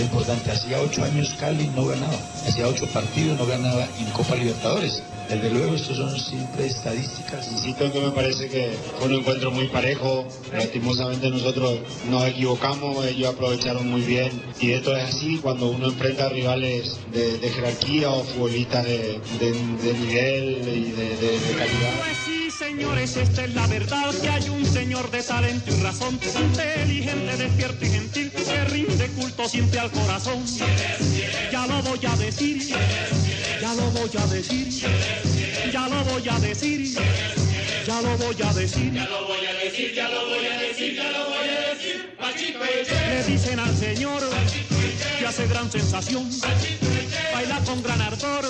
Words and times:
Importante. 0.00 0.50
Hacía 0.50 0.80
ocho 0.80 1.04
años 1.04 1.34
Cali 1.38 1.68
no 1.74 1.86
ganaba, 1.86 2.16
hacía 2.46 2.66
ocho 2.68 2.86
partidos 2.86 3.38
no 3.38 3.46
ganaba 3.46 3.86
en 3.98 4.06
Copa 4.12 4.34
Libertadores. 4.34 5.02
Desde 5.28 5.48
luego, 5.50 5.74
estos 5.76 5.96
son 5.96 6.18
siempre 6.18 6.66
estadísticas. 6.66 7.46
Insisto 7.52 7.92
que 7.92 8.00
me 8.00 8.10
parece 8.10 8.48
que 8.48 8.72
fue 8.98 9.06
un 9.08 9.14
encuentro 9.14 9.52
muy 9.52 9.68
parejo. 9.68 10.26
Lastimosamente 10.52 11.30
nosotros 11.30 11.78
nos 12.10 12.26
equivocamos, 12.26 13.06
ellos 13.06 13.32
aprovecharon 13.34 13.88
muy 13.88 14.00
bien. 14.00 14.42
Y 14.58 14.72
esto 14.72 14.96
es 14.96 15.04
así 15.04 15.38
cuando 15.38 15.68
uno 15.70 15.86
enfrenta 15.86 16.26
a 16.26 16.28
rivales 16.30 16.98
de, 17.12 17.38
de 17.38 17.48
jerarquía 17.50 18.10
o 18.10 18.24
futbolistas 18.24 18.84
de, 18.84 19.20
de- 19.38 19.52
de 19.52 19.98
nivel 20.00 20.68
y 20.68 20.90
de, 20.90 21.16
de- 21.16 21.38
de 21.38 21.54
calidad. 21.56 22.39
Señores, 22.70 23.16
esta 23.16 23.44
es 23.44 23.52
la 23.52 23.66
verdad, 23.66 24.14
que 24.22 24.28
hay 24.28 24.48
un 24.48 24.64
señor 24.64 25.10
de 25.10 25.24
talento 25.24 25.74
y 25.74 25.82
razón, 25.82 26.20
inteligente, 26.22 27.36
despierto 27.36 27.84
y 27.84 27.88
gentil, 27.88 28.30
que 28.30 28.64
rinde 28.66 29.08
culto 29.08 29.48
siempre 29.48 29.80
al 29.80 29.90
corazón. 29.90 30.44
Ya 31.50 31.66
lo 31.66 31.82
voy 31.82 31.98
a 32.06 32.16
decir, 32.16 32.62
ya 33.60 33.74
lo 33.74 33.90
voy 33.90 34.10
a 34.16 34.26
decir, 34.28 34.68
ya 35.72 35.88
lo 35.88 36.04
voy 36.04 36.28
a 36.28 36.38
decir, 36.38 36.94
ya 37.84 38.00
lo 38.00 38.16
voy 38.16 38.40
a 38.40 38.52
decir. 38.54 38.92
Ya 38.94 39.04
lo 39.04 39.26
voy 39.26 39.46
a 39.46 39.52
decir, 39.64 39.92
ya 39.92 40.08
lo 40.08 40.26
voy 40.28 40.46
a 40.46 40.58
decir, 40.60 40.94
ya 40.94 41.10
lo 41.10 41.26
voy 41.26 41.48
a 41.48 41.74
decir. 41.74 42.08
Le 43.08 43.24
dicen 43.24 43.58
al 43.58 43.76
señor 43.76 44.22
que 45.18 45.26
hace 45.26 45.48
gran 45.48 45.70
sensación, 45.72 46.30
baila 47.40 47.60
con 47.64 47.82
gran 47.82 48.00
ardor. 48.00 48.44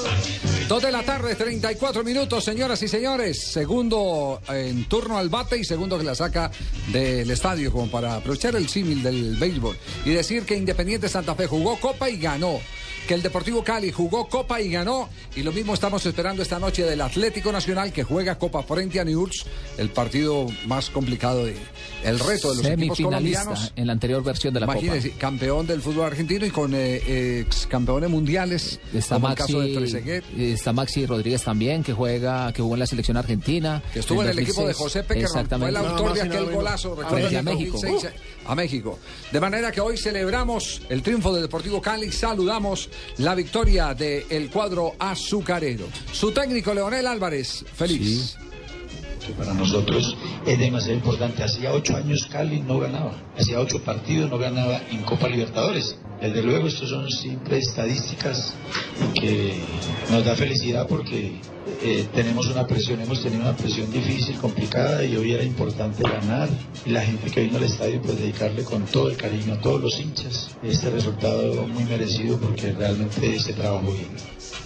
Dos 0.68 0.82
de 0.82 0.90
la 0.90 1.02
tarde, 1.02 1.34
34 1.34 2.02
minutos, 2.04 2.44
señoras 2.44 2.82
y 2.82 2.88
señores. 2.88 3.40
Segundo 3.40 4.40
en 4.48 4.84
turno 4.84 5.18
al 5.18 5.28
bate 5.28 5.58
y 5.58 5.64
segundo 5.64 5.98
que 5.98 6.04
la 6.04 6.14
saca 6.14 6.50
del 6.92 7.30
estadio, 7.30 7.72
como 7.72 7.90
para 7.90 8.16
aprovechar 8.16 8.56
el 8.56 8.68
símil 8.68 9.02
del 9.02 9.36
béisbol. 9.36 9.76
Y 10.04 10.10
decir 10.10 10.44
que 10.44 10.56
Independiente 10.56 11.08
Santa 11.08 11.34
Fe 11.34 11.46
jugó 11.46 11.78
Copa 11.78 12.10
y 12.10 12.18
ganó. 12.18 12.60
Que 13.06 13.14
el 13.14 13.22
Deportivo 13.22 13.64
Cali 13.64 13.90
jugó 13.90 14.28
Copa 14.28 14.60
y 14.60 14.70
ganó. 14.70 15.08
Y 15.34 15.42
lo 15.42 15.52
mismo 15.52 15.74
estamos 15.74 16.04
esperando 16.06 16.42
esta 16.42 16.58
noche 16.58 16.84
del 16.84 17.00
Atlético 17.00 17.50
Nacional 17.50 17.92
que 17.92 18.04
juega 18.04 18.38
Copa 18.38 18.62
frente 18.62 19.00
a 19.00 19.04
Newell's, 19.04 19.46
el 19.78 19.90
partido 19.90 20.46
más 20.66 20.90
complicado 20.90 21.44
de 21.44 21.56
el 22.04 22.18
reto 22.18 22.50
de 22.50 22.56
los 22.56 22.66
equipos 22.66 23.00
colombianos. 23.00 23.72
en 23.76 23.86
la 23.86 23.92
anterior 23.92 24.22
versión 24.22 24.54
de 24.54 24.60
la 24.60 24.66
Imagínese, 24.66 25.12
campeón 25.12 25.66
del 25.66 25.82
fútbol 25.82 26.06
argentino 26.06 26.46
y 26.46 26.50
con 26.50 26.72
eh, 26.74 27.40
ex 27.40 27.66
campeones 27.66 28.10
mundiales, 28.10 28.78
Copa. 28.78 28.79
Está 28.92 29.16
como 29.16 29.28
Maxi, 29.28 29.42
el 29.42 29.46
caso 29.46 29.60
de 29.60 29.74
Trezeguet. 29.74 30.24
está 30.38 30.72
Maxi 30.72 31.06
Rodríguez 31.06 31.44
también, 31.44 31.82
que 31.82 31.92
juega, 31.92 32.52
que 32.52 32.60
jugó 32.62 32.74
en 32.74 32.80
la 32.80 32.86
selección 32.86 33.16
argentina. 33.16 33.82
Que 33.92 34.00
estuvo 34.00 34.22
en 34.22 34.30
el 34.30 34.38
equipo 34.38 34.66
de 34.66 34.74
José 34.74 35.04
Pequerón, 35.04 35.46
fue 35.48 35.68
el 35.68 35.76
autor 35.76 36.14
de 36.14 36.22
aquel 36.22 36.46
golazo, 36.46 36.90
recuerda, 36.90 37.28
Frente 37.28 37.38
a 37.38 37.42
México. 37.42 37.78
2006, 37.80 38.12
a 38.46 38.54
México. 38.54 38.98
De 39.30 39.40
manera 39.40 39.70
que 39.70 39.80
hoy 39.80 39.96
celebramos 39.96 40.82
el 40.88 41.02
triunfo 41.02 41.32
del 41.32 41.42
Deportivo 41.42 41.80
Cali, 41.80 42.10
saludamos 42.10 42.88
la 43.18 43.34
victoria 43.34 43.94
del 43.94 44.50
cuadro 44.50 44.94
azucarero. 44.98 45.86
Su 46.12 46.32
técnico 46.32 46.74
Leonel 46.74 47.06
Álvarez, 47.06 47.64
feliz. 47.74 48.36
Para 49.32 49.54
nosotros 49.54 50.16
es 50.46 50.58
demasiado 50.58 50.94
importante. 50.94 51.42
Hacía 51.42 51.72
ocho 51.72 51.96
años 51.96 52.26
Cali 52.30 52.60
no 52.60 52.78
ganaba, 52.78 53.12
hacía 53.38 53.60
ocho 53.60 53.82
partidos 53.82 54.30
no 54.30 54.38
ganaba 54.38 54.80
en 54.90 55.02
Copa 55.02 55.28
Libertadores. 55.28 55.96
Desde 56.20 56.42
luego, 56.42 56.68
estos 56.68 56.90
son 56.90 57.08
siempre 57.10 57.58
estadísticas 57.58 58.52
que 59.14 59.54
nos 60.10 60.22
da 60.22 60.36
felicidad 60.36 60.86
porque 60.86 61.40
eh, 61.82 62.06
tenemos 62.14 62.46
una 62.48 62.66
presión, 62.66 63.00
hemos 63.00 63.22
tenido 63.22 63.40
una 63.42 63.56
presión 63.56 63.90
difícil, 63.90 64.36
complicada 64.36 65.02
y 65.02 65.16
hoy 65.16 65.32
era 65.32 65.42
importante 65.42 66.02
ganar 66.02 66.48
y 66.84 66.90
la 66.90 67.00
gente 67.00 67.30
que 67.30 67.44
vino 67.44 67.56
al 67.56 67.64
estadio 67.64 68.02
pues 68.02 68.18
dedicarle 68.18 68.64
con 68.64 68.84
todo 68.84 69.08
el 69.08 69.16
cariño 69.16 69.54
a 69.54 69.60
todos 69.60 69.80
los 69.80 69.98
hinchas 69.98 70.50
este 70.62 70.90
resultado 70.90 71.66
muy 71.66 71.84
merecido 71.84 72.38
porque 72.38 72.72
realmente 72.72 73.38
se 73.38 73.54
trabajó 73.54 73.92
bien. 73.92 74.08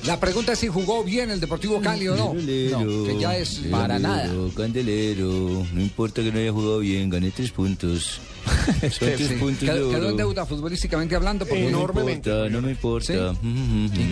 La 0.07 0.21
pregunta 0.21 0.53
es 0.53 0.59
si 0.59 0.69
jugó 0.69 1.03
bien 1.03 1.31
el 1.31 1.41
Deportivo 1.41 1.81
Cali 1.81 2.09
o 2.09 2.17
no. 2.17 2.35
No, 2.35 3.05
que 3.07 3.17
ya 3.19 3.39
es 3.39 3.61
para 3.71 3.99
nada. 3.99 4.31
Candelero, 4.55 5.67
no 5.73 5.81
importa 5.81 6.23
que 6.23 6.31
no 6.31 6.39
haya 6.39 6.53
jugado 6.53 6.79
bien, 6.79 7.11
gané 7.11 7.31
tres 7.31 7.51
puntos. 7.51 8.21
Son 8.81 8.91
tres 8.99 9.29
Sí. 9.29 9.35
puntos 9.35 9.61
de 9.61 9.67
Quedó, 9.67 9.91
quedó 9.91 10.09
en 10.11 10.17
deuda 10.17 10.47
futbolísticamente 10.47 11.15
hablando. 11.17 11.47
Porque 11.47 11.71
No 11.71 11.87
me 11.93 12.03
importa, 12.13 12.49
no 12.49 12.63
me 12.63 12.71
importa. 12.71 13.13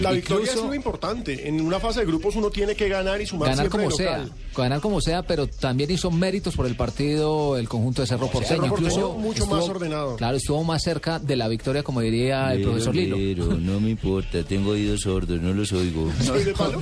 La 0.01 0.13
victoria 0.13 0.17
Incluso- 0.45 0.59
es 0.61 0.63
muy 0.65 0.77
importante. 0.77 1.49
En 1.49 1.61
una 1.61 1.79
fase 1.81 2.01
de 2.01 2.07
grupos 2.07 2.37
uno 2.37 2.51
tiene 2.51 2.75
que 2.75 2.89
ganar 2.89 3.21
y 3.21 3.27
sumar 3.27 3.51
Ganar 3.51 3.67
siempre 3.69 3.85
como 3.85 3.97
sea, 3.97 4.25
ganar 4.57 4.81
como 4.81 5.01
sea, 5.01 5.23
pero 5.23 5.47
también 5.47 5.91
hizo 5.91 6.11
méritos 6.11 6.55
por 6.57 6.67
el 6.67 6.77
partido 6.77 7.57
el 7.57 7.69
conjunto 7.69 8.03
de 8.03 8.09
Cerro 8.09 8.27
Porteño. 8.29 8.49
Cerro 8.63 8.69
Porteño 8.69 8.89
Incluso 8.91 9.15
mucho 9.15 9.43
estuvo- 9.45 9.57
más 9.61 9.69
ordenado. 9.69 10.17
Claro, 10.17 10.37
estuvo 10.37 10.65
más 10.65 10.83
cerca 10.83 11.19
de 11.19 11.37
la 11.37 11.49
victoria, 11.49 11.83
como 11.83 12.01
diría 12.01 12.53
el 12.53 12.63
profesor 12.63 12.95
Lilo. 12.95 13.17
lero, 13.17 13.45
no 13.61 13.81
me 13.81 13.91
importa, 13.91 14.43
tengo 14.45 14.71
oídos 14.73 15.03
sordos, 15.03 15.41
no 15.41 15.53
los 15.53 15.73
oigo. 15.73 16.11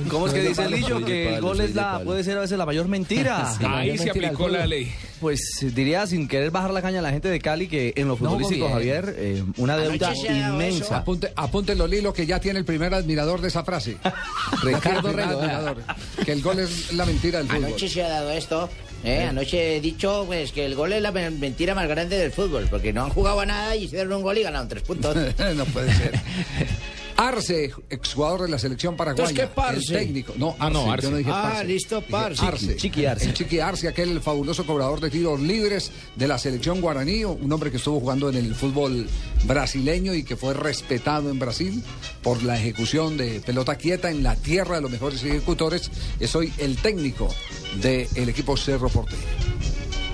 ¿Cómo 0.09 0.27
es 0.27 0.33
que 0.33 0.41
dice 0.41 0.69
Lillo? 0.69 1.03
Que 1.05 1.35
el 1.35 1.41
gol 1.41 1.59
es 1.61 1.75
la, 1.75 2.01
puede 2.03 2.23
ser 2.23 2.37
a 2.37 2.41
veces 2.41 2.57
la 2.57 2.65
mayor 2.65 2.87
mentira. 2.87 3.51
Sí, 3.57 3.63
la 3.63 3.69
mayor 3.69 3.97
mentira 3.97 4.27
del 4.29 4.37
fútbol. 4.37 4.57
Pues 5.21 5.39
diría, 5.61 6.05
sin 6.07 6.27
querer 6.27 6.49
bajar 6.51 6.71
la 6.71 6.81
caña 6.81 6.97
a 6.99 7.01
la 7.03 7.11
gente 7.11 7.29
de 7.29 7.39
Cali, 7.39 7.67
que 7.67 7.93
en 7.95 8.07
lo 8.07 8.17
futbolístico. 8.17 8.67
Javier, 8.67 9.15
eh, 9.17 9.43
una 9.57 9.77
deuda 9.77 10.13
inmensa. 10.15 10.97
Apunte, 10.97 11.31
apúntelo, 11.35 11.85
Lilo, 11.85 12.11
que 12.11 12.25
ya 12.25 12.39
tiene 12.39 12.57
el 12.59 12.65
primer 12.65 12.91
admirador 12.93 13.39
de 13.39 13.49
esa 13.49 13.63
frase. 13.63 13.97
Ricardo 14.63 15.11
Rego, 15.13 15.39
admirador. 15.39 15.77
Que 16.25 16.31
el 16.31 16.41
gol 16.41 16.57
es 16.59 16.91
la 16.93 17.05
mentira 17.05 17.37
del 17.37 17.47
fútbol. 17.47 17.65
Anoche 17.65 17.87
se 17.87 18.03
ha 18.03 18.09
dado 18.09 18.31
esto. 18.31 18.67
¿eh? 19.03 19.21
Anoche 19.29 19.77
he 19.77 19.79
dicho 19.81 20.23
pues, 20.25 20.51
que 20.51 20.65
el 20.65 20.73
gol 20.73 20.91
es 20.93 21.01
la 21.03 21.11
men- 21.11 21.39
mentira 21.39 21.75
más 21.75 21.87
grande 21.87 22.17
del 22.17 22.31
fútbol, 22.31 22.67
porque 22.69 22.91
no 22.91 23.03
han 23.03 23.09
jugado 23.11 23.39
a 23.41 23.45
nada 23.45 23.75
y 23.75 23.83
hicieron 23.83 24.11
un 24.13 24.23
gol 24.23 24.39
y 24.39 24.43
ganaron 24.43 24.67
tres 24.67 24.81
puntos. 24.81 25.15
no 25.55 25.65
puede 25.65 25.93
ser. 25.93 26.19
Arce, 27.27 27.71
exjugador 27.89 28.41
de 28.43 28.49
la 28.49 28.57
selección 28.59 28.95
paraguaya. 28.95 29.29
Entonces, 29.29 29.47
¿qué 29.49 29.53
Parce? 29.55 29.93
El 29.93 30.05
técnico. 30.07 30.33
No, 30.37 30.55
Ah, 30.59 30.67
Arce, 30.67 30.73
no, 30.73 30.85
yo 30.85 30.91
Arce. 30.91 31.11
no 31.11 31.17
dije 31.17 31.29
Ah, 31.33 31.49
Parce. 31.51 31.65
listo. 31.65 32.03
Arce. 32.11 32.75
Chiqui 32.77 33.05
Arce. 33.05 33.25
El 33.25 33.33
Chiqui 33.33 33.59
Arce, 33.59 33.87
aquel 33.87 34.19
fabuloso 34.21 34.65
cobrador 34.65 34.99
de 34.99 35.09
tiros 35.09 35.39
libres 35.39 35.91
de 36.15 36.27
la 36.27 36.37
selección 36.37 36.81
guaraní, 36.81 37.23
un 37.25 37.51
hombre 37.51 37.69
que 37.71 37.77
estuvo 37.77 37.99
jugando 37.99 38.29
en 38.29 38.35
el 38.37 38.55
fútbol 38.55 39.07
brasileño 39.45 40.13
y 40.13 40.23
que 40.23 40.35
fue 40.35 40.53
respetado 40.53 41.29
en 41.29 41.39
Brasil 41.39 41.83
por 42.23 42.41
la 42.43 42.57
ejecución 42.59 43.17
de 43.17 43.39
pelota 43.41 43.75
quieta 43.75 44.09
en 44.09 44.23
la 44.23 44.35
tierra 44.35 44.75
de 44.75 44.81
los 44.81 44.91
mejores 44.91 45.23
ejecutores. 45.23 45.91
Es 46.19 46.35
hoy 46.35 46.51
el 46.57 46.77
técnico 46.77 47.29
del 47.81 48.29
equipo 48.29 48.57
Cerro 48.57 48.89
Porteño. 48.89 49.21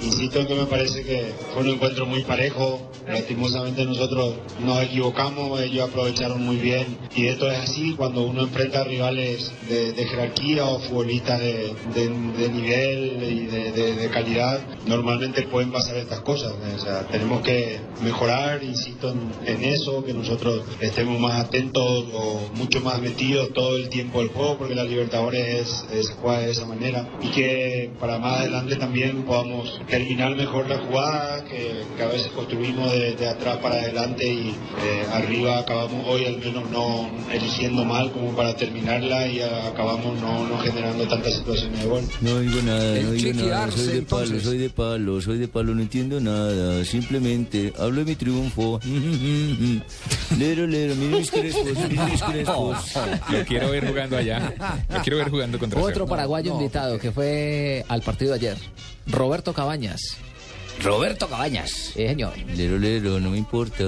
Insisto 0.02 0.46
que 0.48 0.54
me 0.56 0.66
parece 0.66 1.04
que 1.04 1.34
fue 1.54 1.64
un 1.64 1.70
encuentro 1.70 2.06
muy 2.06 2.24
parejo. 2.24 2.92
Lastimosamente 3.08 3.86
nosotros 3.86 4.36
nos 4.60 4.84
equivocamos, 4.84 5.60
ellos 5.62 5.90
aprovecharon 5.90 6.44
muy 6.46 6.58
bien. 6.58 6.98
Y 7.16 7.28
esto 7.28 7.50
es 7.50 7.58
así 7.58 7.94
cuando 7.96 8.22
uno 8.24 8.42
enfrenta 8.44 8.82
a 8.82 8.84
rivales 8.84 9.52
de, 9.70 9.94
de 9.94 10.06
jerarquía 10.06 10.66
o 10.66 10.80
futbolistas 10.80 11.40
de, 11.40 11.74
de- 11.96 12.08
de 12.38 12.50
nivel 12.50 13.24
y 13.24 13.46
de, 13.48 14.10
calidad. 14.12 14.60
Normalmente 14.86 15.44
pueden 15.44 15.72
pasar 15.72 15.98
estas 15.98 16.20
cosas. 16.22 16.54
O 16.76 16.80
sea, 16.80 17.08
tenemos 17.08 17.42
que 17.42 17.80
mejorar, 18.04 18.64
insisto 18.64 19.10
en, 19.12 19.32
en 19.46 19.64
eso, 19.64 20.04
que 20.04 20.14
nosotros 20.14 20.64
estemos 20.80 21.20
más 21.20 21.44
atentos 21.44 22.06
o 22.14 22.42
mucho 22.56 22.80
más 22.82 23.02
metidos 23.02 23.52
todo 23.54 23.76
el 23.78 23.90
tiempo 23.90 24.20
del 24.20 24.30
juego, 24.30 24.58
porque 24.58 24.76
la 24.76 24.84
Libertadores 24.84 25.86
es, 25.92 26.00
es 26.00 26.10
juega 26.22 26.40
de 26.42 26.52
esa 26.52 26.66
manera. 26.66 27.08
Y 27.22 27.28
que 27.30 27.92
para 28.00 28.18
más 28.20 28.40
adelante 28.42 28.76
también 28.78 29.24
podamos 29.24 29.80
terminar 29.90 30.36
mejor 30.36 30.68
la 30.70 30.78
jugada, 30.80 31.44
que, 31.46 31.84
que 31.96 32.04
a 32.04 32.08
veces 32.08 32.28
construimos 32.32 32.92
de, 32.92 33.16
de 33.16 33.28
atrás 33.28 33.58
para 33.58 33.76
adelante 33.76 34.28
y 34.28 34.50
eh, 34.50 35.06
arriba 35.14 35.60
acabamos 35.60 36.06
hoy 36.08 36.26
al 36.26 36.38
menos 36.38 36.70
no 36.70 37.10
eligiendo 37.32 37.86
mal 37.86 38.12
como 38.12 38.36
para 38.36 38.56
terminarla 38.56 39.28
y 39.28 39.42
acabamos 39.42 40.20
no, 40.22 40.48
no 40.48 40.58
generando 40.60 41.08
tantas 41.08 41.36
situaciones 41.36 41.82
de 41.82 41.88
gol. 41.88 42.04
No 42.22 42.40
digo 42.40 42.62
nada, 42.64 42.98
El 42.98 43.06
no 43.06 43.12
digo 43.12 43.42
nada. 43.42 43.64
Arce, 43.64 43.78
Soy 43.78 43.88
de 43.96 44.02
palo, 44.02 44.24
entonces. 44.24 44.44
soy 44.44 44.58
de 44.58 44.70
palo, 44.70 45.22
soy 45.22 45.38
de 45.38 45.48
palo, 45.48 45.74
no 45.74 45.82
entiendo 45.82 46.20
nada. 46.20 46.84
Simplemente 46.86 47.74
hablo 47.78 48.00
de 48.00 48.06
mi 48.06 48.16
triunfo. 48.16 48.80
lero, 50.38 50.68
lero, 50.68 50.96
miren 50.96 51.20
mis 51.20 51.32
crespos, 51.32 51.66
miren 51.90 52.06
mis 52.12 52.22
crespos. 52.24 52.78
Lo 53.32 53.46
quiero 53.46 53.72
ver 53.72 53.88
jugando 53.88 54.18
allá. 54.18 54.54
Lo 54.90 55.02
quiero 55.02 55.18
ver 55.18 55.30
jugando 55.30 55.60
contra 55.60 55.82
Otro 55.82 56.06
paraguayo 56.06 56.54
invitado 56.54 57.00
que 57.00 57.12
fue 57.12 57.86
al 57.88 58.02
partido 58.02 58.32
de 58.32 58.38
ayer. 58.38 58.58
Roberto 59.08 59.54
Cabañas. 59.54 60.02
Roberto 60.84 61.28
Cabañas. 61.28 61.72
Sí, 61.72 62.08
señor. 62.08 62.38
Lero, 62.38 62.78
lero, 62.78 63.20
no 63.20 63.30
me 63.32 63.38
importa. 63.38 63.84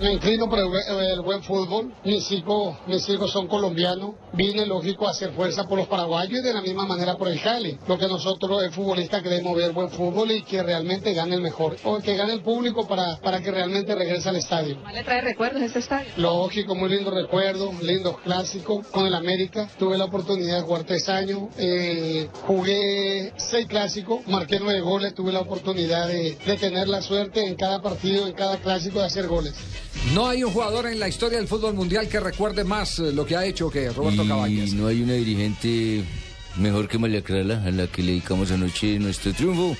Me 0.00 0.12
inclino 0.12 0.48
por 0.48 0.58
el, 0.58 0.66
buen- 0.66 0.88
el 1.12 1.20
buen 1.20 1.42
fútbol. 1.42 1.92
Mis 2.04 2.30
hijos, 2.32 2.76
mis 2.86 3.08
hijos 3.08 3.30
son 3.30 3.46
colombianos. 3.46 4.14
Vine, 4.36 4.66
lógico, 4.66 5.06
a 5.06 5.12
hacer 5.12 5.32
fuerza 5.32 5.64
por 5.64 5.78
los 5.78 5.86
paraguayos 5.86 6.40
y 6.40 6.42
de 6.42 6.52
la 6.52 6.60
misma 6.60 6.84
manera 6.86 7.16
por 7.16 7.28
el 7.28 7.40
Cali. 7.40 7.78
Lo 7.86 7.96
que 7.96 8.08
nosotros, 8.08 8.62
el 8.64 8.72
futbolista, 8.72 9.22
queremos 9.22 9.56
ver 9.56 9.72
buen 9.72 9.90
fútbol 9.90 10.30
y 10.32 10.42
que 10.42 10.62
realmente 10.62 11.14
gane 11.14 11.36
el 11.36 11.40
mejor. 11.40 11.76
O 11.84 11.98
que 12.00 12.16
gane 12.16 12.32
el 12.32 12.42
público 12.42 12.86
para, 12.88 13.16
para 13.18 13.40
que 13.40 13.52
realmente 13.52 13.94
regrese 13.94 14.28
al 14.28 14.36
estadio. 14.36 14.76
¿Le 14.92 15.04
trae 15.04 15.20
recuerdos 15.20 15.62
este 15.62 15.78
estadio? 15.78 16.08
Lógico, 16.16 16.74
muy 16.74 16.88
lindo 16.88 17.12
recuerdo, 17.12 17.72
lindos 17.80 18.18
clásicos. 18.22 18.86
Con 18.88 19.06
el 19.06 19.14
América 19.14 19.68
tuve 19.78 19.96
la 19.96 20.06
oportunidad 20.06 20.56
de 20.56 20.62
jugar 20.62 20.84
tres 20.84 21.08
años. 21.08 21.42
eh, 21.56 22.28
jugué 22.46 23.32
seis 23.36 23.66
clásicos, 23.66 24.26
marqué 24.26 24.58
nueve 24.58 24.80
goles. 24.80 25.14
Tuve 25.14 25.32
la 25.32 25.40
oportunidad 25.40 26.08
de, 26.08 26.36
de 26.44 26.56
tener 26.56 26.88
la 26.88 27.02
suerte 27.02 27.46
en 27.46 27.54
cada 27.54 27.80
partido, 27.80 28.26
en 28.26 28.32
cada 28.32 28.56
clásico 28.56 28.98
de 28.98 29.06
hacer 29.06 29.28
goles. 29.28 29.54
No 30.12 30.28
hay 30.28 30.44
un 30.44 30.52
jugador 30.52 30.86
en 30.86 31.00
la 31.00 31.08
historia 31.08 31.38
del 31.38 31.48
fútbol 31.48 31.72
mundial 31.74 32.08
que 32.08 32.20
recuerde 32.20 32.62
más 32.64 32.98
eh, 32.98 33.12
lo 33.12 33.24
que 33.24 33.36
ha 33.36 33.44
hecho 33.46 33.70
que 33.70 33.88
Roberto 33.90 34.23
y 34.24 34.28
Cabañas. 34.28 34.72
no 34.74 34.86
hay 34.86 35.02
una 35.02 35.14
dirigente 35.14 36.02
mejor 36.58 36.88
que 36.88 36.98
María 36.98 37.22
Clara 37.22 37.62
a 37.64 37.70
la 37.70 37.86
que 37.86 38.02
le 38.02 38.12
dedicamos 38.12 38.50
anoche 38.50 38.98
nuestro 38.98 39.32
triunfo. 39.32 39.76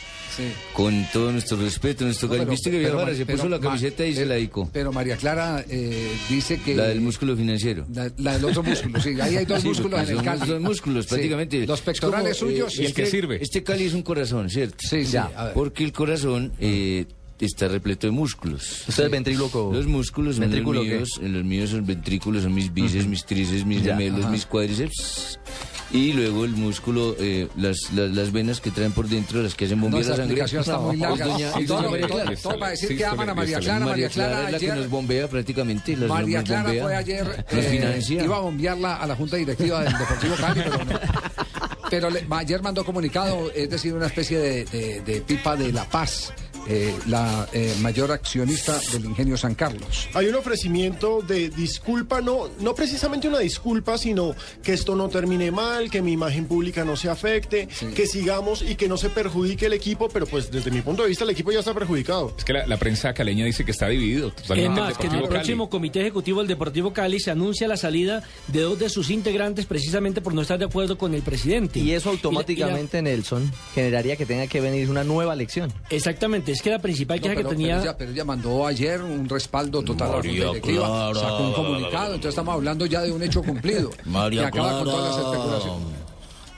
Con 0.73 1.07
todo 1.13 1.31
nuestro 1.31 1.57
respeto, 1.59 2.05
nuestro 2.05 2.27
No, 2.27 2.35
pero- 2.35 2.51
Viste 2.51 2.69
que 2.69 2.79
pero- 2.79 2.97
Viajara 2.97 3.17
se 3.17 3.25
puso 3.25 3.49
la 3.49 3.61
camiseta 3.61 4.05
y 4.05 4.15
se 4.15 4.27
la 4.27 4.35
dedicó. 4.35 4.69
Pero 4.73 4.91
María 4.93 5.17
Clara 5.17 5.65
eh, 5.69 6.11
dice 6.29 6.59
que... 6.61 6.75
La 6.75 6.89
del 6.89 7.01
músculo 7.01 7.37
financiero. 7.37 7.87
La, 7.95 8.11
la 8.19 8.33
del 8.33 8.45
otro 8.47 8.65
músculo, 8.65 9.01
sí. 9.01 9.11
Ahí 9.21 9.37
hay 9.37 9.45
dos 9.45 9.61
Sí, 9.63 9.69
músculos 9.69 10.01
en 10.01 10.09
el 10.09 10.17
son 10.17 10.25
Cali. 10.25 10.51
Dos 10.51 10.61
músculos, 10.61 11.05
Sí. 11.05 11.09
prácticamente. 11.11 11.65
Los 11.69 11.81
pectorales 11.83 12.33
Es 12.33 12.39
como, 12.41 12.51
suyos 12.51 12.79
eh, 12.81 12.85
este- 12.87 13.37
Este 13.41 13.63
Cali 13.63 13.85
es 13.85 13.93
un 13.95 14.03
corazón, 14.03 14.51
¿cierto? 14.51 14.77
Sí, 14.81 15.05
sí, 15.05 15.13
Ya. 15.13 15.53
Porque 15.55 15.85
el 15.85 15.93
corazón 15.93 16.53
eh, 16.59 17.07
está 17.41 17.69
repleto 17.69 18.07
de 18.07 18.11
músculos. 18.13 18.85
¿Usted 18.89 19.05
es 19.05 19.11
ventríloco? 19.11 19.71
Los 19.73 19.87
músculos 19.87 20.37
son 20.37 20.51
los 20.51 20.85
míos. 20.85 21.19
en 21.23 21.33
Los 21.33 21.45
míos 21.45 21.71
son 21.71 21.85
ventrículos, 21.87 22.43
son 22.45 22.55
mis 22.55 22.73
bíceps, 22.73 23.07
mis 23.07 23.25
tríceps, 23.25 23.65
mis 23.67 23.83
Ya, 23.83 23.93
gemelos, 23.97 24.21
ajá. 24.23 24.31
mis 24.31 24.47
cuádriceps. 24.47 25.39
Y 25.93 26.13
luego 26.13 26.45
el 26.45 26.53
músculo, 26.53 27.15
eh, 27.21 27.47
las, 27.57 27.93
las, 27.95 28.11
las 28.11 28.33
venas 28.33 28.61
que 28.61 28.71
traen 28.73 28.91
por 28.91 29.07
dentro, 29.09 29.41
las 29.43 29.55
que 29.55 29.67
hacen 29.67 29.79
No, 29.79 29.85
bombear 29.85 30.03
esa 30.03 30.11
la 30.13 30.17
sangre. 30.17 30.41
está 30.61 30.79
muy 30.79 30.97
larga. 30.97 31.27
Doña- 31.27 31.61
Y 31.61 31.67
todo- 31.67 31.77
doña 31.77 31.91
María 31.91 32.07
todo- 32.09 32.21
Clara. 32.23 32.37
todo 32.37 32.59
para 32.59 32.71
decir 32.73 32.89
Sí, 32.89 32.97
que 32.97 33.05
aman 33.05 33.29
a 33.29 33.35
María 33.35 33.59
Clara. 33.61 33.85
María 33.85 34.09
Clara 34.09 34.31
Clara 34.33 34.47
es 34.47 34.53
la 34.53 34.59
que 34.75 34.81
nos 34.81 34.91
bombea 34.91 35.29
prácticamente. 35.29 35.97
las- 35.97 36.09
María 36.09 36.39
nos 36.41 36.49
Clara 36.49 36.63
bombea, 36.65 36.83
fue 36.83 36.97
ayer, 36.97 37.25
Nos 37.53 37.65
eh, 37.65 37.71
financia. 37.71 38.25
iba 38.25 38.37
a 38.37 38.41
bombearla 38.41 38.97
a 38.97 39.07
la 39.07 39.15
Junta 39.15 39.37
Directiva 39.37 39.85
del 39.85 39.93
Deportivo 39.97 40.35
Cali, 40.37 40.61
pero 40.65 40.85
no. 40.85 40.99
Pero 41.91 42.11
le- 42.11 42.27
ayer 42.29 42.61
mandó 42.63 42.85
comunicado, 42.85 43.53
es 43.55 43.71
decir, 43.71 43.95
una 43.95 44.07
especie 44.07 44.39
de, 44.39 44.65
de- 44.65 45.01
de 45.03 45.21
pipa 45.21 45.55
de 45.55 45.71
La 45.73 45.85
Paz, 45.89 46.33
eh, 46.69 46.95
la 47.07 47.49
eh, 47.53 47.75
mayor 47.81 48.11
accionista 48.13 48.79
del 48.93 49.05
Ingenio 49.07 49.37
San 49.37 49.55
Carlos. 49.55 50.09
Hay 50.15 50.27
un 50.27 50.35
ofrecimiento 50.35 51.21
de 51.23 51.49
disculpa, 51.51 52.21
no, 52.21 52.49
no 52.61 52.75
precisamente 52.75 53.29
una 53.29 53.39
disculpa, 53.39 53.99
sino 53.99 54.35
que 54.63 54.73
esto 54.73 54.95
no 54.97 55.09
termine 55.09 55.51
mal, 55.51 55.91
que 55.91 56.01
mi 56.03 56.13
imagen 56.13 56.47
pública 56.47 56.85
no 56.85 56.97
se 56.97 57.09
afecte, 57.11 57.69
que 57.95 58.07
sigamos 58.07 58.63
y 58.63 58.75
que 58.77 58.89
no 58.89 58.97
se 58.97 59.11
perjudique 59.11 59.67
el 59.67 59.73
equipo, 59.73 60.09
pero 60.09 60.27
pues 60.27 60.51
desde 60.51 60.71
mi 60.71 60.81
punto 60.81 61.03
de 61.03 61.09
vista 61.11 61.25
el 61.25 61.31
equipo 61.31 61.53
ya 61.53 61.61
está 61.61 61.75
perjudicado. 61.75 62.35
Es 62.39 62.45
que 62.45 62.53
la, 62.53 62.67
la 62.67 62.77
prensa 62.77 63.13
caleña 63.15 63.45
dice 63.45 63.65
que 63.65 63.71
está 63.73 63.89
dividido 63.89 64.33
Es 64.43 64.49
más, 64.71 64.97
que 64.99 65.07
en 65.07 65.15
el 65.15 65.21
Cali. 65.23 65.29
próximo 65.29 65.69
comité 65.71 66.01
ejecutivo 66.01 66.41
del 66.41 66.49
Deportivo 66.49 66.93
Cali 66.93 67.21
se 67.21 67.31
anuncia 67.31 67.69
la 67.69 67.77
salida 67.77 68.23
de 68.49 68.61
dos 68.61 68.79
de 68.79 68.89
sus 68.89 69.11
integrantes 69.11 69.67
precisamente 69.67 70.21
por 70.21 70.35
no 70.35 70.43
estar 70.43 70.59
de 70.59 70.65
acuerdo 70.65 70.97
con 70.99 71.15
el 71.15 71.23
presidente. 71.23 71.79
Y 71.81 71.93
eso 71.93 72.11
Y 72.11 72.13
la- 72.13 72.15
y 72.15 72.23
la- 72.23 72.29
automáticamente, 72.29 73.03
Nelson, 73.03 73.53
generaría 73.75 74.17
que 74.17 74.27
tenga 74.27 74.47
que 74.47 74.61
venir 74.61 74.91
una 74.91 75.05
nueva 75.05 75.35
elección. 75.35 75.73
Exactamente, 75.91 76.54
es 76.55 76.63
que 76.63 76.71
la 76.71 76.79
principal 76.79 77.19
No, 77.19 77.23
queja 77.23 77.35
pero, 77.37 77.49
que 77.51 77.55
tenía... 77.55 77.75
pero 77.77 77.83
ella, 77.83 77.97
pero 77.99 78.11
ella 78.13 78.25
mandó 78.25 78.67
ayer 78.67 79.03
un 79.03 79.29
respaldo 79.29 79.83
total 79.83 80.09
a 80.09 80.11
la 80.13 80.17
María 80.19 80.33
Junta 80.33 80.47
Directiva, 80.53 80.87
Clara. 81.13 81.15
sacó 81.21 81.43
un 81.49 81.53
comunicado, 81.53 82.07
entonces 82.15 82.29
estamos 82.31 82.55
hablando 82.55 82.87
ya 82.87 83.03
de 83.03 83.13
un 83.13 83.23
hecho 83.23 83.43
cumplido. 83.43 83.91
María 84.05 84.43
que 84.43 84.47
acaba 84.47 84.79
con 84.79 84.85
todas 84.85 85.05
las 85.05 85.17
Clara. 85.17 85.31
especulaciones. 85.37 86.04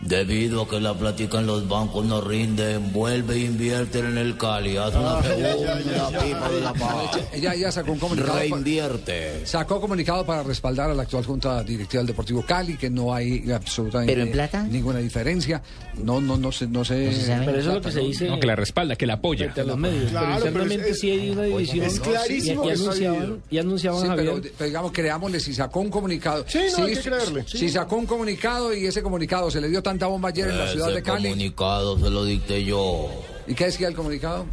Debido 0.00 0.62
a 0.62 0.68
que 0.68 0.78
la 0.78 0.92
plática 0.94 1.40
en 1.40 1.46
los 1.46 1.66
bancos 1.68 2.04
no 2.04 2.20
rinde, 2.20 2.76
vuelve 2.78 3.34
e 3.36 3.38
invierte 3.46 4.00
en 4.00 4.18
el 4.18 4.36
Cali. 4.36 4.76
Haz 4.76 4.94
una 4.94 5.22
segunda 5.22 6.08
pipa 6.20 6.48
de 6.50 6.60
la 6.60 6.72
paz. 6.74 7.18
Ya 7.40 7.72
sacó 7.72 7.92
un 7.92 7.98
comunicado. 7.98 8.38
Reinvierte. 8.38 9.46
Sacó 9.46 9.80
comunicado 9.80 10.24
para 10.26 10.42
respaldar 10.42 10.90
a 10.90 10.94
la 10.94 11.02
actual 11.04 11.24
Junta 11.24 11.62
Directiva 11.64 12.00
del 12.02 12.08
Deportivo 12.08 12.44
Cali, 12.46 12.76
que 12.76 12.90
no 12.90 13.14
hay 13.14 13.50
absolutamente 13.50 14.12
¿Pero 14.12 14.26
en 14.26 14.32
plata? 14.32 14.62
ninguna 14.64 14.98
diferencia. 14.98 15.62
No, 16.02 16.20
no, 16.20 16.36
no 16.36 16.52
se, 16.52 16.66
no 16.66 16.84
se. 16.84 17.10
Pero 17.26 17.58
eso 17.58 17.68
es 17.70 17.74
lo 17.76 17.80
que 17.80 17.90
se 17.92 18.00
dice 18.00 18.28
No, 18.28 18.38
que 18.38 18.46
la 18.46 18.54
respalda, 18.56 18.96
que 18.96 19.06
la 19.06 19.14
apoya. 19.14 19.52
a 19.56 19.62
los 19.62 19.78
medios. 19.78 20.10
Claro, 20.10 20.26
pero 20.26 20.36
pero 20.40 20.46
internamente 20.48 20.90
es- 20.90 21.00
sí 21.00 21.10
hay 21.10 21.30
una 21.30 21.42
división. 21.44 21.86
es 21.86 22.00
clarísimo 22.00 22.64
y, 22.64 22.68
y 22.68 22.70
anunciaban, 22.72 23.42
y 23.50 23.58
anunciaban 23.58 24.02
Sí, 24.02 24.08
pero, 24.14 24.40
pero 24.58 24.66
digamos, 24.66 24.92
creámosle, 24.92 25.40
si 25.40 25.54
sacó 25.54 25.80
un 25.80 25.88
comunicado. 25.90 26.44
Sí, 26.46 26.58
no, 26.76 26.84
hay 26.84 26.90
que 26.94 26.96
si- 27.02 27.08
creerle. 27.08 27.44
Si 27.48 27.68
sacó 27.70 27.96
un 27.96 28.04
comunicado 28.06 28.74
y 28.74 28.84
ese 28.86 29.02
comunicado 29.02 29.50
se 29.50 29.60
le 29.60 29.68
dio 29.70 29.82
tanta 29.86 30.08
bomba 30.08 30.30
ayer 30.30 30.48
en 30.48 30.58
la 30.58 30.66
ciudad 30.66 30.88
Ese 30.88 30.96
de 30.96 31.02
Cali. 31.04 31.28
comunicado 31.28 31.96
se 31.96 32.10
lo 32.10 32.24
dicté 32.24 32.64
yo. 32.64 33.08
¿Y 33.46 33.54
qué 33.54 33.66
decía 33.66 33.86
el 33.86 33.94
comunicado? 33.94 34.44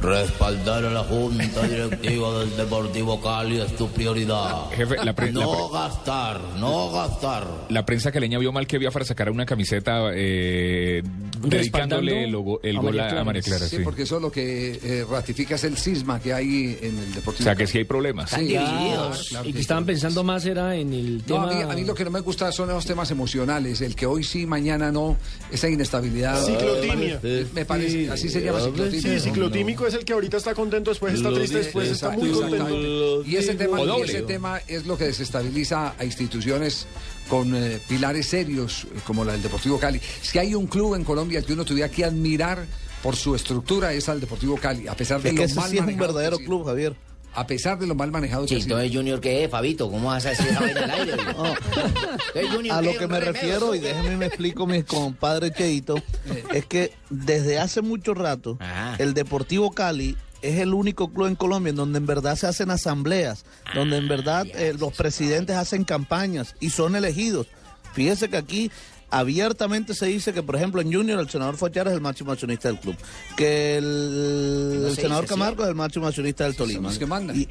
Respaldar 0.00 0.84
a 0.84 0.90
la 0.90 1.00
Junta 1.04 1.62
Directiva 1.66 2.40
del 2.40 2.56
Deportivo 2.56 3.20
Cali 3.22 3.60
es 3.60 3.74
tu 3.76 3.88
prioridad. 3.88 4.68
Jefe, 4.72 4.96
la 5.04 5.14
pre- 5.14 5.32
la 5.32 5.40
no 5.44 5.68
pre- 5.70 5.78
gastar, 5.78 6.40
no 6.58 6.90
gastar. 6.92 7.46
La 7.70 7.86
prensa 7.86 8.12
caleña 8.12 8.38
vio 8.38 8.52
mal 8.52 8.66
que 8.66 8.78
Biafara 8.78 9.04
sacara 9.04 9.30
una 9.30 9.46
camiseta 9.46 10.10
eh, 10.12 11.02
dedicándole 11.40 12.24
el, 12.24 12.30
logo- 12.32 12.60
el 12.62 12.76
a 12.76 12.80
gol 12.80 12.96
María 12.96 13.20
a. 13.20 13.24
María 13.24 13.42
Clara. 13.42 13.66
Sí, 13.66 13.76
sí. 13.78 13.82
porque 13.82 14.02
eso 14.02 14.20
lo 14.20 14.30
que 14.30 14.78
eh, 14.82 15.06
ratifica 15.10 15.54
es 15.54 15.64
el 15.64 15.76
cisma 15.78 16.20
que 16.20 16.32
hay 16.34 16.78
en 16.82 16.98
el 16.98 17.10
O 17.12 17.14
Deportivo 17.14 17.44
sea, 17.44 17.54
que 17.54 17.66
sí 17.66 17.78
hay 17.78 17.84
problemas. 17.84 18.30
Sí, 18.30 18.48
Claro, 18.48 19.12
claro 19.28 19.48
y 19.48 19.52
que 19.52 19.60
estaban 19.60 19.86
pensando 19.86 20.22
más 20.22 20.44
era 20.44 20.74
en 20.76 20.92
el 20.92 21.18
No, 21.18 21.24
tema... 21.24 21.50
a, 21.50 21.54
mí, 21.54 21.62
a 21.62 21.74
mí 21.74 21.84
lo 21.84 21.94
que 21.94 22.04
no 22.04 22.10
me 22.10 22.20
gusta 22.20 22.52
son 22.52 22.68
los 22.68 22.84
temas 22.84 23.10
emocionales, 23.10 23.80
el 23.80 23.94
que 23.96 24.06
hoy 24.06 24.22
sí, 24.22 24.44
mañana 24.46 24.92
no, 24.92 25.16
esa 25.50 25.68
inestabilidad. 25.68 26.42
Ciclotimia. 26.44 27.20
Me 27.54 27.64
parece, 27.64 28.10
así 28.10 28.28
se 28.28 28.42
llama 28.42 28.60
ciclotimia. 28.60 29.00
Sí, 29.00 29.20
ciclotímico 29.20 29.83
es 29.86 29.94
el 29.94 30.04
que 30.04 30.12
ahorita 30.12 30.36
está 30.36 30.54
contento, 30.54 30.90
después 30.90 31.14
está 31.14 31.30
Lo 31.30 31.36
triste, 31.36 31.58
después 31.58 31.88
está 31.90 32.10
muy 32.10 32.30
contento. 32.30 33.24
Y 33.24 33.36
ese 33.36 33.54
tema, 33.54 33.80
y 33.82 34.02
ese 34.02 34.22
tema 34.22 34.60
es 34.66 34.86
lo 34.86 34.96
que 34.96 35.04
desestabiliza 35.04 35.94
a 35.98 36.04
instituciones 36.04 36.86
con 37.28 37.54
eh, 37.54 37.80
pilares 37.88 38.26
serios 38.26 38.84
eh, 38.84 38.98
como 39.06 39.24
la 39.24 39.32
del 39.32 39.42
Deportivo 39.42 39.78
Cali. 39.78 40.00
Si 40.22 40.38
hay 40.38 40.54
un 40.54 40.66
club 40.66 40.94
en 40.94 41.04
Colombia 41.04 41.42
que 41.42 41.52
uno 41.52 41.64
tuviera 41.64 41.90
que 41.90 42.04
admirar 42.04 42.66
por 43.02 43.16
su 43.16 43.34
estructura 43.34 43.92
es 43.92 44.08
al 44.08 44.20
Deportivo 44.20 44.56
Cali, 44.56 44.88
a 44.88 44.96
pesar 44.96 45.20
de 45.20 45.30
Es 45.30 45.34
lo 45.34 45.46
que 45.46 45.54
mal 45.54 45.70
sí 45.70 45.76
es 45.78 45.82
un 45.82 45.96
verdadero 45.96 46.38
club, 46.38 46.64
Javier. 46.64 46.96
A 47.34 47.46
pesar 47.46 47.78
de 47.78 47.86
lo 47.86 47.94
mal 47.94 48.10
manejado 48.10 48.46
Sí, 48.46 48.56
que 48.56 48.62
sido. 48.62 48.76
entonces 48.78 48.96
Junior, 48.96 49.20
¿qué 49.20 49.44
es, 49.44 49.50
Fabito? 49.50 49.90
¿Cómo 49.90 50.08
vas 50.08 50.24
a 50.26 50.30
decir 50.30 50.46
esa 50.48 50.60
vaina 50.60 50.84
al 50.84 50.90
aire? 50.90 51.12
Junior, 52.52 52.76
A 52.76 52.80
¿qué 52.80 52.86
lo 52.86 52.98
que 52.98 53.06
me 53.06 53.20
remedio, 53.20 53.32
refiero, 53.32 53.74
y 53.74 53.80
déjeme 53.80 54.16
me 54.16 54.26
explico, 54.26 54.66
mi 54.66 54.82
compadre 54.82 55.52
Cheito, 55.52 55.96
es 56.52 56.66
que 56.66 56.92
desde 57.10 57.58
hace 57.58 57.82
mucho 57.82 58.14
rato, 58.14 58.58
el 58.98 59.14
Deportivo 59.14 59.72
Cali 59.72 60.16
es 60.42 60.58
el 60.60 60.74
único 60.74 61.10
club 61.10 61.28
en 61.28 61.36
Colombia 61.36 61.70
en 61.70 61.76
donde 61.76 61.98
en 61.98 62.06
verdad 62.06 62.36
se 62.36 62.46
hacen 62.46 62.70
asambleas, 62.70 63.44
donde 63.74 63.96
en 63.96 64.08
verdad 64.08 64.46
eh, 64.54 64.74
los 64.78 64.92
presidentes 64.92 65.56
hacen 65.56 65.84
campañas 65.84 66.54
y 66.60 66.70
son 66.70 66.96
elegidos. 66.96 67.46
Fíjese 67.94 68.28
que 68.28 68.36
aquí 68.36 68.70
abiertamente 69.18 69.94
se 69.94 70.06
dice 70.06 70.32
que, 70.32 70.42
por 70.42 70.56
ejemplo, 70.56 70.80
en 70.80 70.92
Junior 70.92 71.18
el 71.20 71.28
senador 71.30 71.56
Fochara 71.56 71.90
es 71.90 71.94
el 71.96 72.00
máximo 72.02 72.32
accionista 72.32 72.68
del 72.68 72.78
club, 72.78 72.96
que 73.36 73.76
el, 73.78 74.80
No 74.82 74.88
el 74.88 74.94
se 74.96 75.02
senador 75.02 75.24
dice, 75.24 75.34
Camargo 75.34 75.62
es 75.62 75.68
el 75.68 75.74
máximo 75.74 76.06
accionista 76.06 76.44
del 76.44 76.56
Tolima. 76.56 76.88
los 76.88 76.98
que 76.98 77.06
mandan. 77.06 77.36
Y- 77.40 77.48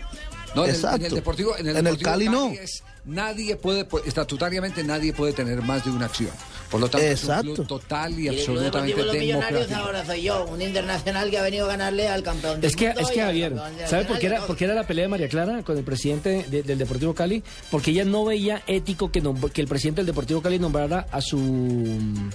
No, 0.55 0.65
en 0.65 0.69
el, 0.69 0.75
en 0.75 0.75
Exacto. 0.75 1.05
el 1.07 1.13
Deportivo, 1.15 1.57
en 1.57 1.67
el, 1.67 1.77
En 1.77 1.83
Deportivo 1.85 2.09
Cali 2.11 2.29
no. 2.29 2.49
es- 2.51 2.83
nadie 3.05 3.55
puede, 3.55 3.87
estatutariamente 4.05 4.83
nadie 4.83 5.13
puede 5.13 5.33
tener 5.33 5.61
más 5.61 5.83
de 5.85 5.91
una 5.91 6.05
acción. 6.05 6.31
Por 6.71 6.79
lo 6.81 6.89
tanto, 6.89 7.05
es 7.05 7.23
un 7.23 7.29
Exacto. 7.29 7.53
club 7.53 7.67
total 7.67 8.19
y 8.19 8.23
Y 8.23 8.27
el 8.29 8.35
Club 8.35 8.41
absolutamente 8.57 8.87
Deportivo 8.95 8.97
de 8.97 9.05
los 9.05 9.21
Millonarios 9.21 9.71
ahora 9.73 10.05
soy 10.05 10.21
yo, 10.23 10.45
un 10.45 10.61
internacional 10.61 11.29
que 11.29 11.37
ha 11.37 11.43
venido 11.43 11.65
a 11.65 11.67
ganarle 11.67 12.07
al 12.07 12.23
campeón 12.23 12.61
del 12.61 12.69
Es 12.69 12.75
que, 12.75 12.87
mundo 12.87 13.01
es 13.01 13.09
que 13.11 13.21
Javier, 13.21 13.53
¿sabe 13.87 14.05
por 14.05 14.17
qué, 14.17 14.25
era, 14.25 14.41
por 14.47 14.55
qué 14.57 14.65
era 14.65 14.73
la 14.73 14.87
pelea 14.87 15.03
de 15.03 15.09
María 15.09 15.27
Clara 15.29 15.61
con 15.61 15.77
el 15.77 15.83
presidente 15.83 16.45
de- 16.49 16.63
del 16.63 16.79
Deportivo 16.79 17.13
Cali? 17.13 17.43
Porque 17.69 17.91
ella 17.91 18.05
no 18.05 18.25
veía 18.25 18.63
ético 18.65 19.11
que, 19.11 19.21
que 19.53 19.61
el 19.61 19.67
presidente 19.67 19.99
del 20.01 20.07
Deportivo 20.07 20.41
Cali 20.41 20.57
nombrara 20.57 21.05
a 21.11 21.21
su 21.21 21.37
mm, 21.37 22.29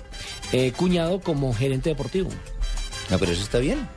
eh, 0.52 0.72
cuñado 0.76 1.20
como 1.20 1.52
gerente 1.52 1.88
deportivo. 1.90 2.28
No, 3.10 3.18
pero 3.18 3.32
eso 3.32 3.42
está 3.42 3.58
bien. 3.58 3.88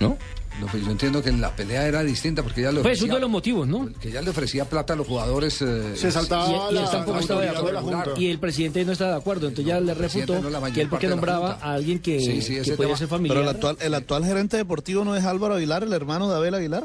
¿No? 0.00 0.18
No, 0.60 0.66
pues 0.68 0.84
yo 0.84 0.90
entiendo 0.90 1.22
que 1.22 1.30
la 1.32 1.54
pelea 1.54 1.86
era 1.86 2.02
distinta 2.02 2.42
porque 2.42 2.62
ya 2.62 2.72
le 2.72 2.80
Pues 2.80 3.02
uno 3.02 3.12
ofrecía, 3.12 3.14
de 3.14 3.20
los 3.20 3.30
motivos, 3.30 3.68
¿no? 3.68 3.90
que 4.00 4.10
ya 4.10 4.22
le 4.22 4.30
ofrecía 4.30 4.64
plata 4.64 4.94
a 4.94 4.96
los 4.96 5.06
jugadores. 5.06 5.60
eh, 5.60 5.92
Se 5.96 6.10
saltaba 6.10 6.46
Y, 6.46 6.72
y 6.72 6.74
la, 6.76 6.80
él 6.84 6.90
tampoco 6.90 7.14
la 7.16 7.20
estaba 7.20 7.40
de 7.42 7.48
acuerdo. 7.50 7.80
Junta. 7.82 8.10
Y 8.16 8.26
el 8.28 8.38
presidente 8.38 8.84
no 8.84 8.92
estaba 8.92 9.10
de 9.12 9.16
acuerdo. 9.18 9.48
Entonces 9.48 9.66
ya 9.68 9.80
le 9.80 9.92
refutó 9.94 10.40
no, 10.40 10.72
que 10.72 10.80
él 10.80 10.88
porque 10.88 11.08
nombraba 11.08 11.58
a 11.60 11.72
alguien 11.74 11.98
que, 11.98 12.20
Sí, 12.20 12.40
sí, 12.40 12.54
que 12.54 12.60
ese 12.60 12.72
podía 12.76 12.88
tema. 12.88 12.98
ser 12.98 13.08
familiar. 13.08 13.36
Pero 13.36 13.50
el 13.50 13.54
actual, 13.54 13.76
el 13.80 13.94
actual 13.94 14.24
gerente 14.24 14.56
deportivo 14.56 15.04
no 15.04 15.14
es 15.14 15.24
Álvaro 15.24 15.54
Aguilar, 15.56 15.82
el 15.82 15.92
hermano 15.92 16.30
de 16.30 16.36
Abel 16.36 16.54
Aguilar. 16.54 16.84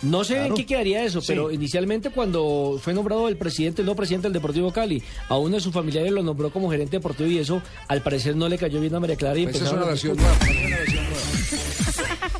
No 0.00 0.22
sé 0.22 0.46
en 0.46 0.54
qué 0.54 0.64
quedaría 0.64 1.04
eso, 1.04 1.20
pero 1.26 1.50
inicialmente 1.50 2.10
cuando 2.10 2.78
fue 2.80 2.94
nombrado 2.94 3.26
el 3.28 3.36
presidente, 3.36 3.82
el 3.82 3.86
no 3.86 3.96
presidente 3.96 4.26
del 4.28 4.32
Deportivo 4.32 4.72
Cali, 4.72 5.02
a 5.28 5.36
uno 5.36 5.56
de 5.56 5.60
sus 5.60 5.72
familiares 5.74 6.12
lo 6.12 6.22
nombró 6.22 6.50
como 6.52 6.70
gerente 6.70 6.98
deportivo 6.98 7.28
y 7.28 7.38
eso 7.38 7.60
al 7.88 8.00
parecer 8.00 8.36
no 8.36 8.48
le 8.48 8.56
cayó 8.58 8.80
bien 8.80 8.94
a 8.94 9.00
María 9.00 9.16
Clara 9.16 9.36
y 9.40 9.42
Pues 9.44 9.56
esa 9.56 9.64
es 9.64 9.72
empezaron 9.72 10.16
una 10.16 10.30
a 10.30 11.87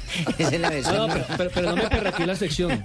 Esa 0.39 0.55
es 0.55 0.61
la 0.61 0.71
versión 0.71 0.97
No, 0.97 1.07
no, 1.09 1.15
pero, 1.15 1.27
pero- 1.37 1.51
pero 1.55 1.71
no 1.71 1.77
me 1.77 1.89
perratí 1.89 2.25
la 2.25 2.37
sección. 2.37 2.83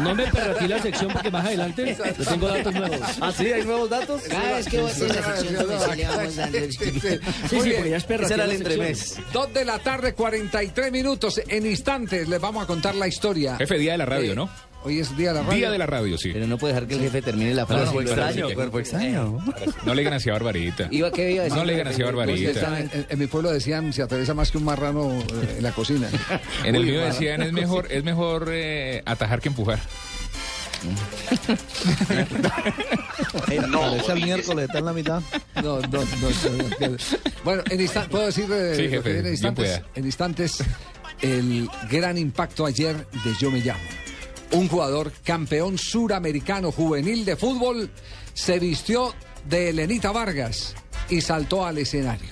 No 0.00 0.14
me 0.14 0.26
perratí 0.26 0.68
la 0.68 0.80
sección 0.82 1.12
porque 1.12 1.30
más 1.30 1.46
adelante 1.46 1.84
le 1.84 1.94
tengo 1.94 2.48
datos 2.48 2.74
nuevos. 2.74 3.00
Ah, 3.20 3.32
sí, 3.36 3.46
hay 3.52 3.64
nuevos 3.64 3.90
datos. 3.90 4.22
Cada 4.22 4.56
vez 4.56 4.66
que 4.68 4.80
vos 4.80 5.00
en 5.00 5.08
la 5.08 5.14
sección 5.14 5.54
comercial 5.64 5.96
le 5.98 6.04
vamos 6.06 6.36
dando 6.36 6.58
el 6.58 6.72
Sí, 6.72 6.80
sí, 7.00 7.18
porque 7.50 7.90
ya 7.90 7.96
es 7.96 8.04
perratí 8.04 8.34
la 8.34 8.44
entremés. 8.54 9.16
Dos 9.32 9.52
de 9.52 9.64
la 9.64 9.78
tarde, 9.78 10.14
43 10.14 10.92
minutos. 10.92 11.40
En 11.48 11.66
instantes 11.66 12.28
les 12.28 12.40
vamos 12.40 12.62
a 12.64 12.66
contar 12.66 12.94
la 12.94 13.06
historia. 13.08 13.56
Jefe, 13.56 13.78
día 13.78 13.92
de 13.92 13.98
la 13.98 14.06
radio, 14.06 14.32
Eh, 14.32 14.36
¿no? 14.36 14.50
Hoy 14.86 15.00
es 15.00 15.16
día 15.16 15.28
de 15.32 15.34
la 15.36 15.42
radio. 15.44 15.56
Día 15.58 15.70
de 15.70 15.78
la 15.78 15.86
radio, 15.86 16.18
sí. 16.18 16.30
Pero 16.32 16.46
no 16.46 16.58
puede 16.58 16.74
dejar 16.74 16.86
que 16.86 16.94
el 16.96 17.00
jefe 17.00 17.22
termine 17.22 17.54
la 17.54 17.64
frase. 17.66 17.86
no, 17.86 17.92
Cuerpo 17.92 18.10
extraño, 18.10 18.54
cuerpo 18.54 18.78
extraño. 18.80 19.38
No 19.86 19.94
le 19.94 20.02
digan 20.02 20.12
así 20.14 20.28
a 20.28 20.34
Barbarita. 20.34 20.88
Iba, 20.90 21.10
¿qué 21.10 21.32
iba 21.32 21.40
a 21.40 21.44
decir? 21.44 21.58
No 21.58 21.64
le 21.64 21.72
digan 21.72 21.88
así 21.88 22.02
a 22.02 22.08
En, 22.08 22.16
Barbarita. 22.16 22.80
en- 22.80 23.06
en 23.08 23.18
mi 23.18 23.26
pueblo 23.26 23.50
decían, 23.50 23.92
se 23.94 24.02
atraviesa 24.02 24.34
más 24.34 24.50
que 24.50 24.58
un 24.58 24.64
marrano 24.64 25.10
eh, 25.12 25.54
en 25.56 25.62
la 25.62 25.72
cocina. 25.72 26.08
En 26.64 26.74
el 26.74 26.82
Uy, 26.82 26.90
mío 26.90 27.00
decían, 27.00 27.40
es 27.42 27.52
mejor, 27.52 27.86
es 27.90 28.04
mejor 28.04 28.48
eh, 28.52 29.02
atajar 29.06 29.40
que 29.40 29.48
empujar. 29.48 29.78
Parece 33.48 34.12
el 34.12 34.22
miércoles, 34.22 34.66
está 34.66 34.78
en 34.80 34.84
la 34.84 34.92
mitad. 34.92 35.22
No, 35.56 35.80
no, 35.80 35.80
no. 35.80 36.00
no, 36.20 36.88
no. 36.88 36.96
Bueno, 37.42 37.62
en 37.70 37.80
instantes, 37.80 38.10
¿puedo 38.10 38.26
decir 38.26 38.44
eh, 38.52 38.74
Sí, 38.76 38.82
lo 38.82 38.90
que 38.90 38.96
jefe, 38.96 39.10
en 39.16 39.22
bien 39.22 39.32
instantes? 39.34 39.80
En 39.94 40.04
instantes, 40.04 40.64
el 41.22 41.68
gran 41.90 42.18
impacto 42.18 42.66
ayer 42.66 42.96
de 42.96 43.32
Yo 43.40 43.50
Me 43.50 43.60
Llamo. 43.60 43.80
Un 44.54 44.68
jugador 44.68 45.12
campeón 45.24 45.78
suramericano 45.78 46.70
juvenil 46.72 47.24
de 47.24 47.36
fútbol 47.36 47.90
se 48.34 48.58
vistió 48.58 49.14
de 49.48 49.70
Elenita 49.70 50.12
Vargas 50.12 50.74
y 51.08 51.20
saltó 51.20 51.66
al 51.66 51.78
escenario. 51.78 52.30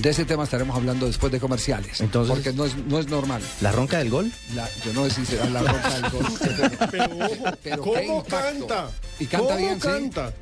De 0.00 0.10
ese 0.10 0.24
tema 0.24 0.44
estaremos 0.44 0.76
hablando 0.76 1.06
después 1.06 1.32
de 1.32 1.38
comerciales. 1.40 2.00
Entonces- 2.00 2.34
porque 2.34 2.52
no 2.52 2.64
es, 2.64 2.76
no 2.76 2.98
es 2.98 3.08
normal. 3.08 3.40
¿La 3.60 3.72
ronca 3.72 3.98
del 3.98 4.10
gol? 4.10 4.30
La- 4.54 4.68
yo 4.84 4.92
no 4.92 5.04
sé 5.04 5.10
si 5.12 5.26
será 5.26 5.48
la 5.48 5.62
ronca 5.62 5.90
del 6.00 6.10
gol. 6.10 6.26
Pero 6.90 7.04
ojo, 7.14 7.44
Pero 7.62 7.82
qué 7.82 8.06
¿cómo 8.06 8.24
canta? 8.24 8.90
Y 9.20 9.26
canta 9.26 9.46
¿Cómo 9.46 9.58
bien, 9.58 9.74
sí. 9.80 9.86
canta? 9.86 10.32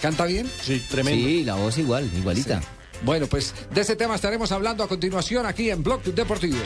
¿Canta 0.00 0.24
bien? 0.26 0.50
Sí, 0.62 0.84
tremendo. 0.88 1.26
Sí, 1.26 1.44
la 1.44 1.54
voz 1.56 1.76
igual, 1.78 2.08
igualita. 2.16 2.62
Bueno, 3.02 3.26
pues 3.26 3.52
de 3.74 3.80
ese 3.80 3.96
tema 3.96 4.14
estaremos 4.14 4.52
hablando 4.52 4.82
a 4.84 4.88
continuación 4.88 5.44
aquí 5.46 5.68
en 5.70 5.82
Blog 5.82 6.02
Deportivo. 6.04 6.56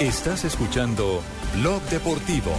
Estás 0.00 0.44
escuchando 0.44 1.22
Blog 1.54 1.80
Deportivo. 1.82 2.50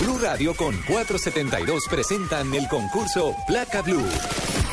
Blue 0.00 0.18
Radio 0.18 0.56
con 0.56 0.74
472 0.88 1.84
presentan 1.90 2.54
el 2.54 2.66
concurso 2.68 3.36
Placa 3.46 3.82
Blue. 3.82 4.08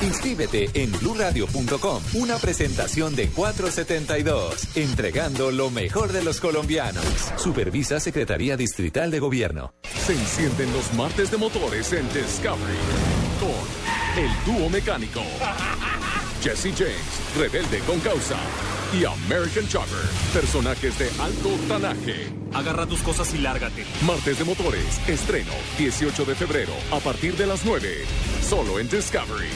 Inscríbete 0.02 0.70
en 0.74 0.94
bluradio.com. 0.94 2.02
Una 2.14 2.38
presentación 2.38 3.14
de 3.14 3.28
472, 3.28 4.78
entregando 4.78 5.52
lo 5.52 5.70
mejor 5.70 6.14
de 6.14 6.24
los 6.24 6.40
colombianos. 6.40 7.04
Supervisa 7.36 8.00
Secretaría 8.00 8.56
Distrital 8.56 9.12
de 9.12 9.20
Gobierno. 9.20 9.74
Se 10.06 10.14
encienden 10.14 10.72
los 10.72 10.94
martes 10.94 11.30
de 11.30 11.38
motores 11.38 11.92
en 11.92 12.08
Discovery 12.14 12.78
con 13.42 14.24
el 14.24 14.32
dúo 14.46 14.70
mecánico. 14.70 15.22
Jesse 16.42 16.74
James, 16.74 17.36
rebelde 17.38 17.80
con 17.80 18.00
causa. 18.00 18.38
Y 18.94 19.04
American 19.04 19.68
Chopper, 19.68 19.98
personajes 20.34 20.98
de 20.98 21.10
alto 21.22 21.50
tanaje. 21.68 22.32
Agarra 22.54 22.86
tus 22.86 23.02
cosas 23.02 23.34
y 23.34 23.40
lárgate. 23.40 23.86
Martes 24.06 24.40
de 24.40 24.46
motores, 24.46 25.08
estreno 25.10 25.52
18 25.78 26.26
de 26.26 26.36
febrero 26.36 26.74
a 26.92 27.00
partir 27.00 27.36
de 27.36 27.48
las 27.48 27.66
9. 27.66 28.06
Solo 28.42 28.80
en 28.80 28.88
Discovery. 28.90 29.50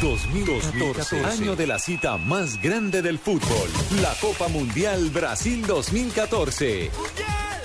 2014, 0.00 1.24
año 1.24 1.56
de 1.56 1.66
la 1.66 1.78
cita 1.78 2.16
más 2.16 2.60
grande 2.60 3.02
del 3.02 3.18
fútbol, 3.18 3.70
la 4.00 4.12
Copa 4.20 4.48
Mundial 4.48 5.10
Brasil 5.10 5.64
2014. 5.66 6.90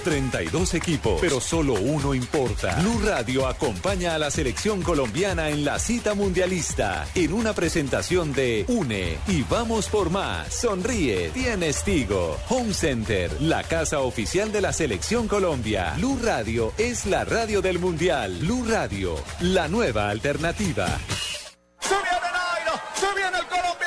32 0.04 0.74
equipos, 0.74 1.20
pero 1.22 1.40
solo 1.40 1.74
uno 1.74 2.14
importa. 2.14 2.76
Blue 2.80 3.02
Radio 3.04 3.48
acompaña 3.48 4.16
a 4.16 4.20
la 4.20 4.32
selección 4.32 4.82
colombiana 4.82 5.50
en 5.50 5.66
la 5.66 5.80
cita 5.80 6.14
mundialista 6.14 7.08
en 7.16 7.34
una 7.34 7.54
presentación 7.54 8.34
de 8.34 8.66
Une 8.68 9.18
y 9.28 9.44
vamos 9.44 9.88
por 9.88 10.10
más. 10.10 10.54
Sonríe, 10.54 11.30
tienes 11.30 11.84
Tigo. 11.84 12.38
Home 12.50 12.74
Center, 12.74 13.32
la 13.42 13.64
casa 13.64 14.00
oficial 14.00 14.52
de 14.52 14.62
la 14.62 14.74
selección 14.74 15.28
Colombia. 15.28 15.94
Blue 15.98 16.20
Radio 16.24 16.74
es 16.78 17.06
la 17.06 17.26
radio 17.26 17.62
del 17.62 17.80
mundial. 17.80 18.38
Blue 18.40 18.66
Radio, 18.68 19.16
la 19.42 19.68
nueva 19.68 20.10
alternativa. 20.10 20.88
¡Se 21.80 21.90
viene 21.90 22.32
Nairo! 22.34 22.82
¡Se 22.96 23.16
viene 23.16 23.38
el 23.38 23.46
colombiano! 23.48 23.87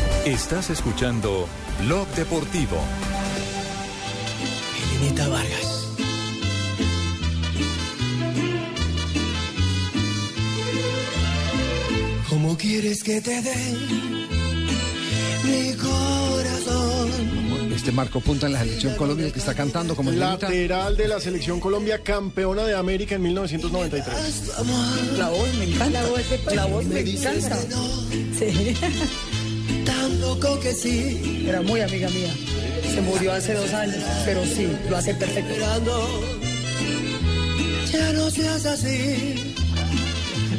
Estás 0.25 0.69
escuchando 0.69 1.47
Blog 1.83 2.07
Deportivo. 2.09 2.77
Elenita 4.91 5.27
Vargas. 5.27 5.87
¿Cómo 12.29 12.55
quieres 12.55 13.01
que 13.01 13.19
te 13.19 13.41
dé 13.41 13.75
mi 15.43 15.73
corazón? 15.73 17.09
Este 17.73 17.91
Marco 17.91 18.21
Punta 18.21 18.45
en 18.45 18.53
la 18.53 18.59
selección 18.59 18.95
Colombia 18.97 19.25
el 19.25 19.33
que 19.33 19.39
está 19.39 19.55
cantando 19.55 19.95
como 19.95 20.11
el 20.11 20.19
Lateral 20.19 20.97
de 20.97 21.07
la 21.07 21.19
selección 21.19 21.59
Colombia, 21.59 22.03
campeona 22.03 22.63
de 22.65 22.75
América 22.75 23.15
en 23.15 23.23
1993. 23.23 24.51
La 25.17 25.29
voz 25.29 25.51
me 25.55 25.65
encanta. 25.65 26.03
La 26.03 26.09
voz, 26.09 26.21
la 26.53 26.65
voz 26.67 26.85
me 26.85 26.99
encanta. 26.99 27.57
Sí. 28.37 28.77
Loco 30.21 30.59
que 30.59 30.73
sí. 30.73 31.43
Era 31.47 31.61
muy 31.61 31.81
amiga 31.81 32.09
mía. 32.09 32.33
Se 32.93 33.01
murió 33.01 33.33
hace 33.33 33.53
dos 33.53 33.73
años, 33.73 34.03
pero 34.25 34.43
sí, 34.45 34.67
lo 34.89 34.97
hace 34.97 35.13
perfecto. 35.15 35.53
Ya 37.91 38.13
no 38.13 38.29
seas 38.29 38.65
así. 38.65 39.47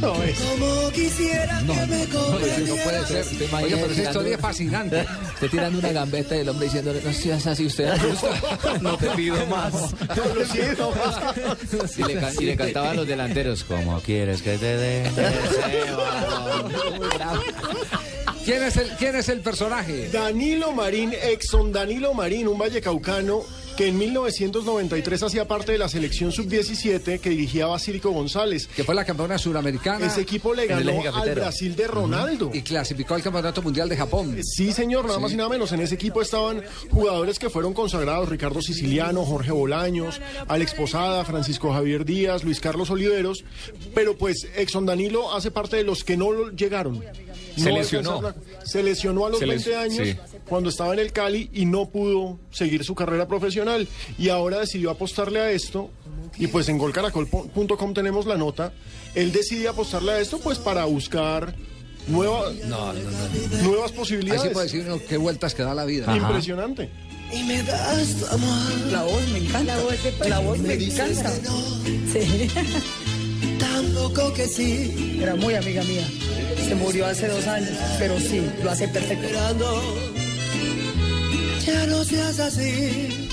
Como 0.01 0.91
quisiera 0.91 1.59
que 1.61 1.65
me 1.87 2.07
No, 2.07 2.77
no 2.77 2.83
puede 2.83 3.07
ser. 3.07 3.25
¿Te 3.39 3.55
Oye, 3.55 3.77
pero 3.77 3.93
esa 3.93 4.03
historia 4.03 4.35
es 4.35 4.41
fascinante. 4.41 5.07
Usted 5.35 5.49
tirando 5.49 5.79
una 5.79 5.93
gambeta 5.93 6.35
y 6.37 6.41
el 6.41 6.49
hombre 6.49 6.65
diciéndole, 6.67 7.01
no 7.05 7.13
seas 7.13 7.47
así, 7.47 7.67
usted. 7.67 7.95
No 8.81 8.97
te 8.99 9.07
pido 9.11 9.47
más. 9.47 9.73
Y 11.97 12.03
le, 12.03 12.15
can- 12.17 12.35
y 12.41 12.45
le 12.47 12.57
cantaba 12.57 12.91
a 12.91 12.95
los 12.95 13.07
delanteros, 13.07 13.63
¿cómo 13.63 14.01
quieres 14.01 14.43
que 14.43 14.59
te 14.59 14.77
dé 14.77 15.11
balón? 15.97 16.73
¿Quién 18.45 18.63
es 18.65 18.77
el, 18.77 18.89
quién 18.99 19.15
es 19.17 19.29
el 19.29 19.41
personaje? 19.41 20.09
Danilo 20.11 20.73
Marín, 20.73 21.13
Exxon 21.13 21.73
Danilo 21.73 22.13
Marín, 22.15 22.49
un 22.49 22.59
vallecaucano 22.59 23.43
que 23.77 23.89
en 23.89 23.97
1993 23.97 25.23
hacía 25.23 25.49
parte 25.49 25.73
de 25.73 25.79
la 25.79 25.89
selección 25.89 26.31
sub-17 26.31 27.21
que 27.21 27.31
dirigía 27.31 27.67
Basílico 27.67 28.11
González. 28.11 28.67
Que 28.67 28.85
fue 28.85 28.95
la 28.95 29.05
campeona 29.05 29.39
suramericana. 29.39 30.07
Ese 30.07 30.21
equipo 30.21 30.53
le 30.53 30.67
ganó 30.67 30.93
al. 31.15 31.35
Brasil 31.35 31.75
de 31.75 31.87
Ronaldo. 31.87 32.51
Y 32.53 32.61
clasificó 32.61 33.15
al 33.15 33.23
Campeonato 33.23 33.63
Mundial 33.63 33.89
de 33.89 33.97
Japón. 33.97 34.37
Sí, 34.43 34.73
señor, 34.73 35.07
nada 35.07 35.19
más 35.21 35.33
y 35.33 35.37
nada 35.37 35.49
menos. 35.49 35.73
En 35.73 35.81
ese 35.81 35.95
equipo 35.95 36.21
estaban 36.21 36.63
jugadores 36.91 37.39
que 37.39 37.49
fueron 37.49 37.73
consagrados, 37.73 38.29
Ricardo 38.29 38.61
Siciliano, 38.61 39.25
Jorge 39.25 39.53
Bolaños, 39.53 40.21
Alex 40.49 40.75
Posada, 40.75 41.25
Francisco 41.25 41.73
Javier 41.73 42.05
Díaz, 42.05 42.45
Luis 42.45 42.61
Carlos 42.61 42.91
Oliveros, 42.91 43.43
pero 43.95 44.19
pues 44.19 44.49
Exxon 44.55 44.85
Danilo 44.85 45.33
hace 45.33 45.51
parte 45.51 45.77
de 45.77 45.85
los 45.85 46.05
que 46.05 46.17
no 46.19 46.31
lo- 46.31 46.51
llegaron. 46.51 47.03
Se 47.57 47.71
No 47.71 47.77
lesionó. 47.79 48.35
Se 48.65 48.83
lesionó 48.83 49.27
a 49.27 49.31
los 49.31 49.39
Se 49.39 49.47
les- 49.47 49.65
20 49.65 49.77
años 49.81 50.09
sí. 50.09 50.17
cuando 50.49 50.71
estaba 50.71 50.93
en 50.95 51.01
el 51.01 51.13
Cali 51.13 51.51
y 51.53 51.65
no 51.67 51.89
pudo 51.89 52.39
seguir 52.51 52.85
su 52.85 52.95
carrera 52.95 53.27
profesional. 53.29 53.87
Y 54.19 54.29
ahora 54.29 54.61
decidió 54.61 54.91
apostarle 54.91 55.41
a 55.41 55.51
esto. 55.51 55.91
Y 56.39 56.47
pues 56.47 56.69
en 56.69 56.79
golcaracol.com 56.79 57.95
tenemos 57.95 58.27
la 58.27 58.37
nota. 58.37 58.73
Él 59.15 59.33
decide 59.33 59.69
apostarle 59.69 60.13
a 60.13 60.21
esto 60.21 60.39
pues 60.39 60.59
para 60.59 60.85
buscar 60.87 61.55
nueva- 62.09 62.51
nuevas 63.63 63.91
Ahí 63.91 63.97
posibilidades. 63.97 64.43
sí 64.43 64.49
puede 64.49 64.67
decir 64.67 64.85
uno 64.87 64.99
qué 65.09 65.17
vueltas 65.19 65.55
que 65.55 65.63
da 65.63 65.75
la 65.75 65.85
vida. 65.85 66.17
Impresionante. 66.17 66.89
Y 67.33 67.43
me 67.45 67.63
das 67.63 68.31
amor. 68.33 68.73
La 68.91 69.03
voz 69.05 69.29
me 69.29 69.39
encanta. 69.39 69.77
La 69.77 69.83
voz, 69.83 69.95
la 70.29 70.39
voz 70.41 70.59
me 70.59 70.75
encanta. 70.75 71.31
Sí. 72.13 72.49
Tan 73.59 73.95
loco 73.95 74.33
que 74.33 74.47
sí. 74.47 75.19
Era 75.21 75.35
muy 75.35 75.55
amiga 75.55 75.83
mía. 75.85 76.07
Se 76.57 76.75
murió 76.75 77.07
hace 77.07 77.29
dos 77.29 77.47
años, 77.47 77.77
pero 77.99 78.19
sí, 78.19 78.43
lo 78.63 78.71
hace 78.71 78.89
perfecto. 78.89 79.29
Ya 81.67 81.87
no 81.87 82.05
seas 82.05 82.39
así. 82.41 83.29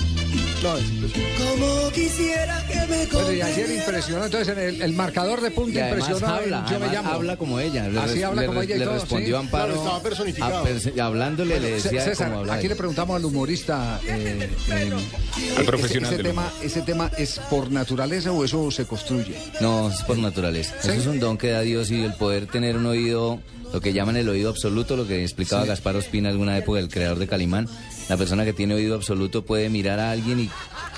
No, 0.62 0.76
es 0.76 0.90
impresionante. 0.90 1.36
Como 1.38 1.92
quisiera 1.92 2.68
que 2.68 2.76
me 2.76 3.06
Bueno, 3.08 3.32
y 3.32 3.42
ayer 3.42 3.46
comprendiera. 3.46 3.74
impresionó, 3.86 4.26
entonces 4.26 4.48
en 4.50 4.60
el, 4.60 4.82
el 4.82 4.94
marcador 4.94 5.40
de 5.42 5.52
punta 5.52 5.88
impresionó. 5.90 6.28
habla, 6.28 6.66
yo 6.70 6.80
me 6.80 6.86
además 6.88 6.94
llamo. 6.94 7.10
habla 7.12 7.38
como 7.38 7.60
ella. 7.62 7.88
Le, 7.88 8.00
Así 8.00 8.16
res- 8.16 8.24
habla 8.26 8.42
le 8.42 8.48
como 8.48 8.60
res- 8.60 8.68
ella 8.70 8.76
y 8.76 8.80
le 8.80 8.86
todo, 8.86 8.94
respondió 8.96 9.40
sí. 9.40 9.46
Amparo. 9.46 9.66
Claro, 9.68 9.80
estaba 9.82 10.04
personificado. 10.04 10.58
a 10.60 10.68
perse- 10.68 11.00
hablándole, 11.00 11.60
le 11.62 11.72
decía 11.72 12.04
César, 12.04 12.28
cómo 12.28 12.40
hablaba. 12.40 12.60
aquí 12.60 12.68
le 12.68 12.76
preguntamos 12.76 13.16
al 13.16 13.26
humorista. 13.26 14.02
eh, 14.06 14.50
eh, 14.72 14.92
Al 15.58 15.66
profesional 15.66 16.14
Ese, 16.14 16.18
del 16.24 16.32
tema, 16.32 16.52
¿Ese 16.62 16.82
tema 16.82 17.10
es 17.18 17.40
por 17.50 17.72
naturaleza 17.72 18.32
o 18.34 18.44
eso 18.44 18.70
se 18.70 18.86
construye? 18.86 19.36
No, 19.62 19.90
es 19.90 20.02
por 20.04 20.18
naturaleza. 20.18 20.76
¿Sí? 20.82 20.90
Eso 20.90 21.00
es 21.00 21.08
un 21.08 21.20
don 21.22 21.38
que 21.38 21.52
da 21.52 21.62
Dios 21.62 21.90
y 21.90 22.04
el 22.04 22.14
poder 22.16 22.48
tener 22.48 22.76
un 22.76 22.86
oído, 22.86 23.40
lo 23.72 23.80
que 23.80 23.94
llaman 23.94 24.18
el 24.18 24.28
oído 24.28 24.50
absoluto, 24.50 24.98
lo 24.98 25.08
que 25.08 25.24
explicaba 25.24 25.62
Sí. 25.64 25.70
Gaspar 25.70 25.96
Ospina 25.96 26.28
alguna 26.30 26.58
época, 26.58 26.80
el 26.80 26.90
creador 26.90 27.18
de 27.20 27.28
Calimán. 27.28 27.68
La 28.10 28.18
persona 28.18 28.44
que 28.44 28.54
tiene 28.54 28.74
oído 28.74 28.96
absoluto 28.96 29.46
puede 29.46 29.70
mirar 29.70 30.00
a 30.00 30.12
alguien 30.12 30.40
y 30.40 30.50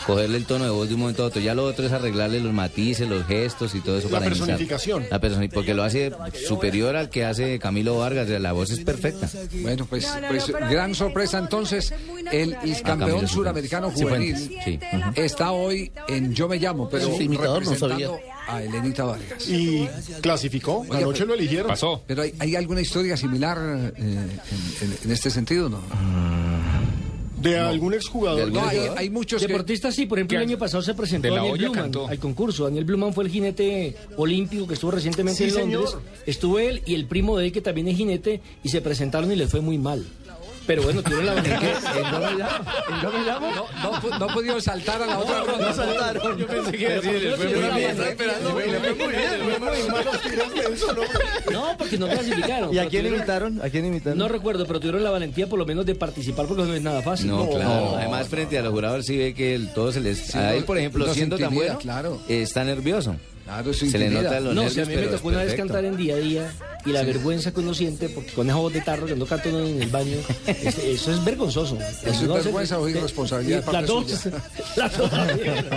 cogerle 0.07 0.37
el 0.37 0.45
tono 0.45 0.63
de 0.63 0.71
voz 0.71 0.87
de 0.87 0.95
un 0.95 1.01
momento 1.01 1.23
a 1.23 1.27
otro. 1.27 1.41
Ya 1.41 1.53
lo 1.53 1.65
otro 1.65 1.85
es 1.85 1.91
arreglarle 1.91 2.39
los 2.39 2.53
matices, 2.53 3.07
los 3.07 3.25
gestos 3.27 3.75
y 3.75 3.81
todo 3.81 3.97
eso 3.97 4.07
La 4.09 4.13
para 4.19 4.27
imitar. 4.27 4.47
personificación. 4.47 5.05
La 5.11 5.19
personi- 5.21 5.49
porque 5.53 5.73
lo 5.73 5.83
hace 5.83 6.11
superior 6.47 6.95
al 6.95 7.09
que 7.09 7.25
hace 7.25 7.59
Camilo 7.59 7.97
Vargas. 7.97 8.27
La 8.29 8.53
voz 8.53 8.71
es 8.71 8.79
perfecta. 8.79 9.29
Bueno, 9.61 9.85
pues, 9.87 10.07
No, 10.07 10.21
no, 10.21 10.27
pues 10.29 10.47
no, 10.47 10.53
pero 10.53 10.69
gran 10.69 10.91
es- 10.91 10.97
sorpresa 10.97 11.37
es 11.37 11.43
entonces. 11.43 11.93
El, 12.31 12.55
Ah, 12.55 12.63
campeón 12.83 13.27
suramericano 13.27 13.91
juvenil 13.91 14.37
Sí, 14.63 14.79
está 15.15 15.51
hoy 15.51 15.91
en 16.07 16.33
Yo 16.33 16.47
Me 16.47 16.57
Llamo, 16.57 16.89
pero 16.89 17.07
Es 17.09 17.19
imitador, 17.21 17.65
no 17.65 17.75
sabía. 17.75 18.07
representando 18.07 18.31
a 18.47 18.63
Elenita 18.63 19.03
Vargas. 19.03 19.47
Y 19.49 19.87
clasificó. 20.21 20.79
Oye, 20.89 20.97
Anoche 20.97 21.25
lo 21.25 21.33
eligieron. 21.33 21.67
Pasó. 21.67 22.03
Pero 22.07 22.21
hay, 22.23 22.33
hay 22.39 22.55
alguna 22.55 22.81
historia 22.81 23.15
similar 23.17 23.57
eh, 23.59 23.91
en, 23.97 24.07
en- 24.81 24.97
en 25.03 25.11
este 25.11 25.29
sentido, 25.29 25.69
¿no? 25.69 25.79
De 27.41 27.57
algún 27.57 27.93
exjugador. 27.93 28.51
No, 28.51 28.61
hay, 28.95 29.09
muchos 29.09 29.41
que... 29.41 29.47
Deportistas 29.47 29.95
sí, 29.95 30.05
por 30.05 30.19
ejemplo, 30.19 30.37
el 30.37 30.43
año 30.43 30.57
pasado 30.57 30.81
se 30.83 30.93
presentó 30.93 31.27
De 31.27 31.35
la 31.35 31.41
Daniel 31.41 31.57
Bluman 31.57 31.81
cantó. 31.81 32.07
al 32.07 32.19
concurso. 32.19 32.63
Daniel 32.65 32.85
Bluman 32.85 33.13
fue 33.13 33.23
el 33.25 33.29
jinete 33.31 33.95
olímpico 34.17 34.67
que 34.67 34.75
estuvo 34.75 34.91
recientemente 34.91 35.37
Sí, 35.49 35.55
en 35.57 35.71
Londres. 35.71 35.89
señor. 35.91 36.03
Estuvo 36.25 36.59
él 36.59 36.81
y 36.85 36.95
el 36.95 37.05
primo 37.05 37.37
de 37.37 37.47
él 37.47 37.51
que 37.51 37.61
también 37.61 37.87
es 37.87 37.97
jinete 37.97 38.41
y 38.63 38.69
se 38.69 38.81
presentaron 38.81 39.31
y 39.31 39.35
les 39.35 39.49
fue 39.49 39.61
muy 39.61 39.77
mal. 39.77 40.05
Pero 40.67 40.83
bueno, 40.83 41.01
tuvieron 41.01 41.25
la 41.25 41.33
valentía. 41.33 41.59
No, 43.01 43.49
no, 43.83 43.93
pu- 44.01 44.19
no 44.19 44.27
pudieron 44.27 44.61
saltar 44.61 45.01
a 45.01 45.05
la 45.07 45.19
otra 45.19 45.43
ronda. 45.43 45.69
No 45.69 45.75
saltaron. 45.75 46.37
Yo 46.37 46.47
pensé 46.47 46.71
que 46.71 46.95
lo 46.95 47.01
menos 47.01 47.39
tuvieron 47.39 47.61
la 47.61 47.69
valentía. 47.69 48.15
No, 51.51 51.75
porque 51.77 51.97
no 51.97 52.07
clasificaron. 52.07 52.73
¿Y 52.73 52.79
a 52.79 52.87
quién 52.87 53.03
tuvieron- 53.03 53.17
imitaron? 53.19 53.61
¿A 53.61 53.69
quién 53.69 53.85
imitaron? 53.85 54.17
No 54.17 54.27
recuerdo, 54.27 54.65
pero 54.65 54.79
tuvieron 54.79 55.03
la 55.03 55.09
valentía 55.11 55.47
por 55.47 55.59
lo 55.59 55.65
menos 55.65 55.85
de 55.85 55.95
participar 55.95 56.45
porque 56.45 56.63
no 56.63 56.73
es 56.73 56.81
nada 56.81 57.01
fácil. 57.01 57.27
No, 57.27 57.49
claro. 57.49 57.95
Además, 57.97 58.27
frente 58.27 58.57
a 58.57 58.61
los 58.61 58.71
jugadores 58.71 59.05
sí 59.05 59.17
ve 59.17 59.33
que 59.33 59.55
el- 59.55 59.73
todo 59.73 59.91
se 59.91 59.99
les... 60.01 60.17
Sí, 60.19 60.37
a 60.37 60.53
él, 60.53 60.63
por 60.63 60.77
ejemplo, 60.77 61.11
siendo 61.13 61.37
tan 61.37 61.53
bueno, 61.53 61.77
claro. 61.79 62.19
eh, 62.27 62.41
está 62.43 62.63
nervioso. 62.63 63.15
Claro, 63.43 63.73
Se 63.73 63.97
le 63.97 64.09
nota 64.09 64.39
los 64.39 64.53
No, 64.55 64.61
nervios, 64.63 64.73
si 64.73 64.79
a 64.81 64.85
mí 64.85 64.95
me 64.95 65.07
tocó 65.07 65.27
una 65.27 65.43
vez 65.43 65.55
cantar 65.55 65.83
en 65.83 65.97
día 65.97 66.13
a 66.13 66.17
día 66.19 66.53
y 66.85 66.91
la 66.91 67.03
vergüenza 67.03 67.51
que 67.53 67.59
uno 67.59 67.73
siente, 67.73 68.09
porque 68.09 68.31
con 68.31 68.47
esa 68.47 68.57
voz 68.57 68.73
de 68.73 68.81
tarro 68.81 69.05
que 69.05 69.15
no 69.15 69.25
canto 69.25 69.49
uno 69.49 69.59
en 69.65 69.81
el 69.81 69.89
baño, 69.89 70.17
es- 70.47 70.77
eso 70.79 71.11
es 71.11 71.23
vergonzoso. 71.25 71.77
es 71.79 72.21
No 72.23 72.35
hace- 72.35 72.43
vergüenza 72.45 72.79
o 72.79 72.87
irresponsabilidad 72.89 73.63
parte 73.63 73.85
dos. 73.87 74.05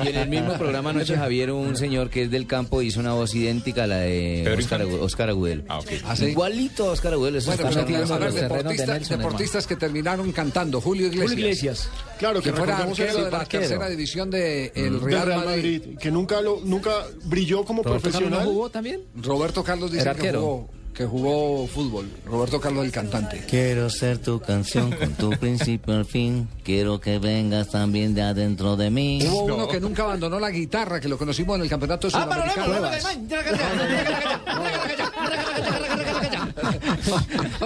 Y 0.05 0.09
en 0.09 0.17
el 0.17 0.29
mismo 0.29 0.55
programa 0.59 0.90
anoche 0.90 1.17
Javier, 1.17 1.51
un 1.53 1.77
señor 1.77 2.11
que 2.11 2.23
es 2.23 2.31
del 2.31 2.47
campo, 2.47 2.83
hizo 2.83 3.01
una 3.01 3.12
voz 3.12 3.35
idéntica 3.35 3.85
a 3.85 3.87
la 3.87 3.99
de 3.99 4.55
Oscar, 4.59 4.83
Oscar 4.83 5.29
Agudelo. 5.31 5.64
Ah. 5.69 5.81
¿Ah, 6.07 6.17
sí? 6.17 6.27
Igualito 6.27 6.88
a 6.88 6.93
Oscar 6.93 7.12
Agudelo. 7.14 7.38
eso 7.38 7.49
Bueno, 7.49 7.62
pues, 7.64 7.77
a 7.77 8.19
ver, 8.19 8.33
de 8.33 8.40
deportistas, 8.43 8.88
Nelson, 8.88 9.19
deportistas 9.19 9.67
que 9.67 9.77
terminaron 9.77 10.33
cantando. 10.33 10.81
Julio 10.81 11.07
Iglesias. 11.07 11.31
Julio 11.31 11.45
Iglesias. 11.47 11.88
Claro, 12.19 12.40
que 12.40 12.51
Que 12.51 12.57
fuera 12.57 12.79
arquero 12.79 13.25
de 13.25 13.31
la 13.31 13.38
arquero 13.40 13.61
tercera 13.62 13.88
división 13.88 14.31
del 14.31 14.73
del 14.73 15.01
Real, 15.01 15.27
Real 15.27 15.45
Madrid. 15.45 15.81
Madrid, 15.83 15.99
que 15.99 16.11
nunca 16.11 16.40
lo 16.40 16.61
nunca 16.64 16.90
brilló 17.25 17.64
como 17.64 17.83
¿Roberto 17.83 18.03
Carlos 18.11 18.12
profesional. 18.12 18.45
no 18.47 18.53
jugó 18.53 18.71
también? 18.71 19.01
Roberto 19.21 19.64
Carlos 19.64 19.90
dice 19.90 20.05
que 20.05 20.11
arquero. 20.11 20.40
jugó, 20.40 20.69
que 20.94 21.04
jugó 21.04 21.66
fútbol. 21.66 22.09
Roberto 22.24 22.61
Carlos, 22.61 22.85
el 22.85 22.92
cantante. 22.92 23.44
Quiero 23.48 23.90
ser 23.90 24.18
tu 24.18 24.40
canción 24.40 24.92
con 24.92 25.11
tu 25.14 25.30
principio 25.30 25.94
al 25.94 26.04
fin. 26.04 26.48
Quiero 26.62 27.00
que 27.00 27.18
vengas 27.18 27.68
también 27.68 28.14
de 28.14 28.22
adentro 28.22 28.76
de 28.76 28.90
mí. 28.90 29.18
Hubo 29.26 29.44
uno 29.44 29.68
que 29.68 29.80
nunca 29.80 30.04
abandonó 30.04 30.38
la 30.38 30.50
guitarra, 30.50 31.00
que 31.00 31.09
lo 31.09 31.18
conocimos 31.18 31.57
en 31.57 31.62
el 31.62 31.68
campeonato 31.68 32.09
sudamericano. 32.09 32.74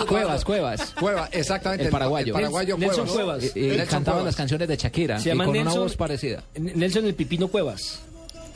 Cuevas, 0.08 0.44
Cuevas. 0.44 0.94
Cueva, 0.98 1.28
exactamente. 1.32 1.84
El 1.84 1.90
paraguayo. 1.90 2.32
paraguayo 2.32 2.76
Nelson 2.78 3.06
Cuevas. 3.06 3.38
Cuevas. 3.40 3.56
Y, 3.56 3.60
y 3.60 3.62
Nelson 3.68 3.86
cantaba 3.86 4.16
Cuevas. 4.18 4.24
las 4.26 4.36
canciones 4.36 4.68
de 4.68 4.76
Shakira 4.76 5.18
Se 5.20 5.28
y 5.28 5.32
llama 5.32 5.44
con 5.44 5.56
una 5.56 5.70
Nelson- 5.70 5.78
voz 5.82 5.96
parecida. 5.96 6.42
Nelson 6.56 7.04
el 7.06 7.14
Pipino 7.14 7.48
Cuevas. 7.48 8.00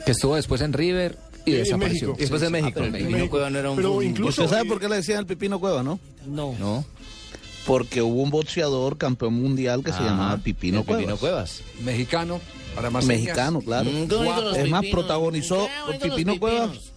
Que 0.05 0.11
estuvo 0.11 0.35
después 0.35 0.61
en 0.61 0.73
River 0.73 1.17
y 1.45 1.51
desapareció. 1.51 2.07
México. 2.09 2.15
Y 2.17 2.21
después 2.21 2.41
de 2.41 2.49
México. 2.49 2.71
Pero 2.75 2.85
el 2.85 2.87
En 2.87 2.93
Pepino 2.93 3.11
México. 3.17 3.31
Cueva 3.31 3.49
no 3.49 3.59
era 3.59 3.69
un... 3.71 3.75
Pero 3.75 4.01
incluso- 4.01 4.43
¿Usted 4.43 4.55
sabe 4.57 4.69
por 4.69 4.79
qué 4.79 4.89
le 4.89 4.95
decían 4.97 5.19
el 5.19 5.25
Pipino 5.25 5.59
Cueva, 5.59 5.83
no? 5.83 5.99
No. 6.25 6.55
No. 6.59 6.85
Porque 7.65 8.01
hubo 8.01 8.21
un 8.21 8.29
boxeador 8.29 8.97
campeón 8.97 9.35
mundial 9.35 9.83
que 9.83 9.91
se 9.91 9.99
Ah, 9.99 10.05
llamaba 10.05 10.37
Pipino 10.37 10.79
el 10.79 10.85
Pepino 10.85 11.17
Cuevas. 11.17 11.61
Cuevas. 11.61 11.83
Mexicano, 11.85 12.41
para 12.75 12.89
más 12.89 13.05
Mexicano, 13.05 13.61
claro. 13.61 13.89
Mm, 13.89 14.55
Es 14.55 14.69
más, 14.69 14.85
protagonizó 14.91 15.67
Pipino 16.01 16.37
Cuevas. 16.39 16.92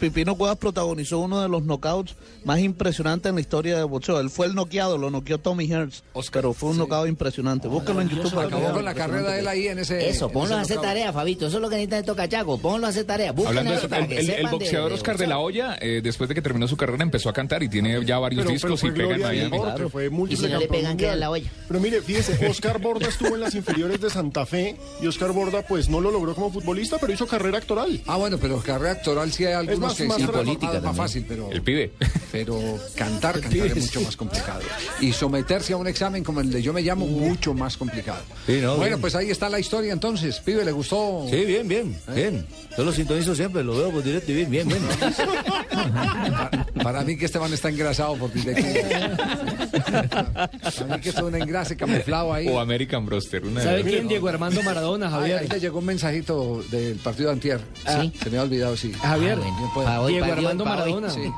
Pipino 0.00 0.34
Cuevas 0.34 0.56
protagonizó 0.58 1.18
uno 1.18 1.40
de 1.42 1.48
los 1.48 1.62
knockouts 1.62 2.14
más 2.44 2.58
impresionantes 2.60 3.28
en 3.28 3.34
la 3.36 3.40
historia 3.42 3.76
del 3.76 3.86
boxeo. 3.86 4.18
Él 4.18 4.30
fue 4.30 4.46
el 4.46 4.54
noqueado, 4.54 4.96
lo 4.98 5.10
noqueó 5.10 5.38
Tommy 5.38 5.66
Hearns. 5.70 6.02
pero 6.32 6.52
fue 6.54 6.70
un 6.70 6.78
knockout 6.78 7.08
impresionante. 7.08 7.68
Búsquelo 7.68 8.00
en 8.00 8.08
YouTube. 8.08 8.34
para 8.34 8.46
Acabó 8.48 8.72
con 8.72 8.84
la 8.84 8.94
carrera 8.94 9.30
de 9.32 9.40
él 9.40 9.48
ahí 9.48 9.68
en 9.68 9.78
ese. 9.80 10.08
Eso, 10.08 10.26
en 10.26 10.32
ponlo 10.32 10.46
ese 10.48 10.54
a 10.54 10.60
hacer 10.62 10.80
tarea, 10.80 11.12
Fabito. 11.12 11.46
Eso 11.46 11.56
es 11.58 11.62
lo 11.62 11.68
que 11.68 11.76
necesita 11.76 11.98
estos 11.98 12.16
cachacos. 12.16 12.58
Ponlo 12.60 12.86
a 12.86 12.90
hacer 12.90 13.04
tarea. 13.04 13.32
Busquen 13.32 13.48
Hablando 13.58 13.70
de 13.72 13.76
eso 13.78 13.88
para 13.88 14.02
el, 14.02 14.08
que 14.08 14.18
el- 14.18 14.30
el 14.30 14.44
de- 14.46 14.50
boxeador 14.50 14.88
de 14.88 14.94
Oscar 14.94 15.18
de 15.18 15.26
la. 15.26 15.38
Hoya, 15.38 15.76
eh, 15.80 16.00
después 16.02 16.28
de 16.28 16.34
que 16.34 16.42
terminó 16.42 16.66
su 16.66 16.76
carrera, 16.76 17.02
empezó 17.02 17.28
a 17.28 17.32
cantar 17.32 17.62
y 17.62 17.68
tiene 17.68 18.02
ya 18.04 18.18
varios 18.18 18.44
Pero, 18.46 18.48
pero 18.60 18.74
discos 18.74 18.80
fue 18.80 18.88
y 18.88 18.92
pega 18.92 19.14
en 19.16 19.22
Miami. 19.22 19.58
fue 19.90 20.10
Y 20.30 20.36
si 20.36 20.48
no 20.48 20.58
le 20.58 20.66
pegan, 20.68 20.96
queda 20.96 21.12
en 21.12 21.20
la 21.20 21.30
olla. 21.30 21.50
Pero 21.68 21.80
mire, 21.80 22.00
fíjese, 22.00 22.46
Oscar 22.48 22.80
Borda 22.80 23.06
estuvo 23.08 23.34
en 23.34 23.40
las 23.40 23.54
inferiores 23.54 24.00
de 24.00 24.08
Santa 24.10 24.46
Fe 24.46 24.76
y 25.02 25.06
Oscar 25.06 25.32
Borda 25.32 25.62
pues 25.62 25.88
no 25.88 26.00
lo 26.00 26.10
logró 26.10 26.34
como 26.34 26.50
futbolista, 26.50 26.96
pero 26.98 27.12
hizo 27.12 27.26
carrera 27.26 27.58
actoral. 27.58 28.00
Ah, 28.06 28.16
bueno, 28.16 28.38
pero 28.40 28.58
carrera 28.60 28.92
actoral 28.92 29.30
sí 29.32 29.44
hay 29.44 29.66
Es 29.68 29.78
algunos 29.90 29.96
Digamos 29.96 29.96
más, 29.96 29.96
que 29.96 30.04
más 30.06 30.16
sí, 30.16 30.22
relajado. 30.22 30.44
política 30.44 30.76
es 30.78 30.82
más 30.84 30.96
fácil, 30.96 31.24
pero... 31.28 31.50
El 31.50 31.62
pibe. 31.62 31.92
Pero 32.32 32.58
cantar, 32.96 33.36
El 33.36 33.40
cantar 33.42 33.50
pibe, 33.50 33.66
es 33.68 33.72
sí. 33.74 33.80
mucho 33.80 34.00
más 34.02 34.16
complicado. 34.16 34.60
Y 35.00 35.12
someterse 35.12 35.72
a 35.72 35.76
un 35.76 35.86
examen 35.86 36.22
como 36.24 36.40
el 36.40 36.50
de 36.50 36.62
Yo 36.62 36.72
Me 36.72 36.82
Llamo, 36.82 37.06
mucho 37.06 37.54
más 37.54 37.76
complicado. 37.76 38.22
no, 38.48 38.76
bueno, 38.76 38.80
bien. 38.96 39.00
pues 39.00 39.14
ahí 39.14 39.30
está 39.30 39.48
la 39.48 39.58
historia 39.60 39.92
entonces. 39.92 40.38
Pibe, 40.40 40.64
¿le 40.64 40.72
gustó? 40.72 41.26
Sí, 41.30 41.44
bien, 41.44 41.66
bien, 41.68 41.96
bien. 42.14 42.46
Yo 42.76 42.84
lo 42.84 42.92
sintonizo 42.92 43.34
siempre, 43.34 43.62
lo 43.64 43.76
veo 43.76 43.90
por 43.90 44.02
directo 44.02 44.30
y 44.32 44.34
bien, 44.36 44.50
bien, 44.50 44.68
bien. 44.68 44.80
Para, 45.70 46.66
para 46.82 47.02
mí 47.02 47.16
que 47.16 47.24
Esteban 47.26 47.52
está 47.52 47.68
engrasado 47.68 48.14
por 48.16 48.32
directo. 48.32 48.62
Para 49.80 50.50
mí 50.96 51.00
que 51.00 51.08
es 51.10 51.16
un 51.16 51.34
engrase 51.34 51.76
camuflado 51.76 52.32
ahí. 52.32 52.48
O 52.48 52.60
American 52.60 53.04
Broster. 53.06 53.44
Una 53.44 53.62
¿Sabe 53.62 53.82
quién? 53.82 54.08
Diego 54.08 54.28
Armando 54.28 54.62
Maradona, 54.62 55.06
Ay, 55.06 55.12
Javier. 55.12 55.38
ahí 55.40 55.48
le 55.48 55.60
llegó 55.60 55.78
un 55.80 55.86
mensajito 55.86 56.62
del 56.70 56.96
partido 56.98 57.28
de 57.28 57.32
Antier. 57.34 57.60
¿Sí? 58.00 58.12
Se 58.22 58.30
me 58.30 58.38
ha 58.38 58.42
olvidado, 58.42 58.76
sí. 58.76 58.92
Javier, 58.92 59.38
Ah, 59.40 59.48
puede. 59.84 60.08
Diego 60.08 60.32
Armando 60.32 60.64
hoy, 60.64 60.70
Maradona. 60.70 61.10
sí. 61.10 61.32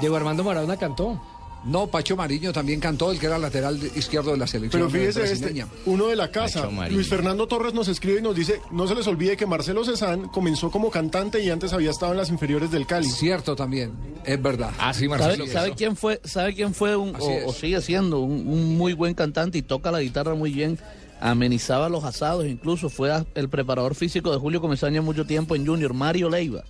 Diego 0.00 0.16
Armando 0.16 0.44
Maradona 0.44 0.76
cantó. 0.76 1.20
No, 1.62 1.88
Pacho 1.88 2.16
Mariño 2.16 2.54
también 2.54 2.80
cantó, 2.80 3.10
el 3.10 3.18
que 3.18 3.26
era 3.26 3.38
lateral 3.38 3.78
izquierdo 3.94 4.30
de 4.30 4.38
la 4.38 4.46
selección 4.46 4.80
Pero 4.80 4.90
fíjese 4.90 5.24
este, 5.24 5.44
brasileña. 5.44 5.66
uno 5.84 6.06
de 6.06 6.16
la 6.16 6.30
casa. 6.30 6.70
Luis 6.90 7.06
Fernando 7.06 7.46
Torres 7.46 7.74
nos 7.74 7.86
escribe 7.88 8.20
y 8.20 8.22
nos 8.22 8.34
dice, 8.34 8.62
no 8.70 8.86
se 8.86 8.94
les 8.94 9.06
olvide 9.06 9.36
que 9.36 9.44
Marcelo 9.44 9.84
Cezán 9.84 10.28
comenzó 10.28 10.70
como 10.70 10.90
cantante 10.90 11.42
y 11.42 11.50
antes 11.50 11.74
había 11.74 11.90
estado 11.90 12.12
en 12.12 12.18
las 12.18 12.30
inferiores 12.30 12.70
del 12.70 12.86
Cali. 12.86 13.06
Cierto 13.10 13.56
también, 13.56 13.92
es 14.24 14.40
verdad. 14.40 14.70
Ah, 14.78 14.94
sí, 14.94 15.06
¿Sabe, 15.06 15.48
sabe 15.48 15.74
quién 15.74 15.96
fue, 15.96 16.18
sabe 16.24 16.54
quién 16.54 16.72
fue 16.72 16.96
un, 16.96 17.14
o, 17.18 17.52
sigue 17.52 17.82
siendo 17.82 18.20
un, 18.20 18.48
un 18.48 18.78
muy 18.78 18.94
buen 18.94 19.12
cantante 19.12 19.58
y 19.58 19.62
toca 19.62 19.90
la 19.90 20.00
guitarra 20.00 20.34
muy 20.34 20.52
bien? 20.52 20.78
Amenizaba 21.20 21.90
los 21.90 22.04
asados, 22.04 22.46
incluso 22.46 22.88
fue 22.88 23.10
el 23.34 23.50
preparador 23.50 23.94
físico 23.94 24.32
de 24.32 24.38
Julio 24.38 24.62
Comesaña 24.62 25.02
mucho 25.02 25.26
tiempo 25.26 25.54
en 25.54 25.66
Junior, 25.66 25.92
Mario 25.92 26.30
Leiva. 26.30 26.64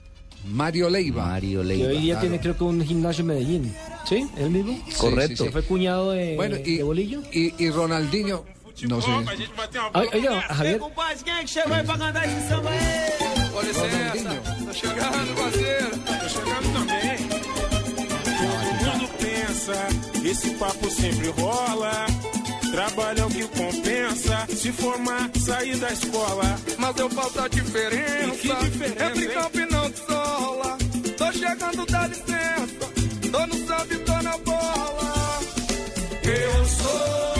Mario 0.44 0.88
Leiva. 0.88 1.26
Mario 1.26 1.62
Que 1.62 1.86
hoy 1.86 1.98
día 1.98 2.18
tiene 2.20 2.40
creo 2.40 2.56
que 2.56 2.64
un 2.64 2.84
gimnasio 2.84 3.22
en 3.22 3.26
Medellín. 3.28 3.74
¿Sí? 4.08 4.26
¿Es 4.36 4.42
el 4.42 4.50
mismo? 4.50 4.78
Correcto. 4.98 5.28
sí, 5.28 5.36
sí. 5.36 5.44
¿Que 5.44 5.50
fue 5.52 5.62
cuñado 5.62 6.10
de, 6.12 6.34
Bueno, 6.36 6.56
y, 6.64 6.76
de 6.78 6.82
Bolillo? 6.82 7.22
y, 7.32 7.54
y 7.62 7.70
Ronaldinho, 7.70 8.44
no 8.88 9.00
sé. 9.02 9.10
Ay, 9.92 10.08
Oiga, 10.14 10.40
Javier. 10.42 10.80
Quem 11.24 11.34
é 11.34 11.40
que 11.42 11.48
chegou 11.50 11.74
aí 11.74 11.84
pra 11.84 11.98
cantar 11.98 12.26
esse 12.26 12.48
samba 12.48 12.70
aí? 12.70 12.80
Com 13.52 13.60
licença, 13.60 14.42
tô 14.66 14.72
chegando, 14.72 15.34
parceiro. 15.36 15.90
Tô 15.90 16.28
chegando 16.28 16.72
também. 16.72 17.18
Todo 18.24 18.98
mundo 18.98 19.08
pensa, 19.18 19.88
esse 20.24 20.50
papo 20.54 20.90
sempre 20.90 21.28
rola. 21.28 22.06
Trabalho 22.70 23.20
é 23.20 23.24
o 23.26 23.28
que 23.28 23.42
compensa. 23.48 24.46
Se 24.48 24.70
formar, 24.72 25.30
sair 25.38 25.76
da 25.76 25.92
escola. 25.92 26.56
Mas 26.78 26.96
eu 26.98 27.10
falta 27.10 27.44
a 27.44 27.48
diferença. 27.48 28.46
E 28.46 28.70
diferença, 28.70 29.26
campo 29.34 29.58
e 29.58 29.66
não 29.66 29.90
Tô 31.16 31.32
chegando, 31.32 31.86
dá 31.86 32.06
licença. 32.06 32.86
Tô 33.30 33.46
no 33.46 33.54
samba 33.66 33.94
e 33.94 33.98
tô 33.98 34.22
na 34.22 34.38
bola. 34.38 35.40
Eu 36.24 36.64
sou 36.66 37.39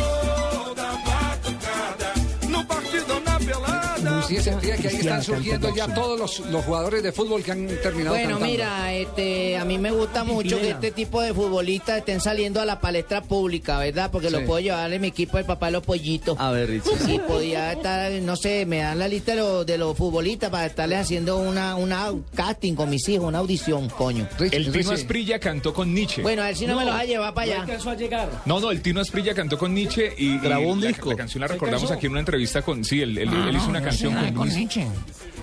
que 4.37 4.89
ahí 4.89 4.97
están 4.97 5.23
surgiendo 5.23 5.75
ya 5.75 5.93
todos 5.95 6.19
los, 6.19 6.41
los 6.51 6.65
jugadores 6.65 7.03
de 7.03 7.13
fútbol 7.13 7.43
que 7.43 7.53
han 7.53 7.67
terminado 7.83 8.11
Bueno, 8.17 8.31
cantando. 8.39 8.47
mira, 8.47 8.93
este, 8.95 9.57
a 9.57 9.65
mí 9.65 9.79
me 9.79 9.91
gusta 9.91 10.25
mucho 10.25 10.59
que 10.61 10.71
este 10.71 10.91
tipo 10.91 11.21
de 11.23 11.35
futbolistas 11.35 11.99
estén 11.99 12.21
saliendo 12.21 12.61
a 12.61 12.65
la 12.65 12.81
palestra 12.81 13.23
pública, 13.23 13.79
¿verdad? 13.79 14.11
Porque 14.11 14.29
Sí. 14.29 14.33
lo 14.35 14.45
puedo 14.45 14.61
llevar 14.61 14.93
en 14.93 15.01
mi 15.01 15.09
equipo 15.09 15.39
el 15.39 15.45
papá 15.45 15.67
de 15.67 15.73
los 15.73 15.83
pollitos. 15.83 16.37
A 16.39 16.51
ver, 16.51 16.69
Richie. 16.69 16.91
Sí, 17.05 17.21
podía 17.27 17.73
estar, 17.73 18.11
no 18.13 18.37
sé, 18.37 18.67
me 18.67 18.79
dan 18.79 18.99
la 18.99 19.09
lista 19.09 19.33
de 19.35 19.39
los, 19.41 19.67
de 19.67 19.79
los 19.79 19.97
futbolistas 19.97 20.51
para 20.51 20.67
estarles 20.67 20.99
haciendo 21.01 21.39
una, 21.39 21.77
una 21.77 22.13
casting 22.35 22.75
con 22.75 22.91
mis 22.91 23.09
hijos, 23.09 23.27
una 23.27 23.39
audición, 23.39 23.89
coño. 23.89 24.29
El 24.39 24.71
Tino 24.73 24.93
Asprilla 24.93 25.39
cantó 25.39 25.73
con 25.75 25.93
Nietzsche. 25.95 26.23
Bueno, 26.23 26.43
a 26.43 26.47
ver 26.47 26.57
si 26.57 26.67
no, 26.67 26.77
me 26.77 26.85
lo 26.85 26.91
vas 26.93 27.03
a 27.03 27.05
llevar 27.05 27.35
para 27.35 27.53
allá. 27.53 27.63
alcanzó 27.63 27.91
a 27.91 27.95
llegar. 27.95 28.29
No, 28.47 28.61
no, 28.61 28.71
el 28.71 28.83
Tino 28.83 29.01
Asprilla 29.01 29.35
cantó 29.35 29.59
con 29.59 29.75
Nietzsche 29.75 30.13
y, 30.17 30.39
Grabó 30.39 30.65
y 30.69 30.73
un 30.73 30.81
la, 30.81 30.89
disco. 30.89 31.11
la 31.11 31.17
canción 31.17 31.41
la 31.41 31.47
recordamos 31.49 31.91
aquí 31.91 32.07
en 32.07 32.13
una 32.13 32.21
entrevista 32.21 32.63
con. 32.63 32.85
Sí, 32.85 33.01
él, 33.03 33.17
él- 33.19 33.29
Ah, 33.33 33.47
él 33.49 33.57
hizo 33.57 33.69
una 33.69 33.79
no, 33.81 33.85
canción 33.87 34.17
con. 34.35 34.49
Nietzsche. 34.49 34.87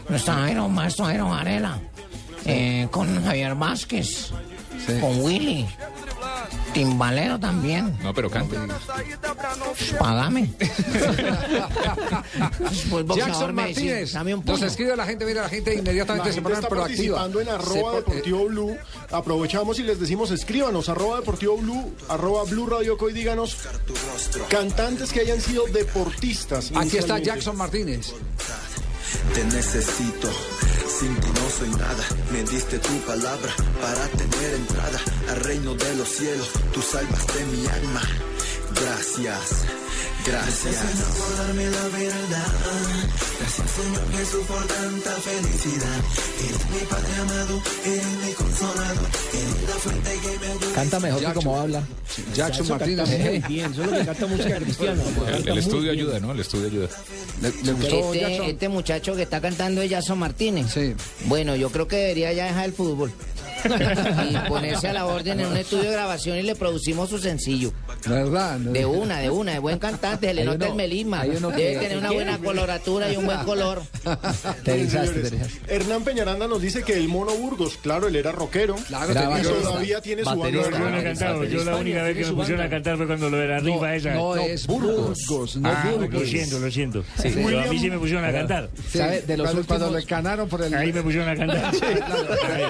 Nuestro 0.10 0.34
Jairo, 0.36 0.70
maestro 0.70 1.06
Jairo 1.06 1.30
Varela. 1.30 1.80
Eh, 2.46 2.88
con 2.92 3.24
Javier 3.24 3.56
Vázquez. 3.56 4.32
Con 5.02 5.22
Willy. 5.22 5.68
Timbalero 6.74 7.40
también. 7.40 7.98
No, 8.04 8.14
pero 8.14 8.30
cante. 8.30 8.56
Págame. 10.00 10.50
Pues, 12.90 13.06
boxeador, 13.06 13.16
Jackson 13.16 13.56
decís, 13.56 14.14
Martínez. 14.14 14.46
Nos 14.46 14.62
escribe 14.62 14.96
la 14.96 15.06
gente, 15.06 15.26
mira, 15.26 15.42
la 15.44 15.50
gente 15.50 15.74
inmediatamente 15.76 16.30
La 16.30 16.34
se 16.34 16.36
gente 16.36 16.44
pone 16.44 16.56
está 16.56 16.70
proactiva. 16.70 17.18
participando 17.18 17.42
en 17.42 17.50
arroba 17.50 17.92
po- 17.92 17.96
deportivo 17.98 18.46
blue. 18.46 18.78
Aprovechamos 19.12 19.80
y 19.80 19.84
les 19.84 20.00
decimos, 20.00 20.32
escríbanos, 20.32 20.90
arroba 20.90 21.18
deportivo 21.20 21.58
blue, 21.58 21.94
arroba 22.10 22.44
blue 22.44 22.68
radio 22.68 22.98
Co, 22.98 23.10
y 23.10 23.14
díganos 23.14 23.58
cantantes 24.50 25.12
que 25.12 25.22
hayan 25.22 25.42
sido 25.42 25.66
deportistas. 25.68 26.72
Aquí 26.76 26.98
está. 26.98 27.20
Jackson 27.20 27.58
Martínez. 27.58 28.14
Te 29.34 29.44
necesito, 29.46 30.30
sin 31.00 31.16
ti 31.20 31.28
no 31.28 31.50
soy 31.50 31.70
nada. 31.70 32.04
Me 32.32 32.44
diste 32.44 32.80
tu 32.80 33.00
palabra 33.02 33.54
para 33.82 34.08
tener 34.08 34.54
entrada 34.54 35.00
al 35.30 35.40
reino 35.42 35.76
de 35.76 35.96
los 35.96 36.08
cielos. 36.08 36.50
Tú 36.74 36.82
salvaste 36.82 37.46
mi 37.46 37.66
alma. 37.68 38.02
Gracias, 38.80 39.66
gracias. 40.26 40.76
Gracias 40.76 41.10
por 41.18 41.38
darme 41.38 41.66
la 41.66 41.84
verdad. 41.98 42.48
Gracias 43.40 43.72
Señor 43.72 44.12
Jesús 44.18 44.46
por 44.48 44.66
tanta 44.68 45.12
felicidad. 45.12 46.00
Eres 46.48 46.70
mi 46.70 46.88
Padre 46.88 47.16
amado, 47.22 47.62
eres 47.86 48.06
mi 48.26 48.34
consolador. 48.34 49.08
Eres 49.34 49.70
la 49.70 49.76
fuente 49.76 50.10
que 50.22 50.40
me 50.40 50.52
ayuda. 50.52 50.76
Canta 50.76 51.00
mejor 51.00 51.20
que 51.26 51.34
como 51.34 51.60
habla. 51.60 51.84
Jackson 52.36 52.68
Martínez. 52.68 53.10
muy 53.10 53.40
bien, 53.48 53.72
eso 53.72 53.84
es 53.84 53.92
lo 53.92 53.98
que 53.98 54.06
canta 54.06 54.26
música 54.28 54.58
cristiana. 54.60 55.04
El, 55.28 55.48
el 55.50 55.58
estudio 55.58 55.92
ayuda, 55.92 56.20
¿no? 56.20 56.32
El 56.32 56.40
estudio 56.40 56.68
ayuda. 56.68 56.88
¿Le, 57.42 57.50
le 57.64 57.72
gustó 57.74 57.98
Este, 58.14 58.20
Jackson? 58.20 58.46
este 58.46 58.70
muchacho 58.70 59.16
que 59.16 59.22
está 59.24 59.42
cantando 59.42 59.82
es 59.82 59.90
Jason 59.92 60.20
Martínez. 60.20 60.72
Sí. 60.72 60.94
Bueno, 61.26 61.56
yo 61.56 61.70
creo 61.72 61.88
que 61.88 61.96
debería 61.98 62.34
ya 62.34 62.46
dejar 62.46 62.66
el 62.66 62.74
fútbol. 62.74 63.12
Y 63.66 64.50
ponerse 64.50 64.88
a 64.88 64.94
la 64.94 65.06
orden 65.06 65.40
en 65.40 65.48
un 65.48 65.58
estudio 65.58 65.84
de 65.86 65.92
grabación 65.92 66.38
y 66.38 66.42
le 66.44 66.56
producimos 66.56 67.10
su 67.10 67.18
sencillo. 67.20 67.72
¿Verdad? 68.08 68.58
De 68.60 68.86
una, 68.86 69.20
de 69.20 69.30
una, 69.30 69.54
de 69.54 69.60
buen 69.60 69.80
cantante, 69.80 70.28
se 70.28 70.34
le 70.34 70.46
nota 70.46 70.58
uno- 70.66 70.66
el 70.68 70.76
melisma. 70.76 71.24
Debe 71.26 71.40
que- 71.56 71.78
tener 71.80 71.98
una 71.98 72.12
buena 72.12 72.38
coloratura 72.38 73.12
y 73.12 73.18
un 73.18 73.26
buen 73.26 73.40
color. 73.40 73.82
Te 74.64 74.74
erizaste, 74.74 75.32
te. 75.32 75.76
Hernán 75.76 76.04
Peñaranda 76.04 76.48
nos 76.48 76.62
dice 76.62 76.84
que 76.84 76.94
el 76.94 77.08
Mono 77.08 77.34
Burgos, 77.34 77.78
claro, 77.82 78.08
él 78.08 78.16
era 78.16 78.32
rockero. 78.32 78.76
Claro, 78.88 79.12
Era 79.12 79.24
todavía 79.42 80.02
tiene 80.02 80.24
su 80.24 80.30
banda. 80.30 80.50
Yo 80.50 80.70
no 80.72 80.98
he 80.98 81.04
cantado, 81.04 81.44
yo 81.44 81.64
la 81.64 81.76
única 81.78 82.04
vez 82.04 82.18
que 82.18 82.26
me 82.26 82.34
pusieron 82.34 82.66
a 82.66 82.70
cantar 82.70 82.98
fue 82.98 83.08
cuando 83.08 83.30
lo 83.30 83.38
de 83.38 83.48
la 83.48 83.60
rifa 83.60 83.96
esa. 83.96 84.14
No, 84.14 84.36
es 84.36 84.68
Burgos, 84.68 85.58
no 85.58 85.70
Ah, 85.70 85.90
Burgos. 85.92 86.14
lo 86.22 86.26
siento, 86.28 86.60
lo 86.60 86.72
siento. 86.72 87.04
Pero 87.22 87.62
a 87.62 87.66
mí 87.66 87.80
sí 87.80 87.90
me 87.90 87.98
pusieron 87.98 88.26
a 88.26 88.32
cantar. 88.32 88.70
Sí, 88.92 88.98
¿Sabe? 88.98 89.22
De 89.22 89.38
los 89.38 89.48
cuando, 89.48 89.68
cuando 89.68 89.86
últimos- 89.88 90.04
le 90.04 90.08
canaron 90.08 90.50
por 90.50 90.62
el... 90.62 90.74
Ahí 90.74 90.94
me 90.94 91.02
pusieron 91.02 91.30
a 91.30 91.36
cantar. 91.36 91.72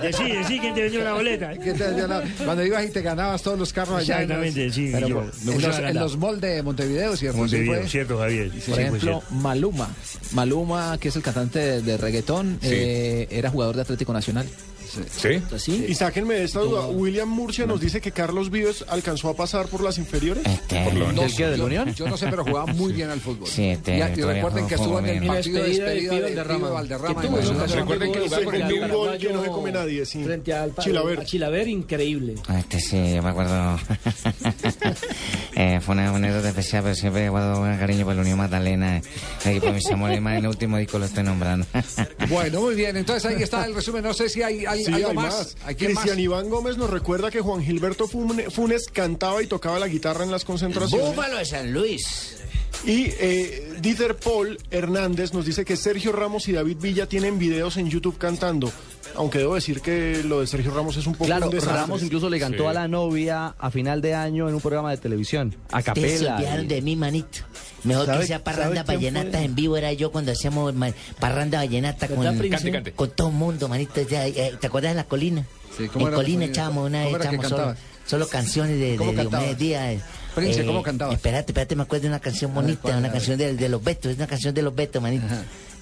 Decí, 0.01 0.23
decí 0.31 0.59
quién 0.59 0.73
te 0.77 0.83
vendió 0.83 1.03
la 1.03 1.13
boleta. 1.13 1.51
te 1.57 2.07
la- 2.07 2.23
cuando 2.45 2.63
ibas 2.65 2.85
y 2.85 2.89
te 2.89 3.01
ganabas 3.01 3.41
todos 3.41 3.59
los 3.59 3.73
carros 3.73 3.97
allá. 3.99 4.21
en 4.23 4.29
los- 4.29 4.37
Exactamente, 4.37 4.73
sí. 4.73 4.89
Pero 4.93 5.07
yo, 5.07 5.15
por- 5.15 5.45
me 5.45 5.53
en, 5.55 5.61
los, 5.61 5.79
en 5.79 5.95
los 5.95 6.17
malls 6.17 6.41
de 6.41 6.63
Montevideo, 6.63 7.15
¿cierto? 7.17 7.37
Montevideo, 7.39 7.87
cierto, 7.87 8.17
Javier. 8.17 8.51
Sí, 8.53 8.71
Por 8.71 8.79
ejemplo. 8.79 9.23
Maluma. 9.31 9.89
Maluma, 10.33 10.97
que 10.99 11.09
es 11.09 11.15
el 11.15 11.21
cantante 11.23 11.59
de, 11.59 11.81
de 11.81 11.97
reggaetón, 11.97 12.59
eh, 12.63 13.27
era 13.31 13.49
jugador 13.49 13.75
de 13.75 13.81
Atlético 13.81 14.13
Nacional. 14.13 14.47
¿Sí? 14.87 15.41
¿Sí? 15.57 15.85
Y 15.89 15.93
sáquenme 15.95 16.35
de 16.35 16.43
esta 16.45 16.59
duda. 16.59 16.87
William 16.87 17.29
Murcia 17.29 17.65
nos 17.65 17.79
dice 17.79 18.01
que 18.01 18.11
Carlos 18.11 18.49
Vives 18.49 18.85
alcanzó 18.87 19.29
a 19.29 19.35
pasar 19.35 19.67
por 19.67 19.81
las 19.81 19.97
inferiores. 19.97 20.45
Este, 20.45 20.83
Por 20.83 20.93
lo 20.93 21.11
No, 21.11 21.23
menos. 21.23 21.37
yo, 21.37 21.85
yo 21.95 22.07
no 22.07 22.17
sé, 22.17 22.27
pero 22.27 22.43
jugaba 22.43 22.65
muy 22.73 22.93
bien 22.93 23.09
al 23.09 23.19
fútbol. 23.19 23.47
Sí, 23.47 23.69
este, 23.69 23.97
y, 23.97 24.01
recuerden 24.01 24.67
que 24.67 24.75
jugó 24.77 24.99
estuvo 24.99 24.99
en 24.99 25.23
el 25.23 25.27
partido 25.27 25.63
de 25.63 25.69
Despedida 25.69 26.11
de 26.11 26.15
de 26.15 26.21
Valderrama. 26.21 26.69
Valderrama. 26.69 27.23
La 27.23 27.29
un 27.29 27.35
Nacional. 27.35 27.69
Recuerden 27.69 28.11
que 28.11 28.19
comió 28.19 28.41
con 28.43 28.55
un 28.83 28.89
gol 28.91 29.17
que 29.17 29.33
no 29.33 29.43
se 29.43 29.49
come 29.49 29.71
nadie, 29.71 30.05
sí. 30.05 30.23
Frente 30.23 30.53
al 30.53 30.75
Chilaver. 30.75 31.19
a 31.19 31.25
Chilaver, 31.25 31.67
increíble. 31.67 32.35
Este 32.57 32.79
sí, 32.79 33.15
yo 33.15 33.23
me 33.23 33.29
acuerdo. 33.29 33.79
eh, 35.59 35.79
fue 35.81 35.93
una 35.95 36.09
anécdota 36.15 36.49
especial, 36.49 36.83
pero 36.83 36.93
siempre 36.93 37.25
he 37.25 37.29
guardado 37.29 37.61
buen 37.61 37.77
cariño 37.79 38.05
por 38.05 38.13
la 38.13 38.21
Unión 38.21 38.37
Magdalena. 38.37 39.01
El 39.43 39.51
equipo 39.51 39.65
de 39.65 39.71
mis 39.71 39.87
amores, 39.89 40.21
más 40.21 40.33
en 40.33 40.39
el 40.45 40.47
último 40.47 40.77
disco 40.77 40.99
lo 40.99 41.05
estoy 41.05 41.23
nombrando. 41.23 41.65
Bueno, 42.29 42.61
muy 42.61 42.75
bien. 42.75 42.95
Entonces 42.97 43.25
ahí 43.25 43.41
está 43.41 43.65
el 43.65 43.73
resumen. 43.73 44.03
No 44.03 44.13
sé 44.13 44.29
si 44.29 44.43
hay, 44.43 44.65
hay 44.65 44.83
Sí, 44.83 44.93
algo 44.93 45.09
hay 45.09 45.15
más. 45.15 45.55
más. 45.65 45.75
Cristian 45.77 46.19
Iván 46.19 46.49
Gómez 46.49 46.77
nos 46.77 46.89
recuerda 46.89 47.31
que 47.31 47.39
Juan 47.41 47.63
Gilberto 47.63 48.07
Fune- 48.07 48.49
Funes 48.51 48.85
cantaba 48.91 49.41
y 49.41 49.47
tocaba 49.47 49.79
la 49.79 49.87
guitarra 49.87 50.23
en 50.23 50.31
las 50.31 50.43
concentraciones. 50.45 51.07
Búfalo 51.07 51.37
de 51.37 51.45
San 51.45 51.71
Luis. 51.73 52.36
Y 52.85 53.07
eh, 53.19 53.73
Dieter 53.81 54.15
Paul 54.15 54.57
Hernández 54.71 55.33
nos 55.33 55.45
dice 55.45 55.65
que 55.65 55.75
Sergio 55.75 56.11
Ramos 56.11 56.47
y 56.47 56.53
David 56.53 56.77
Villa 56.79 57.05
tienen 57.07 57.37
videos 57.39 57.77
en 57.77 57.89
YouTube 57.89 58.17
cantando. 58.17 58.71
Aunque 59.15 59.39
debo 59.39 59.55
decir 59.55 59.81
que 59.81 60.21
lo 60.23 60.41
de 60.41 60.47
Sergio 60.47 60.71
Ramos 60.73 60.95
es 60.95 61.07
un 61.07 61.13
poco 61.13 61.25
Claro, 61.25 61.45
un 61.47 61.51
desastre. 61.51 61.75
Ramos 61.81 62.03
incluso 62.03 62.29
le 62.29 62.39
cantó 62.39 62.63
Sí. 62.63 62.69
a 62.69 62.73
la 62.73 62.87
novia 62.87 63.55
a 63.57 63.71
final 63.71 63.99
de 64.01 64.13
año 64.13 64.47
en 64.47 64.53
un 64.55 64.61
programa 64.61 64.91
de 64.91 64.97
televisión, 64.97 65.55
a 65.71 65.79
se 65.79 65.85
capela. 65.85 66.37
de 66.63 66.81
mí, 66.81 66.95
manito. 66.95 67.39
Mejor 67.83 68.05
¿Sabe- 68.05 68.21
que 68.21 68.27
sea 68.27 68.43
parranda 68.43 68.83
vallenata 68.83 69.41
en 69.41 69.55
vivo 69.55 69.75
era 69.77 69.91
yo 69.93 70.11
cuando 70.11 70.31
hacíamos 70.31 70.73
parranda 71.19 71.57
vallenata 71.59 72.07
con, 72.07 72.19
¿Verdad, 72.19 72.37
Prince? 72.37 72.55
Cante, 72.57 72.71
cante. 72.71 72.91
con 72.93 73.09
todo 73.11 73.29
el 73.29 73.33
mundo, 73.35 73.67
manito. 73.67 74.01
Ya, 74.07 74.27
eh, 74.27 74.55
¿Te 74.59 74.67
acuerdas 74.67 74.91
de 74.91 74.95
la 74.97 75.03
colina? 75.05 75.45
¿cómo 75.93 76.07
en 76.07 76.13
era 76.13 76.15
Colina 76.15 76.45
echábamos 76.45 76.87
una 76.87 76.99
vez 76.99 77.05
¿Cómo 77.07 77.17
era 77.17 77.29
que 77.29 77.35
echábamos 77.37 77.77
solo, 78.07 78.27
canciones 78.27 78.79
de, 78.79 78.91
de 78.91 78.97
¿Cómo 78.97 79.11
Diomedes? 79.13 79.57
Díaz. 79.57 80.01
Prince, 80.41 80.65
¿cómo 80.65 80.83
cantabas? 80.83 81.15
Espérate, 81.15 81.51
espérate, 81.51 81.75
me 81.75 81.83
acuerdo 81.83 82.03
de 82.03 82.07
una 82.09 82.19
canción 82.19 82.51
¿cuál 82.51 82.65
bonita, 82.65 82.97
una 82.97 83.11
canción 83.11 83.37
de, 83.37 83.53
de 83.55 83.69
los 83.69 83.83
Betos, 83.83 84.11
es 84.11 84.17
una 84.17 84.27
canción 84.27 84.53
de 84.53 84.61
los 84.61 84.73
Betos, 84.75 85.01
manito. 85.01 85.25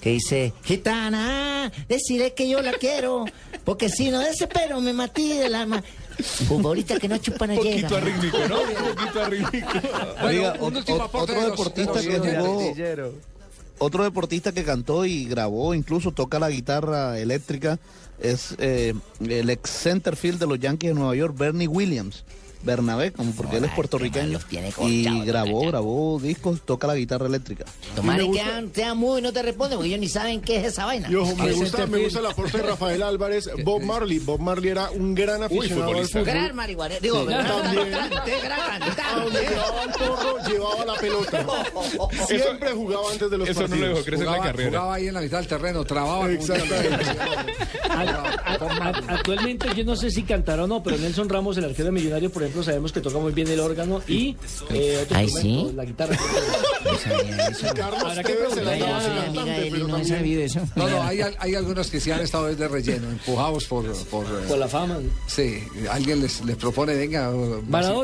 Que 0.00 0.10
dice, 0.10 0.52
gitana, 0.62 1.70
deciré 1.88 2.32
que 2.34 2.48
yo 2.48 2.60
la 2.62 2.72
quiero, 2.72 3.24
porque 3.64 3.88
si 3.88 4.10
no 4.10 4.20
desespero 4.20 4.80
me 4.80 4.92
matí 4.92 5.28
del 5.36 5.54
alma. 5.54 5.82
Futbolista 6.48 6.98
que 6.98 7.08
no 7.08 7.18
chupa 7.18 7.46
no 7.46 7.54
llega. 7.62 7.88
Poquito 7.88 7.96
arrítmico, 7.96 8.38
¿no? 8.48 8.60
Un 8.62 8.94
poquito 8.94 9.22
arrítmico. 9.22 9.68
Oiga, 10.24 10.52
un 10.60 10.74
ot- 10.74 10.76
último 10.78 10.98
ot- 10.98 11.04
aporte 11.04 11.32
otro 11.32 11.34
de 11.42 11.48
los- 11.48 11.50
deportista 11.58 12.00
de 12.00 12.08
que 12.08 12.36
jugó, 12.38 13.14
otro 13.78 14.04
deportista 14.04 14.52
que 14.52 14.64
cantó 14.64 15.04
y 15.04 15.26
grabó, 15.26 15.74
incluso 15.74 16.12
toca 16.12 16.38
la 16.38 16.48
guitarra 16.48 17.18
eléctrica, 17.18 17.78
es 18.20 18.54
eh, 18.58 18.94
el 19.28 19.50
ex 19.50 19.68
centerfield 19.70 20.38
de 20.38 20.46
los 20.46 20.58
Yankees 20.58 20.90
de 20.90 20.94
Nueva 20.94 21.14
York, 21.14 21.36
Bernie 21.36 21.68
Williams. 21.68 22.24
Bernabé, 22.66 23.12
como 23.12 23.32
porque 23.32 23.56
él 23.56 23.64
es 23.64 23.70
puertorriqueño 23.72 24.38
y 24.82 25.20
grabó, 25.24 25.60
grabó 25.66 26.18
discos, 26.20 26.60
toca 26.64 26.86
la 26.86 26.94
guitarra 26.96 27.26
eléctrica. 27.26 27.64
Tomás, 27.94 28.20
y 28.20 28.30
quedan, 28.32 28.68
quedan 28.70 28.98
mudo 28.98 29.18
y 29.18 29.22
no 29.22 29.32
te 29.32 29.42
responden 29.42 29.78
porque 29.78 29.88
ellos 29.88 30.00
ni 30.00 30.08
saben 30.08 30.40
qué 30.40 30.56
es 30.58 30.64
esa 30.66 30.84
vaina. 30.84 31.08
Me 31.08 31.52
gusta, 31.52 31.86
me 31.86 31.98
gusta 32.02 32.18
el 32.20 32.26
aporte 32.26 32.58
de 32.58 32.62
Rafael 32.64 33.02
Álvarez, 33.02 33.48
Bob 33.64 33.82
Marley. 33.82 34.18
Bob 34.18 34.40
Marley 34.40 34.70
era 34.70 34.90
un 34.90 35.14
gran 35.14 35.42
aficionado 35.42 35.82
al 35.82 35.88
futbolista. 35.88 36.18
fútbol. 36.18 36.34
Gran 36.34 36.56
marihuana. 36.56 36.94
Digo, 37.00 37.20
Sí. 37.20 37.26
gran 37.26 37.46
También. 37.46 37.90
cantante, 37.90 38.32
gran 38.42 38.60
A 38.60 38.66
cantante. 38.78 39.02
donde 39.24 39.40
llevaba 39.40 39.82
el 39.84 39.90
porro, 39.92 40.38
llevaba 40.48 40.84
la 40.84 40.94
pelota. 40.94 41.46
Siempre 42.26 42.72
jugaba 42.72 43.10
antes 43.12 43.30
de 43.30 43.38
los 43.38 43.48
eso 43.48 43.60
no 43.62 43.68
partidos. 43.68 43.88
lo 43.88 43.94
dejó 43.94 44.04
crecer 44.06 44.26
la 44.26 44.40
carrera. 44.40 44.70
jugaba 44.70 44.94
ahí 44.94 45.06
en 45.08 45.14
la 45.14 45.20
mitad 45.20 45.38
del 45.38 45.46
terreno, 45.46 45.84
trababa. 45.84 46.30
Exactamente. 46.30 47.04
Actualmente 49.08 49.68
yo 49.74 49.84
no 49.84 49.96
sé 49.96 50.10
si 50.10 50.22
cantará 50.22 50.64
o 50.64 50.66
no, 50.66 50.82
pero 50.82 50.96
Nelson 50.98 51.28
Ramos, 51.28 51.56
el 51.58 51.64
arquero 51.64 51.92
millonario, 51.92 52.30
por 52.30 52.42
ejemplo, 52.42 52.55
sabemos 52.62 52.92
que 52.92 53.00
toca 53.00 53.18
muy 53.18 53.32
bien 53.32 53.48
el 53.48 53.60
órgano 53.60 54.00
y 54.08 54.36
eh, 54.70 55.00
otro 55.02 55.16
Ay, 55.16 55.24
instrumento, 55.24 55.70
¿sí? 55.70 55.76
la 55.76 55.84
guitarra. 55.84 56.16
Tevez 56.86 58.54
se 58.54 58.64
la 58.64 58.78
cantante, 58.78 59.68
pero 59.70 59.88
no 59.88 59.96
he 59.96 60.04
sabido 60.04 60.42
eso. 60.42 60.60
No, 60.74 60.88
no, 60.88 61.02
hay, 61.02 61.20
hay 61.38 61.54
algunos 61.54 61.90
que 61.90 62.00
sí 62.00 62.10
han 62.10 62.20
estado 62.20 62.46
de 62.54 62.68
relleno, 62.68 63.08
empujados 63.10 63.64
por... 63.66 63.84
Por, 64.06 64.24
eh, 64.26 64.44
Por 64.48 64.58
la 64.58 64.68
fama. 64.68 64.98
Sí, 65.26 65.62
alguien 65.90 66.20
les, 66.20 66.44
les 66.44 66.56
propone, 66.56 66.94
venga, 66.94 67.30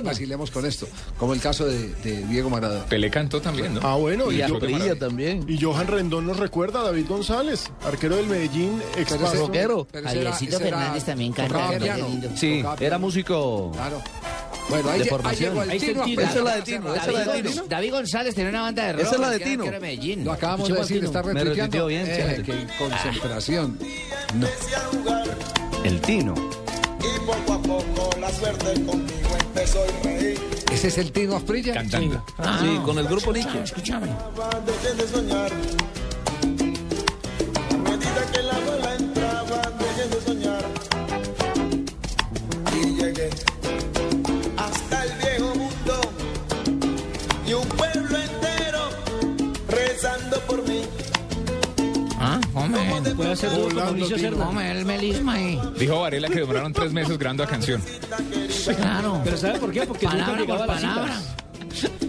vacilemos 0.02 0.50
con 0.50 0.66
esto, 0.66 0.86
como 1.18 1.34
el 1.34 1.40
caso 1.40 1.66
de, 1.66 1.88
de 2.02 2.26
Diego 2.26 2.50
Maradona. 2.50 2.84
Pelé 2.86 3.10
cantó 3.10 3.40
también, 3.40 3.74
¿no? 3.74 3.80
Ah, 3.82 3.96
bueno, 3.96 4.30
y, 4.30 4.36
Y 4.42 4.46
yo- 4.48 4.96
también. 4.98 5.44
y 5.48 5.60
Johan 5.60 5.86
Rendón 5.86 6.26
nos 6.26 6.36
recuerda 6.38 6.80
a 6.80 6.84
David 6.84 7.06
González, 7.08 7.70
arquero 7.84 8.16
del 8.16 8.26
Medellín, 8.26 8.80
ex 8.96 9.10
rockero. 9.38 9.86
Javiercito 9.92 10.58
Fernández 10.58 11.04
también 11.04 11.32
canta. 11.32 11.70
Sí, 12.36 12.62
era 12.80 12.98
músico. 12.98 13.70
Claro. 13.72 14.02
Bueno, 14.68 14.88
ahí, 14.90 14.98
De 15.00 15.04
lle- 15.04 15.06
ahí 15.06 15.08
formación. 15.10 15.50
llegó 15.54 15.62
el 15.64 15.80
Tino. 15.80 16.04
Esa 16.22 16.38
es 16.38 16.44
la 16.44 16.54
de 16.56 16.62
Tino, 16.62 16.94
esa 16.94 17.06
es 17.06 17.12
la 17.12 17.18
de 17.20 17.24
David, 17.26 17.50
Tino. 17.50 17.64
David 17.68 17.90
González 17.92 18.34
tenía 18.34 18.50
una 18.50 18.62
banda 18.62 18.84
de 18.86 18.92
rock. 18.94 19.02
Esa 19.02 19.14
es 19.14 19.20
la 19.20 19.30
de 19.30 19.40
Tino. 19.40 19.64
Medellín. 19.64 20.24
Lo 20.24 20.32
acabamos 20.32 20.68
de 20.68 20.74
decir, 20.74 21.04
está 21.04 21.22
retuiteando. 21.22 21.86
bien, 21.86 22.04
Eh, 22.08 22.42
que 22.44 22.66
concentración. 22.78 23.78
No. 24.34 24.46
El 25.84 26.00
Tino. 26.00 26.34
Y 27.00 27.26
poco 27.26 27.52
a 27.54 27.62
poco 27.62 28.10
la 28.20 28.30
suerte 28.32 28.72
conmigo 28.84 29.36
empezó 29.40 29.82
a 29.82 30.04
reír. 30.04 30.38
¿Ese 30.72 30.88
es 30.88 30.98
el 30.98 31.12
Tino 31.12 31.36
Asprilla? 31.36 31.74
Cantando. 31.74 32.24
Sí, 32.60 32.78
con 32.84 32.98
el 32.98 33.06
grupo 33.06 33.32
Nietzsche. 33.32 33.62
Escúchame. 33.62 34.06
Dejé 34.06 34.94
de 34.94 35.08
soñar. 35.08 35.52
Hombre. 52.54 53.14
Puede 53.14 53.32
hacer 53.32 53.50
dúo 53.50 53.64
con 53.64 53.76
Mauricio 53.76 54.18
Cerda. 54.18 54.48
Hombre, 54.48 54.70
el 54.70 54.84
melisma 54.84 55.34
ahí. 55.34 55.60
Dijo 55.78 56.00
Varela 56.00 56.28
que 56.28 56.40
demoraron 56.40 56.72
tres 56.72 56.92
meses 56.92 57.18
grabando 57.18 57.44
la 57.44 57.50
canción. 57.50 57.82
Claro. 58.76 59.20
Pero 59.24 59.36
¿sabe 59.36 59.58
por 59.58 59.72
qué? 59.72 59.82
Porque 59.82 60.06
Palabra 60.06 60.44
por 60.46 60.66
palabra. 60.66 61.20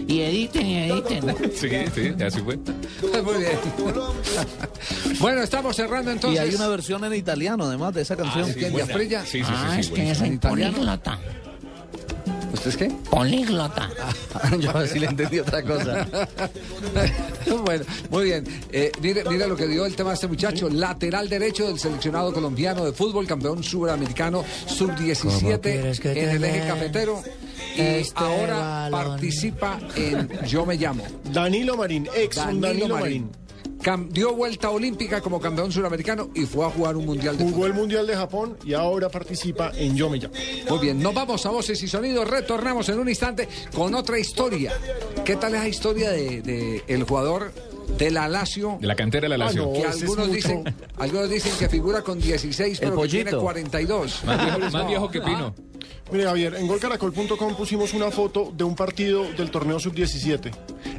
Y 0.06 0.20
editen, 0.20 0.66
y 0.66 0.76
editen. 0.90 1.24
Sí, 1.54 1.68
sí, 1.94 2.22
así 2.22 2.40
fue. 2.40 2.56
Muy 3.24 3.38
bien. 3.38 3.58
bueno, 5.20 5.42
estamos 5.42 5.74
cerrando 5.74 6.10
entonces. 6.10 6.38
Y 6.38 6.42
hay 6.42 6.54
una 6.54 6.68
versión 6.68 7.02
en 7.04 7.14
italiano, 7.14 7.64
además 7.64 7.94
de 7.94 8.02
esa 8.02 8.16
canción. 8.16 8.46
¿De 8.48 8.54
quién? 8.54 8.74
¿De 8.74 8.82
Asprilla? 8.82 9.24
Sí, 9.24 9.42
sí, 9.42 9.44
Ah, 9.48 9.70
sí, 9.74 9.80
es 9.80 9.88
que 9.90 10.14
soy 10.14 10.28
¿En 10.28 10.34
italiano? 10.34 11.00
¿Usted 12.54 12.70
es 12.70 12.76
qué? 12.76 12.88
Políglota. 13.10 13.90
Yo 14.60 14.86
sí 14.86 15.00
le 15.00 15.06
entendí 15.06 15.40
otra 15.40 15.60
cosa. 15.62 16.06
bueno, 17.64 17.84
muy 18.10 18.24
bien. 18.26 18.44
Eh, 18.70 18.92
mire, 19.02 19.24
mire 19.28 19.48
lo 19.48 19.56
que 19.56 19.66
dio 19.66 19.84
el 19.84 19.96
tema 19.96 20.10
de 20.10 20.14
este 20.14 20.28
muchacho. 20.28 20.68
Lateral 20.70 21.28
derecho 21.28 21.66
del 21.66 21.80
seleccionado 21.80 22.32
colombiano 22.32 22.84
de 22.84 22.92
fútbol, 22.92 23.26
campeón 23.26 23.64
suramericano 23.64 24.44
¿Cómo 24.44 24.74
sub-17 24.74 25.60
quieres 25.60 26.00
que 26.00 26.12
en 26.12 26.30
el 26.30 26.44
eje 26.44 26.68
cafetero. 26.68 27.22
Y 27.76 27.80
este 27.80 28.22
ahora 28.22 28.88
balón? 28.88 29.10
participa 29.10 29.80
en 29.96 30.28
Yo 30.46 30.64
Me 30.64 30.76
Llamo. 30.76 31.04
Danilo 31.32 31.76
Marín, 31.76 32.08
ex 32.14 32.36
Danilo 32.36 32.96
Marín. 32.96 33.30
Cam- 33.84 34.08
dio 34.10 34.32
vuelta 34.34 34.70
olímpica 34.70 35.20
como 35.20 35.38
campeón 35.38 35.70
suramericano 35.70 36.30
y 36.34 36.46
fue 36.46 36.64
a 36.64 36.70
jugar 36.70 36.96
un 36.96 37.04
mundial 37.04 37.36
de 37.36 37.44
Jugó 37.44 37.56
fútbol. 37.56 37.70
el 37.70 37.74
Mundial 37.76 38.06
de 38.06 38.16
Japón 38.16 38.56
y 38.64 38.72
ahora 38.72 39.10
participa 39.10 39.72
en 39.76 39.94
Yo 39.94 40.08
Me 40.08 40.16
Llamo. 40.18 40.32
Muy 40.70 40.78
bien, 40.78 41.02
nos 41.02 41.12
vamos 41.12 41.44
a 41.44 41.50
voces 41.50 41.82
y 41.82 41.88
sonidos. 41.88 42.26
Retornamos 42.28 42.88
en 42.88 42.98
un 42.98 43.08
instante 43.10 43.46
con 43.74 43.94
otra 43.94 44.18
historia. 44.18 44.72
¿Qué 45.24 45.36
tal 45.36 45.54
esa 45.54 45.68
historia 45.68 46.10
de, 46.10 46.40
de 46.40 46.82
el 46.88 47.04
jugador 47.04 47.52
de 47.98 48.10
la 48.10 48.28
Lazio? 48.28 48.78
De 48.80 48.86
la 48.86 48.94
cantera 48.96 49.24
de 49.24 49.28
la 49.36 49.44
Lazio. 49.44 49.62
Ah, 49.62 49.66
no. 49.66 49.72
que 49.72 49.80
ese 49.80 49.88
es 49.90 50.02
algunos 50.02 50.32
dicen, 50.32 50.74
algunos 50.98 51.30
dicen 51.30 51.52
que 51.58 51.68
figura 51.68 52.02
con 52.02 52.18
16, 52.20 52.78
pero 52.80 53.00
que 53.02 53.08
tiene 53.08 53.30
pollito. 53.30 53.42
42. 53.42 54.24
Más 54.24 54.42
viejo, 54.44 54.58
más 54.58 54.72
No. 54.72 54.86
viejo 54.86 55.10
que 55.10 55.20
Pino. 55.20 55.54
Mire, 56.12 56.24
Javier, 56.24 56.54
en 56.56 56.66
golcaracol.com 56.66 57.54
pusimos 57.56 57.94
una 57.94 58.10
foto 58.10 58.52
de 58.54 58.62
un 58.64 58.74
partido 58.76 59.24
del 59.32 59.50
torneo 59.50 59.78
sub-17. 59.80 60.50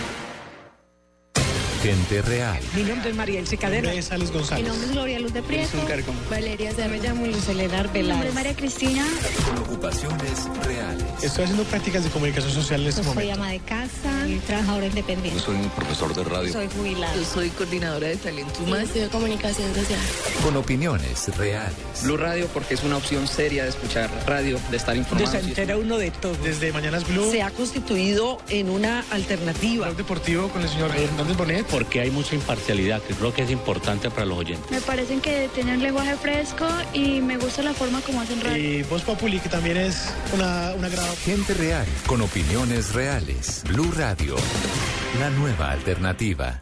Gente 1.81 2.21
real. 2.21 2.59
Mi 2.75 2.83
nombre 2.83 3.09
es 3.09 3.15
María 3.15 3.39
Elce 3.39 3.57
Cadena. 3.57 3.91
es 3.91 4.11
Alex 4.11 4.31
González. 4.31 4.63
Mi 4.63 4.69
nombre 4.69 4.87
es 4.87 4.93
Gloria 4.93 5.19
Luz 5.19 5.33
de 5.33 5.41
Prieto. 5.41 5.77
Valeria 6.29 6.71
Se 6.75 6.87
me 6.87 6.99
llamo 6.99 7.25
Luz 7.25 7.49
Elena 7.49 7.83
Mi 7.91 8.03
nombre 8.03 8.29
es 8.29 8.35
María 8.35 8.55
Cristina. 8.55 9.03
Con 9.47 9.57
ocupaciones 9.57 10.45
reales. 10.63 11.03
Estoy 11.23 11.45
haciendo 11.45 11.63
prácticas 11.63 12.03
de 12.03 12.11
comunicación 12.11 12.51
social 12.53 12.81
en 12.81 12.87
este 12.87 13.01
Soy 13.03 13.09
momento. 13.15 13.33
ama 13.33 13.49
de 13.49 13.59
casa 13.61 14.27
y 14.27 14.37
trabajadora 14.39 14.85
independiente. 14.85 15.39
soy 15.39 15.55
un 15.55 15.69
profesor 15.71 16.13
de 16.13 16.23
radio. 16.23 16.53
Soy 16.53 16.67
jubilada. 16.77 17.15
Yo 17.15 17.23
soy 17.25 17.49
coordinadora 17.49 18.07
de 18.09 18.15
talento 18.17 18.63
humano. 18.63 18.85
de 18.93 19.07
comunicación 19.07 19.73
social. 19.73 19.99
Con 20.43 20.57
opiniones 20.57 21.35
reales. 21.35 21.73
Blue 22.03 22.17
Radio 22.17 22.47
porque 22.53 22.75
es 22.75 22.83
una 22.83 22.97
opción 22.97 23.27
seria 23.27 23.63
de 23.63 23.69
escuchar 23.69 24.11
radio, 24.27 24.59
de 24.69 24.77
estar 24.77 24.95
informado. 24.95 25.31
Se 25.31 25.39
entera 25.39 25.77
uno 25.77 25.97
de 25.97 26.11
todo. 26.11 26.35
Desde 26.43 26.71
Mañanas 26.73 27.07
Blue. 27.07 27.31
Se 27.31 27.41
ha 27.41 27.49
constituido 27.49 28.39
en 28.49 28.69
una 28.69 29.03
alternativa. 29.09 29.91
Deportivo 29.91 30.47
con 30.49 30.61
el 30.61 30.69
señor 30.69 30.95
Hernández 30.95 31.37
Bonet. 31.37 31.70
Porque 31.71 32.01
hay 32.01 32.11
mucha 32.11 32.35
imparcialidad, 32.35 33.01
que 33.01 33.13
creo 33.13 33.33
que 33.33 33.43
es 33.43 33.51
importante 33.51 34.09
para 34.09 34.25
los 34.25 34.37
oyentes. 34.37 34.69
Me 34.69 34.81
parecen 34.81 35.21
que 35.21 35.49
tienen 35.55 35.75
un 35.75 35.83
lenguaje 35.83 36.15
fresco 36.17 36.67
y 36.93 37.21
me 37.21 37.37
gusta 37.37 37.63
la 37.63 37.73
forma 37.73 38.01
como 38.01 38.21
hacen 38.21 38.41
radio. 38.41 38.79
Y 38.79 38.83
Voz 38.83 39.03
Populi, 39.03 39.39
que 39.39 39.49
también 39.49 39.77
es 39.77 40.13
una, 40.33 40.73
una 40.77 40.89
grado. 40.89 41.15
Gente 41.23 41.53
real. 41.53 41.85
Con 42.05 42.21
opiniones 42.21 42.93
reales. 42.93 43.63
Blue 43.67 43.91
Radio. 43.95 44.35
La 45.19 45.29
nueva 45.29 45.71
alternativa. 45.71 46.61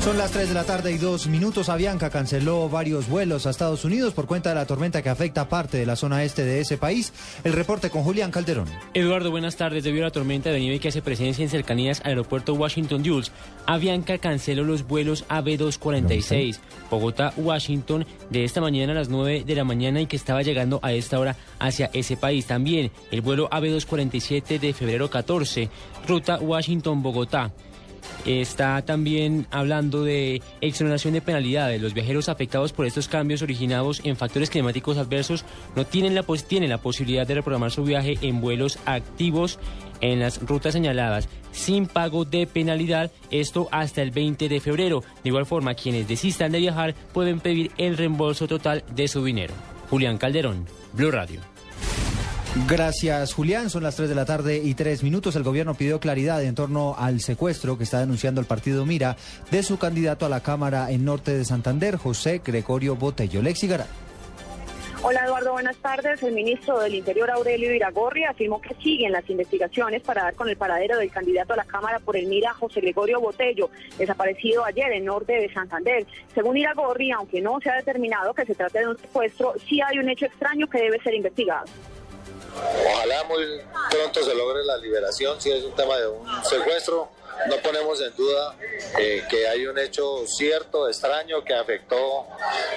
Son 0.00 0.16
las 0.16 0.30
3 0.30 0.48
de 0.48 0.54
la 0.54 0.64
tarde 0.64 0.92
y 0.92 0.96
dos 0.96 1.26
minutos. 1.26 1.68
Avianca 1.68 2.08
canceló 2.08 2.68
varios 2.68 3.08
vuelos 3.08 3.46
a 3.46 3.50
Estados 3.50 3.84
Unidos 3.84 4.14
por 4.14 4.26
cuenta 4.26 4.48
de 4.48 4.54
la 4.54 4.64
tormenta 4.64 5.02
que 5.02 5.10
afecta 5.10 5.48
parte 5.48 5.76
de 5.76 5.84
la 5.84 5.96
zona 5.96 6.24
este 6.24 6.44
de 6.44 6.60
ese 6.60 6.78
país. 6.78 7.12
El 7.44 7.52
reporte 7.52 7.90
con 7.90 8.04
Julián 8.04 8.30
Calderón. 8.30 8.68
Eduardo, 8.94 9.30
buenas 9.30 9.56
tardes. 9.56 9.84
Debido 9.84 10.04
a 10.04 10.08
la 10.08 10.12
tormenta 10.12 10.50
de 10.50 10.60
nieve 10.60 10.78
que 10.78 10.88
hace 10.88 11.02
presencia 11.02 11.42
en 11.42 11.50
cercanías 11.50 12.00
al 12.00 12.10
aeropuerto 12.10 12.54
Washington 12.54 13.02
Dulles, 13.02 13.32
Avianca 13.66 14.18
canceló 14.18 14.64
los 14.64 14.86
vuelos 14.86 15.26
AB246 15.28 16.58
Bogotá-Washington 16.90 18.06
de 18.30 18.44
esta 18.44 18.60
mañana 18.60 18.92
a 18.92 18.96
las 18.96 19.08
9 19.10 19.44
de 19.44 19.54
la 19.54 19.64
mañana 19.64 20.00
y 20.00 20.06
que 20.06 20.16
estaba 20.16 20.42
llegando 20.42 20.78
a 20.82 20.92
esta 20.92 21.18
hora 21.18 21.36
hacia 21.58 21.90
ese 21.92 22.16
país. 22.16 22.46
También 22.46 22.92
el 23.10 23.20
vuelo 23.20 23.50
AB247 23.50 24.58
de 24.58 24.72
febrero 24.72 25.10
14, 25.10 25.68
ruta 26.06 26.38
Washington-Bogotá. 26.38 27.52
Está 28.24 28.82
también 28.82 29.46
hablando 29.50 30.04
de 30.04 30.42
exoneración 30.60 31.14
de 31.14 31.20
penalidades. 31.22 31.80
Los 31.80 31.94
viajeros 31.94 32.28
afectados 32.28 32.72
por 32.72 32.84
estos 32.86 33.08
cambios 33.08 33.42
originados 33.42 34.00
en 34.04 34.16
factores 34.16 34.50
climáticos 34.50 34.98
adversos 34.98 35.44
no 35.76 35.86
tienen 35.86 36.14
la, 36.14 36.22
pos- 36.22 36.44
tienen 36.44 36.68
la 36.70 36.78
posibilidad 36.78 37.26
de 37.26 37.34
reprogramar 37.36 37.70
su 37.70 37.84
viaje 37.84 38.18
en 38.22 38.40
vuelos 38.40 38.78
activos 38.86 39.58
en 40.00 40.20
las 40.20 40.40
rutas 40.42 40.72
señaladas 40.74 41.28
sin 41.50 41.86
pago 41.86 42.24
de 42.24 42.46
penalidad, 42.46 43.10
esto 43.30 43.68
hasta 43.72 44.00
el 44.02 44.10
20 44.12 44.48
de 44.48 44.60
febrero. 44.60 45.02
De 45.24 45.30
igual 45.30 45.46
forma, 45.46 45.74
quienes 45.74 46.06
desistan 46.06 46.52
de 46.52 46.58
viajar 46.60 46.94
pueden 47.12 47.40
pedir 47.40 47.72
el 47.78 47.96
reembolso 47.96 48.46
total 48.46 48.84
de 48.94 49.08
su 49.08 49.24
dinero. 49.24 49.54
Julián 49.90 50.18
Calderón, 50.18 50.66
Blue 50.92 51.10
Radio. 51.10 51.40
Gracias, 52.66 53.34
Julián. 53.34 53.70
Son 53.70 53.82
las 53.82 53.96
3 53.96 54.08
de 54.08 54.14
la 54.14 54.24
tarde 54.24 54.58
y 54.62 54.74
3 54.74 55.02
minutos. 55.02 55.36
El 55.36 55.42
gobierno 55.42 55.74
pidió 55.74 56.00
claridad 56.00 56.42
en 56.42 56.54
torno 56.54 56.94
al 56.98 57.20
secuestro 57.20 57.78
que 57.78 57.84
está 57.84 58.00
denunciando 58.00 58.40
el 58.40 58.46
partido 58.46 58.84
Mira 58.84 59.16
de 59.50 59.62
su 59.62 59.78
candidato 59.78 60.26
a 60.26 60.28
la 60.28 60.42
Cámara 60.42 60.90
en 60.90 61.04
Norte 61.04 61.36
de 61.36 61.44
Santander, 61.44 61.96
José 61.96 62.42
Gregorio 62.44 62.96
Botello. 62.96 63.42
Lexi 63.42 63.66
Garay. 63.68 63.86
Hola 65.00 65.24
Eduardo, 65.24 65.52
buenas 65.52 65.76
tardes. 65.76 66.20
El 66.24 66.34
ministro 66.34 66.80
del 66.80 66.96
Interior 66.96 67.30
Aurelio 67.30 67.72
Iragorri 67.72 68.24
afirmó 68.24 68.60
que 68.60 68.74
siguen 68.82 69.12
las 69.12 69.30
investigaciones 69.30 70.02
para 70.02 70.24
dar 70.24 70.34
con 70.34 70.48
el 70.48 70.56
paradero 70.56 70.98
del 70.98 71.10
candidato 71.10 71.52
a 71.52 71.56
la 71.56 71.64
Cámara 71.64 72.00
por 72.00 72.16
el 72.16 72.26
Mira 72.26 72.52
José 72.52 72.80
Gregorio 72.80 73.20
Botello, 73.20 73.70
desaparecido 73.96 74.64
ayer 74.64 74.92
en 74.92 75.04
norte 75.04 75.34
de 75.34 75.52
Santander. 75.52 76.04
Según 76.34 76.56
Iragorri, 76.56 77.12
aunque 77.12 77.40
no 77.40 77.60
se 77.60 77.70
ha 77.70 77.76
determinado 77.76 78.34
que 78.34 78.44
se 78.44 78.56
trate 78.56 78.80
de 78.80 78.88
un 78.88 78.98
secuestro, 78.98 79.54
sí 79.68 79.80
hay 79.80 79.98
un 79.98 80.08
hecho 80.08 80.26
extraño 80.26 80.66
que 80.66 80.78
debe 80.78 81.00
ser 81.00 81.14
investigado. 81.14 81.66
Ojalá 82.54 83.24
muy 83.24 83.60
pronto 83.90 84.22
se 84.22 84.34
logre 84.34 84.64
la 84.64 84.76
liberación, 84.78 85.40
si 85.40 85.50
es 85.50 85.64
un 85.64 85.74
tema 85.74 85.96
de 85.98 86.08
un 86.08 86.44
secuestro. 86.44 87.10
No 87.48 87.56
ponemos 87.58 88.00
en 88.00 88.14
duda 88.16 88.56
eh, 88.98 89.22
que 89.30 89.46
hay 89.46 89.66
un 89.66 89.78
hecho 89.78 90.26
cierto, 90.26 90.88
extraño, 90.88 91.44
que 91.44 91.54
afectó 91.54 92.26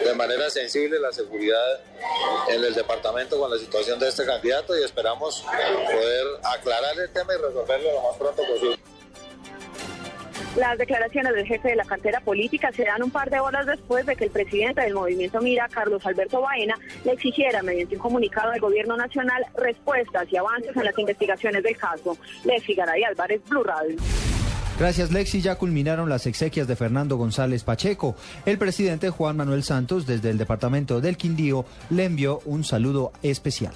de 0.03 0.13
manera 0.13 0.49
sensible 0.51 0.99
la 0.99 1.11
seguridad 1.11 1.79
en 2.47 2.63
el 2.63 2.75
departamento 2.75 3.39
con 3.39 3.49
la 3.49 3.57
situación 3.57 3.97
de 3.99 4.09
este 4.09 4.23
candidato 4.23 4.77
y 4.77 4.83
esperamos 4.83 5.43
poder 5.91 6.27
aclarar 6.43 6.99
el 6.99 7.11
tema 7.11 7.33
y 7.33 7.37
resolverlo 7.37 7.91
lo 7.91 8.01
más 8.01 8.17
pronto 8.17 8.43
posible. 8.43 8.77
Las 10.55 10.77
declaraciones 10.77 11.33
del 11.33 11.47
jefe 11.47 11.69
de 11.69 11.75
la 11.77 11.85
cartera 11.85 12.19
política 12.19 12.71
se 12.73 12.83
dan 12.83 13.01
un 13.01 13.09
par 13.09 13.29
de 13.29 13.39
horas 13.39 13.65
después 13.65 14.05
de 14.05 14.17
que 14.17 14.25
el 14.25 14.31
presidente 14.31 14.81
del 14.81 14.93
movimiento 14.93 15.39
Mira, 15.39 15.69
Carlos 15.69 16.05
Alberto 16.05 16.41
Baena, 16.41 16.75
le 17.05 17.13
exigiera 17.13 17.63
mediante 17.63 17.95
un 17.95 18.01
comunicado 18.01 18.51
del 18.51 18.59
gobierno 18.59 18.97
nacional 18.97 19.45
respuestas 19.55 20.27
y 20.29 20.35
avances 20.35 20.75
en 20.75 20.83
las 20.83 20.97
investigaciones 20.99 21.63
del 21.63 21.77
caso. 21.77 22.17
Leslie 22.43 22.75
Garay 22.75 23.03
Álvarez, 23.03 23.41
Blue 23.47 23.63
Radio. 23.63 23.95
Gracias, 24.77 25.11
Lexi. 25.11 25.41
Ya 25.41 25.55
culminaron 25.55 26.09
las 26.09 26.25
exequias 26.25 26.67
de 26.67 26.75
Fernando 26.75 27.15
González 27.15 27.63
Pacheco. 27.63 28.15
El 28.45 28.57
presidente 28.57 29.09
Juan 29.09 29.37
Manuel 29.37 29.63
Santos, 29.63 30.05
desde 30.05 30.31
el 30.31 30.37
departamento 30.37 30.99
del 30.99 31.15
Quindío, 31.15 31.65
le 31.91 32.03
envió 32.03 32.41
un 32.43 32.65
saludo 32.65 33.13
especial. 33.23 33.73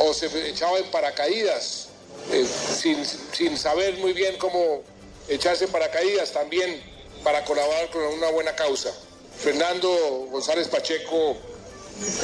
o 0.00 0.14
se 0.14 0.26
echaba 0.48 0.78
en 0.78 0.90
paracaídas 0.90 1.90
eh, 2.32 2.46
sin, 2.46 3.04
sin 3.04 3.56
saber 3.58 3.98
muy 3.98 4.12
bien 4.12 4.34
cómo 4.38 4.82
echarse 5.28 5.68
paracaídas 5.68 6.32
también 6.32 6.82
para 7.24 7.44
colaborar 7.44 7.90
con 7.90 8.02
una 8.02 8.30
buena 8.30 8.54
causa. 8.54 8.90
Fernando 9.36 9.88
González 10.30 10.68
Pacheco 10.68 11.36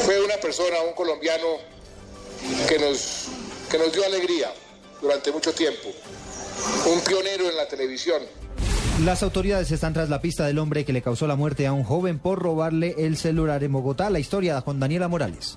fue 0.04 0.24
una 0.24 0.36
persona, 0.36 0.80
un 0.82 0.94
colombiano 0.94 1.46
que 2.68 2.78
nos, 2.78 3.26
que 3.70 3.78
nos 3.78 3.92
dio 3.92 4.04
alegría 4.04 4.52
durante 5.00 5.32
mucho 5.32 5.52
tiempo, 5.52 5.88
un 6.86 7.00
pionero 7.00 7.48
en 7.48 7.56
la 7.56 7.68
televisión. 7.68 8.22
Las 9.04 9.22
autoridades 9.22 9.70
están 9.70 9.94
tras 9.94 10.08
la 10.08 10.20
pista 10.20 10.44
del 10.44 10.58
hombre 10.58 10.84
que 10.84 10.92
le 10.92 11.02
causó 11.02 11.28
la 11.28 11.36
muerte 11.36 11.68
a 11.68 11.72
un 11.72 11.84
joven 11.84 12.18
por 12.18 12.40
robarle 12.40 12.96
el 12.98 13.16
celular 13.16 13.62
en 13.62 13.72
Bogotá. 13.72 14.10
La 14.10 14.18
historia 14.18 14.60
con 14.62 14.80
Daniela 14.80 15.06
Morales. 15.06 15.56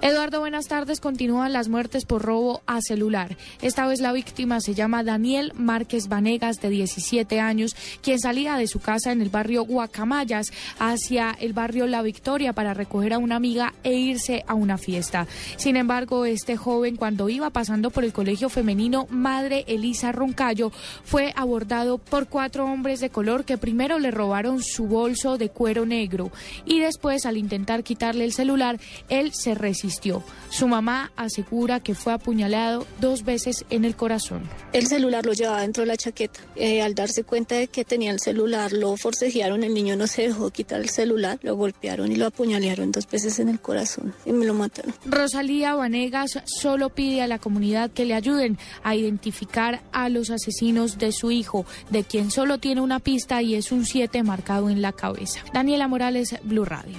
Eduardo, 0.00 0.40
buenas 0.40 0.66
tardes. 0.66 1.00
Continúan 1.00 1.52
las 1.52 1.68
muertes 1.68 2.04
por 2.04 2.22
robo 2.22 2.62
a 2.66 2.80
celular. 2.80 3.36
Esta 3.62 3.86
vez 3.86 4.00
la 4.00 4.12
víctima 4.12 4.60
se 4.60 4.74
llama 4.74 5.04
Daniel 5.04 5.52
Márquez 5.54 6.08
Vanegas, 6.08 6.60
de 6.60 6.70
17 6.70 7.40
años, 7.40 7.76
quien 8.02 8.18
salía 8.18 8.56
de 8.56 8.66
su 8.66 8.80
casa 8.80 9.12
en 9.12 9.20
el 9.20 9.28
barrio 9.28 9.64
Guacamayas 9.64 10.52
hacia 10.78 11.36
el 11.38 11.52
barrio 11.52 11.86
La 11.86 12.02
Victoria 12.02 12.52
para 12.52 12.74
recoger 12.74 13.12
a 13.12 13.18
una 13.18 13.36
amiga 13.36 13.74
e 13.82 13.94
irse 13.94 14.44
a 14.46 14.54
una 14.54 14.78
fiesta. 14.78 15.26
Sin 15.56 15.76
embargo, 15.76 16.24
este 16.24 16.56
joven, 16.56 16.96
cuando 16.96 17.28
iba 17.28 17.50
pasando 17.50 17.90
por 17.90 18.04
el 18.04 18.12
colegio 18.12 18.48
femenino 18.48 19.06
Madre 19.10 19.64
Elisa 19.68 20.12
Roncayo, 20.12 20.72
fue 21.04 21.32
abordado 21.36 21.98
por 21.98 22.28
cuatro 22.28 22.64
hombres 22.64 23.00
de 23.00 23.10
color 23.10 23.44
que 23.44 23.58
primero 23.58 23.98
le 23.98 24.10
robaron 24.10 24.62
su 24.62 24.86
bolso 24.86 25.38
de 25.38 25.50
cuero 25.50 25.86
negro 25.86 26.30
y 26.64 26.80
después, 26.80 27.26
al 27.26 27.36
intentar 27.36 27.84
quitarle 27.84 28.24
el 28.24 28.32
celular, 28.32 28.80
él 29.08 29.32
se 29.34 29.54
resistió 29.54 29.73
resistió. 29.74 30.22
Su 30.50 30.68
mamá 30.68 31.10
asegura 31.16 31.80
que 31.80 31.96
fue 31.96 32.12
apuñalado 32.12 32.86
dos 33.00 33.24
veces 33.24 33.64
en 33.70 33.84
el 33.84 33.96
corazón. 33.96 34.48
El 34.72 34.86
celular 34.86 35.26
lo 35.26 35.32
llevaba 35.32 35.62
dentro 35.62 35.82
de 35.82 35.88
la 35.88 35.96
chaqueta. 35.96 36.40
Eh, 36.54 36.80
al 36.80 36.94
darse 36.94 37.24
cuenta 37.24 37.56
de 37.56 37.66
que 37.66 37.84
tenía 37.84 38.12
el 38.12 38.20
celular, 38.20 38.72
lo 38.72 38.96
forcejearon, 38.96 39.64
el 39.64 39.74
niño 39.74 39.96
no 39.96 40.06
se 40.06 40.22
dejó 40.22 40.50
quitar 40.50 40.80
el 40.80 40.90
celular, 40.90 41.40
lo 41.42 41.56
golpearon 41.56 42.12
y 42.12 42.16
lo 42.16 42.26
apuñalearon 42.26 42.92
dos 42.92 43.08
veces 43.08 43.40
en 43.40 43.48
el 43.48 43.60
corazón 43.60 44.14
y 44.24 44.32
me 44.32 44.46
lo 44.46 44.54
mataron. 44.54 44.94
Rosalía 45.04 45.74
Vanegas 45.74 46.38
solo 46.44 46.90
pide 46.90 47.22
a 47.22 47.26
la 47.26 47.40
comunidad 47.40 47.90
que 47.90 48.04
le 48.04 48.14
ayuden 48.14 48.56
a 48.84 48.94
identificar 48.94 49.82
a 49.90 50.08
los 50.08 50.30
asesinos 50.30 50.98
de 50.98 51.10
su 51.10 51.32
hijo, 51.32 51.66
de 51.90 52.04
quien 52.04 52.30
solo 52.30 52.58
tiene 52.58 52.80
una 52.80 53.00
pista 53.00 53.42
y 53.42 53.56
es 53.56 53.72
un 53.72 53.84
7 53.84 54.22
marcado 54.22 54.70
en 54.70 54.82
la 54.82 54.92
cabeza. 54.92 55.40
Daniela 55.52 55.88
Morales, 55.88 56.36
Blue 56.44 56.64
Radio. 56.64 56.98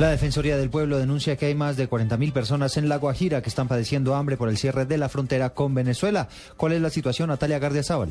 La 0.00 0.08
Defensoría 0.08 0.56
del 0.56 0.70
Pueblo 0.70 0.96
denuncia 0.96 1.36
que 1.36 1.44
hay 1.44 1.54
más 1.54 1.76
de 1.76 1.86
40.000 1.86 2.32
personas 2.32 2.78
en 2.78 2.88
La 2.88 2.96
Guajira 2.96 3.42
que 3.42 3.50
están 3.50 3.68
padeciendo 3.68 4.14
hambre 4.14 4.38
por 4.38 4.48
el 4.48 4.56
cierre 4.56 4.86
de 4.86 4.96
la 4.96 5.10
frontera 5.10 5.50
con 5.50 5.74
Venezuela. 5.74 6.26
¿Cuál 6.56 6.72
es 6.72 6.80
la 6.80 6.88
situación, 6.88 7.28
Natalia 7.28 7.58
Gardiazabal? 7.58 8.10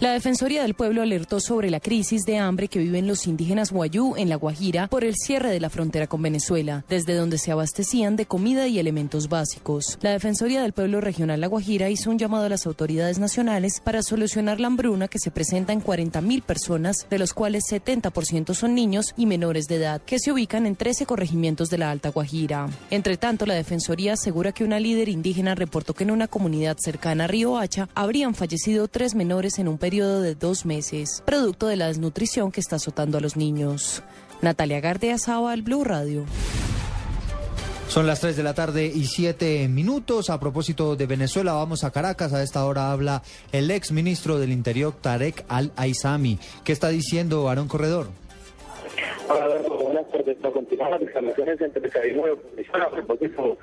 La 0.00 0.12
Defensoría 0.12 0.62
del 0.62 0.72
Pueblo 0.72 1.02
alertó 1.02 1.40
sobre 1.40 1.68
la 1.68 1.78
crisis 1.78 2.22
de 2.22 2.38
hambre 2.38 2.68
que 2.68 2.78
viven 2.78 3.06
los 3.06 3.26
indígenas 3.26 3.70
Guayú 3.70 4.14
en 4.16 4.30
La 4.30 4.36
Guajira 4.36 4.86
por 4.86 5.04
el 5.04 5.14
cierre 5.14 5.50
de 5.50 5.60
la 5.60 5.68
frontera 5.68 6.06
con 6.06 6.22
Venezuela, 6.22 6.86
desde 6.88 7.14
donde 7.14 7.36
se 7.36 7.52
abastecían 7.52 8.16
de 8.16 8.24
comida 8.24 8.66
y 8.66 8.78
elementos 8.78 9.28
básicos. 9.28 9.98
La 10.00 10.12
Defensoría 10.12 10.62
del 10.62 10.72
Pueblo 10.72 11.02
Regional 11.02 11.42
La 11.42 11.48
Guajira 11.48 11.90
hizo 11.90 12.08
un 12.08 12.18
llamado 12.18 12.46
a 12.46 12.48
las 12.48 12.66
autoridades 12.66 13.18
nacionales 13.18 13.82
para 13.84 14.02
solucionar 14.02 14.58
la 14.58 14.68
hambruna 14.68 15.06
que 15.06 15.18
se 15.18 15.30
presenta 15.30 15.74
en 15.74 15.84
40.000 15.84 16.44
personas, 16.44 17.06
de 17.10 17.18
los 17.18 17.34
cuales 17.34 17.64
70% 17.70 18.54
son 18.54 18.74
niños 18.74 19.12
y 19.18 19.26
menores 19.26 19.68
de 19.68 19.76
edad, 19.76 20.00
que 20.00 20.18
se 20.18 20.32
ubican 20.32 20.64
en 20.64 20.76
13 20.76 21.04
corregimientos 21.04 21.68
de 21.68 21.76
la 21.76 21.90
Alta 21.90 22.08
Guajira. 22.08 22.70
Entre 22.88 23.18
tanto, 23.18 23.44
la 23.44 23.52
Defensoría 23.52 24.14
asegura 24.14 24.52
que 24.52 24.64
una 24.64 24.80
líder 24.80 25.10
indígena 25.10 25.54
reportó 25.54 25.92
que 25.92 26.04
en 26.04 26.10
una 26.10 26.26
comunidad 26.26 26.78
cercana 26.78 27.24
a 27.24 27.26
Río 27.26 27.58
Hacha 27.58 27.90
habrían 27.94 28.34
fallecido 28.34 28.88
tres 28.88 29.14
menores 29.14 29.58
en 29.58 29.68
un 29.68 29.76
periodo 29.76 29.89
de 29.90 30.36
dos 30.36 30.66
meses, 30.66 31.20
producto 31.26 31.66
de 31.66 31.74
la 31.74 31.88
desnutrición 31.88 32.52
que 32.52 32.60
está 32.60 32.76
azotando 32.76 33.18
a 33.18 33.20
los 33.20 33.36
niños. 33.36 34.04
Natalia 34.40 34.80
Gardea 34.80 35.16
al 35.26 35.62
Blue 35.62 35.82
Radio. 35.82 36.24
Son 37.88 38.06
las 38.06 38.20
3 38.20 38.36
de 38.36 38.42
la 38.44 38.54
tarde 38.54 38.86
y 38.86 39.06
7 39.06 39.66
minutos. 39.66 40.30
A 40.30 40.38
propósito 40.38 40.94
de 40.94 41.06
Venezuela, 41.06 41.54
vamos 41.54 41.82
a 41.82 41.90
Caracas. 41.90 42.32
A 42.32 42.40
esta 42.40 42.64
hora 42.64 42.92
habla 42.92 43.22
el 43.50 43.68
ex 43.72 43.90
ministro 43.90 44.38
del 44.38 44.52
Interior, 44.52 44.94
Tarek 45.00 45.44
Al-Aizami. 45.48 46.38
¿Qué 46.62 46.70
está 46.70 46.88
diciendo 46.90 47.48
Aarón 47.48 47.66
Corredor? 47.66 48.06
Hola, 49.28 49.48
buenas 49.82 50.08
tardes. 50.08 50.36
continuar 50.40 50.92
las 50.92 51.00
declaraciones 51.00 51.60
entre 51.60 51.80
periodismo 51.80 52.28
y 52.28 52.30
oposición 52.30 52.82
a 52.82 52.90
propósito 52.90 53.58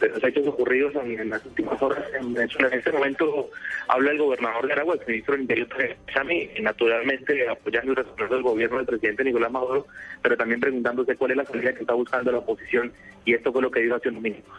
de 0.00 0.08
los 0.08 0.22
hechos 0.22 0.46
ocurridos 0.46 0.94
en, 0.96 1.30
las 1.30 1.44
últimas 1.44 1.80
horas 1.82 2.04
en 2.18 2.34
Venezuela. 2.34 2.68
En 2.68 2.78
este 2.78 2.92
momento 2.92 3.50
habla 3.88 4.10
el 4.12 4.18
gobernador 4.18 4.66
de 4.66 4.72
Aragua, 4.72 4.94
el 4.94 5.06
ministro 5.06 5.32
del 5.32 5.42
Interior, 5.42 5.68
Chami, 6.12 6.50
naturalmente 6.60 7.48
apoyando 7.48 7.92
y 7.92 7.94
respaldando 7.96 8.36
el 8.36 8.42
gobierno 8.42 8.76
del 8.78 8.86
presidente 8.86 9.24
Nicolás 9.24 9.50
Maduro, 9.50 9.86
pero 10.22 10.36
también 10.36 10.60
preguntándose 10.60 11.16
cuál 11.16 11.32
es 11.32 11.36
la 11.38 11.44
salida 11.44 11.72
que 11.72 11.80
está 11.80 11.94
buscando 11.94 12.32
la 12.32 12.38
oposición, 12.38 12.92
y 13.24 13.34
esto 13.34 13.52
fue 13.52 13.62
lo 13.62 13.70
que 13.70 13.80
dijo 13.80 13.96
hace 13.96 14.08
unos 14.08 14.22
minutos. 14.22 14.52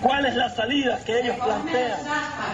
¿Cuál 0.00 0.26
es 0.26 0.34
la 0.34 0.50
salida 0.50 1.02
que 1.04 1.20
ellos 1.20 1.36
plantean 1.36 1.98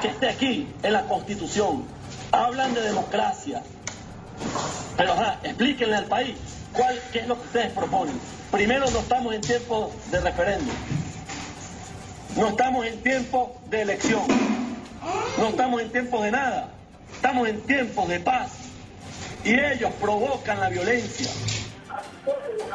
que 0.00 0.08
esté 0.08 0.28
aquí 0.28 0.68
en 0.82 0.92
la 0.92 1.02
Constitución? 1.06 1.84
Hablan 2.32 2.74
de 2.74 2.82
democracia, 2.82 3.62
pero 4.96 5.12
ajá, 5.12 5.40
explíquenle 5.42 5.96
al 5.96 6.06
país 6.06 6.36
cuál, 6.72 6.96
qué 7.12 7.20
es 7.20 7.28
lo 7.28 7.34
que 7.34 7.46
ustedes 7.46 7.72
proponen. 7.72 8.14
Primero, 8.52 8.88
no 8.90 8.98
estamos 8.98 9.34
en 9.34 9.40
tiempo 9.40 9.92
de 10.10 10.20
referéndum. 10.20 10.74
No 12.36 12.48
estamos 12.48 12.86
en 12.86 13.02
tiempo 13.02 13.60
de 13.68 13.82
elección. 13.82 14.22
No 15.38 15.48
estamos 15.48 15.82
en 15.82 15.90
tiempo 15.90 16.22
de 16.22 16.30
nada. 16.30 16.72
Estamos 17.12 17.48
en 17.48 17.60
tiempos 17.62 18.08
de 18.08 18.20
paz. 18.20 18.72
Y 19.44 19.54
ellos 19.58 19.92
provocan 20.00 20.60
la 20.60 20.68
violencia. 20.68 21.28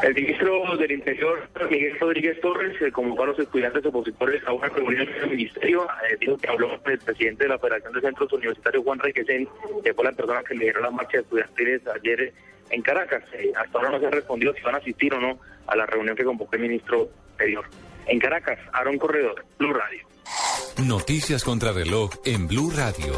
El 0.04 0.14
ministro 0.14 0.76
del 0.78 0.92
Interior, 0.92 1.48
Miguel 1.70 1.98
Rodríguez 2.00 2.42
Torres, 2.42 2.76
convocó 2.92 3.24
a 3.24 3.28
los 3.28 3.40
estudiantes 3.40 3.86
opositores 3.86 4.44
a 4.46 4.52
una 4.52 4.68
reunión 4.68 5.08
en 5.08 5.24
el 5.24 5.30
ministerio. 5.30 5.88
Eh, 6.10 6.18
dijo 6.20 6.38
que 6.38 6.50
habló 6.50 6.82
con 6.82 6.92
el 6.92 7.00
presidente 7.00 7.44
de 7.44 7.50
la 7.50 7.60
Federación 7.60 7.94
de 7.94 8.02
Centros 8.02 8.34
Universitarios, 8.34 8.84
Juan 8.84 9.00
Requesén, 9.00 9.48
que 9.84 9.94
fue 9.94 10.04
la 10.04 10.12
persona 10.12 10.44
que 10.44 10.56
lideró 10.56 10.82
la 10.82 10.92
marcha 10.92 11.20
estudiantiles 11.20 11.82
ayer 11.88 12.34
en 12.72 12.82
Caracas. 12.82 13.24
Eh, 13.34 13.54
hasta 13.56 13.78
ahora 13.78 13.92
no 13.92 14.00
se 14.00 14.08
ha 14.08 14.12
respondido 14.12 14.54
si 14.54 14.62
van 14.62 14.76
a 14.76 14.80
asistir 14.80 15.14
o 15.14 15.22
no 15.22 15.40
a 15.68 15.76
la 15.76 15.86
reunión 15.86 16.16
que 16.16 16.26
convocó 16.26 16.56
el 16.56 16.64
ministro 16.64 17.10
Interior. 17.32 17.66
En 18.08 18.20
Caracas, 18.20 18.60
Aaron 18.74 18.98
Corredor, 18.98 19.46
Blue 19.58 19.74
Radio. 19.74 20.08
Noticias 20.86 21.44
contra 21.44 21.72
reloj 21.72 22.12
en 22.26 22.48
Blue 22.48 22.72
Radio. 22.76 23.14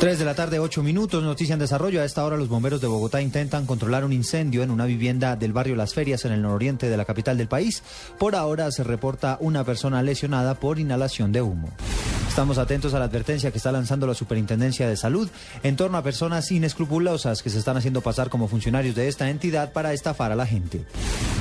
3 0.00 0.18
de 0.18 0.24
la 0.24 0.34
tarde, 0.34 0.58
8 0.58 0.82
minutos, 0.82 1.22
noticia 1.22 1.52
en 1.52 1.58
desarrollo. 1.58 2.00
A 2.00 2.06
esta 2.06 2.24
hora 2.24 2.38
los 2.38 2.48
bomberos 2.48 2.80
de 2.80 2.86
Bogotá 2.86 3.20
intentan 3.20 3.66
controlar 3.66 4.02
un 4.02 4.14
incendio 4.14 4.62
en 4.62 4.70
una 4.70 4.86
vivienda 4.86 5.36
del 5.36 5.52
barrio 5.52 5.76
Las 5.76 5.92
Ferias 5.92 6.24
en 6.24 6.32
el 6.32 6.40
nororiente 6.40 6.88
de 6.88 6.96
la 6.96 7.04
capital 7.04 7.36
del 7.36 7.48
país. 7.48 7.82
Por 8.18 8.34
ahora 8.34 8.72
se 8.72 8.82
reporta 8.82 9.36
una 9.40 9.62
persona 9.62 10.02
lesionada 10.02 10.54
por 10.54 10.78
inhalación 10.78 11.32
de 11.32 11.42
humo. 11.42 11.68
Estamos 12.30 12.58
atentos 12.58 12.94
a 12.94 12.98
la 13.00 13.06
advertencia 13.06 13.50
que 13.50 13.58
está 13.58 13.72
lanzando 13.72 14.06
la 14.06 14.14
Superintendencia 14.14 14.88
de 14.88 14.96
Salud 14.96 15.28
en 15.64 15.76
torno 15.76 15.98
a 15.98 16.02
personas 16.02 16.50
inescrupulosas 16.52 17.42
que 17.42 17.50
se 17.50 17.58
están 17.58 17.76
haciendo 17.76 18.00
pasar 18.00 18.30
como 18.30 18.46
funcionarios 18.46 18.94
de 18.94 19.08
esta 19.08 19.28
entidad 19.28 19.72
para 19.72 19.92
estafar 19.92 20.30
a 20.30 20.36
la 20.36 20.46
gente. 20.46 20.86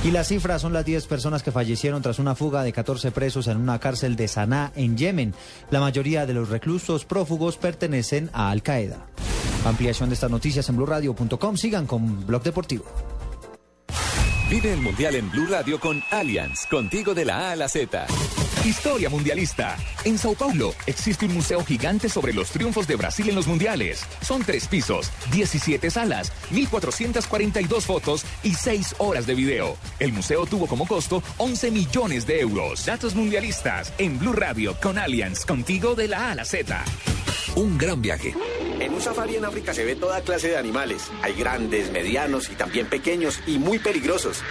Y 0.04 0.12
las 0.12 0.30
cifras 0.30 0.62
son 0.62 0.74
las 0.74 0.86
10 0.86 1.06
personas 1.06 1.44
que 1.44 1.52
fallecieron 1.52 2.02
tras 2.02 2.20
una 2.20 2.34
fuga 2.34 2.64
de 2.64 2.74
14 2.74 3.12
presos 3.12 3.48
en 3.48 3.58
una 3.58 3.80
cárcel 3.80 4.16
de 4.16 4.28
Sanaa, 4.28 4.72
en 4.76 4.98
Yemen. 4.98 5.36
La 5.70 5.80
mayoría 5.80 6.26
de 6.26 6.34
los 6.34 6.50
reclusos 6.50 7.06
prófugos 7.06 7.58
pertenecen 7.58 8.32
a 8.34 8.49
Al 8.50 8.64
Qaeda. 8.64 9.06
Ampliación 9.66 10.10
de 10.10 10.16
estas 10.16 10.32
noticias 10.32 10.68
en 10.70 10.78
blurradio.com. 10.78 11.58
Sigan 11.58 11.86
con 11.86 12.26
Blog 12.26 12.44
Deportivo. 12.44 12.86
Vive 14.50 14.74
el 14.74 14.82
Mundial 14.82 15.16
en 15.16 15.30
Blue 15.30 15.46
Radio 15.48 15.80
con 15.80 16.02
Allianz, 16.10 16.66
contigo 16.66 17.14
de 17.14 17.26
la 17.26 17.50
A 17.50 17.52
a 17.52 17.56
la 17.56 17.70
Z. 17.70 18.08
Historia 18.66 19.10
mundialista. 19.10 19.78
En 20.04 20.18
Sao 20.18 20.34
Paulo 20.34 20.76
existe 20.86 21.26
un 21.26 21.34
museo 21.34 21.64
gigante 21.64 22.10
sobre 22.10 22.34
los 22.34 22.50
triunfos 22.50 22.88
de 22.88 22.98
Brasil 22.98 23.30
en 23.30 23.36
los 23.36 23.48
mundiales. 23.48 24.06
Son 24.22 24.44
tres 24.44 24.68
pisos, 24.68 25.12
17 25.32 25.90
salas, 25.90 26.34
1.442 26.52 27.82
fotos 27.82 28.26
y 28.44 28.54
6 28.54 28.96
horas 28.98 29.26
de 29.26 29.36
video. 29.36 29.78
El 30.00 30.12
museo 30.12 30.46
tuvo 30.46 30.68
como 30.68 30.86
costo 30.86 31.24
11 31.38 31.72
millones 31.72 32.28
de 32.28 32.42
euros. 32.42 32.86
Datos 32.86 33.16
mundialistas 33.16 33.94
en 33.98 34.20
Blue 34.20 34.34
Radio 34.34 34.76
con 34.82 34.98
Allianz, 34.98 35.46
contigo 35.46 35.96
de 35.96 36.10
la 36.10 36.28
A 36.28 36.32
a 36.32 36.36
la 36.36 36.46
Z. 36.46 36.84
Un 37.56 37.78
gran 37.78 38.02
viaje. 38.02 38.36
En 38.82 38.94
un 38.94 39.02
safari 39.02 39.38
en 39.38 39.46
África 39.46 39.74
se 39.74 39.86
ve 39.86 39.96
toda 39.96 40.22
clase 40.22 40.50
de 40.50 40.58
animales. 40.58 41.10
Hay 41.22 41.34
grandes, 41.34 41.92
medianos 41.92 42.50
y 42.50 42.56
también 42.56 42.88
pequeños 42.88 43.40
y 43.48 43.58
muy 43.58 43.80
peligrosos. 43.80 44.44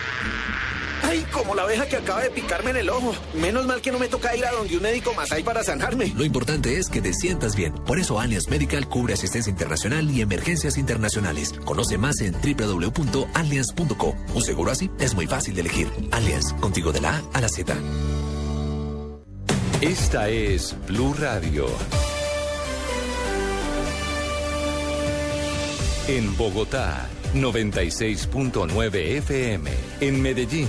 Ay, 1.03 1.25
como 1.33 1.55
la 1.55 1.63
abeja 1.63 1.87
que 1.87 1.97
acaba 1.97 2.23
de 2.23 2.31
picarme 2.31 2.71
en 2.71 2.79
el 2.79 2.91
ojo. 2.91 3.15
Menos 3.35 3.67
mal 3.67 3.81
que 3.81 3.91
no 3.93 3.99
me 3.99 4.09
toca 4.09 4.35
ir 4.37 4.45
a 4.45 4.53
donde 4.53 4.77
un 4.77 4.83
médico 4.83 5.15
más 5.15 5.33
hay 5.33 5.43
para 5.43 5.63
sanarme. 5.63 6.13
Lo 6.17 6.25
importante 6.25 6.79
es 6.79 6.89
que 6.89 7.01
te 7.01 7.13
sientas 7.13 7.57
bien. 7.57 7.75
Por 7.75 7.99
eso 7.99 8.21
Allianz 8.21 8.49
Medical 8.49 8.89
cubre 8.89 9.15
asistencia 9.15 9.51
internacional 9.51 10.11
y 10.11 10.21
emergencias 10.21 10.77
internacionales. 10.79 11.55
Conoce 11.65 11.99
más 11.99 12.21
en 12.21 12.33
www.allianz.co. 12.33 14.17
Un 14.35 14.43
seguro 14.43 14.71
así 14.71 14.91
es 14.99 15.15
muy 15.15 15.27
fácil 15.27 15.55
de 15.55 15.63
elegir. 15.63 15.89
Allianz, 16.11 16.53
contigo 16.55 16.93
de 16.93 17.01
la 17.01 17.17
A 17.17 17.23
a 17.35 17.41
la 17.41 17.49
Z. 17.49 17.75
Esta 19.81 20.29
es 20.29 20.75
Blue 20.89 21.15
Radio. 21.15 21.67
En 26.09 26.37
Bogotá, 26.37 27.07
96.9 27.35 29.19
FM. 29.19 29.71
En 30.01 30.21
Medellín, 30.21 30.69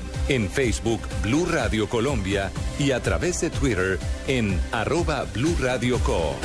en 0.27 0.49
Facebook 0.49 1.01
Blue 1.23 1.45
Radio 1.45 1.87
Colombia 1.89 2.51
y 2.79 2.91
a 2.91 3.01
través 3.01 3.41
de 3.41 3.49
Twitter 3.49 3.99
en 4.27 4.59
arroba 4.71 5.25
Blue 5.33 5.55
Radio 5.59 5.99
Co. 5.99 6.35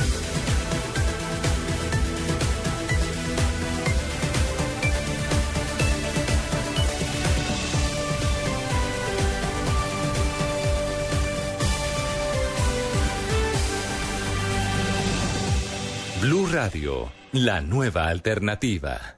Blue 16.21 16.47
Radio, 16.51 17.09
la 17.31 17.61
nueva 17.61 18.07
alternativa. 18.07 19.17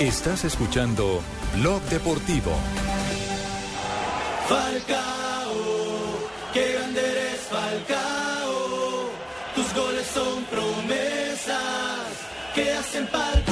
Estás 0.00 0.44
escuchando 0.44 1.20
Blog 1.56 1.82
Deportivo. 1.82 2.52
Falcao, 4.50 5.54
qué 6.52 6.72
grande 6.72 7.00
eres 7.00 7.40
Falcao. 7.52 9.10
Tus 9.54 9.72
goles 9.72 10.06
son 10.12 10.42
promesas 10.46 12.08
que 12.52 12.72
hacen 12.72 13.06
palpitar 13.06 13.49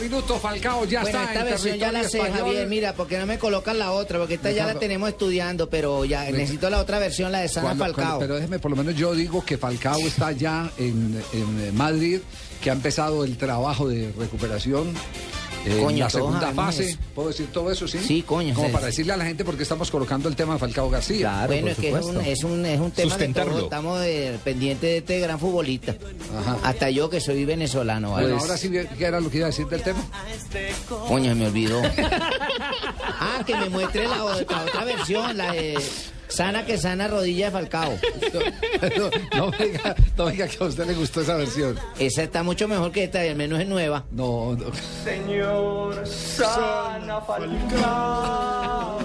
minutos, 0.00 0.40
Falcao 0.40 0.84
ya 0.84 1.02
bueno, 1.02 1.18
está 1.18 1.32
esta 1.32 1.40
en 1.40 1.46
versión 1.50 1.76
ya 1.78 1.92
la 1.92 2.04
sé, 2.04 2.18
español. 2.18 2.38
Javier, 2.38 2.66
mira, 2.68 2.94
porque 2.94 3.18
no 3.18 3.26
me 3.26 3.38
colocan 3.38 3.78
la 3.78 3.92
otra, 3.92 4.18
porque 4.18 4.34
esta 4.34 4.50
ya 4.50 4.66
la 4.66 4.78
tenemos 4.78 5.08
estudiando, 5.08 5.68
pero 5.68 6.04
ya 6.04 6.24
Venga. 6.24 6.38
necesito 6.38 6.70
la 6.70 6.80
otra 6.80 6.98
versión, 6.98 7.32
la 7.32 7.40
de 7.40 7.48
Sana 7.48 7.74
Falcao. 7.74 7.94
Cuando, 7.94 8.18
pero 8.20 8.34
déjeme, 8.36 8.58
por 8.58 8.70
lo 8.70 8.76
menos 8.76 8.94
yo 8.94 9.14
digo 9.14 9.44
que 9.44 9.56
Falcao 9.58 9.98
está 10.00 10.32
ya 10.32 10.70
en, 10.78 11.22
en 11.32 11.76
Madrid, 11.76 12.20
que 12.62 12.70
ha 12.70 12.72
empezado 12.72 13.24
el 13.24 13.36
trabajo 13.36 13.88
de 13.88 14.12
recuperación 14.18 14.92
eh, 15.70 15.80
Coño, 15.82 16.04
la 16.04 16.10
segunda 16.10 16.52
fase, 16.52 16.90
eso. 16.90 16.98
¿puedo 17.14 17.28
decir 17.28 17.46
todo 17.52 17.70
eso? 17.70 17.86
Sí, 17.88 17.98
Sí, 17.98 18.22
coño, 18.22 18.54
Como 18.54 18.70
para 18.70 18.86
decirle 18.86 19.12
a 19.12 19.16
la 19.16 19.24
gente 19.24 19.44
por 19.44 19.56
qué 19.56 19.62
estamos 19.62 19.90
colocando 19.90 20.28
el 20.28 20.36
tema 20.36 20.54
de 20.54 20.58
Falcao 20.58 20.88
García. 20.90 21.44
bueno, 21.46 21.68
es 21.68 21.76
que 21.78 21.90
es 21.90 22.04
un, 22.04 22.20
es 22.20 22.44
un, 22.44 22.66
es 22.66 22.80
un 22.80 22.90
tema 22.90 23.04
que 23.08 23.10
Sustentarlo. 23.10 23.52
todos 23.52 23.64
estamos 23.64 24.00
eh, 24.04 24.38
pendientes 24.44 24.80
de 24.90 24.96
este 24.98 25.20
gran 25.20 25.38
futbolista. 25.38 25.94
Hasta 26.62 26.90
yo 26.90 27.08
que 27.10 27.20
soy 27.20 27.44
venezolano. 27.44 28.12
¿vale? 28.12 28.26
Bueno, 28.28 28.40
ahora 28.40 28.56
sí, 28.56 28.70
¿qué 28.70 29.04
era 29.04 29.20
lo 29.20 29.30
que 29.30 29.38
iba 29.38 29.46
a 29.46 29.50
decir 29.50 29.66
del 29.68 29.82
tema? 29.82 30.00
Coño, 31.08 31.30
se 31.30 31.34
me 31.34 31.46
olvidó. 31.46 31.80
ah, 33.02 33.42
que 33.46 33.56
me 33.56 33.68
muestre 33.70 34.06
la 34.08 34.24
otra, 34.24 34.62
otra 34.64 34.84
versión, 34.84 35.36
la 35.36 35.52
de 35.52 35.78
Sana 36.28 36.66
que 36.66 36.76
sana 36.76 37.08
rodilla 37.08 37.46
de 37.46 37.52
Falcao. 37.52 37.98
no, 38.98 39.10
no 39.46 39.50
diga, 39.52 39.96
no 40.16 40.28
diga 40.28 40.46
que 40.46 40.62
a 40.62 40.66
usted 40.66 40.86
le 40.86 40.92
gustó 40.94 41.22
esa 41.22 41.36
versión. 41.36 41.78
Esa 41.98 42.22
está 42.22 42.42
mucho 42.42 42.68
mejor 42.68 42.92
que 42.92 43.04
esta, 43.04 43.24
y 43.24 43.30
al 43.30 43.36
menos 43.36 43.58
es 43.60 43.66
nueva. 43.66 44.04
No, 44.10 44.54
no. 44.54 44.66
Señor 45.04 46.06
Sana 46.06 47.20
Falcao. 47.22 48.98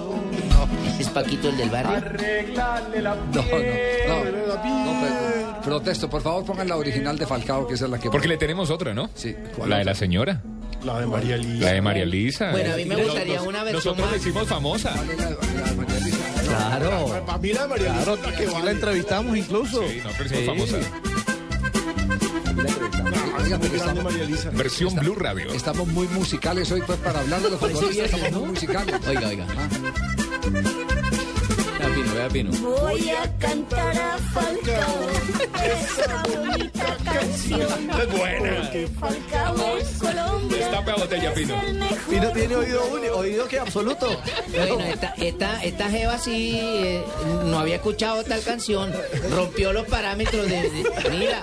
Es 1.00 1.08
Paquito 1.10 1.50
el 1.50 1.58
del 1.58 1.70
barrio. 1.70 1.96
Arreglarle 1.98 3.02
la 3.02 3.16
No, 3.16 3.22
no, 3.32 3.42
no, 3.42 4.86
no, 4.86 5.02
pero- 5.02 5.62
protesto, 5.64 6.10
por 6.10 6.22
favor 6.22 6.44
pongan 6.46 6.68
la 6.68 6.76
original 6.76 7.18
de 7.18 7.26
Falcao, 7.26 7.66
que 7.68 7.76
esa 7.76 7.86
es 7.86 7.92
la 7.92 8.00
que... 8.00 8.10
Porque 8.10 8.28
le 8.28 8.36
tenemos 8.38 8.70
otra, 8.70 8.94
¿no? 8.94 9.10
Sí. 9.16 9.34
La 9.66 9.78
de 9.78 9.86
la 9.86 9.96
señora. 9.96 10.42
La 10.84 11.00
de 11.00 11.06
María 11.08 11.38
Lisa. 11.38 11.66
La 11.66 11.72
de 11.74 11.82
María 11.82 12.06
Lisa. 12.06 12.52
Bueno, 12.52 12.74
a 12.74 12.78
mí 12.78 12.86
me 12.86 12.96
gustaría 12.98 13.36
nos- 13.38 13.48
una 13.48 13.64
versión 13.64 13.76
Nosotros 13.98 14.06
la 14.06 14.12
más- 14.18 14.22
hicimos 14.22 14.48
famosa. 14.48 14.94
Claro. 16.46 17.24
Para 17.26 17.38
mí 17.40 17.54
la 17.54 17.62
de 17.64 17.68
María 17.68 17.94
Lisa 17.94 18.04
Claro, 18.04 18.22
la 18.24 18.36
que 18.38 18.46
vale. 18.48 18.66
la 18.66 18.72
entrevistamos 18.72 19.38
incluso. 19.38 19.88
Sí, 19.88 20.02
nosotros 20.04 20.32
la 20.32 20.38
hicimos 20.40 20.70
famosa. 20.70 20.90
Estamos, 23.74 24.04
María 24.04 24.24
Lisa. 24.26 24.50
Versión 24.52 24.96
Blue 24.96 25.16
Radio. 25.16 25.52
estamos 25.54 25.88
muy 25.88 26.08
musicales 26.08 26.72
hoy, 26.72 26.82
pues 26.86 26.98
para 27.00 27.20
hablar 27.20 27.42
de 27.42 27.50
los 27.52 27.60
futbolistas 27.60 28.12
estamos 28.14 28.32
muy 28.42 28.50
musicales. 28.52 28.96
Oiga, 29.08 29.28
oiga. 29.28 29.46
Vea 30.52 30.83
Pino. 32.30 32.52
Voy 32.60 33.10
a 33.10 33.38
cantar 33.38 33.98
a 33.98 34.18
Falcao 34.34 35.10
esa 35.64 36.24
bonita 36.40 36.98
canción. 37.04 37.62
Es 37.62 38.18
buena. 38.18 38.62
Porque 38.62 38.88
Falcao 39.00 39.78
es 39.78 39.88
Colombia. 40.00 40.58
Destape 40.58 40.92
a 40.92 40.96
botella, 40.96 41.34
Pino. 41.34 41.56
Pino 42.10 42.30
tiene 42.32 42.56
oído, 42.56 42.86
uni- 42.88 43.08
oído 43.10 43.48
que 43.48 43.60
absoluto. 43.60 44.20
Bueno, 44.56 44.80
esta, 44.82 45.14
esta, 45.18 45.64
esta 45.64 45.90
Jeva 45.90 46.18
sí 46.18 46.60
eh, 46.62 47.04
no 47.46 47.60
había 47.60 47.76
escuchado 47.76 48.24
tal 48.24 48.42
canción. 48.44 48.92
Rompió 49.32 49.74
los 49.74 49.86
parámetros 49.88 50.48
de. 50.50 50.70
de- 50.70 51.10
mira, 51.12 51.42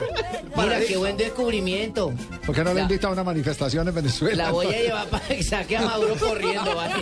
mira, 0.56 0.80
qué 0.86 0.96
buen 0.96 1.16
descubrimiento. 1.16 2.12
¿Por 2.46 2.54
qué 2.54 2.64
no 2.64 2.70
le 2.70 2.76
La- 2.76 2.82
invita 2.82 3.08
a 3.08 3.10
una 3.10 3.24
manifestación 3.24 3.86
en 3.88 3.94
Venezuela? 3.94 4.44
La 4.44 4.50
voy 4.50 4.66
a 4.66 4.70
llevar 4.82 5.06
para 5.08 5.26
que 5.28 5.42
saque 5.42 5.76
a 5.76 5.82
Maduro 5.82 6.14
corriendo, 6.16 6.74
¿vale? 6.74 6.94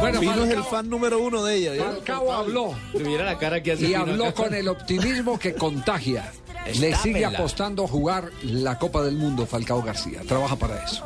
Bueno, 0.00 0.20
Pino 0.20 0.44
es 0.44 0.50
el 0.50 0.64
fan 0.64 0.88
número 0.88 1.18
uno 1.20 1.44
de 1.44 1.54
ella. 1.56 1.74
¿ya? 1.74 2.07
Falcao 2.08 2.32
habló 2.32 2.74
Mira 2.94 3.24
la 3.24 3.36
cara 3.38 3.62
que 3.62 3.72
hace 3.72 3.88
y 3.88 3.94
habló 3.94 4.26
acá. 4.28 4.44
con 4.44 4.54
el 4.54 4.68
optimismo 4.68 5.38
que 5.38 5.54
contagia. 5.54 6.32
Le 6.80 6.94
sigue 6.96 7.24
apostando 7.24 7.84
a 7.84 7.88
jugar 7.88 8.30
la 8.42 8.78
Copa 8.78 9.02
del 9.02 9.16
Mundo 9.16 9.46
Falcao 9.46 9.82
García. 9.82 10.20
Trabaja 10.26 10.56
para 10.56 10.82
eso. 10.82 11.04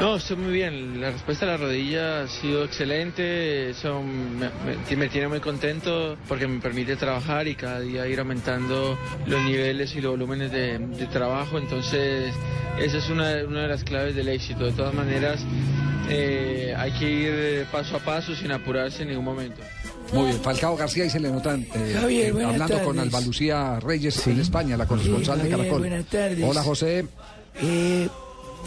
No, 0.00 0.14
estoy 0.14 0.36
muy 0.36 0.52
bien. 0.52 1.00
La 1.00 1.10
respuesta 1.10 1.44
a 1.44 1.48
la 1.48 1.56
rodilla 1.56 2.22
ha 2.22 2.28
sido 2.28 2.62
excelente. 2.64 3.70
Eso 3.70 4.00
me, 4.00 4.48
me- 4.64 4.96
me 4.96 5.08
tiene 5.08 5.26
muy 5.26 5.40
contento 5.40 6.16
porque 6.28 6.46
me 6.46 6.60
permite 6.60 6.94
trabajar 6.94 7.48
y 7.48 7.56
cada 7.56 7.80
día 7.80 8.06
ir 8.06 8.20
aumentando 8.20 8.96
los 9.26 9.42
niveles 9.42 9.94
y 9.96 10.00
los 10.00 10.12
volúmenes 10.12 10.52
de, 10.52 10.78
de 10.78 11.06
trabajo. 11.06 11.58
Entonces, 11.58 12.32
esa 12.78 12.98
es 12.98 13.08
una, 13.10 13.42
una 13.44 13.62
de 13.62 13.68
las 13.68 13.82
claves 13.82 14.14
del 14.14 14.28
éxito. 14.28 14.66
De 14.66 14.72
todas 14.72 14.94
maneras, 14.94 15.40
eh, 16.08 16.74
hay 16.78 16.92
que 16.92 17.10
ir 17.10 17.66
paso 17.72 17.96
a 17.96 17.98
paso 17.98 18.36
sin 18.36 18.52
apurarse 18.52 19.02
en 19.02 19.08
ningún 19.08 19.24
momento. 19.24 19.60
Muy 20.12 20.26
bien, 20.26 20.40
Falcao 20.40 20.76
García 20.76 21.06
y 21.06 21.10
se 21.10 21.18
le 21.18 21.28
notan 21.28 21.66
eh, 21.74 21.96
Javier, 22.00 22.34
eh, 22.38 22.44
hablando 22.44 22.78
con 22.84 22.96
tardes. 22.96 23.12
Alba 23.14 23.26
Lucía 23.26 23.80
Reyes 23.80 24.26
en 24.28 24.40
España, 24.40 24.76
la 24.76 24.86
corresponsal 24.86 25.38
de 25.38 25.50
Javier, 25.50 25.58
Caracol. 25.58 25.80
buenas 25.80 26.04
tardes. 26.06 26.44
Hola 26.44 26.62
José, 26.62 27.04
Eh, 27.60 28.08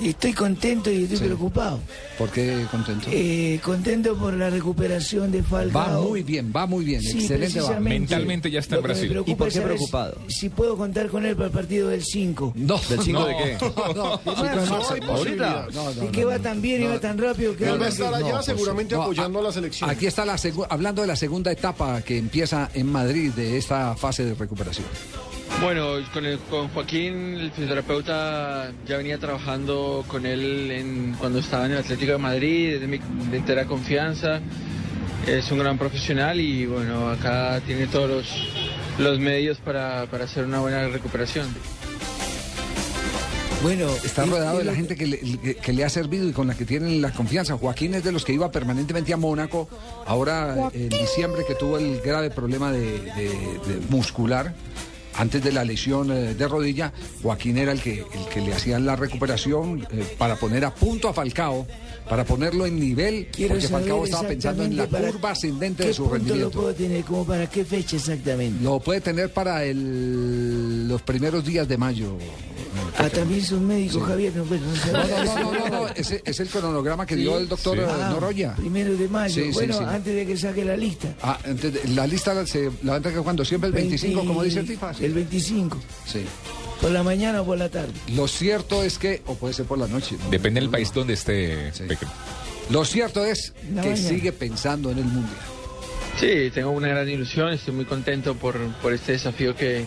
estoy 0.03 0.33
contento 0.33 0.89
y 0.91 1.03
estoy 1.03 1.17
Sí. 1.17 1.23
preocupado. 1.25 1.79
¿por 2.17 2.29
qué 2.29 2.65
contento? 2.69 3.07
Eh, 3.11 3.59
contento 3.63 4.15
por 4.15 4.33
la 4.35 4.49
recuperación 4.49 5.31
de 5.31 5.41
Falcao. 5.43 5.81
Va 5.81 6.07
muy 6.07 6.21
bien, 6.23 6.51
va 6.55 6.65
muy 6.67 6.85
bien, 6.85 7.01
Sí, 7.01 7.19
excelente 7.19 7.59
va. 7.61 7.79
Mentalmente 7.79 8.51
ya 8.51 8.59
está 8.59 8.75
en 8.77 8.83
Brasil. 8.83 9.09
preocupa 9.09 9.31
¿Y 9.31 9.35
por 9.35 9.49
qué 9.51 9.61
preocupado? 9.61 10.17
Si, 10.27 10.49
puedo 10.49 10.77
contar 10.77 11.07
con 11.09 11.25
él 11.25 11.35
para 11.35 11.47
el 11.47 11.51
partido 11.51 11.89
del 11.89 12.03
5. 12.03 12.53
No, 12.55 12.79
¿Del 12.89 13.01
cinco 13.01 13.19
no, 13.21 13.25
de 13.27 13.35
qué? 13.37 13.57
No, 13.61 13.93
no. 13.93 14.21
No. 14.21 15.71
No, 15.71 16.11
que 16.11 16.25
va 16.25 16.39
tan 16.39 16.61
bien 16.61 16.83
y 16.83 16.85
va 16.85 16.99
tan 16.99 17.17
rápido 17.17 17.55
que... 17.55 17.65
Él 17.67 17.81
va 17.81 17.85
a 17.85 17.89
estar 17.89 18.13
allá 18.13 18.31
pues, 18.31 18.45
seguramente 18.45 18.95
no, 18.95 19.03
apoyando 19.03 19.39
a- 19.39 19.41
a 19.41 19.45
la 19.45 19.51
selección. 19.51 19.89
Aquí 19.89 20.05
está 20.05 20.25
la 20.25 20.37
hablando 20.69 21.01
de 21.01 21.07
la 21.07 21.15
segunda 21.15 21.51
etapa 21.51 22.01
que 22.01 22.17
empieza 22.17 22.69
en 22.73 22.87
Madrid 22.91 23.31
de 23.31 23.57
esta 23.57 23.95
fase 23.95 24.25
de 24.25 24.33
recuperación. 24.35 24.85
Bueno, 25.60 25.89
con, 26.12 26.26
el- 26.26 26.39
con 26.39 26.70
Joaquín, 26.70 27.36
el 27.39 27.52
fisioterapeuta, 27.52 28.72
ya 28.88 28.97
venía 28.97 29.20
trabajando 29.20 30.04
con 30.08 30.26
él 30.26 30.72
en- 30.72 31.16
cuando 31.20 31.38
estaba 31.39 31.66
en 31.68 31.74
el 31.74 31.78
Atlético 31.80 32.14
de 32.14 32.18
Madrid, 32.18 32.74
es 32.76 32.82
de 32.82 32.88
mi 32.88 32.97
de 33.30 33.38
entera 33.38 33.66
confianza. 33.66 34.39
Es 35.28 35.52
un 35.52 35.60
gran 35.60 35.78
profesional 35.78 36.39
y 36.39 36.66
bueno, 36.66 37.10
acá 37.10 37.62
tiene 37.68 37.86
todos 37.86 38.10
los, 38.10 38.28
los 38.97 39.20
medios 39.20 39.60
para, 39.60 40.08
para 40.08 40.24
hacer 40.24 40.45
una 40.45 40.60
buena 40.62 40.88
recuperación. 40.88 41.47
Bueno, 43.62 43.88
Está 44.04 44.26
rodeado 44.26 44.58
de 44.58 44.64
la 44.64 44.74
gente 44.74 44.95
que 44.95 45.06
le, 45.06 45.20
que- 45.20 45.56
que 45.58 45.74
le 45.74 45.86
ha 45.86 45.89
servido 45.89 46.28
y 46.28 46.32
con 46.32 46.47
la 46.47 46.56
que 46.56 46.66
tienen 46.66 46.99
la 47.04 47.12
confianza. 47.12 47.56
Joaquín 47.56 47.93
es 47.93 48.04
de 48.04 48.12
los 48.12 48.26
que 48.26 48.34
iba 48.34 48.52
permanentemente 48.52 49.14
a 49.14 49.18
Mónaco. 49.18 49.70
Ahora, 50.08 50.72
en 50.74 50.89
diciembre, 50.89 51.43
que 51.47 51.54
tuvo 51.54 51.78
el 51.78 52.02
grave 52.02 52.32
problema 52.32 52.72
de, 52.72 52.80
de- 52.99 53.60
de 53.68 53.80
muscular, 53.89 54.56
antes 55.16 55.43
de 55.43 55.51
la 55.51 55.64
lesión 55.66 56.12
eh, 56.12 56.34
de 56.34 56.47
rodilla, 56.47 56.91
Joaquín 57.22 57.57
era 57.57 57.72
el 57.72 57.82
que, 57.82 57.99
el 57.99 58.26
que 58.34 58.41
le 58.41 58.53
hacía 58.53 58.80
la 58.80 58.95
recuperación 58.95 59.86
eh, 59.91 60.16
para 60.18 60.36
poner 60.36 60.66
a 60.66 60.74
punto 60.74 61.09
a 61.09 61.14
Falcao, 61.14 61.66
para 62.09 62.24
ponerlo 62.26 62.66
en 62.66 62.80
nivel, 62.80 63.28
Quiero 63.32 63.53
porque 63.55 63.68
Falcao 63.68 64.05
estaba 64.05 64.28
pensando 64.28 64.64
en 64.64 64.76
la 64.78 64.88
curva 64.88 65.32
ascendente 65.32 65.84
¿Qué 65.84 65.88
de 65.89 65.93
su 65.93 66.03
punto 66.03 66.18
lo 66.18 66.24
rendimiento. 66.26 66.59
puedo 66.62 66.74
tener? 66.74 67.03
¿Como 67.03 67.26
para 67.26 67.47
qué 67.49 67.64
fecha 67.66 67.95
exactamente? 67.97 68.64
Lo 68.64 68.80
puede 68.80 69.01
tener 69.01 69.32
para 69.34 69.64
el- 69.64 70.88
los 70.88 71.01
primeros 71.01 71.43
días 71.45 71.68
de 71.68 71.78
mayo. 71.78 72.18
Ah, 72.97 73.09
también 73.09 73.43
son 73.43 73.66
médicos, 73.68 74.03
Javier. 74.03 74.34
No, 74.36 74.45
bueno, 74.45 74.66
no 74.66 74.91
No, 74.93 75.07
no, 75.26 75.36
no, 75.51 75.51
no, 75.51 75.70
no, 75.70 75.88
ese 75.89 76.22
es 76.24 76.39
el 76.39 76.47
cronograma 76.47 77.05
que 77.05 77.16
dio 77.18 77.32
Sí. 77.36 77.43
el 77.43 77.49
doctor 77.49 77.76
Sí. 77.78 77.84
eh, 77.84 77.88
Ah, 77.89 78.09
Noroya. 78.12 78.55
Primero 78.55 78.95
de 78.95 79.07
mayo. 79.09 79.34
Sí, 79.34 79.43
sí, 79.47 79.51
bueno, 79.53 79.78
sí. 79.78 79.84
antes 79.86 80.16
de 80.16 80.26
que 80.26 80.38
saque 80.38 80.64
la 80.64 80.78
lista. 80.78 81.14
Ah, 81.22 81.38
entonces, 81.43 81.89
la 81.89 82.07
lista 82.07 82.34
la- 82.34 82.45
se 82.47 82.66
la 82.84 82.91
va 82.91 82.93
a 82.93 82.97
entregar 82.97 83.24
cuando 83.24 83.43
siempre 83.43 83.68
el 83.68 83.74
25, 83.74 84.26
como 84.26 84.43
dice 84.43 84.59
el 84.59 84.68
FIFA. 84.68 84.93
El 85.02 85.14
25. 85.14 85.78
Sí. 86.06 86.26
¿Por 86.80 86.91
la 86.91 87.04
mañana 87.04 87.41
o 87.41 87.45
por 87.45 87.58
la 87.58 87.70
tarde? 87.70 87.93
Lo 88.16 88.28
cierto 88.28 88.84
es 88.84 88.97
que, 88.97 89.22
o 89.28 89.36
puede 89.36 89.54
ser 89.54 89.66
por 89.66 89.78
la 89.78 89.88
noche. 89.88 90.16
¿no? 90.24 90.30
Depende 90.30 90.62
del 90.62 90.70
país 90.70 90.91
donde 90.93 91.14
esté. 91.14 91.72
Lo 92.70 92.86
cierto 92.86 93.24
es 93.26 93.54
La 93.74 93.82
que 93.84 93.89
mañana. 93.91 94.10
sigue 94.10 94.32
pensando 94.32 94.91
en 94.91 94.97
el 94.99 95.06
mundial. 95.06 95.38
Sí, 96.20 96.52
tengo 96.54 96.72
una 96.72 96.88
gran 96.89 97.08
ilusión, 97.10 97.52
estoy 97.54 97.74
muy 97.74 97.86
contento 97.86 98.36
por, 98.36 98.58
por 98.82 98.93
este 98.93 99.14
desafío 99.14 99.56
que, 99.56 99.86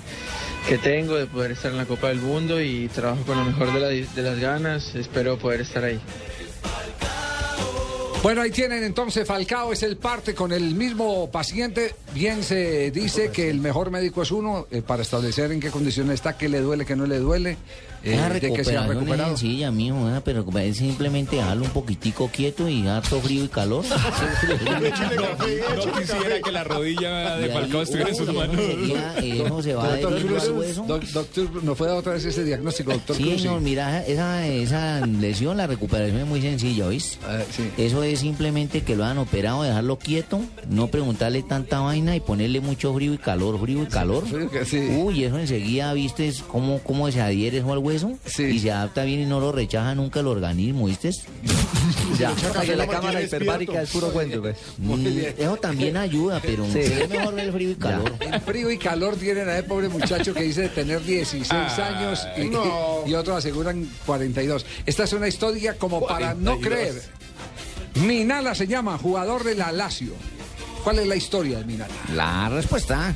que 0.69 0.79
tengo 0.79 1.17
de 1.17 1.27
poder 1.27 1.53
estar 1.53 1.71
en 1.71 1.77
la 1.77 1.85
Copa 1.87 2.09
del 2.09 2.19
Mundo 2.21 2.61
y 2.61 2.89
trabajo 2.89 3.23
con 3.25 3.37
lo 3.39 3.45
mejor 3.45 3.73
de, 3.73 3.81
la- 3.81 3.89
de 3.89 4.23
las 4.23 4.39
ganas, 4.39 4.95
espero 4.95 5.39
poder 5.39 5.61
estar 5.63 5.85
ahí. 5.85 6.01
Bueno, 8.25 8.41
ahí 8.41 8.51
tienen 8.51 8.83
entonces 8.85 9.29
Falcao 9.29 9.75
es 9.75 9.83
el 9.83 9.99
parte 9.99 10.35
con 10.35 10.51
el 10.51 10.75
mismo 10.75 11.31
paciente. 11.31 11.95
Bien 12.15 12.43
se 12.43 12.91
dice 12.91 13.31
que 13.31 13.51
el 13.51 13.61
mejor 13.61 13.91
médico 13.91 14.23
es 14.23 14.31
uno 14.31 14.67
eh, 14.71 14.81
para 14.81 15.03
establecer 15.03 15.53
en 15.53 15.61
qué 15.61 15.71
condiciones 15.71 16.15
está, 16.15 16.39
qué 16.39 16.49
le 16.49 16.61
duele, 16.61 16.87
qué 16.87 16.97
no 16.97 17.05
le 17.05 17.19
duele, 17.19 17.59
eh, 18.05 18.15
Esa 18.15 18.29
de 18.29 18.41
que 18.53 18.65
se 18.65 18.77
ha 18.77 18.87
es 18.87 19.19
sencilla, 19.27 19.71
mijo, 19.71 20.09
¿eh? 20.09 20.21
pero 20.25 20.45
es 20.59 20.77
simplemente 20.77 21.37
dejarlo 21.37 21.65
un 21.65 21.71
poquitico 21.71 22.29
quieto 22.29 22.69
y 22.69 22.87
harto 22.87 23.21
frío 23.21 23.45
y 23.45 23.49
calor. 23.49 23.85
No 23.85 23.97
quisiera 25.99 26.41
que 26.43 26.53
la 26.53 26.65
rodilla 26.65 27.37
de 27.37 27.49
Falcao 27.49 27.83
estuviera 27.83 28.11
en 28.11 28.17
sus 28.17 28.33
manos. 28.33 28.57
eh, 28.59 29.43
eso 29.45 29.63
se 29.63 29.75
va 29.75 29.89
Doctor 29.89 30.13
adheriendo 30.13 30.41
al 30.41 30.47
Cruz, 30.47 30.59
hueso. 30.59 30.85
doc- 30.87 31.05
doctor, 31.13 31.65
¿nos 31.65 31.79
puede 31.79 31.91
dar 31.91 31.99
otra 32.01 32.13
vez 32.15 32.25
ese 32.25 32.45
diagnóstico, 32.45 32.93
doctor 32.93 33.17
Sí, 33.17 33.39
señor, 33.39 33.61
mira, 33.61 34.05
esa, 34.07 34.47
esa 34.47 35.05
lesión, 35.07 35.57
la 35.57 35.67
recuperación 35.67 36.21
es 36.21 36.27
muy 36.27 36.41
sencilla, 36.43 36.87
¿oís? 36.87 37.19
Eso 37.79 38.03
es 38.03 38.21
simplemente 38.21 38.83
que 38.83 38.97
lo 38.97 39.05
han 39.05 39.19
operado, 39.19 39.63
dejarlo 39.63 39.99
quieto, 39.99 40.41
no 40.69 40.89
preguntarle 40.89 41.43
tanta 41.43 41.81
vaina 41.81 42.17
y 42.17 42.21
ponerle 42.21 42.61
mucho 42.61 42.93
frío 42.95 43.15
y 43.15 43.19
calor, 43.19 43.59
frío 43.61 43.83
y 43.83 43.87
calor. 43.87 44.25
Uy, 44.99 45.25
eso 45.25 45.39
enseguida, 45.39 45.93
¿viste 45.95 46.33
cómo, 46.49 46.79
cómo 46.81 47.11
se 47.11 47.21
adhiere 47.21 47.59
eso 47.59 47.73
al 47.73 47.79
hueso? 47.79 47.94
Y 48.43 48.59
se 48.61 48.71
adapta 48.73 49.05
bien 49.05 49.21
y 49.21 49.27
no 49.27 49.41
lo 49.41 49.53
rechaza 49.53 49.95
nunca 49.95 50.21
el 50.21 50.27
organismo, 50.27 50.87
¿viste? 50.87 51.11
Ya, 52.19 52.33
que 52.63 52.77
la 52.77 52.87
cámara 52.87 53.21
hiperbárica 53.21 53.83
es 53.83 53.91
puro 53.91 54.13
cuento, 54.13 54.41
pues. 54.41 54.57
Mm, 54.79 55.07
Eso 55.37 55.57
también 55.57 55.97
ayuda, 55.97 56.41
pero 56.41 56.65
Sí. 56.73 56.79
es 56.79 57.09
mejor 57.09 57.35
ver 57.35 57.47
el 57.47 57.53
frío 57.53 57.71
y 57.71 57.75
calor. 57.75 58.13
En 58.21 58.41
frío 58.43 58.71
y 58.71 58.79
calor 58.79 59.17
tienen 59.17 59.49
a 59.49 59.59
ese 59.59 59.65
pobre 59.65 59.89
muchacho 59.89 60.33
que 60.33 60.43
dice 60.45 60.63
de 60.63 60.69
tener 60.69 61.03
16 61.05 61.53
años 61.79 62.21
y, 62.37 62.45
no. 62.45 63.03
y 63.07 63.15
otros 63.15 63.39
aseguran 63.39 63.89
42. 64.07 64.65
Esta 64.87 65.05
es 65.05 65.13
una 65.13 65.27
historia 65.29 65.75
como 65.77 66.07
para 66.07 66.35
no 66.35 66.59
creer. 66.61 67.03
Minala 67.97 68.55
se 68.55 68.67
llama, 68.67 68.97
jugador 68.99 69.45
de 69.45 69.55
la 69.57 69.73
Lazio. 69.73 70.13
¿Cuál 70.85 71.01
es 71.01 71.07
la 71.07 71.17
historia 71.17 71.59
de 71.59 71.65
Minala? 71.65 71.95
La 72.15 72.49
respuesta. 72.49 73.15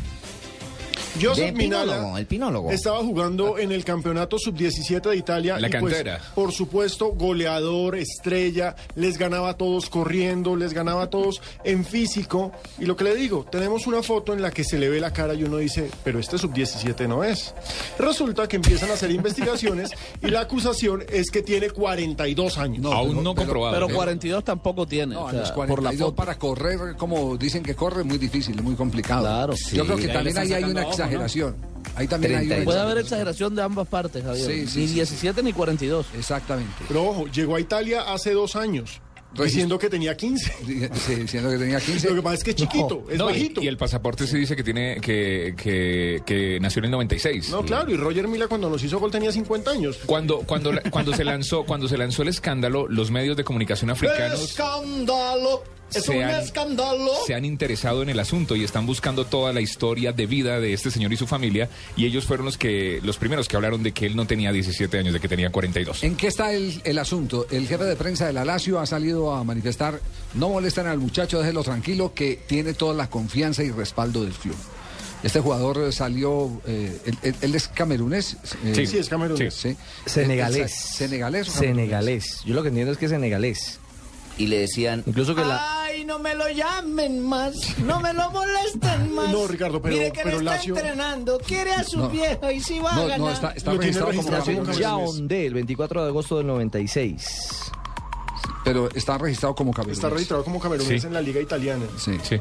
Joseph 1.23 1.55
Minala 1.55 1.93
pinólogo, 1.95 2.19
el 2.19 2.27
pinólogo. 2.27 2.71
estaba 2.71 2.99
jugando 2.99 3.59
en 3.59 3.73
el 3.73 3.85
campeonato 3.85 4.39
sub-17 4.39 5.01
de 5.11 5.17
Italia. 5.17 5.59
La 5.59 5.69
y 5.69 5.71
pues, 5.71 5.83
cantera. 5.95 6.21
por 6.35 6.53
supuesto, 6.53 7.09
goleador, 7.13 7.97
estrella, 7.97 8.75
les 8.95 9.19
ganaba 9.19 9.51
a 9.51 9.55
todos 9.57 9.89
corriendo, 9.91 10.57
les 10.57 10.73
ganaba 10.73 11.05
a 11.05 11.11
todos 11.11 11.41
en 11.65 11.85
físico. 11.85 12.53
Y 12.79 12.87
lo 12.87 12.97
que 12.97 13.05
le 13.05 13.15
digo, 13.15 13.47
tenemos 13.51 13.87
una 13.87 14.03
foto 14.03 14.33
en 14.33 14.43
la 14.43 14.51
que 14.51 14.65
se 14.65 14.79
le 14.79 14.89
ve 14.89 15.01
la 15.01 15.13
cara 15.13 15.35
y 15.35 15.45
uno 15.45 15.59
dice, 15.59 15.91
pero 16.05 16.19
este 16.19 16.39
sub-17 16.39 17.07
no 17.09 17.25
es. 17.25 17.55
Resulta 17.99 18.47
que 18.49 18.57
empiezan 18.57 18.91
a 18.91 18.95
hacer 18.95 19.11
investigaciones 19.11 19.91
y 20.23 20.29
la 20.29 20.41
acusación 20.41 21.05
es 21.11 21.31
que 21.31 21.43
tiene 21.43 21.71
42 21.71 22.59
años. 22.59 22.85
Aún 22.93 23.23
no 23.23 23.35
comprobado. 23.35 23.75
Pero 23.75 23.89
42 23.95 24.45
tampoco 24.45 24.87
tiene. 24.87 25.15
No, 25.15 25.23
o 25.23 25.29
a 25.29 25.31
sea, 25.31 25.41
los 25.41 25.51
por 25.53 25.59
la 25.69 25.91
42 25.91 26.07
foto. 26.09 26.15
para 26.17 26.39
correr, 26.39 26.79
como 26.97 27.37
dicen 27.37 27.63
que 27.63 27.75
corre, 27.75 28.05
muy 28.05 28.19
difícil, 28.19 28.61
muy 28.63 28.75
complicado. 28.75 29.23
Claro. 29.23 29.53
Yo 29.55 29.57
Sí. 29.57 29.79
creo 29.81 29.97
que 29.97 30.09
también 30.09 30.39
ahí 30.39 30.53
hay 30.53 30.65
una 30.65 30.83
¿no? 30.83 30.89
Exageración. 31.09 31.57
Ahí 31.95 32.07
también 32.07 32.37
hay 32.37 32.47
una 32.47 32.65
Puede 32.65 32.81
haber 32.81 32.99
exageración. 32.99 33.55
de 33.55 33.63
ambas 33.63 33.89
partes, 33.89 34.23
Javier. 34.23 34.47
Sí, 34.47 34.67
sí, 34.67 34.81
ni 34.81 34.89
sí. 34.89 34.95
17 34.95 35.43
ni 35.43 35.53
42. 35.53 36.07
Exactamente. 36.17 36.73
Pero 36.87 37.05
ojo, 37.05 37.27
llegó 37.27 37.57
a 37.57 37.61
Italia 37.61 38.13
hace 38.13 38.33
dos 38.33 38.57
años. 38.57 39.01
Diciendo 39.35 39.79
que 39.79 39.91
tenía 39.91 40.17
15. 40.17 40.53
Sí, 40.95 41.15
diciendo 41.17 41.51
que 41.51 41.59
tenía 41.59 41.79
15. 41.79 42.09
Lo 42.09 42.15
que 42.17 42.23
pasa 42.23 42.35
es 42.37 42.45
que 42.45 42.51
es 42.51 42.57
chiquito, 42.57 43.05
es 43.11 43.19
No, 43.19 43.29
y- 43.29 43.33
bajito. 43.35 43.63
Y, 43.63 43.69
el 43.69 43.77
pasaporte 43.77 44.27
se 44.27 44.39
dice 44.39 44.57
que 44.57 44.65
tiene 44.65 45.01
que, 45.03 45.55
que, 45.57 46.23
que 46.25 46.59
nació 46.61 46.81
en 46.81 46.87
el 46.87 46.91
96. 46.93 47.51
No, 47.51 47.63
claro, 47.63 47.91
y 47.93 47.97
Roger 47.97 48.27
Mila 48.27 48.49
cuando 48.49 48.71
nos 48.71 48.83
hizo 48.83 48.99
gol 48.99 49.11
tenía 49.11 49.31
50 49.31 49.71
años. 49.71 49.99
Cuando, 50.07 50.39
cuando, 50.41 50.73
cuando 50.91 51.15
se 51.15 51.25
lanzó, 51.25 51.65
cuando 51.65 51.89
se 51.89 51.99
lanzó 51.99 52.23
el 52.23 52.29
escándalo, 52.29 52.89
los 52.89 53.11
medios 53.11 53.37
de 53.37 53.45
comunicación 53.45 53.91
africanos 53.91 54.41
¡Escándalo! 54.43 55.63
¡Es 55.95 56.05
Se 56.05 56.17
un 56.17 56.23
han- 56.25 56.41
escándalo! 56.43 57.11
se 57.27 57.35
han 57.35 57.45
interesado 57.45 58.03
en 58.03 58.11
el 58.11 58.19
asunto 58.19 58.55
y 58.57 58.65
están 58.65 58.85
buscando 58.87 59.25
toda 59.25 59.53
la 59.53 59.61
historia 59.61 60.13
de 60.13 60.27
vida 60.27 60.61
de 60.61 60.73
este 60.75 60.91
señor 60.91 61.13
y 61.13 61.17
su 61.17 61.27
familia. 61.27 61.69
Y 61.97 62.05
ellos 62.07 62.25
fueron 62.27 62.45
los 62.47 62.59
que, 62.59 63.01
los 63.03 63.17
primeros 63.17 63.49
que 63.49 63.57
hablaron 63.57 63.83
de 63.83 63.93
que 63.93 64.07
él 64.07 64.15
no 64.17 64.27
tenía 64.27 64.53
17 64.53 64.99
años, 64.99 65.15
de 65.15 65.21
que 65.21 65.29
tenía 65.29 65.51
42. 65.51 66.03
¿En 66.05 66.15
qué 66.17 66.27
está 66.27 66.53
el, 66.53 66.81
el 66.85 66.99
asunto? 66.99 67.47
El 67.51 67.67
jefe 67.67 67.85
de 67.85 67.97
prensa 67.97 68.27
de 68.27 68.33
la 68.35 68.45
Lazio 68.45 68.79
ha 68.81 68.87
salido 68.87 69.35
a 69.35 69.43
manifestar, 69.45 70.01
no 70.35 70.51
molestan 70.51 70.87
al 70.87 70.99
muchacho, 70.99 71.39
déjelo 71.41 71.63
tranquilo, 71.63 72.13
que 72.15 72.39
tiene 72.47 72.75
toda 72.75 72.95
la 72.95 73.09
confianza 73.09 73.63
y 73.63 73.71
respaldo 73.71 74.25
del 74.25 74.33
club. 74.35 74.57
Este 75.23 75.41
jugador 75.41 75.93
salió, 75.93 76.61
eh, 76.67 76.97
él, 77.07 77.19
él- 77.23 77.35
él 77.41 77.55
es 77.57 77.67
camerunés. 77.67 78.37
eh, 78.65 78.73
Sí, 78.75 78.87
sí, 78.87 78.99
es 78.99 79.09
camerunés. 79.09 79.53
sí. 79.55 79.77
Senegalés. 80.07 80.73
Senegalés. 80.73 81.49
Senegalés. 81.49 82.43
Yo 82.45 82.55
lo 82.55 82.63
que 82.63 82.69
entiendo 82.69 82.93
es 82.93 82.99
que 82.99 83.07
es 83.07 83.11
senegalés. 83.11 83.81
Y 84.39 84.47
le 84.47 84.61
decían. 84.61 85.03
Incluso 85.07 85.35
que 85.35 85.45
la. 85.45 85.83
Ay, 85.85 86.05
no 86.05 86.19
me 86.21 86.35
lo 86.35 86.49
llamen 86.49 87.21
más, 87.21 87.79
no 87.81 88.01
me 88.01 88.13
lo 88.13 88.31
molesten 88.31 89.13
más. 89.15 89.31
No, 89.31 89.47
Ricardo, 89.49 89.83
pero- 89.83 89.95
Mire 89.97 90.13
que 90.13 90.21
pero 90.23 90.41
no 90.41 90.53
está 90.53 90.65
entrenando, 90.65 91.39
quiere 91.45 91.73
a 91.73 91.83
su 91.85 91.99
No. 91.99 92.09
viejo 92.09 92.51
y 92.51 92.61
si 92.61 92.79
va 92.79 92.93
No, 92.95 93.01
a 93.01 93.03
no, 93.05 93.09
ganar. 93.09 93.33
está- 93.33 93.51
está 93.51 93.73
Lo 93.73 93.79
tiene 93.81 93.99
registrado 93.99 94.13
como 94.17 94.31
registrado. 94.65 94.99
Yaoundé, 95.07 95.47
el 95.47 95.55
24 95.55 96.03
de 96.05 96.09
agosto 96.09 96.39
del 96.39 96.47
96. 96.47 97.73
Pero 98.65 98.89
está 98.95 99.17
registrado 99.19 99.55
como 99.55 99.73
camerunés. 99.73 99.99
Está 99.99 100.11
registrado 100.11 100.45
como 100.45 100.61
camerunés 100.61 101.01
Sí. 101.01 101.07
en 101.07 101.15
la 101.15 101.21
liga 101.21 101.41
italiana. 101.41 101.85
Sí. 101.97 102.13
Sí. 102.23 102.41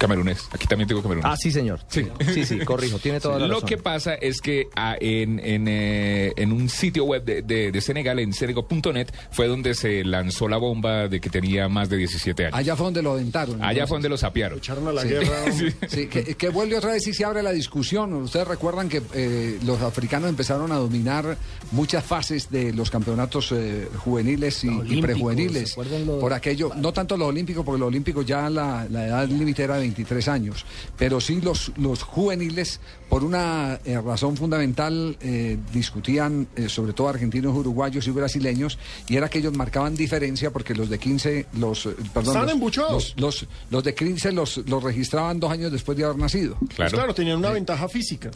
Camerunés. 0.00 0.48
Aquí 0.50 0.66
también 0.66 0.88
tengo 0.88 1.02
camerunés. 1.02 1.30
Ah, 1.30 1.36
sí, 1.36 1.50
señor. 1.52 1.78
Sí, 1.88 2.06
sí, 2.32 2.44
sí, 2.46 2.58
corrijo. 2.60 2.98
Tiene 2.98 3.20
toda 3.20 3.38
la 3.38 3.46
Lo 3.46 3.54
razón. 3.56 3.68
que 3.68 3.76
pasa 3.76 4.14
es 4.14 4.40
que 4.40 4.66
ah, 4.74 4.96
en, 4.98 5.38
en, 5.40 5.68
eh, 5.68 6.32
en 6.36 6.52
un 6.52 6.68
sitio 6.70 7.04
web 7.04 7.22
de, 7.24 7.42
de- 7.42 7.70
de 7.70 7.80
Senegal, 7.82 8.18
en 8.18 8.32
senegal.net, 8.32 9.08
fue 9.30 9.46
donde 9.46 9.74
se 9.74 10.02
lanzó 10.04 10.48
la 10.48 10.56
bomba 10.56 11.06
de 11.08 11.20
que 11.20 11.28
tenía 11.28 11.68
más 11.68 11.90
de 11.90 11.98
17 11.98 12.46
años. 12.46 12.58
Allá 12.58 12.74
fue 12.76 12.84
donde 12.86 13.02
lo 13.02 13.12
aventaron. 13.12 13.62
Allá 13.62 13.86
fue 13.86 13.96
donde 13.96 14.08
lo 14.08 14.16
sapearon. 14.16 14.58
Echaron 14.58 14.88
a 14.88 14.92
la 14.92 15.02
Sí. 15.02 15.08
guerra. 15.08 15.36
Sí, 15.52 15.66
sí, 15.88 16.06
que, 16.06 16.22
que 16.34 16.48
vuelve 16.48 16.78
otra 16.78 16.92
vez 16.92 17.06
y 17.06 17.12
se 17.12 17.24
abre 17.24 17.42
la 17.42 17.52
discusión. 17.52 18.14
Ustedes 18.14 18.48
recuerdan 18.48 18.88
que 18.88 19.02
eh, 19.14 19.58
los 19.66 19.82
africanos 19.82 20.30
empezaron 20.30 20.72
a 20.72 20.76
dominar 20.76 21.36
muchas 21.72 22.02
fases 22.04 22.50
de 22.50 22.72
los 22.72 22.90
campeonatos 22.90 23.52
eh, 23.52 23.86
juveniles 23.98 24.64
y, 24.64 24.68
y 24.86 25.02
prejuveniles. 25.02 25.68
¿se 25.70 25.72
acuerdan 25.80 26.06
los- 26.06 26.20
Por 26.20 26.32
aquello, 26.32 26.70
no 26.76 26.92
tanto 26.92 27.16
los 27.18 27.28
olímpicos, 27.28 27.64
porque 27.64 27.78
los 27.80 27.88
olímpicos 27.88 28.24
ya 28.24 28.48
la, 28.48 28.86
la 28.90 29.06
edad 29.06 29.28
límite 29.28 29.62
era 29.64 29.76
23 29.90 30.28
años, 30.28 30.64
pero 30.96 31.20
sí 31.20 31.40
los, 31.40 31.72
los 31.76 32.02
juveniles, 32.02 32.80
por 33.10 33.24
una 33.24 33.78
eh, 33.84 34.00
razón 34.00 34.36
fundamental, 34.36 35.16
eh, 35.20 35.58
discutían 35.72 36.46
eh, 36.56 36.68
sobre 36.68 36.92
todo 36.94 37.08
argentinos, 37.08 37.54
uruguayos 37.56 38.06
y 38.06 38.10
brasileños, 38.12 38.78
y 39.08 39.16
era 39.16 39.28
que 39.28 39.40
ellos 39.40 39.54
marcaban 39.56 39.94
diferencia 39.96 40.50
porque 40.50 40.74
los 40.74 40.88
de 40.88 40.98
15, 40.98 41.46
los, 41.58 41.86
eh, 41.86 41.90
perdón, 42.14 42.28
Estaban 42.28 42.42
los- 42.46 42.52
embuchados. 42.54 43.14
los, 43.18 43.42
los, 43.42 43.48
los 43.70 43.84
de 43.84 43.94
15 43.94 44.32
los, 44.32 44.56
los 44.66 44.82
registraban 44.82 45.38
dos 45.40 45.50
años 45.50 45.72
después 45.72 45.98
de 45.98 46.04
haber 46.04 46.16
nacido. 46.16 46.56
Pues 46.76 46.92
claro, 46.92 47.12
tenían 47.12 47.36
una 47.38 47.50
ventaja 47.50 47.88
física. 47.88 48.30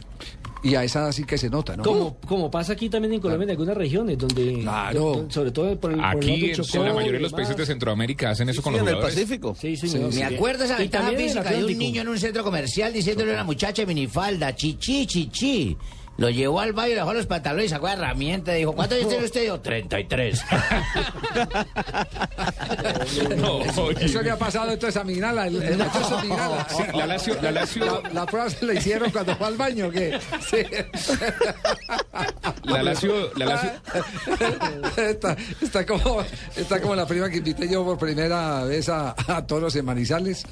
Y 0.63 0.73
a 0.73 0.83
esa 0.83 1.13
sí 1.13 1.25
que 1.25 1.37
se 1.37 1.47
nota, 1.47 1.77
¿no? 1.77 1.83
Como, 1.83 2.17
como 2.27 2.49
pasa 2.49 2.73
aquí 2.73 2.89
también 2.89 3.13
en 3.13 3.19
Colombia 3.21 3.43
en 3.43 3.51
algunas 3.51 3.77
regiones 3.77 4.17
donde, 4.17 4.61
Claro. 4.61 5.27
sobre 5.29 5.51
todo 5.51 5.79
por 5.79 5.91
el, 5.91 5.97
por 5.99 6.23
el 6.23 6.29
Aquí, 6.31 6.45
en, 6.49 6.55
Chocó 6.55 6.77
en 6.77 6.85
la 6.85 6.93
mayoría 6.95 7.17
de 7.19 7.19
los 7.19 7.31
países 7.33 7.55
de. 7.55 7.65
Centroamérica 7.67 8.31
hacen 8.31 8.49
eso 8.49 8.63
con 8.63 8.73
los 8.73 8.81
en 8.81 8.87
el. 8.87 8.97
Pacífico. 8.99 9.55
Sí, 9.59 9.77
señor. 9.77 10.11
Me 10.11 10.23
acuerdo 10.23 10.63
esa 10.63 10.75
ventaja 10.79 11.11
física 11.11 11.43
de 11.51 11.65
un 11.65 11.77
niño 11.77 12.01
en 12.01 12.07
un 12.07 12.17
centro 12.17 12.43
comercial 12.43 12.91
diciéndole 12.91 13.29
a 13.31 13.33
una 13.35 13.43
muchacha 13.43 13.85
minifalda, 13.85 14.55
chichi, 14.73 15.05
chichi. 15.05 15.77
Lo 16.17 16.29
llevó 16.29 16.61
al 16.61 16.71
baño, 16.71 16.89
le 16.89 16.95
dejó 16.95 17.13
los 17.13 17.25
pantalones, 17.25 17.71
sacó 17.71 17.87
la 17.87 17.93
herramienta 17.93 18.55
y 18.55 18.59
dijo, 18.59 18.71
¿cuántos 18.71 18.97
años 18.97 19.09
tiene 19.09 19.25
usted? 19.25 19.41
Dijo, 19.41 19.59
33. 19.59 20.41
No. 23.37 23.61
Eso 23.99 24.21
le 24.21 24.31
ha 24.31 24.37
pasado 24.37 24.71
entonces 24.71 24.99
a 24.99 25.03
Minala, 25.03 25.47
el, 25.47 25.61
el 25.61 25.77
machoso 25.77 26.21
Minala. 26.21 26.65
Sí, 26.69 26.83
la 26.95 27.05
Lazio, 27.05 27.41
la 27.41 27.51
Lazio, 27.51 28.01
La, 28.03 28.09
la 28.13 28.25
prueba 28.25 28.49
se 28.49 28.65
la 28.65 28.73
hicieron 28.73 29.11
cuando 29.11 29.35
fue 29.35 29.47
al 29.47 29.57
baño, 29.57 29.91
¿qué? 29.91 30.17
Sí. 30.49 30.57
la 32.63 32.83
Lazio, 32.83 33.33
la 33.35 33.45
Lazio, 33.45 33.71
Está, 34.97 35.35
está 35.61 35.85
como, 35.85 36.23
está 36.55 36.81
como 36.81 36.95
la 36.95 37.05
prima 37.05 37.29
que 37.29 37.37
invité 37.37 37.67
yo 37.69 37.83
por 37.83 37.97
primera 37.97 38.63
vez 38.63 38.87
a, 38.89 39.15
a 39.27 39.45
toros 39.45 39.75
en 39.75 39.85
Manizales. 39.85 40.45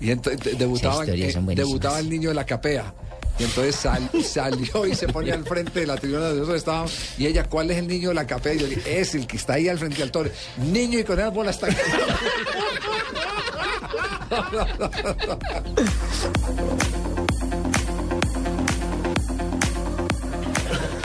Y 0.00 0.12
entonces 0.12 0.56
debutaba, 0.56 1.04
eh, 1.06 1.34
debutaba 1.56 1.98
el 1.98 2.08
niño 2.08 2.28
de 2.28 2.34
la 2.36 2.46
capea. 2.46 2.94
Y 3.38 3.44
entonces 3.44 3.76
sal- 3.76 4.10
salió 4.24 4.86
y 4.86 4.94
se 4.94 5.06
ponía 5.08 5.34
al 5.34 5.44
frente 5.44 5.80
de 5.80 5.86
la 5.86 5.96
tribuna 5.96 6.24
donde 6.26 6.40
nosotros 6.40 6.58
estábamos. 6.58 6.92
Y 7.18 7.26
ella, 7.26 7.44
¿cuál 7.44 7.70
es 7.70 7.78
el 7.78 7.86
niño 7.86 8.08
de 8.08 8.14
la 8.16 8.26
capea? 8.26 8.54
Y 8.54 8.58
yo 8.58 8.66
le 8.66 8.76
dije, 8.76 9.00
es 9.00 9.14
el 9.14 9.26
que 9.26 9.36
está 9.36 9.54
ahí 9.54 9.68
al 9.68 9.78
frente 9.78 9.98
del 9.98 10.10
toro. 10.10 10.30
Niño 10.56 10.98
y 10.98 11.04
con 11.04 11.18
esas 11.18 11.32
bolas 11.32 11.58
tan... 11.60 11.70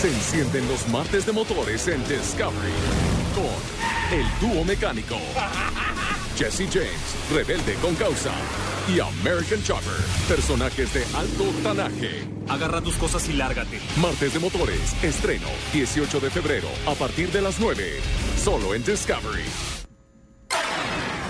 Se 0.00 0.08
encienden 0.08 0.66
los 0.68 0.88
martes 0.88 1.26
de 1.26 1.32
motores 1.32 1.86
en 1.88 2.02
Discovery 2.08 2.72
con 3.34 4.18
el 4.18 4.26
dúo 4.40 4.64
mecánico. 4.64 5.16
Jesse 6.36 6.68
James, 6.72 7.14
rebelde 7.30 7.74
con 7.74 7.94
causa. 7.94 8.32
Y 8.88 8.98
American 8.98 9.62
Chopper, 9.62 9.92
personajes 10.28 10.92
de 10.92 11.04
alto 11.14 11.44
tanaje. 11.62 12.26
Agarra 12.48 12.80
tus 12.80 12.96
cosas 12.96 13.28
y 13.28 13.34
lárgate. 13.34 13.80
Martes 13.96 14.34
de 14.34 14.40
motores, 14.40 15.04
estreno 15.04 15.46
18 15.72 16.20
de 16.20 16.30
febrero 16.30 16.68
a 16.86 16.94
partir 16.94 17.30
de 17.30 17.42
las 17.42 17.60
9. 17.60 18.00
Solo 18.42 18.74
en 18.74 18.82
Discovery. 18.82 19.44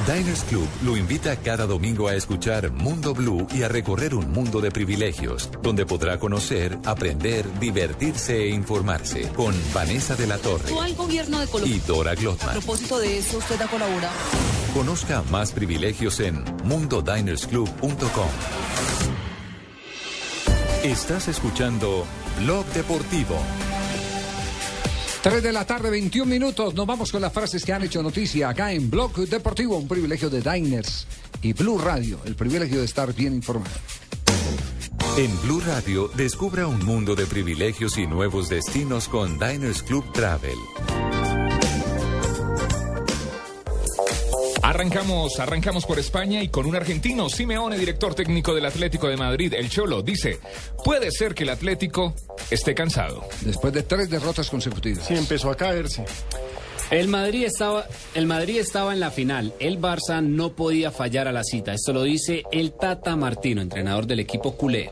Diners 0.06 0.42
Club 0.44 0.68
lo 0.84 0.96
invita 0.96 1.36
cada 1.36 1.64
domingo 1.66 2.08
a 2.08 2.14
escuchar 2.14 2.72
Mundo 2.72 3.14
Blue 3.14 3.46
y 3.54 3.62
a 3.62 3.68
recorrer 3.68 4.14
un 4.16 4.32
mundo 4.32 4.60
de 4.60 4.72
privilegios, 4.72 5.48
donde 5.62 5.86
podrá 5.86 6.18
conocer, 6.18 6.76
aprender, 6.84 7.46
divertirse 7.60 8.36
e 8.36 8.48
informarse 8.48 9.28
con 9.28 9.54
Vanessa 9.72 10.16
de 10.16 10.26
la 10.26 10.38
Torre 10.38 10.70
gobierno 10.96 11.38
de 11.38 11.46
Colombia. 11.46 11.76
y 11.76 11.80
Dora 11.80 12.10
A 12.12 12.14
Glotman. 12.14 12.52
propósito 12.52 12.98
de 12.98 13.18
eso, 13.18 13.38
usted 13.38 13.60
ha 13.60 13.68
colaborado. 13.68 14.14
Conozca 14.74 15.22
más 15.30 15.52
privilegios 15.52 16.18
en 16.20 16.42
mundodinersclub.com. 16.64 18.28
Estás 20.82 21.28
escuchando 21.28 22.04
Blog 22.40 22.66
Deportivo. 22.74 23.36
3 25.22 25.40
de 25.40 25.52
la 25.52 25.64
tarde, 25.64 25.88
21 25.88 26.28
minutos. 26.28 26.74
Nos 26.74 26.84
vamos 26.84 27.12
con 27.12 27.22
las 27.22 27.32
frases 27.32 27.64
que 27.64 27.72
han 27.72 27.84
hecho 27.84 28.02
noticia 28.02 28.48
acá 28.48 28.72
en 28.72 28.90
Blog 28.90 29.14
Deportivo, 29.28 29.76
un 29.76 29.86
privilegio 29.86 30.28
de 30.28 30.40
Diners 30.40 31.06
y 31.42 31.52
Blue 31.52 31.78
Radio, 31.78 32.18
el 32.24 32.34
privilegio 32.34 32.80
de 32.80 32.86
estar 32.86 33.14
bien 33.14 33.32
informado. 33.34 33.70
En 35.16 35.30
Blue 35.42 35.60
Radio, 35.64 36.10
descubra 36.16 36.66
un 36.66 36.84
mundo 36.84 37.14
de 37.14 37.26
privilegios 37.26 37.98
y 37.98 38.06
nuevos 38.08 38.48
destinos 38.48 39.06
con 39.06 39.38
Diners 39.38 39.84
Club 39.84 40.10
Travel. 40.12 40.58
Arrancamos, 44.72 45.38
arrancamos 45.38 45.84
por 45.84 45.98
España 45.98 46.42
y 46.42 46.48
con 46.48 46.64
un 46.64 46.74
argentino, 46.74 47.28
Simeone, 47.28 47.76
director 47.76 48.14
técnico 48.14 48.54
del 48.54 48.64
Atlético 48.64 49.06
de 49.06 49.18
Madrid, 49.18 49.52
el 49.52 49.68
Cholo, 49.68 50.00
dice, 50.00 50.38
puede 50.82 51.10
ser 51.10 51.34
que 51.34 51.42
el 51.42 51.50
Atlético 51.50 52.14
esté 52.50 52.74
cansado. 52.74 53.22
Después 53.42 53.74
de 53.74 53.82
tres 53.82 54.08
derrotas 54.08 54.48
consecutivas. 54.48 55.04
Sí, 55.06 55.12
empezó 55.12 55.50
a 55.50 55.58
caerse. 55.58 56.06
El 56.90 57.08
Madrid 57.08 57.44
estaba, 57.44 57.86
el 58.14 58.24
Madrid 58.24 58.60
estaba 58.60 58.94
en 58.94 59.00
la 59.00 59.10
final. 59.10 59.52
El 59.58 59.78
Barça 59.78 60.22
no 60.22 60.56
podía 60.56 60.90
fallar 60.90 61.28
a 61.28 61.32
la 61.32 61.44
cita. 61.44 61.74
Esto 61.74 61.92
lo 61.92 62.02
dice 62.02 62.42
el 62.50 62.72
Tata 62.72 63.14
Martino, 63.14 63.60
entrenador 63.60 64.06
del 64.06 64.20
equipo 64.20 64.56
culé. 64.56 64.90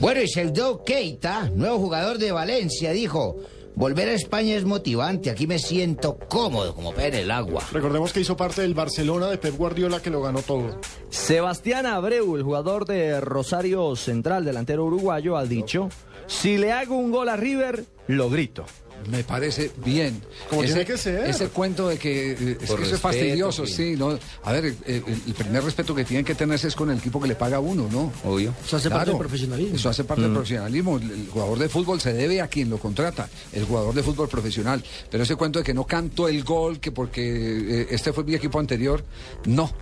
Bueno, 0.00 0.20
y 0.20 0.26
Sheldon 0.26 0.84
Keita, 0.84 1.48
nuevo 1.54 1.78
jugador 1.78 2.18
de 2.18 2.32
Valencia, 2.32 2.92
dijo, 2.92 3.34
volver 3.78 4.08
a 4.08 4.12
España 4.12 4.56
es 4.56 4.64
motivante, 4.64 5.30
aquí 5.30 5.46
me 5.46 5.60
siento 5.60 6.18
cómodo 6.28 6.74
como 6.74 6.92
pez 6.92 7.14
en 7.14 7.14
el 7.14 7.30
agua. 7.30 7.62
Recordemos 7.72 8.12
que 8.12 8.20
hizo 8.20 8.36
parte 8.36 8.62
del 8.62 8.74
Barcelona 8.74 9.28
de 9.28 9.38
Pep 9.38 9.56
Guardiola 9.56 10.02
que 10.02 10.10
lo 10.10 10.20
ganó 10.20 10.42
todo. 10.42 10.80
Sebastián 11.10 11.86
Abreu, 11.86 12.34
el 12.34 12.42
jugador 12.42 12.86
de 12.86 13.20
Rosario 13.20 13.94
Central, 13.94 14.44
delantero 14.44 14.84
uruguayo, 14.84 15.36
ha 15.36 15.44
dicho, 15.44 15.90
si 16.26 16.58
le 16.58 16.72
hago 16.72 16.96
un 16.96 17.12
gol 17.12 17.28
a 17.28 17.36
River, 17.36 17.84
lo 18.08 18.28
grito. 18.28 18.66
Me 19.10 19.24
parece 19.24 19.70
bien. 19.84 20.20
Como 20.50 20.62
tiene 20.64 20.84
que 20.84 20.98
ser. 20.98 21.28
Ese 21.28 21.48
cuento 21.48 21.88
de 21.88 21.98
que 21.98 22.32
eh, 22.32 22.58
es, 22.60 22.70
que 22.74 22.82
eso 22.82 22.94
es 22.94 23.00
fastidioso, 23.00 23.66
sí. 23.66 23.72
sí. 23.92 23.96
¿no? 23.96 24.18
A 24.44 24.52
ver, 24.52 24.74
eh, 24.86 25.02
el 25.26 25.34
primer 25.34 25.64
respeto 25.64 25.94
que 25.94 26.04
tienen 26.04 26.24
que 26.24 26.34
tenerse 26.34 26.68
es 26.68 26.74
con 26.76 26.90
el 26.90 26.98
equipo 26.98 27.20
que 27.20 27.28
le 27.28 27.34
paga 27.34 27.56
a 27.56 27.60
uno, 27.60 27.88
¿no? 27.90 28.12
Obvio. 28.24 28.54
Eso 28.64 28.76
hace 28.76 28.90
parte 28.90 29.10
del 29.10 29.18
profesionalismo. 29.18 29.76
Eso 29.76 29.88
hace 29.88 30.04
parte 30.04 30.22
del 30.22 30.30
Mm. 30.32 30.34
profesionalismo. 30.34 30.96
El, 30.98 31.10
el 31.10 31.28
jugador 31.28 31.58
de 31.58 31.68
fútbol 31.68 32.00
se 32.00 32.12
debe 32.12 32.40
a 32.40 32.48
quien 32.48 32.68
lo 32.70 32.78
contrata, 32.78 33.28
el 33.52 33.64
jugador 33.64 33.94
de 33.94 34.02
fútbol 34.02 34.28
profesional. 34.28 34.82
Pero 35.10 35.22
ese 35.22 35.36
cuento 35.36 35.58
de 35.60 35.64
que 35.64 35.74
no 35.74 35.84
canto 35.86 36.28
el 36.28 36.44
gol, 36.44 36.78
que 36.80 36.92
porque 36.92 37.82
eh, 37.82 37.86
este 37.90 38.12
fue 38.12 38.24
mi 38.24 38.34
equipo 38.34 38.58
anterior, 38.60 39.04
no. 39.46 39.72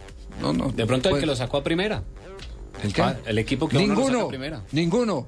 No, 0.41 0.53
no. 0.53 0.69
De 0.71 0.85
pronto 0.87 1.09
el 1.09 1.13
Puede- 1.15 1.21
que 1.23 1.27
lo 1.27 1.35
sacó 1.35 1.57
a 1.57 1.65
primera. 1.65 2.03
¿El 2.83 2.93
qué? 2.93 3.03
El 3.27 3.39
equipo 3.39 3.69
que 3.69 3.77
a 3.77 3.81
uno 3.81 3.95
lo 3.95 4.01
saca 4.01 4.09
Ninguno. 4.11 4.29
primera. 4.29 4.63
Ninguno. 4.73 5.27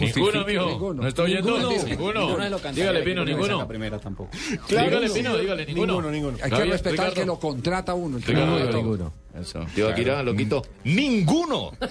Ninguno, 0.00 0.44
mijo. 0.46 0.66
Ninguno. 0.66 1.02
¿No 1.02 1.08
está 1.08 1.22
oyendo? 1.22 1.58
Ninguno. 1.58 1.84
Ninguno. 1.84 2.38
Ninguno 2.38 2.72
Dígale, 2.72 3.02
Pino, 3.02 3.24
ninguno. 3.26 3.46
saca 3.46 3.62
a 3.62 3.68
primera 3.68 3.98
tampoco. 3.98 4.30
Dígale, 4.68 5.10
Pino, 5.10 5.36
dígale, 5.36 5.66
ninguno. 5.66 5.92
Ninguno, 5.92 6.10
ninguno. 6.10 6.38
Hay 6.42 6.50
que 6.50 6.64
respetar 6.64 6.92
Ricardo. 6.92 7.14
que 7.14 7.24
lo 7.26 7.38
contrata 7.38 7.92
uno. 7.94 8.16
el 8.16 8.24
que 8.24 8.32
Ricardo, 8.32 8.52
lo 8.52 8.58
contrata 8.58 8.78
ninguno. 8.78 9.12
uno. 9.34 9.42
Eso. 9.42 9.66
Tío 9.74 9.88
Akira, 9.90 10.22
loquito. 10.22 10.62
¡Ninguno! 10.84 11.72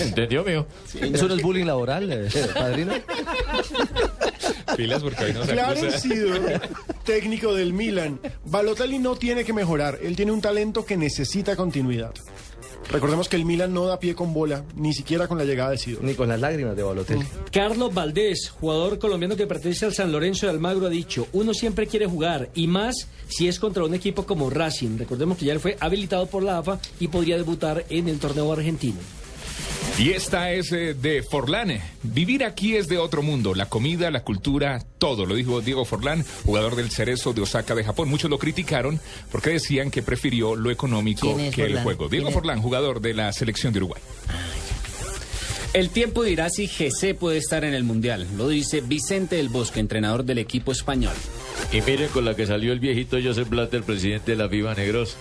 ¿Entendió, 0.00 0.44
mijo? 0.44 0.66
¿Eso 1.00 1.28
no 1.28 1.34
es 1.34 1.42
bullying 1.42 1.64
laboral, 1.64 2.10
eh, 2.12 2.28
padrino? 2.52 2.92
Pilas 4.76 5.02
porque 5.02 5.24
hoy 5.24 5.32
no 5.32 5.44
se. 5.44 5.90
Seedorf, 6.00 6.62
técnico 7.04 7.54
del 7.54 7.72
Milan. 7.72 8.20
Balotelli 8.44 8.98
no 8.98 9.14
tiene 9.16 9.44
que 9.44 9.52
mejorar. 9.52 9.98
Él 10.02 10.16
tiene 10.16 10.32
un 10.32 10.40
talento 10.40 10.84
que 10.84 10.96
necesita 10.96 11.54
continuidad. 11.56 12.12
Recordemos 12.90 13.28
que 13.28 13.36
el 13.36 13.44
Milan 13.44 13.74
no 13.74 13.86
da 13.86 13.98
pie 13.98 14.14
con 14.14 14.32
bola, 14.32 14.64
ni 14.76 14.92
siquiera 14.92 15.26
con 15.26 15.38
la 15.38 15.44
llegada 15.44 15.70
de 15.70 15.78
Seedorf. 15.78 16.04
Ni 16.04 16.14
con 16.14 16.28
las 16.28 16.40
lágrimas 16.40 16.76
de 16.76 16.82
Balotelli. 16.82 17.26
Carlos 17.50 17.92
Valdés, 17.92 18.50
jugador 18.50 18.98
colombiano 18.98 19.36
que 19.36 19.46
pertenece 19.46 19.86
al 19.86 19.94
San 19.94 20.12
Lorenzo 20.12 20.46
de 20.46 20.52
Almagro, 20.52 20.86
ha 20.86 20.90
dicho, 20.90 21.26
uno 21.32 21.52
siempre 21.52 21.86
quiere 21.86 22.06
jugar 22.06 22.50
y 22.54 22.66
más 22.66 23.08
si 23.28 23.48
es 23.48 23.58
contra 23.58 23.84
un 23.84 23.94
equipo 23.94 24.24
como 24.24 24.50
Racing. 24.50 24.98
Recordemos 24.98 25.36
que 25.36 25.46
ya 25.46 25.52
él 25.52 25.60
fue 25.60 25.76
habilitado 25.80 26.26
por 26.26 26.42
la 26.42 26.58
AFA 26.58 26.78
y 27.00 27.08
podría 27.08 27.36
debutar 27.36 27.84
en 27.88 28.08
el 28.08 28.18
torneo 28.18 28.52
argentino. 28.52 28.98
Y 29.98 30.10
esta 30.10 30.52
es 30.52 30.72
eh, 30.72 30.92
de 30.92 31.22
Forlán. 31.22 31.80
Vivir 32.02 32.44
aquí 32.44 32.76
es 32.76 32.86
de 32.86 32.98
otro 32.98 33.22
mundo. 33.22 33.54
La 33.54 33.70
comida, 33.70 34.10
la 34.10 34.22
cultura, 34.22 34.84
todo. 34.98 35.24
Lo 35.24 35.34
dijo 35.34 35.62
Diego 35.62 35.86
Forlán, 35.86 36.22
jugador 36.44 36.76
del 36.76 36.90
Cerezo 36.90 37.32
de 37.32 37.40
Osaka 37.40 37.74
de 37.74 37.82
Japón. 37.82 38.10
Muchos 38.10 38.28
lo 38.28 38.38
criticaron 38.38 39.00
porque 39.32 39.50
decían 39.50 39.90
que 39.90 40.02
prefirió 40.02 40.54
lo 40.54 40.70
económico 40.70 41.34
¿Quién 41.34 41.46
es 41.46 41.54
que 41.54 41.64
el 41.64 41.78
juego. 41.80 42.10
Diego. 42.10 42.30
Forlán, 42.30 42.60
jugador 42.60 43.00
de 43.00 43.14
la 43.14 43.32
selección 43.32 43.72
de 43.72 43.78
Uruguay. 43.78 44.02
El 45.72 45.88
tiempo 45.88 46.24
dirá 46.24 46.50
si 46.50 46.66
GC 46.66 47.14
puede 47.14 47.38
estar 47.38 47.64
en 47.64 47.72
el 47.72 47.84
Mundial. 47.84 48.26
Lo 48.36 48.48
dice 48.48 48.82
Vicente 48.82 49.36
del 49.36 49.48
Bosque, 49.48 49.80
entrenador 49.80 50.24
del 50.24 50.38
equipo 50.38 50.72
español. 50.72 51.14
Y 51.72 51.80
miren 51.80 52.08
con 52.10 52.26
la 52.26 52.36
que 52.36 52.46
salió 52.46 52.74
el 52.74 52.80
viejito 52.80 53.16
Joseph 53.22 53.48
Blatter, 53.48 53.82
presidente 53.82 54.32
de 54.32 54.36
la 54.36 54.48
FIBA 54.48 54.74
Negros. 54.74 55.16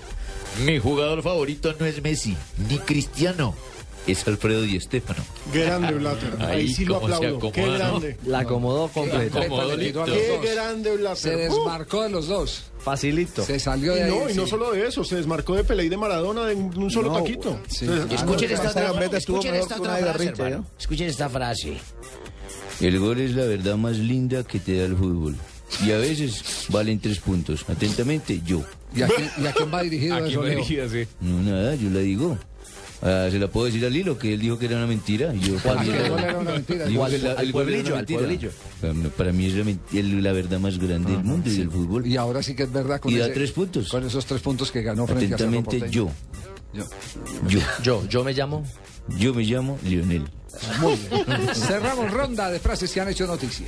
Mi 0.65 0.79
jugador 0.79 1.23
favorito 1.23 1.73
no 1.79 1.85
es 1.85 2.01
Messi, 2.01 2.35
ni 2.69 2.77
Cristiano. 2.79 3.55
Es 4.07 4.27
Alfredo 4.27 4.61
Di 4.61 4.79
Stéfano. 4.79 5.23
Grande 5.51 5.93
Blatter. 5.93 6.35
Ahí, 6.39 6.59
Ahí 6.61 6.73
sí 6.73 6.85
lo 6.85 6.99
se 6.99 7.05
aplaudo. 7.15 7.51
Qué 7.51 7.61
grande. 7.63 8.17
La 8.25 8.39
acomodó 8.39 8.87
completo. 8.89 9.39
acomodó 9.39 9.71
a 9.71 9.77
Qué 9.77 9.91
grande 10.53 10.91
Se 10.91 10.97
Blatter. 10.97 11.35
Uh, 11.35 11.39
desmarcó 11.55 12.03
de 12.03 12.09
los 12.09 12.27
dos. 12.27 12.63
Facilito. 12.79 13.43
Se 13.43 13.59
salió 13.59 13.93
y 13.95 13.99
de 13.99 14.03
ahí. 14.03 14.11
no, 14.11 14.29
y 14.29 14.33
no 14.35 14.43
sí. 14.43 14.49
solo 14.51 14.71
de 14.71 14.87
eso, 14.87 15.03
se 15.03 15.15
desmarcó 15.15 15.55
de 15.55 15.63
Pelé 15.63 15.85
y 15.85 15.89
de 15.89 15.97
Maradona 15.97 16.45
de 16.45 16.53
un, 16.53 16.91
solo 16.91 17.11
No, 17.11 17.17
taquito. 17.23 17.59
sí. 17.67 17.87
Se- 17.87 18.13
Escuchen 18.15 18.51
esta 18.51 18.69
otra, 18.69 18.89
estuvo 18.91 19.15
escuchen 19.37 19.55
esta 19.55 19.77
otra 19.77 19.95
frase, 19.97 20.25
hermano. 20.25 20.67
Escuchen 20.77 21.07
esta 21.07 21.27
frase. 21.29 21.77
El 22.81 22.99
gol 22.99 23.19
es 23.21 23.31
la 23.35 23.45
verdad 23.45 23.75
más 23.77 23.97
linda 23.97 24.43
que 24.43 24.59
te 24.59 24.77
da 24.77 24.85
el 24.85 24.95
fútbol. 24.95 25.35
Y 25.83 25.91
a 25.91 25.97
veces 25.97 26.65
valen 26.69 26.99
tres 26.99 27.19
puntos. 27.19 27.65
Atentamente, 27.67 28.39
yo. 28.45 28.61
¿Y 28.95 29.01
a 29.01 29.07
quién, 29.07 29.31
y 29.41 29.47
a 29.47 29.51
quién 29.51 29.73
va 29.73 29.81
dirigido 29.81 30.15
Aquí 30.17 30.31
eso, 30.31 30.39
va 30.41 30.45
Leo? 30.45 30.55
dirigida, 30.57 30.89
sí. 30.89 31.07
No, 31.21 31.41
nada, 31.41 31.75
yo 31.75 31.89
la 31.89 31.99
digo. 31.99 32.37
Ah, 33.01 33.27
se 33.29 33.37
la 33.39 33.47
puedo 33.47 33.65
decir 33.67 33.85
a 33.85 33.89
Lilo, 33.89 34.17
que 34.17 34.33
él 34.33 34.39
dijo 34.39 34.57
que 34.57 34.65
era 34.65 34.77
una 34.77 34.87
mentira. 34.87 35.33
y 35.33 35.39
Yo, 35.41 35.55
Ah, 35.65 35.83
gol 35.83 36.19
era 36.23 36.37
una 36.37 36.51
mentira. 36.51 36.85
Dijo 36.85 37.03
Al- 37.05 37.11
que 37.11 37.17
la- 37.19 37.31
al 37.33 37.45
el 37.45 37.51
pueblillo, 37.51 37.95
al. 37.97 38.05
Para 39.17 39.31
mí- 39.31 39.45
es 39.47 39.53
la, 39.53 39.63
men- 39.63 39.79
el- 39.93 40.23
la 40.23 40.31
verdad 40.31 40.59
más 40.59 40.77
grande 40.79 41.11
del 41.11 41.23
mundo 41.23 41.49
y 41.49 41.57
del 41.57 41.69
fútbol. 41.69 42.07
Y 42.07 42.17
ahora 42.17 42.41
sí 42.41 42.55
que 42.55 42.63
es 42.63 42.71
verdad 42.71 42.99
con, 42.99 43.11
Y 43.11 43.17
da 43.17 43.31
tres 43.31 43.51
puntos. 43.51 43.89
con 43.89 44.03
esos 44.05 44.25
tres 44.25 44.41
puntos 44.41 44.71
que 44.71 44.81
ganó 44.81 45.05
frente 45.05 45.35
a 45.35 45.37
Cerro 45.37 45.49
Atentamente, 45.59 45.89
yo. 45.91 46.09
Yo. 46.73 46.83
Yo. 47.47 47.59
Yo, 47.83 48.07
yo 48.09 48.23
me 48.23 48.33
llamo. 48.33 48.63
Yo 49.17 49.33
me 49.33 49.43
llamo 49.43 49.77
Lionel. 49.83 50.23
Muy 50.79 50.95
bien. 50.95 51.53
Cerramos 51.53 52.11
ronda 52.11 52.49
de 52.49 52.59
frases 52.59 52.91
que 52.91 53.01
han 53.01 53.09
hecho 53.09 53.27
noticia. 53.27 53.67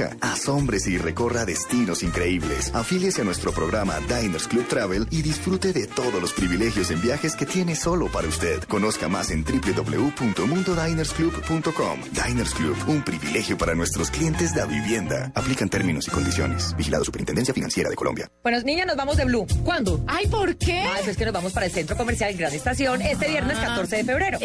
Conozca, 0.00 0.16
asómbrese 0.20 0.90
y 0.90 0.98
recorra 0.98 1.44
destinos 1.44 2.02
increíbles. 2.02 2.74
Afíliese 2.74 3.22
a 3.22 3.24
nuestro 3.24 3.52
programa 3.52 4.00
Diners 4.00 4.48
Club 4.48 4.66
Travel 4.68 5.06
y 5.10 5.22
disfrute 5.22 5.72
de 5.72 5.86
todos 5.86 6.20
los 6.20 6.32
privilegios 6.32 6.90
en 6.90 7.00
viajes 7.00 7.36
que 7.36 7.46
tiene 7.46 7.76
solo 7.76 8.08
para 8.08 8.26
usted. 8.28 8.64
Conozca 8.64 9.08
más 9.08 9.30
en 9.30 9.44
www.mundodinersclub.com. 9.44 12.00
Diners 12.12 12.54
Club, 12.54 12.76
un 12.86 13.02
privilegio 13.02 13.58
para 13.58 13.74
nuestros 13.74 14.10
clientes 14.10 14.54
de 14.54 14.64
vivienda. 14.66 15.32
Aplican 15.34 15.68
términos 15.68 16.06
y 16.08 16.10
condiciones. 16.10 16.74
Vigilado 16.76 17.04
Superintendencia 17.04 17.54
Financiera 17.54 17.88
de 17.90 17.96
Colombia. 17.96 18.30
Buenos 18.42 18.64
niñas, 18.64 18.86
nos 18.86 18.96
vamos 18.96 19.16
de 19.16 19.24
Blue. 19.24 19.46
¿Cuándo? 19.64 20.04
Ay, 20.06 20.28
¿por 20.28 20.56
qué? 20.56 20.80
Ay, 20.80 21.02
pues 21.04 21.16
que 21.16 21.24
nos 21.24 21.34
vamos 21.34 21.52
para 21.52 21.66
el 21.66 21.72
Centro 21.72 21.96
Comercial 21.96 22.34
Gran 22.34 22.52
Estación 22.52 23.02
este 23.02 23.28
viernes 23.28 23.58
14 23.58 23.96
de 23.96 24.04
febrero. 24.04 24.38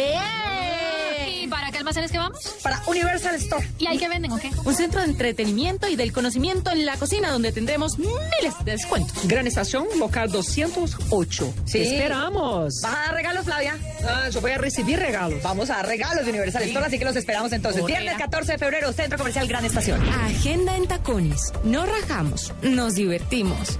¿Y 1.45 1.47
para 1.47 1.69
qué 1.69 1.77
almacenes 1.77 2.11
que 2.11 2.17
vamos? 2.17 2.39
Para 2.63 2.81
Universal 2.87 3.35
Store. 3.35 3.69
¿Y 3.77 3.85
ahí 3.85 3.99
qué 3.99 4.09
venden 4.09 4.31
o 4.31 4.37
qué? 4.39 4.49
Un 4.63 4.73
centro 4.73 5.01
de 5.01 5.05
entretenimiento 5.05 5.87
y 5.87 5.95
del 5.95 6.11
conocimiento 6.11 6.71
en 6.71 6.87
la 6.87 6.97
cocina 6.97 7.29
donde 7.29 7.51
tendremos 7.51 7.99
miles 7.99 8.55
de 8.63 8.71
descuentos. 8.71 9.27
Gran 9.27 9.45
Estación, 9.45 9.85
local 9.99 10.31
208. 10.31 11.53
Sí. 11.65 11.71
Te 11.71 11.83
esperamos. 11.83 12.81
¿Vas 12.81 12.95
a 12.95 12.97
dar 12.97 13.13
regalos, 13.13 13.45
Flavia? 13.45 13.77
Ah, 14.09 14.27
yo 14.29 14.41
voy 14.41 14.51
a 14.51 14.57
recibir 14.57 14.97
regalos. 14.97 15.43
Vamos 15.43 15.69
a 15.69 15.75
dar 15.75 15.87
regalos 15.87 16.25
de 16.25 16.31
Universal 16.31 16.63
Store, 16.63 16.87
así 16.87 16.97
que 16.97 17.05
los 17.05 17.15
esperamos 17.15 17.53
entonces. 17.53 17.85
Viernes 17.85 18.17
14 18.17 18.53
de 18.53 18.57
febrero, 18.57 18.91
Centro 18.91 19.19
Comercial 19.19 19.47
Gran 19.47 19.65
Estación. 19.65 20.01
Agenda 20.09 20.75
en 20.75 20.87
tacones. 20.87 21.53
No 21.63 21.85
rajamos, 21.85 22.53
nos 22.63 22.95
divertimos. 22.95 23.77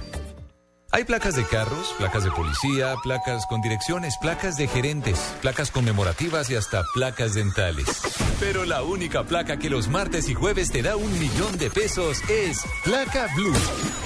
Hay 0.96 1.04
placas 1.04 1.36
de 1.36 1.44
carros, 1.44 1.94
placas 1.98 2.24
de 2.24 2.30
policía, 2.30 2.94
placas 3.02 3.44
con 3.44 3.60
direcciones, 3.60 4.16
placas 4.16 4.56
de 4.56 4.66
gerentes, 4.66 5.18
placas 5.42 5.70
conmemorativas 5.70 6.48
y 6.48 6.54
hasta 6.54 6.84
placas 6.94 7.34
dentales. 7.34 7.86
Pero 8.40 8.64
la 8.64 8.82
única 8.82 9.22
placa 9.24 9.58
que 9.58 9.68
los 9.68 9.88
martes 9.88 10.30
y 10.30 10.34
jueves 10.34 10.72
te 10.72 10.80
da 10.80 10.96
un 10.96 11.18
millón 11.18 11.58
de 11.58 11.68
pesos 11.68 12.22
es 12.30 12.62
Placa 12.82 13.28
Blue. 13.36 14.05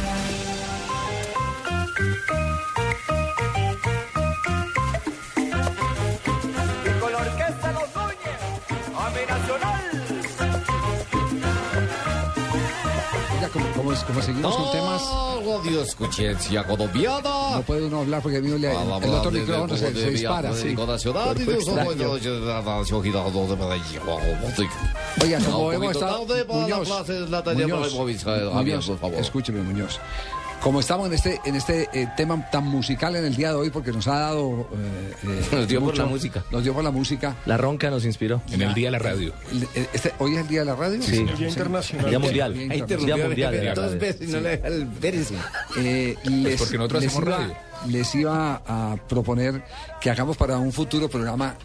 Como, 13.49 13.65
como, 13.73 13.91
como 14.05 14.21
seguimos 14.21 14.55
con 14.55 14.71
temas. 14.71 15.01
Escuchencia 15.81 16.63
colombiana. 16.63 17.55
No 17.55 17.61
puede 17.65 17.85
uno 17.85 17.99
hablar 18.01 18.21
porque 18.21 18.39
le, 18.41 18.71
el 18.71 18.77
otro 19.13 19.31
micrófono 19.31 19.75
se, 19.77 19.93
se 19.93 20.09
dispara. 20.11 20.53
Sí. 20.53 20.75
Nacional 20.75 21.35
y. 21.39 21.45
Oiga, 25.23 25.39
como 25.39 25.71
hemos 25.71 25.91
estado. 25.91 26.25
Muñoz, 26.47 26.89
Muñoz, 27.53 27.89
el 27.89 27.95
Muñoz, 28.53 28.91
escúcheme, 29.19 29.61
Muñoz. 29.61 29.99
Como 30.61 30.79
estamos 30.79 31.07
en 31.07 31.13
este, 31.13 31.41
en 31.43 31.55
este 31.55 31.89
eh, 31.91 32.07
tema 32.15 32.47
tan 32.51 32.65
musical 32.67 33.15
en 33.15 33.25
el 33.25 33.35
día 33.35 33.49
de 33.49 33.55
hoy, 33.55 33.71
porque 33.71 33.91
nos 33.91 34.07
ha 34.07 34.19
dado. 34.19 34.67
eh, 34.73 35.13
eh, 35.23 35.45
Nos 35.51 35.67
dio 35.67 35.79
por 35.79 35.89
mucho- 35.89 36.03
la 36.03 36.07
música. 36.07 36.43
Nos 36.51 36.63
dio 36.63 36.73
por 36.75 36.83
la 36.83 36.91
música. 36.91 37.35
La 37.47 37.57
ronca 37.57 37.89
nos 37.89 38.05
inspiró. 38.05 38.43
En 38.51 38.61
el 38.61 38.73
Día 38.75 38.87
de 38.87 38.91
la 38.91 38.99
Radio. 38.99 39.33
Eh, 39.73 39.87
este- 39.91 40.13
¿Hoy 40.19 40.35
es 40.35 40.41
el 40.41 40.47
día 40.47 40.59
de 40.59 40.65
la 40.67 40.75
radio? 40.75 41.01
Sí. 41.01 41.23
Día 41.37 41.49
internacional. 41.49 42.09
Día 42.11 42.19
mundial. 42.19 42.53
Día 42.53 42.75
internacional. 42.75 43.27
Mundial 43.27 43.51
de 43.53 43.63
la 43.63 43.73
Dos 43.73 43.97
veces 43.99 44.29
no 44.29 44.39
le 44.39 44.49
deja 44.49 44.67
el. 44.67 44.87
Eh, 45.77 46.15
Pues 46.23 46.31
les, 46.35 46.59
porque 46.61 46.77
nosotros 46.77 47.01
les 47.01 47.11
hacemos 47.11 47.27
iba, 47.27 47.37
radio. 47.37 47.55
les 47.87 48.15
iba 48.15 48.61
a 48.67 48.97
proponer 49.09 49.63
que 49.99 50.11
hagamos 50.11 50.37
para 50.37 50.57
un 50.59 50.71
futuro 50.71 51.09
programa 51.09 51.55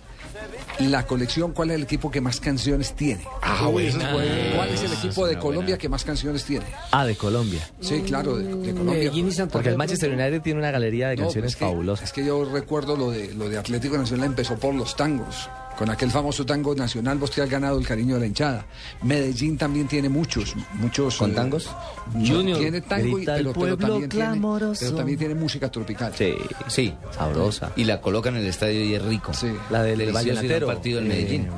la 0.81 1.07
colección, 1.07 1.53
¿cuál 1.53 1.71
es 1.71 1.77
el 1.77 1.83
equipo 1.85 2.11
que 2.11 2.21
más 2.21 2.39
canciones 2.41 2.93
tiene? 2.95 3.25
Ah, 3.43 3.69
Uy. 3.69 3.91
¿Cuál 3.91 4.69
es 4.69 4.83
el 4.83 4.91
Ah, 4.93 4.95
equipo 5.03 5.27
de 5.27 5.39
Colombia 5.39 5.67
buena. 5.75 5.79
que 5.79 5.89
más 5.89 6.05
canciones 6.05 6.45
tiene? 6.45 6.67
Ah, 6.93 7.05
de 7.07 7.17
Colombia. 7.17 7.61
Sí, 7.81 8.03
claro, 8.03 8.37
de, 8.37 8.45
de 8.45 8.51
Colombia. 8.73 8.85
Medellín 8.95 9.29
y 9.29 9.31
Santander. 9.33 9.53
Porque 9.53 9.69
el 9.71 9.77
Manchester 9.79 10.11
United 10.13 10.43
tiene 10.43 10.59
una 10.61 10.71
galería 10.71 11.09
de 11.09 11.17
No, 11.17 11.23
canciones 11.25 11.53
es 11.53 11.57
que- 11.57 11.65
fabulosas. 11.65 12.05
Es 12.07 12.13
que 12.13 12.25
yo 12.25 12.45
recuerdo 12.45 12.97
lo 12.97 13.11
de 13.11 13.33
lo 13.35 13.49
de 13.49 13.59
Atlético 13.59 13.97
Nacional 13.97 14.27
empezó 14.27 14.57
por 14.57 14.75
los 14.75 14.97
tangos. 14.97 15.49
Con 15.77 15.91
aquel 15.91 16.11
famoso 16.11 16.47
tango 16.47 16.75
nacional, 16.75 17.19
vos 17.19 17.31
te 17.31 17.43
has 17.43 17.51
ganado 17.51 17.79
el 17.79 17.87
cariño 17.87 18.15
de 18.15 18.21
la 18.21 18.27
hinchada. 18.27 18.65
Medellín 19.03 19.59
también 19.59 19.87
tiene 19.87 20.09
muchos, 20.09 20.55
muchos. 20.75 21.17
¿Con 21.19 21.33
eh, 21.33 21.35
tangos? 21.35 21.71
no, 22.15 22.27
Junior, 22.27 22.59
tiene 22.59 22.81
tango, 22.81 23.19
y, 23.19 23.23
el 23.23 23.27
pero, 23.27 23.53
pero 23.53 23.77
también 23.77 24.09
tiene, 24.09 24.25
clamoroso. 24.27 24.81
pero 24.85 24.97
también 24.97 25.19
tiene 25.19 25.35
música 25.35 25.71
tropical. 25.71 26.13
Sí. 26.17 26.35
Sí. 26.67 26.95
Sabrosa. 27.15 27.73
Y 27.77 27.85
la 27.85 28.01
colocan 28.01 28.37
en 28.37 28.43
el 28.43 28.47
estadio 28.49 28.83
y 28.85 28.95
es 28.95 29.03
rico. 29.05 29.35
Sí. 29.35 29.49
La 29.71 29.83
del 29.83 30.01
un 30.09 30.15
Vallenatero. 30.15 30.67
partido 30.67 30.99
en 31.01 31.07
Eh, 31.07 31.09
Medellín. 31.09 31.41
en 31.43 31.51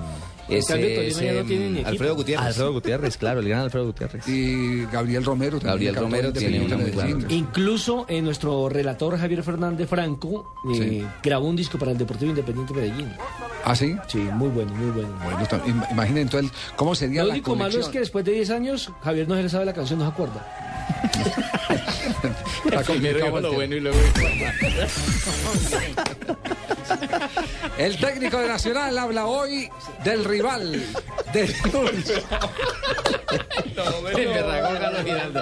es 0.48 0.68
no 0.68 0.76
em, 0.76 1.46
tiene. 1.46 1.84
Alfredo 1.84 2.14
Gutiérrez. 2.16 2.46
Alfredo 2.46 2.72
Gutiérrez, 2.72 3.16
claro, 3.16 3.40
el 3.40 3.48
gran 3.48 3.60
Alfredo 3.60 3.86
Gutiérrez. 3.86 4.26
Y 4.28 4.84
Gabriel 4.86 5.24
Romero 5.24 5.58
también. 5.60 5.94
Gabriel 5.94 5.96
Romero 5.96 6.32
tiene 6.32 6.56
Independiente 6.56 6.74
una 6.74 6.84
muy 6.84 6.90
buena. 6.92 7.16
Medellín. 7.26 7.38
Incluso 7.38 8.06
eh, 8.08 8.22
nuestro 8.22 8.68
relator 8.68 9.18
Javier 9.18 9.42
Fernández 9.42 9.88
Franco 9.88 10.54
eh, 10.72 10.76
Sí. 10.78 11.06
grabó 11.22 11.48
un 11.48 11.56
disco 11.56 11.78
para 11.78 11.92
el 11.92 11.98
Deportivo 11.98 12.30
Independiente 12.30 12.74
Medellín. 12.74 13.12
¿Ah, 13.64 13.74
sí? 13.74 13.96
Sí, 14.06 14.18
muy 14.18 14.48
bueno, 14.48 14.72
muy 14.74 14.90
bueno. 14.90 15.08
Bueno, 15.22 15.86
imaginen 15.90 16.22
entonces 16.22 16.50
cómo 16.76 16.94
sería 16.94 17.22
Lo 17.22 17.28
la 17.28 17.34
único 17.34 17.56
malo 17.56 17.78
es 17.78 17.88
que 17.88 18.00
después 18.00 18.24
de 18.24 18.32
10 18.32 18.50
años 18.50 18.90
Javier 19.02 19.28
no 19.28 19.34
se 19.34 19.42
le 19.42 19.48
sabe 19.48 19.64
la 19.64 19.74
canción, 19.74 19.98
no 19.98 20.06
se 20.06 20.12
acuerda. 20.12 20.46
Está 22.64 22.84
complicado 22.84 23.38
el 23.38 23.50
tema. 23.50 23.64
y 23.76 23.80
luego. 23.80 23.98
El 27.78 27.98
técnico 27.98 28.38
de 28.38 28.48
Nacional 28.48 28.98
habla 28.98 29.26
hoy 29.26 29.70
del 30.04 30.24
rival 30.24 30.82
de 31.32 31.54
Se 33.28 34.22
emberracó 34.24 34.80
Carlos 34.80 35.04
Giraldo. 35.04 35.40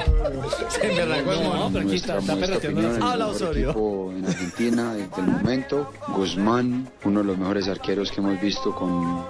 Se 0.68 0.90
emberracó 0.90 1.32
el 1.32 1.40
mono. 1.40 1.56
No, 1.56 1.72
pero 1.72 1.86
aquí 1.86 1.96
está, 1.96 2.18
está 2.18 2.36
perrateando. 2.36 3.04
Habla 3.04 3.26
Osorio. 3.28 4.12
en 4.12 4.26
Argentina 4.26 4.94
desde 4.94 5.20
el 5.20 5.26
momento. 5.26 5.92
Guzmán, 6.08 6.88
uno 7.04 7.20
de 7.20 7.26
los 7.26 7.38
mejores 7.38 7.68
arqueros 7.68 8.10
que 8.10 8.20
hemos 8.20 8.40
visto 8.40 8.74
con, 8.74 9.26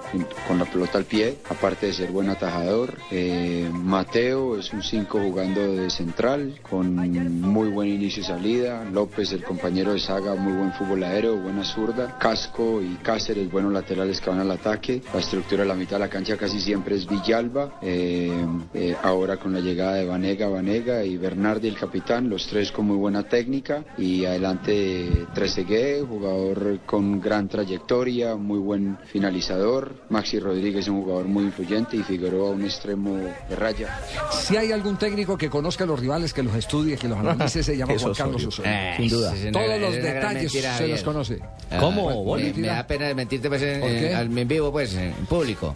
con 0.47 0.57
la 0.57 0.65
pelota 0.65 0.97
al 0.97 1.05
pie, 1.05 1.37
aparte 1.49 1.87
de 1.87 1.93
ser 1.93 2.11
buen 2.11 2.29
atajador. 2.29 2.97
Eh, 3.11 3.69
Mateo 3.71 4.57
es 4.57 4.73
un 4.73 4.81
5 4.81 5.19
jugando 5.19 5.75
de 5.75 5.89
central, 5.89 6.59
con 6.67 6.95
muy 6.95 7.69
buen 7.69 7.89
inicio 7.89 8.21
y 8.21 8.25
salida. 8.25 8.83
López, 8.91 9.31
el 9.33 9.43
compañero 9.43 9.93
de 9.93 9.99
Saga, 9.99 10.35
muy 10.35 10.53
buen 10.53 10.73
fútbol 10.73 11.03
aéreo, 11.03 11.37
buena 11.37 11.63
zurda. 11.63 12.17
Casco 12.17 12.81
y 12.81 12.95
Cáceres, 13.03 13.51
buenos 13.51 13.71
laterales 13.71 14.19
que 14.19 14.29
van 14.29 14.39
al 14.39 14.51
ataque. 14.51 15.01
La 15.13 15.19
estructura 15.19 15.63
de 15.63 15.69
la 15.69 15.75
mitad 15.75 15.97
de 15.97 15.99
la 15.99 16.09
cancha 16.09 16.37
casi 16.37 16.59
siempre 16.59 16.95
es 16.95 17.05
Villalba. 17.05 17.79
Eh, 17.81 18.46
eh, 18.73 18.95
ahora 19.03 19.37
con 19.37 19.53
la 19.53 19.59
llegada 19.59 19.95
de 19.95 20.05
Vanega, 20.05 20.47
Vanega 20.47 21.03
y 21.03 21.17
Bernardi, 21.17 21.67
el 21.67 21.77
capitán, 21.77 22.29
los 22.29 22.47
tres 22.47 22.71
con 22.71 22.85
muy 22.87 22.97
buena 22.97 23.23
técnica. 23.23 23.83
Y 23.97 24.25
adelante 24.25 25.25
Trezeguet, 25.33 26.05
jugador 26.07 26.79
con 26.85 27.19
gran 27.21 27.47
trayectoria, 27.47 28.35
muy 28.35 28.59
buen 28.59 28.97
finalizador. 29.05 29.95
Maxi 30.09 30.39
Rodríguez, 30.39 30.87
un 30.87 31.03
jugador 31.03 31.25
muy 31.25 31.43
influyente. 31.45 31.97
Y 31.97 32.03
Figueroa, 32.03 32.51
un 32.51 32.63
extremo 32.63 33.15
de 33.15 33.55
raya. 33.55 33.99
Si 34.31 34.55
hay 34.57 34.71
algún 34.71 34.97
técnico 34.97 35.37
que 35.37 35.49
conozca 35.49 35.83
a 35.83 35.87
los 35.87 35.99
rivales, 35.99 36.33
que 36.33 36.43
los 36.43 36.55
estudie, 36.55 36.97
que 36.97 37.07
los 37.07 37.17
analice, 37.17 37.63
se 37.63 37.75
llama 37.77 37.93
Juan 37.99 38.13
Carlos 38.13 38.45
Osorio. 38.45 38.71
Eh, 38.71 38.93
Sin 38.97 39.09
duda. 39.09 39.33
Todos 39.51 39.79
los 39.81 39.93
detalles 39.95 40.51
se 40.51 40.61
Javier. 40.61 40.89
los 40.91 41.03
conoce. 41.03 41.39
¿Cómo? 41.79 42.35
Me, 42.35 42.53
me 42.53 42.67
da 42.67 42.85
pena 42.87 43.13
mentirte 43.13 43.47
pues, 43.49 43.61
en, 43.61 43.79
¿Por 43.81 43.89
qué? 43.89 44.11
en- 44.11 44.37
en 44.37 44.47
vivo, 44.47 44.71
pues, 44.71 44.93
en 44.95 45.13
público. 45.27 45.75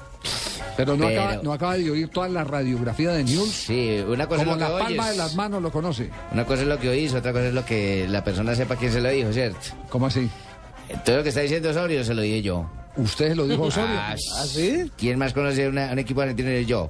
Pero 0.86 0.98
no, 0.98 1.08
Pero- 1.08 1.22
Acaba, 1.22 1.44
no 1.44 1.54
acaba 1.54 1.78
de 1.78 1.92
oír 1.92 2.08
toda 2.10 2.28
la 2.30 2.44
radiografía 2.44 3.12
de 3.12 3.24
News. 3.24 3.50
Sí, 3.50 4.04
una 4.08 4.28
cosa 4.28 4.44
Como 4.44 4.56
es 4.56 4.62
lo 4.62 4.68
la 4.70 4.78
que 4.78 4.84
palma 4.84 5.04
oyes. 5.04 5.12
de 5.18 5.24
las 5.24 5.36
manos 5.36 5.62
lo 5.62 5.72
conoce. 5.72 6.10
Una 6.32 6.46
cosa 6.46 6.62
es 6.64 6.68
lo 6.68 6.80
que 6.80 6.90
oís, 6.90 7.14
otra 7.14 7.32
cosa 7.34 7.48
es 7.48 7.54
lo 7.54 7.66
que 7.66 8.08
la 8.10 8.24
persona 8.24 8.56
sepa 8.56 8.76
quién 8.76 8.92
se 8.92 9.02
lo 9.02 9.10
dijo, 9.10 9.32
¿cierto? 9.32 9.60
¿Cómo 9.90 10.08
así? 10.08 10.30
Todo 11.06 11.18
lo 11.18 11.24
que 11.24 11.30
está 11.30 11.42
diciendo 11.42 11.70
Osorio 11.70 12.04
se 12.04 12.14
lo 12.14 12.22
dije 12.22 12.42
yo. 12.42 12.70
¿Usted 12.98 13.36
lo 13.36 13.48
dijo 13.48 13.64
Osorio? 13.64 13.96
Ah, 13.98 14.16
¿sí? 14.46 14.92
¿Quién 14.98 15.18
más 15.18 15.34
conoce 15.34 15.68
una- 15.70 15.92
un 15.92 16.00
equipo 16.00 16.22
argentino 16.22 16.50
que 16.50 16.66
yo? 16.66 16.90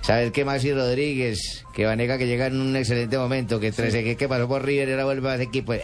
¿Sabes 0.00 0.32
qué, 0.32 0.44
Maxi 0.44 0.72
Rodríguez? 0.72 1.64
Que 1.74 1.86
Vanega 1.86 2.18
que 2.18 2.26
llega 2.26 2.46
en 2.46 2.60
un 2.60 2.76
excelente 2.76 3.16
momento, 3.18 3.58
que 3.58 3.72
tras 3.72 3.92
que, 3.92 4.16
que 4.16 4.28
pasó 4.28 4.46
por 4.48 4.62
River 4.64 4.88
y 4.88 4.92
ahora 4.92 5.04
vuelve 5.06 5.30
a 5.30 5.34
ese 5.34 5.44
equipo. 5.44 5.72
¡eh! 5.74 5.82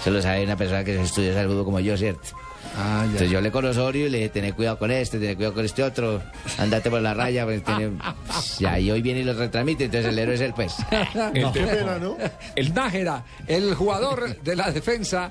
Eso 0.00 0.10
lo 0.10 0.20
sabe 0.20 0.42
una 0.44 0.56
persona 0.56 0.82
que 0.84 1.00
estudia 1.00 1.32
salud 1.34 1.64
como 1.64 1.78
yo, 1.80 1.96
¿cierto? 1.96 2.28
Ah, 2.76 3.02
Entonces 3.04 3.30
yo 3.30 3.38
hablé 3.38 3.50
con 3.50 3.64
Osorio 3.64 4.06
y 4.06 4.10
le 4.10 4.18
dije, 4.18 4.30
tené 4.30 4.52
cuidado 4.52 4.78
con 4.78 4.90
este, 4.90 5.18
tené 5.18 5.36
cuidado 5.36 5.54
con 5.54 5.64
este 5.64 5.82
otro, 5.82 6.22
andate 6.58 6.90
por 6.90 7.00
la 7.02 7.12
raya, 7.14 7.44
pues, 7.44 7.62
y 8.58 8.90
hoy 8.90 9.02
viene 9.02 9.20
y 9.20 9.24
lo 9.24 9.34
retransmite, 9.34 9.84
entonces 9.84 10.10
el 10.10 10.18
héroe 10.18 10.34
es 10.34 10.40
él, 10.40 10.52
pues. 10.54 10.74
No. 12.00 12.16
El 12.56 12.74
Nájera, 12.74 13.24
el 13.46 13.74
jugador 13.74 14.40
de 14.40 14.56
la 14.56 14.70
defensa 14.70 15.30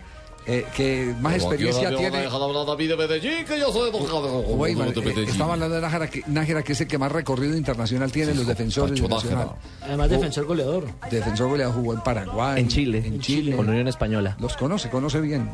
eh, 0.52 0.66
que 0.76 1.16
más 1.22 1.36
experiencia 1.36 1.96
tiene. 1.96 2.28
Güey, 2.28 4.76
man, 4.76 4.90
eh, 4.90 5.26
estaba 5.26 5.54
hablando 5.54 5.76
de 5.76 5.82
Nájera 5.82 6.10
que, 6.10 6.24
Nájera, 6.28 6.62
que 6.62 6.74
es 6.74 6.82
el 6.82 6.88
que 6.88 6.98
más 6.98 7.10
recorrido 7.10 7.56
internacional 7.56 8.12
tiene 8.12 8.32
en 8.32 8.38
los 8.38 8.48
defensores 8.48 9.02
de 9.02 9.08
Nacional. 9.08 9.52
Además, 9.82 10.10
defensor 10.10 10.46
goleador. 10.46 10.88
Defensor 11.10 11.48
goleador 11.48 11.76
jugó 11.76 11.94
en 11.94 12.02
Paraguay. 12.02 12.60
En 12.60 12.68
Chile. 12.68 13.02
En 13.06 13.22
Chile. 13.22 13.56
Con 13.56 13.70
Unión 13.70 13.88
Española. 13.88 14.36
Los 14.42 14.58
conoce, 14.58 14.90
conoce 14.90 15.22
bien. 15.22 15.50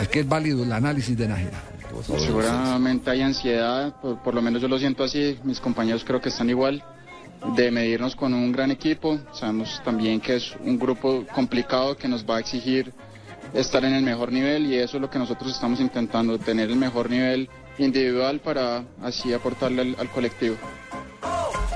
Es 0.00 0.08
que 0.08 0.20
es 0.20 0.28
válido 0.28 0.64
el 0.64 0.72
análisis 0.72 1.16
de 1.18 1.28
Nájera. 1.28 1.62
Seguramente 2.06 3.10
hay 3.10 3.20
ansiedad, 3.20 4.00
por, 4.00 4.22
por 4.22 4.34
lo 4.34 4.40
menos 4.40 4.62
yo 4.62 4.68
lo 4.68 4.78
siento 4.78 5.04
así, 5.04 5.38
mis 5.44 5.60
compañeros 5.60 6.04
creo 6.06 6.20
que 6.20 6.28
están 6.28 6.48
igual, 6.48 6.82
de 7.56 7.70
medirnos 7.70 8.16
con 8.16 8.32
un 8.32 8.52
gran 8.52 8.70
equipo. 8.70 9.18
Sabemos 9.32 9.80
también 9.84 10.20
que 10.20 10.36
es 10.36 10.54
un 10.64 10.78
grupo 10.78 11.24
complicado 11.34 11.96
que 11.96 12.08
nos 12.08 12.24
va 12.24 12.36
a 12.36 12.40
exigir 12.40 12.92
estar 13.54 13.84
en 13.84 13.94
el 13.94 14.02
mejor 14.02 14.32
nivel 14.32 14.66
y 14.66 14.76
eso 14.76 14.96
es 14.96 15.00
lo 15.00 15.10
que 15.10 15.18
nosotros 15.18 15.52
estamos 15.52 15.80
intentando, 15.80 16.38
tener 16.38 16.70
el 16.70 16.76
mejor 16.76 17.10
nivel 17.10 17.48
individual 17.78 18.40
para 18.40 18.84
así 19.02 19.32
aportarle 19.32 19.82
al, 19.82 19.96
al 19.98 20.10
colectivo. 20.10 20.56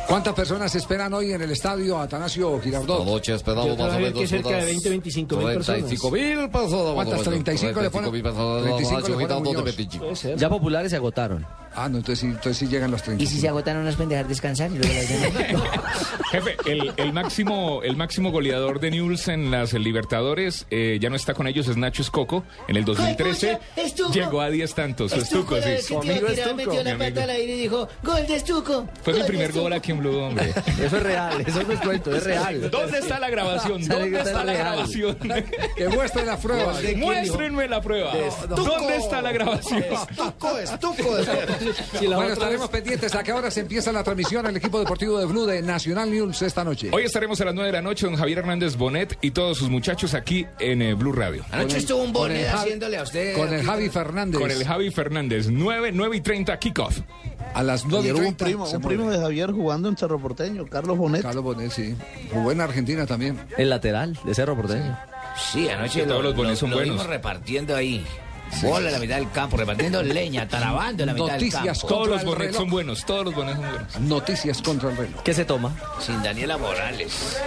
¿Cuántas 0.09 0.35
personas 0.35 0.75
esperan 0.75 1.15
hoy 1.15 1.33
en 1.33 1.41
el 1.41 1.51
estadio 1.53 1.99
Atanasio 1.99 2.61
Girardot? 2.61 2.99
Esta 3.01 3.11
noche 3.11 3.35
esperamos 3.35 3.79
más 3.79 3.95
o 3.95 3.99
menos 3.99 4.13
que 4.21 4.27
cerca 4.27 4.49
de 4.49 4.55
unas 4.57 4.67
20, 4.67 4.89
25 4.91 5.37
mil 5.37 5.45
personas. 5.47 5.67
35 5.79 6.11
mil 6.11 6.51
personas. 6.51 6.95
¿Cuántas? 6.95 7.19
más 7.19 7.27
o 7.27 7.31
menos. 7.31 7.45
35 7.45 7.81
le 7.81 7.91
ponen- 7.91 7.91
35 7.91 8.13
mil 8.13 8.23
personas. 8.23 8.63
35 8.65 9.09
le 9.09 9.73
ponen. 10.13 10.39
Ya 10.39 10.49
populares 10.51 10.91
se 10.91 10.97
agotaron. 10.97 11.47
Ah, 11.75 11.89
no, 11.89 11.99
entonces 11.99 12.21
sí, 12.21 12.27
entonces 12.27 12.57
sí 12.59 12.67
llegan 12.69 12.91
los 12.91 13.01
¿Y 13.01 13.05
30. 13.05 13.27
si 13.27 13.41
se 13.41 13.49
agotan 13.49 13.77
unos 13.79 13.97
pueden 13.97 14.11
dejar 14.11 14.29
descansar 14.29 14.71
y 14.71 14.79
luego 14.79 14.93
las 14.95 15.09
demás? 15.09 15.73
Jefe, 16.31 16.57
el, 16.67 16.93
el 16.97 17.13
máximo, 17.13 17.83
el 17.83 17.97
máximo 17.97 18.31
goleador 18.31 18.81
de 18.81 18.91
Newell's 18.91 19.29
en 19.29 19.51
las 19.51 19.73
Libertadores 19.75 20.67
eh, 20.71 20.99
ya 21.01 21.11
no 21.11 21.17
está 21.17 21.35
con 21.35 21.47
ellos, 21.47 21.69
es 21.69 21.77
Nacho 21.77 22.03
Escoco. 22.03 22.45
En 22.69 22.77
el 22.77 22.85
2013 22.85 23.59
Estuco. 23.77 24.13
llegó 24.13 24.41
a 24.41 24.51
10 24.51 24.75
tantos. 24.75 25.13
Estuco, 25.13 25.57
sí. 25.57 25.63
que 25.63 25.97
te 26.07 26.19
iba 26.19 26.31
a 26.31 26.33
tirar, 26.35 26.55
metió 26.55 26.83
la 26.83 26.93
amigo. 26.93 26.99
pata 27.11 27.25
al 27.25 27.31
aire 27.31 27.57
y 27.57 27.61
dijo, 27.63 27.89
gol 28.03 28.27
de 28.27 28.37
Estuco. 28.37 28.89
Fue 29.03 29.15
mi 29.15 29.23
primer 29.25 29.47
Estuco". 29.47 29.63
gol 29.65 29.73
aquí 29.73 29.93
en 29.93 29.99
Blue, 29.99 30.19
hombre. 30.19 30.51
Eso 30.51 30.97
es 30.97 31.03
real, 31.03 31.41
eso 31.47 31.63
no 31.63 31.73
es 31.73 31.81
cuento, 31.81 32.15
es 32.15 32.25
real. 32.25 32.71
¿Dónde 32.71 32.99
está 32.99 33.19
la 33.19 33.31
grabación? 33.31 33.87
¿Dónde 33.89 34.19
está 34.19 34.41
es 34.41 34.47
la 34.47 34.53
grabación? 34.53 35.19
Que 35.77 35.89
muestren 35.89 36.27
las 36.27 36.41
pruebas. 36.41 36.83
Muéstrenme 36.97 37.69
la 37.69 37.81
prueba. 37.81 38.13
¿Dónde 38.49 38.97
está 38.97 39.23
la 39.23 39.33
grabación? 39.33 39.83
Estuco, 39.83 40.59
estuco. 40.59 41.17
Si 41.99 42.07
la 42.07 42.17
Bueno, 42.17 42.21
otra 42.33 42.33
estaremos 42.35 42.69
pendientes 42.71 43.15
a 43.15 43.23
qué 43.23 43.33
hora 43.33 43.51
se 43.51 43.61
empieza 43.61 43.93
la 43.93 44.03
transmisión 44.03 44.47
al 44.47 44.57
equipo 44.57 44.79
deportivo 44.79 45.19
de 45.19 45.27
Blue 45.27 45.47
de 45.47 45.63
Nacional 45.63 46.11
News 46.11 46.43
esta 46.43 46.65
noche. 46.65 46.91
Hoy 46.93 47.05
estaremos 47.05 47.41
a 47.41 47.45
las 47.47 47.55
9 47.55 47.67
de 47.69 47.73
la 47.73 47.83
noche 47.83 48.07
con 48.07 48.17
Javier 48.17 48.39
Hernández 48.39 48.77
Bonet 48.77 49.19
y 49.23 49.31
todos 49.33 49.59
sus 49.59 49.69
muchachos 49.71 50.15
aquí 50.15 50.47
en 50.59 50.83
eh, 50.83 50.95
Blue 50.95 51.13
Radio. 51.13 51.45
Anoche 51.51 51.79
estuvo 51.79 52.03
un 52.03 52.13
bonet 52.13 52.47
Javi- 52.49 52.55
haciéndole 52.63 52.97
a 52.99 53.03
usted. 53.03 53.37
Con 53.37 53.53
el 53.53 53.65
Javi 53.65 53.89
Fernández. 53.89 54.41
Con 54.41 54.51
el 54.51 54.65
Javi 54.65 54.91
Fernández. 54.91 55.47
9, 55.51 55.91
9 55.93 56.17
y 56.17 56.21
30 56.21 56.59
kickoff. 56.59 57.01
A 57.55 57.63
las 57.63 57.85
9 57.85 57.99
y 57.99 58.11
Ayer 58.11 58.15
hubo 58.15 58.23
30 58.23 58.45
un 58.45 58.49
primo, 58.51 58.71
un 58.71 58.81
primo 58.83 59.11
de 59.11 59.19
Javier 59.19 59.51
jugando 59.53 59.89
en 59.91 59.97
Cerro 59.97 60.19
Porteño, 60.19 60.65
Carlos 60.67 60.97
Bonet. 60.97 61.23
Carlos 61.23 61.45
Bonet, 61.45 61.71
sí. 61.71 61.95
Jugó 62.33 62.51
en 62.51 62.61
Argentina 62.63 63.05
también. 63.07 63.39
El 63.59 63.69
lateral 63.69 64.19
de 64.25 64.35
Cerro 64.35 64.57
Porteño. 64.57 64.99
Sí, 65.53 65.69
anoche 65.69 66.01
Que 66.01 66.07
todos 66.07 66.23
lo, 66.23 66.29
los 66.31 66.37
bonets 66.37 66.55
lo- 66.55 66.61
son 66.61 66.71
lo 66.71 66.77
buenos. 66.77 67.07
repartiendo 67.07 67.77
ahí. 67.77 68.05
Bola 68.61 68.89
en 68.89 68.93
la 68.93 68.99
mitad 68.99 69.17
del 69.17 69.31
campo, 69.31 69.57
repartiendo 69.57 70.03
leña, 70.03 70.47
talabando 70.47 71.03
en 71.03 71.07
la 71.09 71.15
mitad 71.15 71.27
Noticias 71.33 71.63
del 71.65 71.73
campo. 71.73 71.87
Todos 71.89 72.09
Contra 72.09 72.25
los 72.25 72.39
reloj. 72.39 72.57
son 72.57 72.71
buenos. 72.71 73.05
Todos 73.05 73.25
los 73.25 73.35
bonets 73.35 73.57
son 73.59 73.71
buenos. 73.71 74.01
Noticias 74.01 74.63
contra 74.63 74.91
el 74.91 74.97
reloj. 74.97 75.23
¿Qué 75.23 75.35
se 75.35 75.45
toma? 75.45 75.75
Sin 76.01 76.23
Daniela 76.23 76.59
Morales. 76.59 77.39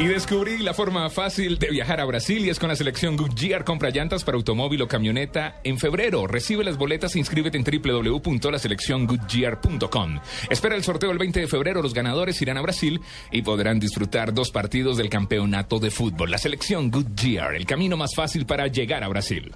Y 0.00 0.06
descubrí 0.06 0.58
la 0.58 0.74
forma 0.74 1.08
fácil 1.08 1.56
de 1.58 1.70
viajar 1.70 2.00
a 2.00 2.04
Brasil 2.04 2.44
y 2.44 2.50
es 2.50 2.58
con 2.58 2.68
la 2.68 2.74
selección 2.74 3.16
Goodyear. 3.16 3.64
Compra 3.64 3.90
llantas 3.90 4.24
para 4.24 4.36
automóvil 4.36 4.82
o 4.82 4.88
camioneta 4.88 5.60
en 5.62 5.78
febrero. 5.78 6.26
Recibe 6.26 6.64
las 6.64 6.76
boletas 6.76 7.14
e 7.14 7.20
inscríbete 7.20 7.56
en 7.56 7.62
www.laselecciongoodyear.com. 7.64 10.18
Espera 10.50 10.74
el 10.74 10.82
sorteo 10.82 11.12
el 11.12 11.18
20 11.18 11.38
de 11.40 11.46
febrero. 11.46 11.80
Los 11.80 11.94
ganadores 11.94 12.42
irán 12.42 12.58
a 12.58 12.62
Brasil 12.62 13.00
y 13.30 13.42
podrán 13.42 13.78
disfrutar 13.78 14.34
dos 14.34 14.50
partidos 14.50 14.96
del 14.96 15.08
campeonato 15.08 15.78
de 15.78 15.92
fútbol. 15.92 16.28
La 16.30 16.38
selección 16.38 16.90
Goodyear, 16.90 17.54
el 17.54 17.64
camino 17.64 17.96
más 17.96 18.16
fácil 18.16 18.46
para 18.46 18.66
llegar 18.66 19.04
a 19.04 19.08
Brasil. 19.08 19.54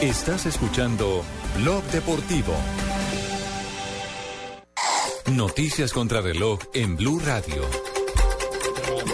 Estás 0.00 0.46
escuchando 0.46 1.22
Blog 1.58 1.84
Deportivo. 1.84 2.54
Noticias 5.32 5.92
contra 5.92 6.22
reloj 6.22 6.60
en 6.74 6.96
Blue 6.96 7.18
Radio. 7.18 7.93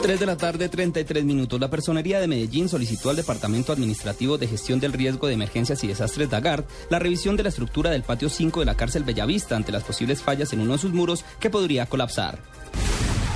3 0.02 0.18
de 0.18 0.26
la 0.26 0.36
tarde, 0.36 0.68
33 0.68 1.24
minutos. 1.24 1.60
La 1.60 1.68
Personería 1.68 2.20
de 2.20 2.26
Medellín 2.26 2.68
solicitó 2.68 3.10
al 3.10 3.16
Departamento 3.16 3.72
Administrativo 3.72 4.38
de 4.38 4.46
Gestión 4.46 4.80
del 4.80 4.94
Riesgo 4.94 5.26
de 5.26 5.34
Emergencias 5.34 5.84
y 5.84 5.88
Desastres 5.88 6.30
DAGARD 6.30 6.64
la 6.88 6.98
revisión 6.98 7.36
de 7.36 7.42
la 7.42 7.50
estructura 7.50 7.90
del 7.90 8.02
patio 8.02 8.30
5 8.30 8.60
de 8.60 8.66
la 8.66 8.76
cárcel 8.76 9.04
Bellavista 9.04 9.56
ante 9.56 9.72
las 9.72 9.84
posibles 9.84 10.22
fallas 10.22 10.52
en 10.52 10.60
uno 10.60 10.72
de 10.72 10.78
sus 10.78 10.92
muros 10.92 11.24
que 11.38 11.50
podría 11.50 11.86
colapsar. 11.86 12.38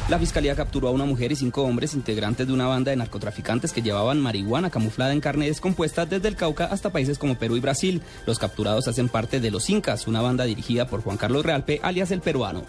La 0.09 0.18
fiscalía 0.18 0.55
capturó 0.55 0.88
a 0.88 0.90
una 0.90 1.07
mujer 1.07 1.32
y 1.32 1.36
cinco 1.36 1.62
hombres 1.62 1.94
integrantes 1.94 2.46
de 2.46 2.52
una 2.52 2.66
banda 2.66 2.90
de 2.90 2.96
narcotraficantes 2.96 3.72
que 3.72 3.80
llevaban 3.80 4.20
marihuana 4.20 4.68
camuflada 4.68 5.12
en 5.12 5.20
carne 5.20 5.46
descompuesta 5.46 6.05
desde 6.05 6.28
el 6.28 6.36
Cauca 6.36 6.66
hasta 6.66 6.92
países 6.92 7.18
como 7.18 7.38
Perú 7.38 7.57
y 7.57 7.61
Brasil. 7.61 8.02
Los 8.26 8.38
capturados 8.38 8.86
hacen 8.86 9.09
parte 9.09 9.40
de 9.40 9.50
Los 9.50 9.70
Incas, 9.70 10.07
una 10.07 10.20
banda 10.20 10.44
dirigida 10.44 10.86
por 10.86 11.02
Juan 11.02 11.16
Carlos 11.16 11.44
Realpe, 11.44 11.80
alias 11.82 12.11
el 12.11 12.20
peruano. 12.20 12.64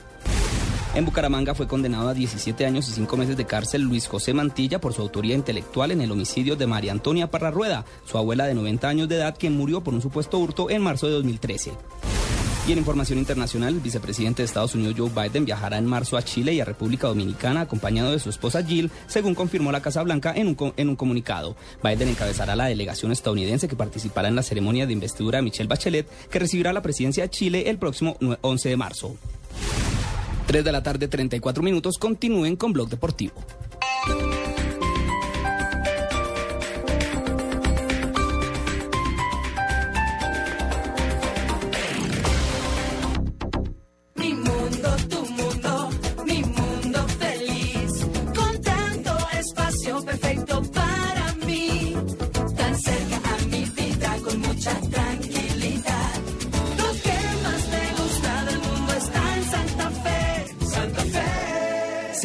En 0.96 1.04
Bucaramanga 1.04 1.54
fue 1.54 1.68
condenado 1.68 2.08
a 2.08 2.14
17 2.14 2.66
años 2.66 2.88
y 2.88 2.94
5 2.94 3.18
meses 3.18 3.36
de 3.36 3.46
cárcel 3.46 3.82
Luis 3.82 4.08
José 4.08 4.34
Mantilla 4.34 4.80
por 4.80 4.94
su 4.94 5.02
autoría 5.02 5.36
intelectual 5.36 5.92
en 5.92 6.00
el 6.00 6.10
homicidio 6.10 6.56
de 6.56 6.68
María 6.68 6.94
Antonia 6.94 7.30
Parra 7.30 7.84
su 8.06 8.18
abuela 8.18 8.46
de 8.46 8.54
90 8.54 8.88
años 8.88 9.10
de 9.10 9.16
edad, 9.18 9.36
quien 9.38 9.58
murió 9.58 9.82
por 9.82 9.94
un 9.94 10.02
supuesto 10.02 10.38
hurto 10.40 10.70
en 10.70 10.82
marzo 10.82 11.08
de 11.08 11.14
2013. 11.14 11.74
Y 12.68 12.72
en 12.72 12.78
información 12.80 13.20
internacional, 13.20 13.74
el 13.76 13.82
vicepresidente 13.82 14.42
de 14.42 14.46
Estados 14.46 14.74
Unidos 14.74 14.96
Joe 14.98 15.10
Biden 15.10 15.44
viajará 15.46 15.78
en 15.78 15.86
marzo 15.86 16.16
a 16.18 16.24
Chile 16.24 16.54
y 16.54 16.62
a 16.62 16.66
República 16.66 17.08
Dominicana 17.08 17.62
acompañado 17.62 18.12
de 18.12 18.18
su 18.20 18.30
esposa 18.30 18.64
Jill, 18.64 18.90
según 19.06 19.36
confirmó 19.36 19.72
la 19.74 19.82
Casa 19.82 20.02
Blanca 20.02 20.34
en 20.36 20.48
un, 20.48 20.74
en 20.78 20.90
un 20.90 20.96
comunicado. 20.96 21.58
Biden 21.84 22.08
encabezará 22.08 22.56
la 22.56 22.66
delegación 22.68 23.12
estadounidense 23.12 23.68
que 23.68 23.76
participará 23.76 24.30
en 24.30 24.36
la 24.38 24.44
ceremonia 24.44 24.88
de 24.88 24.94
investidura 24.94 25.38
de 25.40 25.44
Michelle 25.44 25.68
Bachelet, 25.68 26.08
que 26.30 26.40
recibirá 26.40 26.72
la 26.74 26.82
presidencia 26.82 27.24
de 27.24 27.30
Chile 27.30 27.70
el 27.70 27.78
próximo 27.78 28.18
nue- 28.20 28.38
11 28.42 28.70
de 28.70 28.78
marzo. 28.78 29.16
3 30.46 30.64
de 30.64 30.72
la 30.72 30.84
tarde, 30.84 31.08
34 31.08 31.64
minutos. 31.64 31.98
Continúen 31.98 32.56
con 32.56 32.74
Blog 32.74 32.90
Deportivo. 32.90 33.34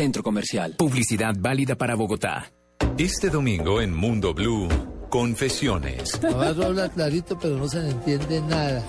Centro 0.01 0.23
Comercial. 0.23 0.77
Publicidad 0.79 1.35
válida 1.39 1.75
para 1.77 1.95
Bogotá. 1.95 2.51
Este 2.97 3.29
domingo 3.29 3.83
en 3.83 3.95
Mundo 3.95 4.33
Blue, 4.33 4.67
Confesiones. 5.11 6.19
Navarro 6.23 6.65
habla 6.65 6.89
clarito, 6.89 7.39
pero 7.39 7.59
no 7.59 7.69
se 7.69 7.81
le 7.81 7.91
entiende 7.91 8.41
nada. 8.41 8.83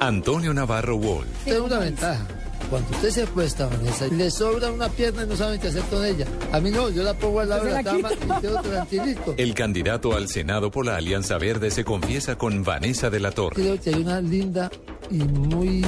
Antonio 0.00 0.52
Navarro 0.52 0.98
Wolf. 0.98 1.26
Tengo 1.46 1.64
una 1.64 1.78
ventaja. 1.78 2.26
Cuando 2.68 2.90
usted 2.90 3.08
se 3.08 3.22
acuesta, 3.22 3.68
Vanessa, 3.68 4.06
le 4.08 4.30
sobra 4.30 4.70
una 4.70 4.90
pierna 4.90 5.22
y 5.22 5.28
no 5.28 5.34
saben 5.34 5.58
qué 5.58 5.68
hacer 5.68 5.82
con 5.84 6.04
ella. 6.04 6.26
A 6.52 6.60
mí 6.60 6.70
no, 6.70 6.90
yo 6.90 7.04
la 7.04 7.14
pongo 7.14 7.40
al 7.40 7.48
lado 7.48 7.64
de 7.64 7.72
la 7.72 7.82
cama 7.82 8.10
y 8.12 8.40
quedo 8.42 8.60
tranquilito. 8.60 9.34
El 9.38 9.54
candidato 9.54 10.14
al 10.14 10.28
Senado 10.28 10.70
por 10.70 10.84
la 10.84 10.96
Alianza 10.96 11.38
Verde 11.38 11.70
se 11.70 11.84
confiesa 11.84 12.36
con 12.36 12.64
Vanessa 12.64 13.08
de 13.08 13.20
la 13.20 13.30
Torre. 13.30 13.54
Creo 13.54 13.80
que 13.80 13.94
hay 13.94 14.02
una 14.02 14.20
linda 14.20 14.70
y 15.10 15.20
muy 15.20 15.86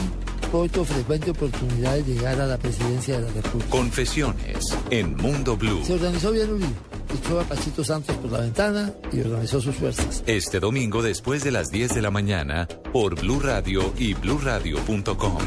poco 0.53 0.85
frecuente 0.85 1.31
oportunidad 1.31 1.97
de 1.97 2.03
llegar 2.03 2.39
a 2.39 2.47
la 2.47 2.59
presidencia 2.59 3.19
de 3.19 3.27
la 3.27 3.33
República. 3.33 3.71
Confesiones 3.71 4.79
en 4.91 5.17
Mundo 5.17 5.57
Blue. 5.57 5.83
Se 5.83 5.95
organizó 5.95 6.31
bien 6.31 6.53
Uribe. 6.53 6.69
Echó 7.15 7.41
a 7.41 7.45
Pachito 7.45 7.83
Santos 7.83 8.15
por 8.17 8.31
la 8.31 8.41
ventana 8.41 8.93
y 9.11 9.21
organizó 9.21 9.61
sus 9.63 9.75
fuerzas. 9.75 10.23
Este 10.27 10.61
domingo 10.61 11.03
después 11.03 11.43
de 11.43 11.53
las 11.53 11.71
10 11.71 11.95
de 11.95 12.03
la 12.03 12.11
mañana 12.11 12.69
por 12.93 13.19
Blue 13.19 13.41
Radio 13.41 13.95
y 13.97 14.13
bluradio.com. 14.13 15.39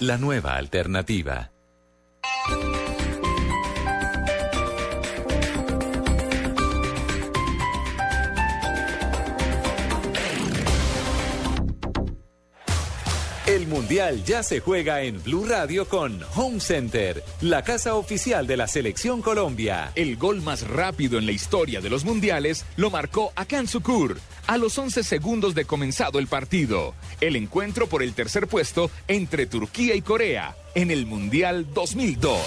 la 0.00 0.18
nueva 0.18 0.56
alternativa. 0.56 1.52
El 13.52 13.66
Mundial 13.66 14.24
ya 14.24 14.42
se 14.42 14.60
juega 14.60 15.02
en 15.02 15.22
Blue 15.22 15.44
Radio 15.44 15.86
con 15.86 16.18
Home 16.36 16.58
Center, 16.58 17.22
la 17.42 17.62
casa 17.62 17.96
oficial 17.96 18.46
de 18.46 18.56
la 18.56 18.66
Selección 18.66 19.20
Colombia. 19.20 19.92
El 19.94 20.16
gol 20.16 20.40
más 20.40 20.66
rápido 20.66 21.18
en 21.18 21.26
la 21.26 21.32
historia 21.32 21.82
de 21.82 21.90
los 21.90 22.06
mundiales 22.06 22.64
lo 22.76 22.88
marcó 22.88 23.30
Akan 23.36 23.68
Sukur 23.68 24.18
a 24.46 24.56
los 24.56 24.78
11 24.78 25.04
segundos 25.04 25.54
de 25.54 25.66
comenzado 25.66 26.18
el 26.18 26.28
partido. 26.28 26.94
El 27.20 27.36
encuentro 27.36 27.88
por 27.88 28.02
el 28.02 28.14
tercer 28.14 28.46
puesto 28.46 28.90
entre 29.06 29.44
Turquía 29.44 29.94
y 29.94 30.00
Corea 30.00 30.56
en 30.74 30.90
el 30.90 31.04
Mundial 31.04 31.66
2002. 31.74 32.38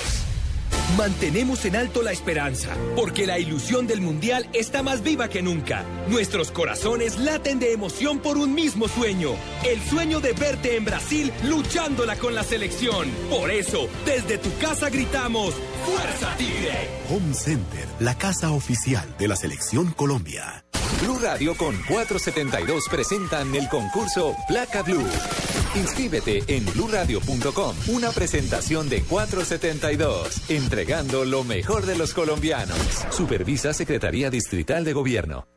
Mantenemos 0.98 1.66
en 1.66 1.76
alto 1.76 2.02
la 2.04 2.12
esperanza, 2.14 2.70
porque 2.96 3.26
la 3.26 3.38
ilusión 3.38 3.86
del 3.86 4.00
Mundial 4.00 4.48
está 4.54 4.82
más 4.82 5.02
viva 5.02 5.28
que 5.28 5.42
nunca. 5.42 5.84
Nuestros 6.08 6.52
corazones 6.52 7.18
laten 7.18 7.60
de 7.60 7.74
emoción 7.74 8.20
por 8.20 8.38
un 8.38 8.54
mismo 8.54 8.88
sueño, 8.88 9.32
el 9.66 9.82
sueño 9.82 10.22
de 10.22 10.32
verte 10.34 10.78
en 10.78 10.86
Brasil 10.86 11.34
luchándola 11.44 12.16
con 12.16 12.34
la 12.34 12.44
selección. 12.44 13.10
Por 13.30 13.52
eso, 13.52 13.90
desde 14.06 14.38
tu 14.38 14.56
casa 14.60 14.90
gritamos, 14.90 15.56
¡Fuerza 15.86 16.34
Tigre! 16.38 16.88
Home 17.10 17.34
Center, 17.34 17.88
la 18.00 18.16
casa 18.18 18.52
oficial 18.52 19.06
de 19.18 19.28
la 19.28 19.36
Selección 19.36 19.92
Colombia. 19.92 20.64
Blue 21.02 21.20
Radio 21.20 21.56
con 21.58 21.76
472 21.76 22.86
presentan 22.90 23.54
el 23.54 23.68
concurso 23.68 24.36
Placa 24.48 24.82
Blue. 24.82 25.04
Inscríbete 25.76 26.44
en 26.48 26.66
bluradio.com. 26.66 27.76
Una 27.88 28.12
presentación 28.12 28.88
de 28.88 29.02
472, 29.02 30.50
lo 31.26 31.44
mejor 31.44 31.86
de 31.86 31.98
los 31.98 32.14
colombianos. 32.14 32.78
Supervisa 33.10 33.74
Secretaría 33.74 34.30
Distrital 34.30 34.84
de 34.84 34.94
Gobierno. 34.94 35.48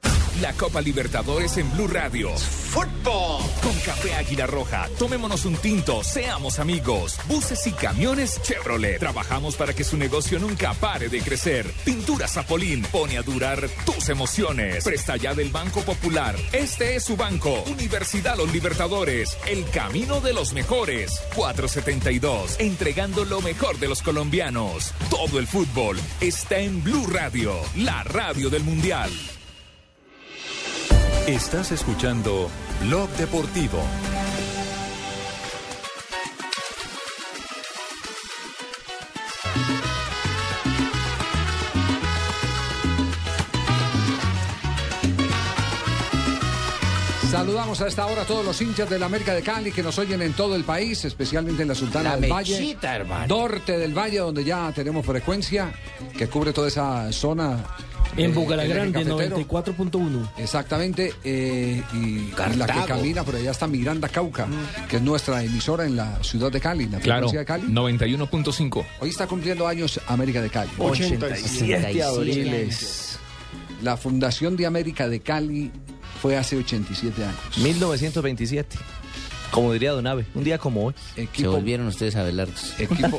La 0.41 0.53
Copa 0.53 0.81
Libertadores 0.81 1.57
en 1.57 1.69
Blue 1.73 1.89
Radio. 1.89 2.31
¡Fútbol! 2.37 3.43
Con 3.61 3.75
Café 3.85 4.15
Águila 4.15 4.47
Roja. 4.47 4.89
Tomémonos 4.97 5.45
un 5.45 5.57
tinto, 5.57 6.05
seamos 6.05 6.61
amigos. 6.61 7.19
Buses 7.27 7.67
y 7.67 7.73
camiones 7.73 8.41
Chevrolet. 8.43 9.01
Trabajamos 9.01 9.57
para 9.57 9.73
que 9.73 9.83
su 9.83 9.97
negocio 9.97 10.39
nunca 10.39 10.75
pare 10.75 11.09
de 11.09 11.23
crecer. 11.23 11.67
Pintura 11.85 12.29
Zapolín 12.29 12.83
pone 12.83 13.19
a 13.19 13.23
durar 13.23 13.69
tus 13.85 14.09
emociones. 14.11 14.85
Presta 14.85 15.17
ya 15.17 15.35
del 15.35 15.51
Banco 15.51 15.81
Popular. 15.83 16.37
Este 16.53 16.95
es 16.95 17.05
su 17.05 17.17
banco. 17.17 17.65
Universidad 17.65 18.37
Los 18.37 18.53
Libertadores. 18.53 19.37
El 19.49 19.69
camino 19.71 20.21
de 20.21 20.35
los 20.35 20.53
mejores. 20.53 21.21
472. 21.35 22.61
Entregando 22.61 23.25
lo 23.25 23.41
mejor 23.41 23.79
de 23.81 23.89
los 23.89 24.03
colombianos. 24.03 24.93
Todo 25.11 25.41
el 25.41 25.49
fútbol 25.49 25.99
está 26.21 26.59
en 26.59 26.85
Blue 26.85 27.09
Radio. 27.09 27.55
La 27.75 28.05
radio 28.05 28.51
del 28.51 28.63
Mundial. 28.63 29.11
Estás 31.29 31.73
escuchando 31.73 32.49
Blog 32.81 33.11
Deportivo. 33.19 33.83
Saludamos 47.31 47.79
a 47.83 47.89
esta 47.89 48.07
hora 48.07 48.23
a 48.23 48.25
todos 48.25 48.43
los 48.43 48.59
hinchas 48.63 48.89
de 48.89 48.99
la 48.99 49.05
América 49.05 49.35
de 49.35 49.43
Cali 49.43 49.71
que 49.71 49.83
nos 49.83 49.99
oyen 49.99 50.23
en 50.23 50.33
todo 50.33 50.57
el 50.57 50.65
país, 50.65 51.05
especialmente 51.05 51.61
en 51.61 51.69
la 51.69 51.75
Sultana 51.75 52.15
La 52.15 52.17
del 52.17 52.33
mechita, 52.33 52.89
Valle, 52.89 53.01
hermano. 53.01 53.27
norte 53.27 53.79
del 53.79 53.93
Valle, 53.93 54.19
donde 54.19 54.45
ya 54.45 54.73
tenemos 54.73 55.05
frecuencia 55.05 55.71
que 56.17 56.27
cubre 56.29 56.55
toda 56.55 56.69
esa 56.69 57.13
zona. 57.13 57.63
En 58.19 58.31
eh, 58.33 58.93
cafetero. 58.93 59.39
94.1. 59.39 60.29
Exactamente, 60.39 61.15
eh, 61.25 61.83
y, 61.95 61.97
y 61.97 62.31
la 62.37 62.49
que 62.49 62.57
Cartago. 62.57 62.87
camina 62.87 63.25
por 63.25 63.37
allá 63.37 63.51
está 63.53 63.67
Miranda 63.67 64.09
Cauca, 64.09 64.47
que 64.89 64.97
es 64.97 65.03
nuestra 65.03 65.43
emisora 65.43 65.87
en 65.87 65.97
la 65.97 66.23
ciudad 66.23 66.51
de 66.51 66.61
Cali, 66.61 66.87
la 66.87 66.99
Claro, 66.99 67.29
frecuencia 67.29 67.41
de 67.41 67.45
Cali. 67.47 67.73
91.5. 67.73 68.85
Hoy 69.01 69.09
está 69.11 69.27
cumpliendo 69.27 69.67
años 69.67 70.01
América 70.09 70.43
de 70.43 70.51
Cali. 70.51 70.71
87 70.79 72.03
abriles. 72.03 73.19
La 73.83 73.97
fundación 73.97 74.57
de 74.57 74.67
América 74.67 75.09
de 75.09 75.21
Cali 75.21 75.71
fue 76.21 76.37
hace 76.37 76.57
87 76.57 77.25
años. 77.25 77.59
1927. 77.59 78.77
Como 79.51 79.73
diría 79.73 79.93
Don 79.93 80.07
Ave, 80.07 80.27
un 80.35 80.45
día 80.45 80.59
como 80.59 80.85
hoy. 80.87 80.95
Se 81.33 81.47
volvieron 81.49 81.87
ustedes 81.87 82.17
a 82.17 82.23
velardos. 82.23 82.75
equipo, 82.79 83.19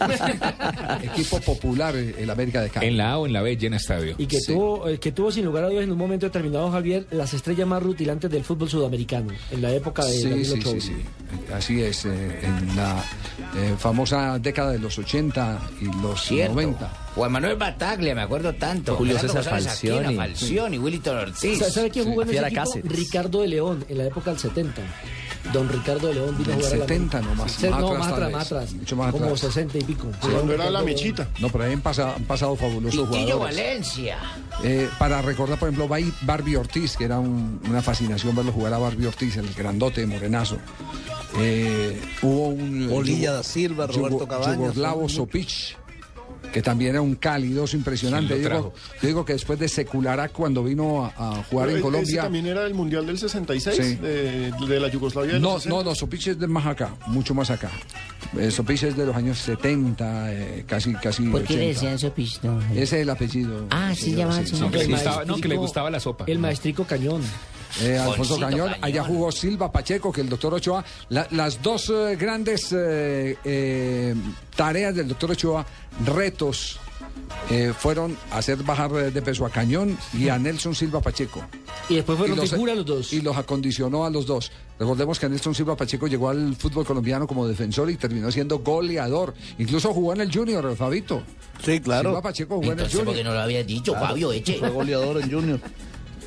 equipo 1.04 1.40
popular, 1.42 1.96
eh, 1.96 2.16
el 2.20 2.30
América 2.30 2.62
de 2.62 2.70
Cali. 2.70 2.88
En 2.88 2.98
la 2.98 3.12
A 3.14 3.18
o 3.18 3.26
en 3.28 3.34
la 3.34 3.42
B 3.42 3.58
llena 3.58 3.78
estadio. 3.78 4.16
Y 4.18 4.28
que, 4.28 4.40
Sí. 4.40 4.54
tuvo, 4.54 4.88
eh, 4.88 5.00
que 5.00 5.12
tuvo 5.12 5.32
sin 5.32 5.46
lugar 5.46 5.64
a 5.66 5.70
dudas 5.70 5.84
en 5.84 5.92
un 5.92 5.98
momento 5.98 6.26
determinado, 6.28 6.70
Javier, 6.72 7.08
las 7.12 7.34
estrellas 7.34 7.68
más 7.68 7.82
rutilantes 7.82 8.30
del 8.30 8.44
fútbol 8.44 8.70
sudamericano, 8.70 9.34
en 9.52 9.62
la 9.62 9.72
época 9.72 10.06
de 10.06 10.12
Sí, 10.14 10.46
sí, 10.46 10.62
sí, 10.62 10.82
sí. 10.82 10.96
Así 11.54 11.82
es, 11.82 12.06
eh, 12.06 12.40
en 12.44 12.76
la 12.76 13.04
eh, 13.58 13.74
famosa 13.78 14.38
década 14.40 14.72
de 14.72 14.80
los 14.80 14.98
80 14.98 15.60
y 15.82 15.86
los 16.02 16.22
Cierto. 16.24 16.54
90. 16.54 16.94
Juan 17.16 17.32
Manuel 17.32 17.56
Bataglia, 17.56 18.14
me 18.16 18.22
acuerdo 18.22 18.54
tanto. 18.54 18.96
Julio 18.96 19.18
César 19.18 19.44
Falcioni. 19.44 20.16
Falcioni, 20.16 20.78
Willington 20.78 21.18
Ortiz. 21.18 21.58
¿Sabe, 21.60 21.72
sabe 21.72 21.90
quién 21.90 22.06
jugó 22.06 22.22
en 22.22 22.30
ese 22.30 22.40
equipo? 22.40 22.56
Cáceres. 22.56 22.92
Ricardo 22.92 23.42
de 23.42 23.48
León, 23.48 23.84
en 23.90 23.98
la 23.98 24.06
época 24.06 24.30
del 24.32 24.40
70. 24.40 24.82
Don 25.54 25.68
Ricardo 25.70 26.08
de 26.10 26.14
León 26.16 26.19
vino 26.28 26.54
a 26.54 26.56
Del 26.56 26.56
jugar 26.56 26.74
a 26.74 26.78
la 26.78 26.86
70 26.88 27.22
nomás, 27.22 27.38
más 27.40 27.62
no, 27.64 27.76
atrás 27.88 28.00
más 28.00 28.08
atrás, 28.14 28.32
más 28.32 28.46
atrás. 28.52 28.74
mucho 28.74 28.96
más 28.96 29.12
Como 29.12 29.26
atrás. 29.26 29.40
60 29.42 29.78
y 29.78 29.84
pico. 29.84 30.08
Cuando 30.22 30.54
era 30.54 30.70
la 30.70 30.82
mechita. 30.82 31.28
No, 31.40 31.50
pero 31.50 31.64
ahí 31.66 31.74
han 31.74 31.82
pasado, 31.82 32.14
han 32.16 32.24
pasado 32.26 32.56
fabulosos 32.56 33.08
jugadores. 33.08 33.36
Valencia. 33.58 34.18
Eh, 34.64 34.90
para 35.00 35.22
recordar, 35.22 35.58
por 35.60 35.70
ejemplo, 35.70 35.88
Barbie 36.22 36.56
Ortiz, 36.56 36.96
que 36.98 37.06
era 37.06 37.20
un- 37.20 37.62
una 37.70 37.82
fascinación 37.82 38.36
verlo 38.36 38.52
jugar 38.52 38.74
a 38.74 38.78
Barbie 38.78 39.08
Ortiz, 39.08 39.38
el 39.38 39.54
grandote 39.54 40.06
morenazo. 40.06 40.58
Eh, 41.38 42.00
hubo 42.22 42.48
un. 42.50 42.90
Bolilla 42.90 43.34
da 43.34 43.44
Silva, 43.44 43.88
Roberto 43.88 44.28
Cabañas, 44.28 44.56
Yugoslavo 44.56 45.08
Sopich, 45.10 45.78
que 46.52 46.62
también 46.62 46.92
era 46.92 47.02
un 47.02 47.16
cálido 47.16 47.66
impresionante. 47.74 48.34
¿Quién 48.36 48.44
Yo 48.44 48.50
digo, 48.58 48.74
yo 49.02 49.08
digo 49.08 49.26
que 49.26 49.34
después 49.34 49.60
de 49.60 49.68
Secularac, 49.68 50.32
cuando 50.32 50.64
vino 50.64 51.06
a, 51.06 51.10
a 51.40 51.44
jugar 51.44 51.68
Pero 51.68 51.70
en 51.70 51.76
ese 51.76 51.82
Colombia. 51.82 52.22
también 52.24 52.46
era 52.48 52.66
el 52.66 52.74
Mundial 52.74 53.06
del 53.06 53.18
66, 53.18 53.76
Sí. 53.78 53.96
de, 53.96 54.52
de 54.52 54.80
la 54.80 54.88
Yugoslavia. 54.90 55.34
del 55.34 55.42
No, 55.42 55.56
60. 55.60 55.70
no, 55.76 55.84
no, 55.84 55.96
Sopich 55.96 56.28
es 56.28 56.40
de 56.40 56.48
más 56.48 56.66
acá, 56.66 56.96
mucho 57.08 57.34
más 57.34 57.50
acá. 57.52 57.70
Eh, 58.38 58.52
Sopich 58.52 58.84
es 58.84 58.96
de 58.98 59.06
los 59.06 59.16
años 59.16 59.38
70, 59.40 60.34
eh, 60.34 60.64
casi, 60.68 60.94
casi 60.94 61.24
¿Por 61.24 61.44
qué 61.44 61.54
le 61.56 61.60
80. 61.72 61.74
decían 61.74 62.00
Sopich? 62.00 62.42
No, 62.42 62.60
Ese 62.72 62.82
es 62.84 62.94
el 62.94 63.10
apellido. 63.10 63.68
Ah, 63.70 63.94
sí, 63.96 64.16
llamaban 64.16 64.46
sí, 64.46 64.56
sí. 64.56 64.62
No, 64.62 64.72
que 64.72 64.78
le 64.78 64.84
El 64.86 64.92
gustaba, 64.92 65.26
no, 65.26 65.36
que 65.36 65.48
le 65.48 65.56
maestrico- 65.56 65.60
gustaba 65.62 65.90
la 65.90 66.00
sopa. 66.00 66.26
El 66.28 66.40
maestrico 66.40 66.84
Cañón. 66.86 67.22
Eh, 67.82 67.98
Alfonso 67.98 68.40
Cañón, 68.40 68.68
Cañón. 68.70 68.76
allá 68.84 69.04
jugó 69.04 69.32
Silva 69.32 69.72
Pacheco, 69.72 70.12
que 70.12 70.22
el 70.22 70.30
doctor 70.30 70.54
Ochoa. 70.54 70.84
La- 71.10 71.28
las 71.32 71.62
dos 71.62 71.90
eh, 71.90 72.16
grandes 72.20 72.72
eh, 72.74 73.38
eh, 73.44 74.16
tareas 74.56 74.96
del 74.96 75.08
doctor 75.08 75.32
Ochoa, 75.32 75.66
retos, 76.06 76.80
eh, 77.50 77.74
fueron 77.78 78.18
hacer 78.32 78.58
bajar 78.64 78.92
de 78.92 79.22
peso 79.22 79.46
a 79.46 79.50
Cañón 79.50 79.98
y 80.14 80.30
a 80.30 80.38
Nelson 80.40 80.74
Silva 80.76 81.00
Pacheco. 81.02 81.44
Y 81.88 81.96
después 81.96 82.18
fueron 82.18 82.38
los- 82.38 82.50
figura 82.50 82.76
los 82.76 82.86
dos. 82.86 83.14
Y 83.14 83.22
los 83.22 83.38
acondicionó 83.38 84.06
a 84.06 84.10
los 84.10 84.26
dos. 84.26 84.52
Recordemos 84.80 85.20
que 85.20 85.28
Nelson 85.30 85.54
Silva 85.56 85.76
Pacheco 85.76 86.08
llegó 86.08 86.30
al 86.30 86.56
fútbol 86.56 86.86
colombiano 86.86 87.28
como 87.28 87.48
defensor 87.48 87.90
y 87.92 87.96
terminó 87.98 88.32
siendo 88.32 88.60
goleador. 88.60 89.34
Incluso 89.58 89.94
jugó 89.94 90.14
en 90.14 90.22
el 90.22 90.32
Junior, 90.34 90.76
Fabito. 90.76 91.22
Sí, 91.64 91.80
claro. 91.82 92.10
Silva 92.10 92.22
Pacheco 92.22 92.56
jugó 92.56 92.66
en 92.68 92.80
el 92.80 92.86
Entonces, 92.86 93.00
¿por 93.00 93.06
qué 93.08 93.12
Junior. 93.20 93.26
no 93.28 93.34
lo 93.34 93.40
había 93.44 93.64
dicho, 93.64 93.92
Claro, 93.94 94.08
Fabio 94.08 94.32
Eche? 94.32 94.58
Fue 94.60 94.70
goleador 94.70 95.22
en 95.22 95.32
Junior. 95.32 95.60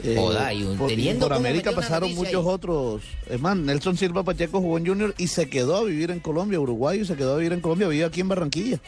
Eh, 0.04 0.16
Joda, 0.18 0.52
y 0.52 0.64
un- 0.64 0.76
por, 0.76 0.88
teniendo 0.88 1.26
por 1.28 1.36
América 1.36 1.72
pasaron 1.72 2.14
muchos 2.14 2.34
ahí. 2.34 2.42
otros. 2.44 3.02
Es 3.30 3.40
más, 3.40 3.56
Nelson 3.56 3.96
Silva 3.96 4.22
Pacheco 4.24 4.60
jugó 4.60 4.78
en 4.78 4.86
Junior 4.86 5.14
y 5.18 5.28
se 5.28 5.48
quedó 5.48 5.76
a 5.76 5.84
vivir 5.84 6.10
en 6.10 6.20
Colombia, 6.20 6.58
uruguayo, 6.58 7.02
y 7.02 7.06
se 7.06 7.14
quedó 7.16 7.34
a 7.34 7.36
vivir 7.38 7.52
en 7.52 7.60
Colombia, 7.60 7.86
vive 7.88 8.04
aquí 8.04 8.20
en 8.20 8.28
Barranquilla. 8.28 8.80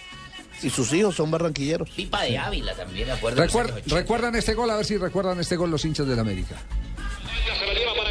Y 0.63 0.71
sus 0.71 0.93
hijos 0.93 1.15
son 1.17 1.31
barranquilleros. 1.31 1.91
Pipa 1.91 2.23
de 2.23 2.39
Ávila 2.39 2.75
también, 2.75 3.11
acuerdo. 3.11 3.41
de 3.41 3.47
los 3.47 3.53
Recuer- 3.55 3.65
años 3.67 3.77
80. 3.79 3.97
¿Recuerdan 3.97 4.35
este 4.37 4.55
gol? 4.55 4.71
A 4.71 4.77
ver 4.77 4.85
si 4.85 4.97
recuerdan 4.97 5.41
este 5.41 5.57
gol 5.57 5.71
los 5.71 5.85
hinchas 5.85 6.07
del 6.07 6.19
América. 6.19 6.57
Se 7.59 7.67
la 7.67 7.75
lleva 7.75 7.95
para 7.95 8.11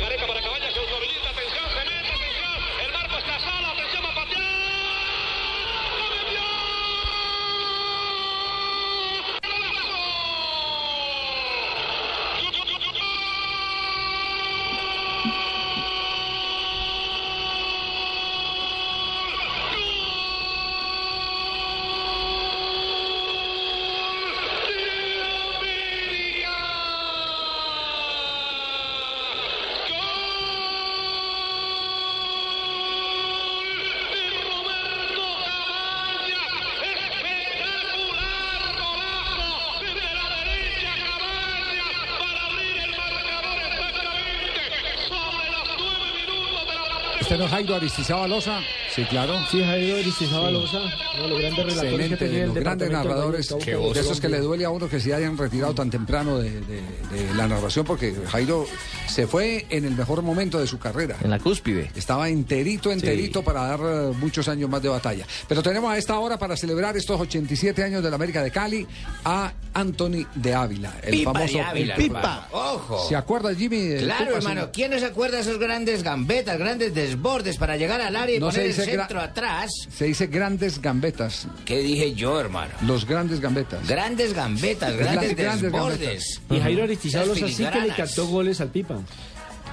¿Este 47.34 47.39
no 47.41 47.45
es 47.45 47.51
Jairo 47.51 47.76
Aristizábal 47.76 48.30
Loza? 48.30 48.60
Sí, 48.93 49.03
claro. 49.05 49.34
Sí, 49.49 49.60
Jairo 49.64 49.95
Aristizábal 49.97 50.53
Sí. 50.53 50.61
Loza, 50.61 50.77
uno 51.15 51.23
de 51.23 51.30
los 51.30 51.39
grandes 51.39 51.65
relatores 51.65 51.81
que 51.81 51.88
Excelente, 51.95 52.18
tenía 52.18 52.39
el 52.43 52.45
los 52.49 52.55
grandes 52.60 52.91
narradores, 52.91 53.49
de 53.49 53.72
Cauca. 53.72 53.99
esos 53.99 54.22
que 54.22 54.30
le 54.30 54.39
duele 54.39 54.65
a 54.65 54.69
uno 54.69 54.88
que 54.88 54.99
se 54.99 55.15
hayan 55.15 55.35
retirado 55.35 55.73
tan 55.73 55.89
temprano 55.89 56.38
de, 56.38 56.51
de- 56.61 56.81
de 57.26 57.34
la 57.34 57.47
narración, 57.47 57.85
porque 57.88 58.14
Jairo 58.27 58.68
se 59.14 59.27
fue 59.27 59.68
en 59.69 59.85
el 59.85 59.95
mejor 59.95 60.23
momento 60.23 60.60
de 60.60 60.65
su 60.65 60.80
carrera. 60.80 61.15
En 61.23 61.30
la 61.30 61.38
cúspide. 61.38 61.91
Estaba 61.95 62.30
enterito, 62.30 62.91
enterito 62.91 63.44
para 63.44 63.61
dar 63.68 63.80
eh, 63.80 64.11
muchos 64.19 64.48
años 64.48 64.68
más 64.72 64.81
de 64.81 64.90
batalla. 64.90 65.27
Pero 65.48 65.61
tenemos 65.61 65.91
a 65.91 65.98
esta 65.99 66.18
hora 66.18 66.40
para 66.40 66.57
celebrar 66.57 66.98
estos 66.98 67.22
87 67.22 67.84
años 67.84 68.02
de 68.02 68.10
la 68.10 68.15
América 68.15 68.41
de 68.41 68.49
Cali 68.49 68.88
a 69.23 69.53
Anthony 69.76 70.26
de 70.34 70.53
Ávila, 70.56 70.94
el 71.03 71.11
Pipa 71.11 71.34
famoso 71.34 71.53
de 71.57 71.61
Ávila, 71.61 71.95
el 71.95 72.03
Pipa. 72.03 72.48
Ojo. 72.52 73.07
¿Se 73.07 73.15
acuerda 73.15 73.53
Jimmy? 73.53 73.98
Claro, 73.99 74.26
Pipa, 74.26 74.38
hermano. 74.38 74.61
señor? 74.61 74.72
¿Quién 74.72 74.91
no 74.91 74.99
se 74.99 75.06
acuerda 75.06 75.35
de 75.38 75.44
esos 75.44 75.60
grandes 75.60 76.02
gambetas, 76.02 76.57
grandes 76.57 76.95
desbordes 76.95 77.57
para 77.57 77.77
llegar 77.77 78.02
al 78.02 78.15
área 78.15 78.35
y 78.35 78.40
No 78.40 78.52
se 78.52 78.61
poner 78.61 78.80
el 78.80 78.85
centro 78.85 79.22
atrás? 79.22 79.72
Se 79.95 80.06
dice 80.06 80.26
grandes 80.26 80.81
gambetas. 80.81 81.48
¿Qué 81.65 81.80
dije 81.80 82.14
yo, 82.15 82.40
hermano? 82.40 82.73
Los 82.81 83.06
grandes 83.06 83.40
gambetas. 83.40 83.88
Grandes 83.88 84.34
gambetas, 84.34 84.95
grandes, 84.95 85.35
grandes 85.35 85.61
desbordes. 85.72 86.41
Y 86.49 86.60
Jairo 86.60 86.84
Aristizábal 86.84 87.30
Esas 87.30 87.41
Loza 87.41 87.56
sí 87.56 87.65
que 87.65 87.88
le 87.88 87.94
cantó 87.95 88.27
goles 88.27 88.60
al 88.60 88.69
Pipa. 88.69 89.02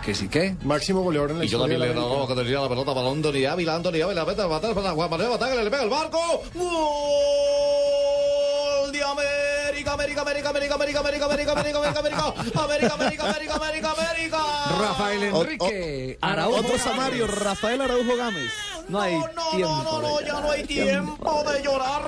¿Que 0.04 0.14
sí 0.14 0.28
qué? 0.28 0.56
Máximo 0.64 1.02
goleador 1.02 1.32
en 1.32 1.38
la 1.40 1.44
Y 1.44 1.48
yo 1.48 1.60
también 1.60 1.80
le 1.80 1.92
daba 1.92 2.26
que 2.26 2.34
tenía 2.34 2.60
la 2.60 2.68
pelota 2.68 2.94
para 2.94 3.08
Anthony 3.08 3.44
Ávila, 3.48 3.74
Anthony 3.76 4.02
Ávila, 4.02 4.24
mete, 4.24 4.42
para 4.42 4.92
Juan 4.92 5.10
Manuel 5.10 5.30
Bataglia, 5.30 5.62
le 5.62 5.70
pega 5.70 5.82
el 5.82 5.90
barco. 5.90 6.42
¡Gol 6.54 6.70
de 8.92 9.02
América, 9.02 9.92
América, 9.92 10.22
América, 10.22 10.48
América, 10.48 10.74
América, 10.74 11.00
América, 11.00 11.24
América, 11.26 11.52
América, 11.52 11.52
América, 11.52 11.80
América, 11.98 11.98
América, 11.98 12.94
América, 12.94 13.24
América, 13.24 13.54
América, 13.56 13.90
América. 13.90 14.38
Rafael 14.80 15.22
Enrique. 15.22 16.18
Araujo 16.20 16.56
Otro. 16.60 16.78
Samario, 16.78 17.26
Rafael 17.26 17.80
Araujo 17.80 18.16
Gámez. 18.16 18.69
No 18.90 19.00
hay 19.00 19.20
tiempo. 19.52 19.82
No, 19.84 20.02
no, 20.02 20.20
ya 20.20 20.40
no 20.40 20.50
hay 20.50 20.64
tiempo 20.64 21.44
de 21.44 21.62
llorar. 21.62 22.02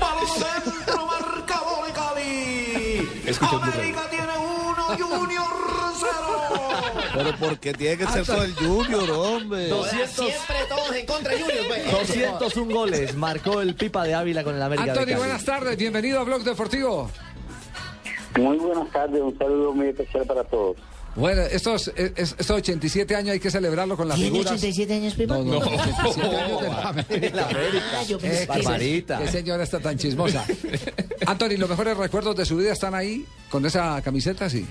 Balón 0.00 0.64
dentro, 0.64 1.06
marcador 1.06 1.86
de 1.86 1.92
Cali. 1.92 3.08
América 3.40 4.02
tiene 4.10 4.32
uno, 4.38 4.84
Junior 4.98 5.46
cero. 6.00 6.68
Pero 7.14 7.36
porque 7.38 7.72
tiene 7.74 7.96
que 7.96 8.06
ser 8.08 8.26
todo 8.26 8.42
el 8.42 8.54
Junior, 8.56 9.08
hombre. 9.12 9.68
200. 9.68 10.08
Siempre 10.10 10.56
todos 10.68 10.96
en 10.96 11.06
contra 11.06 11.32
de 11.32 11.40
Junior, 11.42 11.64
pues. 11.68 11.92
201 11.92 12.74
goles 12.74 13.14
marcó 13.14 13.60
el 13.60 13.76
Pipa 13.76 14.02
de 14.02 14.14
Ávila 14.14 14.42
con 14.42 14.56
el 14.56 14.62
América 14.62 14.86
de 14.86 14.90
Anthony, 14.90 15.04
Cali. 15.04 15.18
buenas 15.18 15.44
tardes. 15.44 15.76
Bienvenido 15.76 16.18
a 16.18 16.24
Blog 16.24 16.42
Deportivo. 16.42 17.08
Muy 18.36 18.56
buenas 18.56 18.90
tardes, 18.90 19.22
un 19.22 19.38
saludo 19.38 19.72
muy 19.74 19.86
especial 19.90 20.26
para 20.26 20.42
todos. 20.42 20.76
Bueno, 21.14 21.42
estos, 21.42 21.88
es- 21.94 22.12
es- 22.16 22.30
estos 22.38 22.50
87 22.50 23.14
años 23.14 23.32
hay 23.32 23.40
que 23.40 23.50
celebrarlo 23.50 23.96
con 23.98 24.08
las 24.08 24.16
¿Tiene 24.16 24.30
figuras. 24.30 24.52
87 24.52 24.94
años, 24.94 25.14
Pipa? 25.14 25.36
No, 25.36 25.44
no, 25.44 25.58
87 25.58 26.36
años 26.36 26.60
de 26.62 26.68
la 26.68 26.82
América. 26.88 27.48
Ah, 27.94 28.02
yo 28.08 28.18
pensé 28.18 28.36
Eh, 28.36 28.40
que- 28.40 28.46
Barbarita. 28.46 29.18
Qué 29.18 29.28
señora 29.28 29.62
está 29.62 29.78
tan 29.80 29.98
chismosa. 29.98 30.44
Anthony, 31.26 31.56
¿los 31.58 31.68
mejores 31.68 31.96
recuerdos 31.98 32.34
de 32.36 32.44
su 32.46 32.56
vida 32.56 32.72
están 32.72 32.94
ahí 32.94 33.26
con 33.50 33.64
esa 33.66 34.00
camiseta? 34.02 34.48
Sí. 34.48 34.64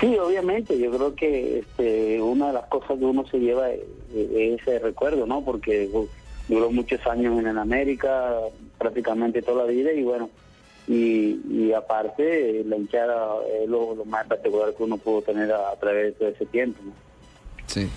Sí, 0.00 0.16
obviamente, 0.18 0.78
yo 0.78 0.90
creo 0.90 1.14
que 1.14 1.60
este, 1.60 2.20
una 2.20 2.48
de 2.48 2.52
las 2.54 2.66
cosas 2.66 2.98
que 2.98 3.04
uno 3.04 3.26
se 3.30 3.38
lleva 3.38 3.70
es, 3.70 3.80
es 4.14 4.60
ese 4.60 4.78
recuerdo, 4.80 5.24
¿no? 5.26 5.42
Porque 5.42 5.88
uh, 5.90 6.06
duró 6.48 6.70
muchos 6.70 7.00
años 7.06 7.38
en 7.38 7.46
el 7.46 7.56
América, 7.56 8.34
prácticamente 8.76 9.40
toda 9.40 9.64
la 9.64 9.70
vida, 9.70 9.92
y 9.92 10.02
bueno, 10.02 10.28
y, 10.88 11.40
y 11.50 11.72
aparte 11.72 12.62
la 12.66 12.76
hinchada 12.76 13.36
es 13.62 13.68
lo, 13.68 13.94
lo 13.94 14.04
más 14.04 14.22
espectacular 14.22 14.74
que 14.74 14.82
uno 14.82 14.96
pudo 14.98 15.22
tener 15.22 15.50
a, 15.52 15.70
a 15.70 15.76
través 15.76 16.06
de 16.06 16.12
todo 16.12 16.28
ese 16.28 16.46
tiempo, 16.46 16.80
¿no? 16.84 16.92
Sí. 17.66 17.88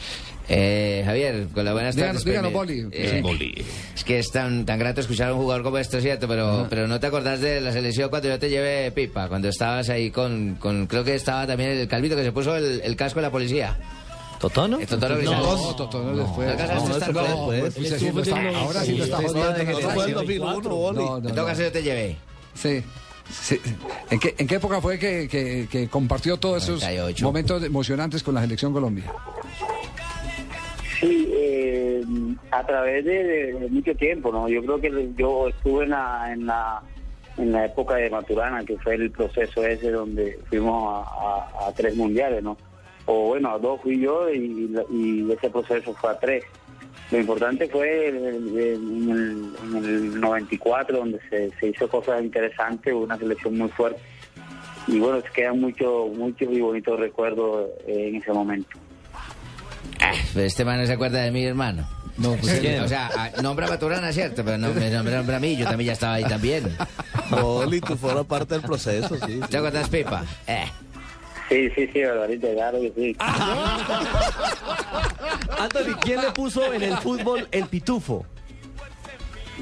Eh, 0.50 1.02
Javier, 1.06 1.48
con 1.54 1.66
buenas 1.74 1.94
Díganos, 1.94 2.24
tardes. 2.24 2.26
díganos, 2.26 2.52
pues, 2.54 2.68
Boli. 2.84 2.88
eh, 2.94 3.12
Sí. 3.16 3.22
Boli. 3.22 3.66
Es 3.94 4.04
que 4.06 4.20
es 4.20 4.32
tan, 4.32 4.66
tan 4.66 4.80
grato 4.80 5.02
escuchar 5.02 5.30
a 5.30 5.34
un 5.34 5.42
jugador 5.42 5.62
como 5.62 5.78
esto, 5.78 6.00
¿cierto? 6.00 6.26
Pero, 6.30 6.68
pero 6.70 6.88
no 6.88 7.02
te 7.02 7.08
acordás 7.08 7.42
de 7.42 7.60
la 7.60 7.74
selección 7.74 8.10
cuando 8.10 8.30
yo 8.30 8.40
te 8.40 8.50
llevé 8.50 8.90
pipa, 8.94 9.28
cuando 9.28 9.50
estabas 9.50 9.90
ahí 9.90 10.10
con, 10.10 10.56
con 10.56 10.88
creo 10.88 11.04
que 11.04 11.16
estaba 11.16 11.46
también 11.46 11.72
el 11.72 11.88
calvito 11.90 12.16
que 12.16 12.24
se 12.24 12.32
puso 12.32 12.56
el, 12.56 12.80
el 12.82 12.96
casco 12.96 13.20
de 13.20 13.24
la 13.28 13.32
policía. 13.32 13.78
¿Totono? 14.40 14.78
Totono 14.78 15.16
No, 15.16 15.18
Grisales. 15.18 15.44
no, 15.44 15.76
Totono 15.76 16.16
después. 16.16 16.46
¿No 16.48 16.52
alcanzaste 16.54 16.94
a 16.94 16.98
estar 16.98 17.14
no, 17.14 17.46
con 17.46 17.56
él? 17.56 17.66
Él 17.66 17.72
sí, 17.74 18.12
no 18.14 18.22
está- 18.22 18.36
ahora 18.38 18.84
No, 18.86 20.62
no, 20.62 20.94
no, 20.94 21.18
En 21.18 21.24
no. 21.24 21.34
todo 21.34 21.46
caso 21.46 21.62
yo 21.64 21.72
te 21.74 21.84
llevé. 21.84 22.16
Sí. 22.58 22.84
Sí. 23.30 23.60
¿En, 24.10 24.20
qué, 24.20 24.36
¿En 24.38 24.48
qué 24.48 24.56
época 24.56 24.80
fue 24.82 24.98
que, 24.98 25.28
que- 25.28 25.68
que 25.70 25.88
compartió 25.90 26.38
todos 26.38 26.64
esos 26.64 26.82
98. 26.82 27.26
momentos 27.26 27.64
emocionantes 27.64 28.24
con 28.24 28.36
la 28.36 28.42
selección 28.42 28.72
Colombia? 28.74 29.12
Sí, 31.00 31.30
eh, 31.32 32.04
a 32.52 32.66
través 32.66 33.06
de, 33.06 33.68
mucho 33.70 33.94
tiempo, 33.96 34.32
¿no? 34.32 34.48
Yo 34.50 34.64
creo 34.64 34.80
que 34.82 35.10
yo 35.18 35.50
estuve 35.50 35.84
en 35.84 35.90
la, 35.92 36.32
en 36.34 36.46
la, 36.48 36.82
en 37.38 37.52
la 37.52 37.66
época 37.66 37.96
de 37.96 38.10
Maturana, 38.10 38.64
que 38.64 38.78
fue 38.78 38.96
el 38.96 39.12
proceso 39.12 39.64
ese 39.66 39.92
donde 39.92 40.40
fuimos 40.50 41.06
a, 41.06 41.66
a- 41.66 41.68
a 41.68 41.74
tres 41.74 41.96
mundiales, 41.96 42.42
¿no? 42.42 42.58
O 43.06 43.28
bueno, 43.28 43.52
a 43.52 43.60
dos 43.60 43.80
fui 43.82 44.00
yo 44.00 44.30
y, 44.30 44.70
la- 44.70 44.86
y 44.90 45.30
ese 45.32 45.50
proceso 45.50 45.94
fue 45.94 46.12
a 46.12 46.18
tres. 46.20 46.44
Lo 47.12 47.20
importante 47.20 47.68
fue 47.70 48.10
el- 48.10 48.18
el- 48.18 48.58
en, 48.58 49.10
el, 49.10 49.78
en 49.78 49.86
el 49.86 50.20
94, 50.20 50.98
donde 50.98 51.20
se, 51.30 51.52
se 51.60 51.68
hizo 51.70 51.88
cosas 51.88 52.22
interesantes, 52.22 52.94
una 52.94 53.18
selección 53.18 53.58
muy 53.58 53.70
fuerte. 53.70 54.00
Y 54.88 55.00
bueno, 55.00 55.22
se 55.22 55.30
quedan 55.34 55.60
muchos 55.60 56.10
muchos 56.16 56.50
y 56.52 56.62
bonitos 56.62 57.00
recuerdos 57.00 57.70
eh, 57.88 58.10
en 58.10 58.16
ese 58.18 58.32
momento. 58.32 58.70
Ah, 60.02 60.12
pero 60.34 60.46
este 60.46 60.64
man 60.66 60.80
no 60.80 60.86
se 60.86 60.94
acuerda 60.94 61.22
de 61.22 61.32
mí, 61.32 61.44
hermano. 61.46 61.88
No, 62.18 62.34
pues, 62.36 62.60
Sí, 62.60 62.68
O 62.84 62.88
sea, 62.88 63.10
ah, 63.16 63.30
nombra 63.44 63.68
a 63.68 63.70
Maturana, 63.70 64.12
¿cierto? 64.12 64.44
Pero 64.44 64.58
no 64.58 64.74
me 64.74 64.90
nombra, 64.90 65.18
nombra 65.18 65.38
a 65.38 65.40
mí, 65.40 65.56
yo 65.56 65.66
también 65.66 65.88
ya 65.88 65.94
estaba 65.94 66.16
ahí 66.16 66.24
también. 66.24 66.76
Boli, 67.30 67.80
tú 67.82 67.96
fueras 67.96 68.26
parte 68.26 68.56
del 68.56 68.64
proceso, 68.64 69.16
sí. 69.26 69.40
¿Te 69.50 69.58
acuerdas, 69.58 69.88
Pipa? 69.90 70.24
Eh. 70.48 70.66
Sí, 71.50 71.70
sí, 71.76 71.90
sí, 71.94 72.04
Barbarita, 72.04 72.48
claro 72.54 72.80
que 72.82 72.92
sí. 72.94 73.16
Anthony, 75.58 75.96
¿quién 76.02 76.22
le 76.22 76.32
puso 76.32 76.74
en 76.74 76.84
el 76.84 76.98
fútbol 76.98 77.48
el 77.52 77.66
pitufo? 77.68 78.26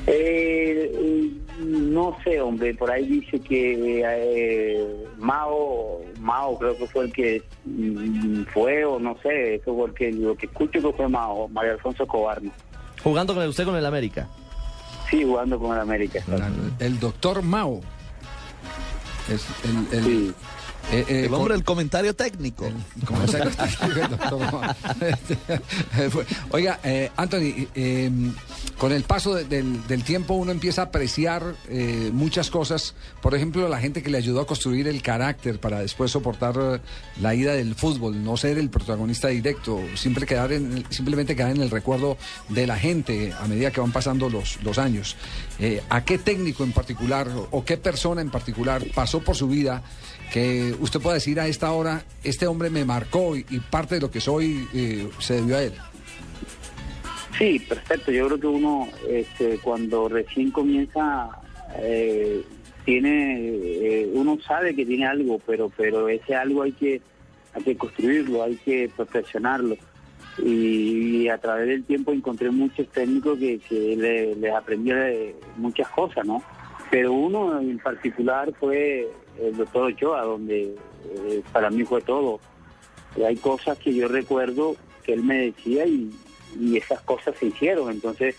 Eh, 0.08 1.32
no 1.60 2.18
sé, 2.24 2.42
hombre, 2.42 2.74
por 2.74 2.92
ahí 2.92 3.08
dice 3.08 3.40
que 3.40 4.04
eh, 4.06 4.86
Mao, 5.18 6.02
Mao 6.20 6.60
creo 6.60 6.78
que 6.78 6.88
fue 6.88 7.06
el 7.06 7.14
que 7.14 7.42
mm, 7.66 8.44
fue, 8.54 8.84
o 8.84 9.00
no 9.00 9.18
sé, 9.22 9.56
eso 9.56 9.76
fue 9.76 9.88
el 9.88 9.94
que, 9.94 10.12
lo 10.12 10.36
que 10.36 10.48
escucho 10.48 10.82
que 10.82 10.94
fue 10.94 11.08
Mao, 11.08 11.48
María 11.50 11.74
Alfonso 11.74 12.06
Cobarno. 12.06 12.52
Jugando 13.04 13.34
con 13.34 13.44
el, 13.44 13.50
usted 13.50 13.66
con 13.66 13.76
el 13.76 13.86
América. 13.86 14.28
Sí, 15.10 15.24
jugando 15.24 15.60
con 15.60 15.76
el 15.76 15.82
América. 15.82 16.24
El 16.80 17.00
doctor 17.00 17.42
Mao. 17.42 17.82
Es 19.30 19.48
el, 19.64 19.98
el, 19.98 20.36
eh, 20.92 21.06
eh, 21.08 21.26
El 21.26 21.34
hombre 21.34 21.54
del 21.56 21.64
comentario 21.64 22.16
técnico. 22.16 22.66
Oiga, 26.52 26.80
eh, 26.84 27.12
Anthony, 27.16 27.68
con 28.78 28.92
el 28.92 29.04
paso 29.04 29.34
de- 29.36 29.46
del, 29.46 29.86
del 29.88 30.04
tiempo 30.04 30.34
uno 30.36 30.52
empieza 30.52 30.82
a 30.82 30.86
apreciar 30.86 31.56
eh, 31.70 32.10
muchas 32.14 32.50
cosas. 32.50 32.94
Por 33.22 33.36
ejemplo, 33.36 33.68
la 33.70 33.80
gente 33.80 34.04
que 34.04 34.10
le 34.10 34.18
ayudó 34.18 34.42
a 34.42 34.48
construir 34.48 34.88
el 34.88 35.02
carácter 35.02 35.60
para 35.60 35.80
después 35.80 36.12
soportar 36.12 36.56
eh, 36.60 36.80
la 37.22 37.34
ida 37.36 37.54
del 37.54 37.76
fútbol, 37.76 38.24
no 38.24 38.38
ser 38.38 38.58
el 38.58 38.70
protagonista 38.70 39.28
directo, 39.30 39.80
siempre 39.96 40.26
quedar 40.26 40.52
en 40.52 40.78
el- 40.78 40.86
simplemente 40.90 41.36
quedar 41.36 41.52
en 41.52 41.62
el 41.62 41.70
recuerdo 41.72 42.18
de 42.50 42.68
la 42.68 42.78
gente 42.78 43.34
a 43.40 43.48
medida 43.48 43.72
que 43.72 43.82
van 43.82 43.92
pasando 43.92 44.30
los, 44.30 44.62
los 44.64 44.78
años. 44.78 45.16
Eh, 45.60 45.82
¿A 45.90 46.04
qué 46.04 46.18
técnico 46.18 46.64
en 46.64 46.72
particular 46.74 47.30
o 47.52 47.64
qué 47.64 47.78
persona 47.78 48.22
en 48.22 48.30
particular 48.30 48.84
pasó 48.94 49.22
por 49.22 49.36
su 49.36 49.48
vida 49.48 49.84
que 50.32 50.76
usted 50.80 51.00
pueda 51.00 51.16
decir 51.16 51.40
a 51.40 51.48
esta 51.48 51.72
hora, 51.72 52.04
este 52.24 52.48
hombre 52.48 52.70
me 52.70 52.86
marcó 52.86 53.36
y, 53.36 53.44
parte 53.70 53.96
de 53.96 54.02
lo 54.02 54.12
que 54.12 54.20
soy 54.22 54.68
eh, 54.74 55.10
se 55.20 55.36
debió 55.36 55.58
a 55.58 55.64
él? 55.64 55.74
Sí, 57.38 57.60
perfecto. 57.60 58.12
Yo 58.12 58.28
creo 58.28 58.40
que 58.40 58.48
uno, 58.48 58.88
este, 59.10 59.58
cuando 59.60 60.08
recién 60.08 60.52
comienza, 60.52 61.30
eh, 61.78 62.42
tiene, 62.86 63.40
eh, 63.40 64.10
uno 64.14 64.38
sabe 64.46 64.76
que 64.76 64.86
tiene 64.86 65.06
algo, 65.06 65.40
pero, 65.46 65.70
pero 65.76 66.08
ese 66.08 66.36
algo 66.36 66.62
hay 66.64 66.72
que, 66.72 67.02
hay 67.54 67.64
que 67.64 67.76
construirlo, 67.78 68.44
hay 68.44 68.56
que 68.58 68.90
perfeccionarlo. 68.96 69.76
Y, 70.44 71.28
a 71.30 71.38
través 71.38 71.68
del 71.68 71.84
tiempo 71.86 72.12
encontré 72.12 72.52
muchos 72.52 72.88
técnicos 72.90 73.40
que, 73.40 73.60
que 73.60 73.96
le- 73.98 74.36
les 74.36 74.54
aprendí 74.54 74.92
de 74.92 75.36
muchas 75.58 75.88
cosas, 75.90 76.26
¿no? 76.26 76.44
Pero 76.96 77.12
uno 77.12 77.60
en 77.60 77.78
particular 77.78 78.54
fue 78.58 79.06
el 79.38 79.58
doctor 79.58 79.92
Ochoa, 79.92 80.22
donde 80.22 80.78
eh, 81.04 81.44
para 81.52 81.70
mí 81.70 81.84
fue 81.84 82.00
todo. 82.00 82.40
Y 83.18 83.24
hay 83.24 83.36
cosas 83.36 83.78
que 83.80 83.94
yo 83.94 84.08
recuerdo 84.08 84.78
que 85.04 85.12
él 85.12 85.22
me 85.22 85.52
decía 85.52 85.86
y, 85.86 86.10
esas 86.74 87.02
cosas 87.02 87.36
se 87.38 87.48
hicieron. 87.48 87.92
Entonces, 87.92 88.38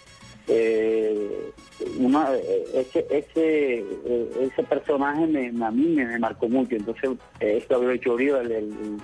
eh, 0.49 1.53
una, 1.99 2.35
eh, 2.35 2.65
ese, 2.73 3.07
ese, 3.11 3.81
eh, 3.81 4.49
ese 4.51 4.63
personaje 4.63 5.27
me, 5.27 5.49
a 5.63 5.71
mí 5.71 5.89
me, 5.89 6.19
marcó 6.19 6.49
mucho. 6.49 6.77
Entonces, 6.77 7.11
eh, 7.41 7.59
es 7.59 7.69
Gabriel 7.69 8.01
Chorio, 8.01 8.41
el, 8.41 8.99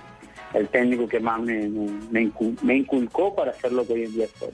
el, 0.55 0.67
técnico 0.69 1.07
que 1.07 1.19
más 1.19 1.39
me, 1.39 1.69
me, 1.69 2.31
me 2.63 2.75
inculcó 2.75 3.35
para 3.35 3.51
hacer 3.51 3.71
lo 3.71 3.85
que 3.85 3.93
hoy 3.93 4.05
en 4.05 4.13
día 4.13 4.27
soy. 4.39 4.49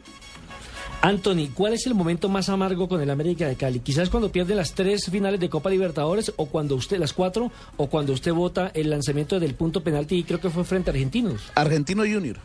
Anthony, 1.02 1.48
¿cuál 1.54 1.74
es 1.74 1.88
el 1.88 1.94
momento 1.94 2.28
más 2.28 2.50
amargo 2.50 2.90
con 2.90 3.02
el 3.02 3.10
América 3.10 3.48
de 3.48 3.56
Cali? 3.56 3.80
Quizás 3.80 4.10
cuando 4.10 4.32
pierde 4.34 4.54
las 4.54 4.74
tres 4.74 5.06
finales 5.10 5.40
de 5.40 5.50
Copa 5.50 5.70
Libertadores 5.70 6.34
o 6.36 6.48
cuando 6.48 6.76
usted, 6.76 6.98
las 6.98 7.14
cuatro, 7.14 7.52
o 7.78 7.88
cuando 7.88 8.12
usted 8.12 8.34
vota 8.34 8.70
el 8.74 8.90
lanzamiento 8.90 9.40
del 9.40 9.54
punto 9.56 9.82
penalti 9.82 10.18
y 10.18 10.24
creo 10.24 10.42
que 10.42 10.50
fue 10.50 10.66
frente 10.66 10.90
a 10.90 10.94
Argentinos. 10.94 11.52
Argentino 11.56 12.04
Junior. 12.04 12.36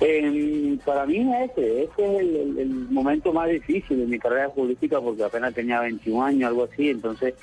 Eh, 0.00 0.76
para 0.84 1.06
mí 1.06 1.16
ese, 1.44 1.84
ese 1.84 1.92
es 1.96 2.20
el, 2.20 2.36
el- 2.36 2.58
el 2.58 2.68
momento 2.68 3.32
más 3.32 3.48
difícil 3.48 3.98
de 3.98 4.06
mi 4.06 4.18
carrera 4.18 4.50
futbolística 4.50 5.00
porque 5.00 5.24
apenas 5.24 5.54
tenía 5.54 5.80
21 5.80 6.22
años, 6.24 6.48
algo 6.48 6.64
así, 6.70 6.90
entonces 6.90 7.34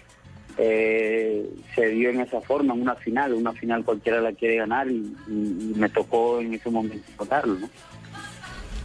eh, 0.57 1.49
se 1.73 1.87
dio 1.87 2.09
en 2.09 2.19
esa 2.19 2.41
forma, 2.41 2.73
en 2.75 2.81
una 2.81 2.95
final, 2.95 3.33
una 3.33 3.53
final 3.53 3.83
cualquiera 3.85 4.19
la 4.21 4.33
quiere 4.33 4.57
ganar 4.57 4.91
y, 4.91 5.11
y- 5.27 5.71
y 5.71 5.73
me 5.75 5.89
tocó 5.89 6.39
en 6.41 6.53
ese 6.53 6.69
momento 6.69 7.07
votarlo, 7.17 7.55
¿no? 7.55 7.69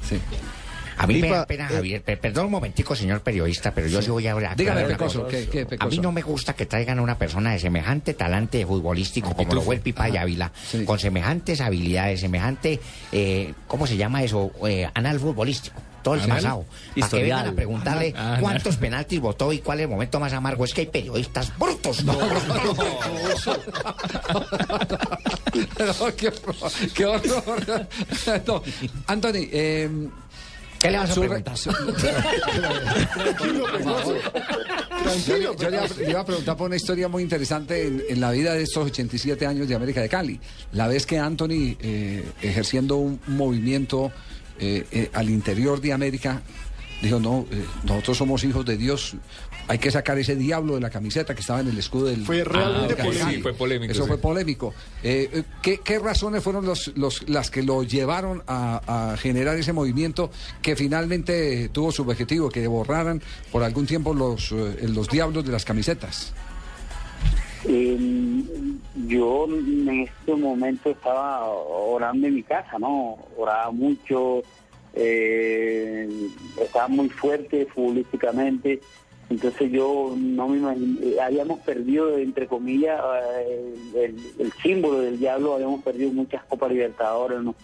Sí. 0.09 0.20
A 0.97 1.09
mí 1.09 1.20
da 1.20 1.44
pena, 1.44 1.66
Javier. 1.66 2.02
Per- 2.02 2.20
Perdón 2.20 2.47
un 2.47 2.52
momentico, 2.52 2.94
señor 2.94 3.20
periodista, 3.20 3.72
pero 3.74 3.89
yo 3.89 4.01
sí 4.01 4.10
voy 4.10 4.28
a 4.28 4.32
hablar. 4.32 4.55
Dígame, 4.56 4.85
Pecoso, 4.85 5.24
cosa. 5.24 5.36
¿qué- 5.51 5.66
A 5.81 5.86
mí 5.86 5.98
no 5.98 6.12
me 6.12 6.22
gusta 6.22 6.52
que 6.55 6.66
traigan 6.66 7.01
a 7.01 7.02
una 7.02 7.18
persona 7.18 7.51
de 7.51 7.59
semejante 7.59 8.14
talante 8.14 8.64
futbolístico 8.64 9.35
como 9.35 9.55
lo 9.55 9.60
fue 9.62 9.74
el 9.74 9.81
Pipa 9.81 10.09
de 10.09 10.20
Ávila, 10.20 10.52
con 10.86 11.01
semejantes 11.01 11.60
habilidades, 11.60 12.20
semejante, 12.20 12.78
eh, 13.10 13.55
¿cómo 13.66 13.89
se 13.89 13.97
llama 13.97 14.22
eso? 14.22 14.52
Eh, 14.68 14.89
anal 14.94 15.18
futbolístico. 15.18 15.82
Todo 16.05 16.14
el 16.16 16.20
pasado. 16.28 16.64
Para 16.94 17.09
que 17.09 17.22
vengan 17.22 17.48
a 17.48 17.52
preguntarle 17.55 18.10
Anal. 18.10 18.26
Anal. 18.26 18.40
cuántos 18.43 18.76
penaltis 18.76 19.20
votó 19.20 19.52
y 19.55 19.60
cuál 19.60 19.78
es 19.81 19.85
el 19.85 19.90
momento 19.90 20.20
más 20.20 20.35
amargo. 20.35 20.66
Es 20.66 20.74
que 20.74 20.82
hay 20.82 20.86
periodistas 20.89 21.51
brutos. 21.59 22.05
No, 22.05 22.12
qué 26.16 26.28
horror. 26.28 26.56
Qué 26.94 27.05
horror. 27.06 27.89
No, 28.47 28.62
Anthony, 29.06 29.48
eh, 29.52 29.89
¿Qué 30.78 30.90
le 30.90 30.98
vas 30.98 31.10
a 31.10 31.14
preguntar? 31.14 31.55
Tranquilo, 33.14 33.64
Pecoso. 33.72 34.14
Yo, 35.26 35.36
le- 35.39 35.44
yo 35.59 35.70
le, 35.70 35.76
iba- 35.76 35.89
le 35.98 36.10
iba 36.10 36.20
a 36.20 36.24
preguntar 36.26 36.56
por 36.56 36.66
una 36.66 36.76
historia 36.76 37.09
muy 37.09 37.22
interesante 37.22 37.86
en, 37.86 38.02
en 38.09 38.20
la 38.20 38.31
vida 38.32 38.52
de 38.55 38.62
estos 38.64 38.85
87 38.86 39.47
años 39.47 39.68
de 39.68 39.74
América 39.74 40.01
de 40.02 40.09
Cali. 40.09 40.39
La 40.72 40.86
vez 40.89 41.06
que 41.06 41.18
Anthony, 41.18 41.76
eh, 41.81 42.24
ejerciendo 42.43 42.97
un 42.97 43.20
movimiento 43.28 44.12
eh, 44.59 44.86
eh, 44.93 45.10
al 45.14 45.31
interior 45.31 45.81
de 45.81 45.93
América, 45.93 46.43
dijo, 47.01 47.18
no, 47.18 47.47
eh, 47.51 47.64
nosotros 47.85 48.18
somos 48.18 48.44
hijos 48.44 48.64
de 48.64 48.76
Dios, 48.76 49.14
hay 49.66 49.78
que 49.78 49.91
sacar 49.91 50.19
ese 50.19 50.36
diablo 50.36 50.74
de 50.74 50.81
la 50.81 50.91
camiseta 50.91 51.35
que 51.35 51.41
estaba 51.41 51.61
en 51.61 51.69
el 51.69 51.78
escudo 51.78 52.07
del... 52.07 52.24
Fue 52.24 52.45
realmente 52.45 52.95
de 52.95 53.03
polémico. 53.03 53.24
Cali. 53.24 53.36
Sí, 53.36 53.43
fue 53.43 53.55
polémico, 53.55 53.93
Eso 53.93 54.03
sí. 54.03 54.09
fue 54.09 54.19
polémico. 54.19 54.74
Eh, 55.03 55.31
eh, 55.32 55.43
¿qué, 55.62 55.78
qué 55.78 55.99
razones 55.99 56.43
fueron 56.43 56.66
los, 56.66 56.93
los, 56.97 57.28
las 57.28 57.51
que 57.51 57.62
lo 57.62 57.82
llevaron 57.82 58.43
a, 58.47 59.12
a 59.12 59.16
generar 59.16 59.57
ese 59.57 59.73
movimiento 59.73 60.31
que 60.61 60.77
finalmente 60.77 61.69
tuvo 61.70 61.93
su 61.93 62.03
objetivo, 62.03 62.51
que 62.51 62.66
borraran 62.66 63.23
por 63.51 63.62
algún 63.62 63.86
tiempo 63.86 64.12
los, 64.12 64.53
eh, 64.53 64.86
los 64.89 65.09
diablos 65.09 65.45
de 65.45 65.53
las 65.53 65.65
camisetas? 65.65 66.32
Eh, 67.66 68.43
yo 69.07 69.47
en 69.49 69.89
este 70.01 70.35
momento 70.35 70.91
estaba 70.91 71.47
orando 71.49 72.27
en 72.27 72.35
mi 72.35 72.43
casa, 72.43 72.78
¿no? 72.78 73.16
Oraba 73.39 73.70
mucho, 73.70 74.43
eh, 74.93 76.07
estaba 76.61 76.89
muy 76.89 77.09
fuerte 77.09 77.66
futbolísticamente, 77.74 78.81
entonces 79.30 79.70
yo 79.72 80.14
no 80.16 80.48
me 80.48 80.59
imagino, 80.59 80.98
eh, 81.02 81.20
habíamos 81.20 81.60
perdido, 81.60 82.18
entre 82.18 82.46
comillas, 82.46 83.01
eh, 83.46 84.14
el, 84.38 84.52
símbolo 84.62 85.01
del 85.01 85.18
diablo, 85.18 85.55
habíamos 85.55 85.82
perdido 85.82 86.12
muchas 86.12 86.44
Copas 86.44 86.70
Libertadores, 86.70 87.40
no, 87.40 87.55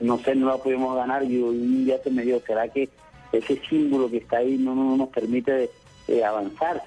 no 0.00 0.18
sé, 0.18 0.34
no 0.34 0.48
la 0.48 0.56
pudimos 0.58 0.96
ganar, 0.96 1.24
y 1.24 1.38
un 1.38 1.84
día 1.84 1.98
se 2.02 2.10
me 2.10 2.22
dio, 2.22 2.40
¿será 2.40 2.68
que 2.68 2.88
ese 3.32 3.60
símbolo 3.68 4.10
que 4.10 4.16
está 4.18 4.38
ahí 4.38 4.56
no, 4.58 4.74
no 4.74 4.96
nos 4.96 5.08
permite 5.10 5.70
eh, 6.08 6.24
avanzar? 6.24 6.82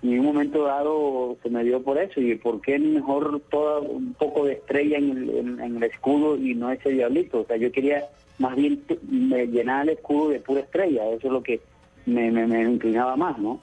y 0.00 0.12
en 0.12 0.20
un 0.20 0.26
momento 0.26 0.62
dado 0.62 1.36
se 1.42 1.50
me 1.50 1.64
dio 1.64 1.82
por 1.82 1.98
eso 1.98 2.20
y 2.20 2.36
por 2.36 2.60
qué 2.60 2.78
mejor 2.78 3.42
todo 3.50 3.82
un 3.82 4.14
poco 4.14 4.44
de 4.44 4.52
estrella 4.52 4.96
en 4.96 5.10
el, 5.10 5.30
en- 5.30 5.60
en 5.60 5.76
el 5.78 5.82
escudo 5.82 6.36
y 6.36 6.54
no 6.54 6.70
ese 6.70 6.90
diablito 6.90 7.40
o 7.40 7.44
sea 7.44 7.56
yo 7.56 7.72
quería 7.72 8.04
más 8.38 8.54
bien 8.54 8.80
llenar 9.10 9.82
el 9.88 9.94
escudo 9.96 10.28
de 10.28 10.38
pura 10.38 10.60
estrella 10.60 11.04
eso 11.08 11.26
es 11.26 11.32
lo 11.32 11.42
que 11.42 11.60
me, 12.06 12.30
me, 12.30 12.46
me 12.46 12.62
inclinaba 12.62 13.16
más 13.16 13.38
no 13.40 13.60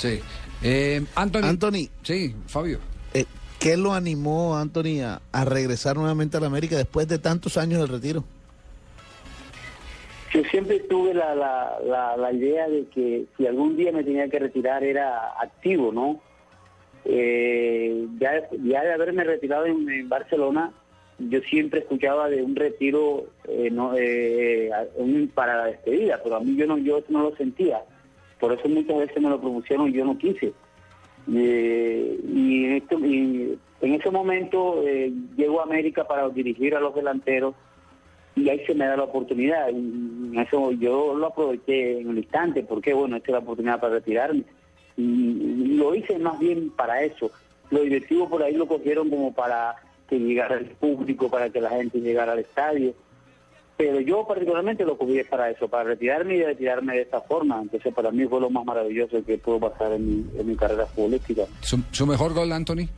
Sí. 0.00 0.20
Eh, 0.62 1.02
Anthony. 1.14 1.44
Anthony. 1.44 1.88
Sí, 2.02 2.34
Fabio. 2.46 2.78
Eh, 3.14 3.24
¿Qué 3.58 3.76
lo 3.76 3.92
animó, 3.92 4.56
Anthony, 4.56 5.00
a, 5.04 5.20
a 5.32 5.44
regresar 5.44 5.96
nuevamente 5.96 6.36
a 6.36 6.40
la 6.40 6.46
América 6.46 6.76
después 6.76 7.06
de 7.08 7.18
tantos 7.18 7.56
años 7.58 7.80
de 7.80 7.86
retiro? 7.86 8.24
yo 10.32 10.42
siempre 10.44 10.78
tuve 10.88 11.12
la, 11.12 11.34
la, 11.34 11.78
la, 11.84 12.16
la 12.16 12.32
idea 12.32 12.68
de 12.68 12.86
que 12.94 13.24
si 13.36 13.48
algún 13.48 13.76
día 13.76 13.90
me 13.90 14.04
tenía 14.04 14.28
que 14.28 14.38
retirar 14.38 14.84
era 14.84 15.32
activo, 15.40 15.90
¿no? 15.90 16.20
Eh, 17.04 18.06
ya, 18.20 18.48
ya 18.62 18.82
de 18.84 18.92
haberme 18.92 19.24
retirado 19.24 19.66
en, 19.66 19.88
en 19.90 20.08
Barcelona, 20.08 20.70
yo 21.18 21.40
siempre 21.40 21.80
escuchaba 21.80 22.28
de 22.28 22.44
un 22.44 22.54
retiro 22.54 23.26
eh, 23.48 23.70
no, 23.72 23.92
eh, 23.96 24.70
un- 24.96 25.28
para 25.34 25.56
la 25.56 25.64
despedida, 25.66 26.20
pero 26.22 26.36
a 26.36 26.40
mí 26.40 26.54
yo 26.56 26.64
no, 26.68 26.78
yo 26.78 26.98
eso 26.98 27.06
no 27.10 27.22
lo 27.24 27.34
sentía. 27.36 27.80
Por 28.40 28.52
eso 28.52 28.68
muchas 28.68 28.96
veces 28.96 29.22
me 29.22 29.28
lo 29.28 29.40
propusieron 29.40 29.88
y 29.88 29.92
yo 29.92 30.04
no 30.04 30.16
quise. 30.18 30.52
Eh, 31.32 32.20
y, 32.34 32.64
en 32.64 32.72
este- 32.72 32.96
y 32.96 33.58
en 33.82 33.94
ese 33.94 34.10
momento 34.10 34.82
eh, 34.86 35.12
llego 35.36 35.60
a 35.60 35.64
América 35.64 36.04
para 36.04 36.28
dirigir 36.30 36.74
a 36.74 36.80
los 36.80 36.94
delanteros 36.94 37.54
y 38.34 38.48
ahí 38.48 38.64
se 38.66 38.74
me 38.74 38.86
da 38.86 38.96
la 38.96 39.04
oportunidad. 39.04 39.68
Y 39.70 40.38
eso 40.38 40.72
yo 40.72 41.14
lo 41.14 41.26
aproveché 41.26 42.00
en 42.00 42.10
el 42.10 42.18
instante 42.18 42.62
porque 42.62 42.94
bueno 42.94 43.16
esta 43.16 43.28
es 43.28 43.32
la 43.34 43.38
oportunidad 43.40 43.80
para 43.80 43.94
retirarme. 43.94 44.44
Y, 44.96 45.76
lo 45.76 45.94
hice 45.94 46.18
más 46.18 46.38
bien 46.38 46.70
para 46.70 47.02
eso. 47.02 47.30
Lo 47.70 47.82
directivos 47.82 48.28
por 48.28 48.42
ahí 48.42 48.54
lo 48.54 48.66
cogieron 48.66 49.08
como 49.10 49.32
para 49.32 49.76
que 50.08 50.18
llegara 50.18 50.56
el 50.56 50.66
público 50.66 51.30
para 51.30 51.50
que 51.50 51.60
la 51.60 51.70
gente 51.70 52.00
llegara 52.00 52.32
al 52.32 52.40
estadio 52.40 52.94
pero 53.80 54.00
yo 54.00 54.26
particularmente 54.26 54.84
lo 54.84 54.98
cogí 54.98 55.22
para 55.24 55.50
eso 55.50 55.68
para 55.68 55.84
retirarme 55.84 56.36
y 56.36 56.44
retirarme 56.44 56.94
de 56.96 57.02
esta 57.02 57.20
forma 57.20 57.60
entonces 57.62 57.94
para 57.94 58.10
mí 58.10 58.26
fue 58.26 58.40
lo 58.40 58.50
más 58.50 58.64
maravilloso 58.64 59.24
que 59.24 59.38
pudo 59.38 59.58
pasar 59.58 59.92
en 59.92 60.06
mi, 60.06 60.38
en 60.38 60.46
mi 60.46 60.56
carrera 60.56 60.86
futbolística 60.86 61.44
¿Su, 61.60 61.80
su 61.90 62.06
mejor 62.06 62.34
gol, 62.34 62.52
Anthony? 62.52 62.88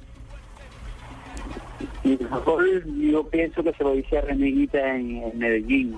Y 2.04 2.18
mejor 2.18 2.64
yo 2.84 3.28
pienso 3.28 3.62
que 3.62 3.72
se 3.74 3.84
lo 3.84 3.94
hice 3.94 4.18
a 4.18 4.22
Reneguita 4.22 4.96
en, 4.96 5.22
en 5.22 5.38
Medellín 5.38 5.96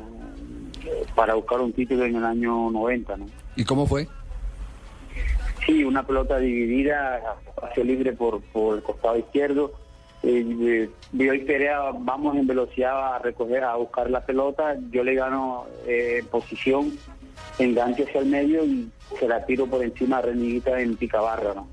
para 1.14 1.34
buscar 1.34 1.60
un 1.60 1.72
título 1.72 2.04
en 2.04 2.16
el 2.16 2.24
año 2.24 2.70
90, 2.70 3.16
¿no? 3.16 3.26
¿Y 3.56 3.64
cómo 3.64 3.86
fue? 3.86 4.06
Sí, 5.64 5.82
una 5.82 6.06
pelota 6.06 6.38
dividida, 6.38 7.22
espacio 7.46 7.84
libre 7.84 8.12
por, 8.12 8.42
por 8.42 8.76
el 8.76 8.82
costado 8.82 9.16
izquierdo. 9.16 9.72
Eh, 10.24 10.56
eh, 10.58 10.90
yo 11.12 11.34
y 11.34 11.40
Perea 11.40 11.90
vamos 11.98 12.34
en 12.36 12.46
velocidad 12.46 13.14
a 13.14 13.18
recoger, 13.18 13.62
a 13.62 13.76
buscar 13.76 14.10
la 14.10 14.24
pelota. 14.24 14.74
Yo 14.90 15.04
le 15.04 15.14
gano 15.14 15.66
eh, 15.86 16.24
posición, 16.30 16.96
enganche 17.58 18.04
hacia 18.04 18.20
el 18.22 18.26
medio 18.26 18.64
y 18.64 18.88
se 19.18 19.28
la 19.28 19.44
tiro 19.44 19.66
por 19.66 19.84
encima 19.84 20.18
a 20.18 20.22
Reneguita 20.22 20.80
en 20.80 20.96
picabarra, 20.96 21.52
¿no? 21.52 21.68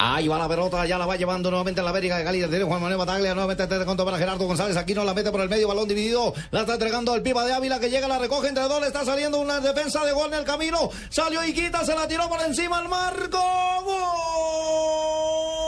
Ahí 0.00 0.26
va 0.26 0.38
la 0.38 0.48
pelota, 0.48 0.86
ya 0.86 0.98
la 0.98 1.06
va 1.06 1.16
llevando 1.16 1.50
nuevamente 1.50 1.80
la 1.80 1.90
América 1.90 2.18
de 2.18 2.24
Cali. 2.24 2.38
Tiene 2.40 2.64
Juan 2.64 2.80
Manuel 2.80 2.98
Bataglia, 2.98 3.34
nuevamente 3.34 3.66
te 3.66 3.84
conto 3.84 4.04
para 4.04 4.18
Gerardo 4.18 4.44
González. 4.46 4.76
Aquí 4.76 4.94
no 4.94 5.04
la 5.04 5.14
mete 5.14 5.30
por 5.30 5.40
el 5.40 5.48
medio, 5.48 5.68
balón 5.68 5.86
dividido. 5.86 6.34
La 6.50 6.60
está 6.60 6.74
entregando 6.74 7.14
el 7.14 7.22
Pipa 7.22 7.44
de 7.44 7.52
Ávila 7.52 7.78
que 7.78 7.90
llega, 7.90 8.08
la 8.08 8.18
recoge 8.18 8.48
entre 8.48 8.64
dos. 8.64 8.80
Le 8.80 8.88
está 8.88 9.04
saliendo 9.04 9.40
una 9.40 9.60
defensa 9.60 10.04
de 10.04 10.12
gol 10.12 10.32
en 10.32 10.40
el 10.40 10.44
camino. 10.44 10.90
Salió 11.10 11.44
Iquita, 11.44 11.84
se 11.84 11.94
la 11.94 12.08
tiró 12.08 12.28
por 12.28 12.40
encima 12.40 12.78
al 12.78 12.88
marco. 12.88 13.38
¡Gol! 13.84 15.67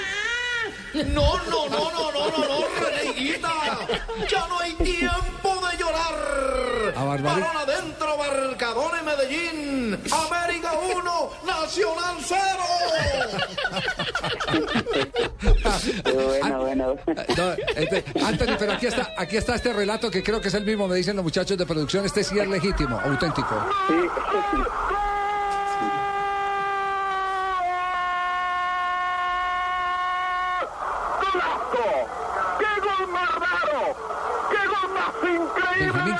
No, 0.93 1.37
no, 1.37 1.69
no, 1.69 1.91
no, 1.91 2.11
no, 2.11 2.31
no, 2.31 2.47
no, 2.47 2.67
Reneguita. 2.79 3.51
Ya 4.29 4.47
no 4.47 4.59
hay 4.59 4.73
tiempo 4.73 5.49
de 5.67 5.77
llorar. 5.77 6.93
A 6.95 7.03
Barbarita. 7.05 7.47
Balón 7.47 7.57
adentro, 7.57 8.17
Barcadón 8.17 8.99
en 8.99 9.05
Medellín. 9.05 9.99
América 10.11 10.73
1, 10.73 11.31
Nacional 11.45 12.17
0. 12.21 12.41
bueno, 16.13 16.59
bueno. 16.59 16.95
No, 17.37 17.53
este, 17.75 18.03
Anthony, 18.21 18.55
pero 18.59 18.73
aquí 18.73 18.87
está, 18.87 19.13
aquí 19.17 19.37
está 19.37 19.55
este 19.55 19.71
relato 19.71 20.11
que 20.11 20.21
creo 20.21 20.41
que 20.41 20.49
es 20.49 20.53
el 20.53 20.65
mismo, 20.65 20.87
me 20.89 20.95
dicen 20.97 21.15
los 21.15 21.23
muchachos 21.23 21.57
de 21.57 21.65
producción. 21.65 22.05
Este 22.05 22.23
sí 22.23 22.37
es 22.37 22.47
legítimo, 22.47 22.99
auténtico. 22.99 23.65
Sí. 23.87 23.95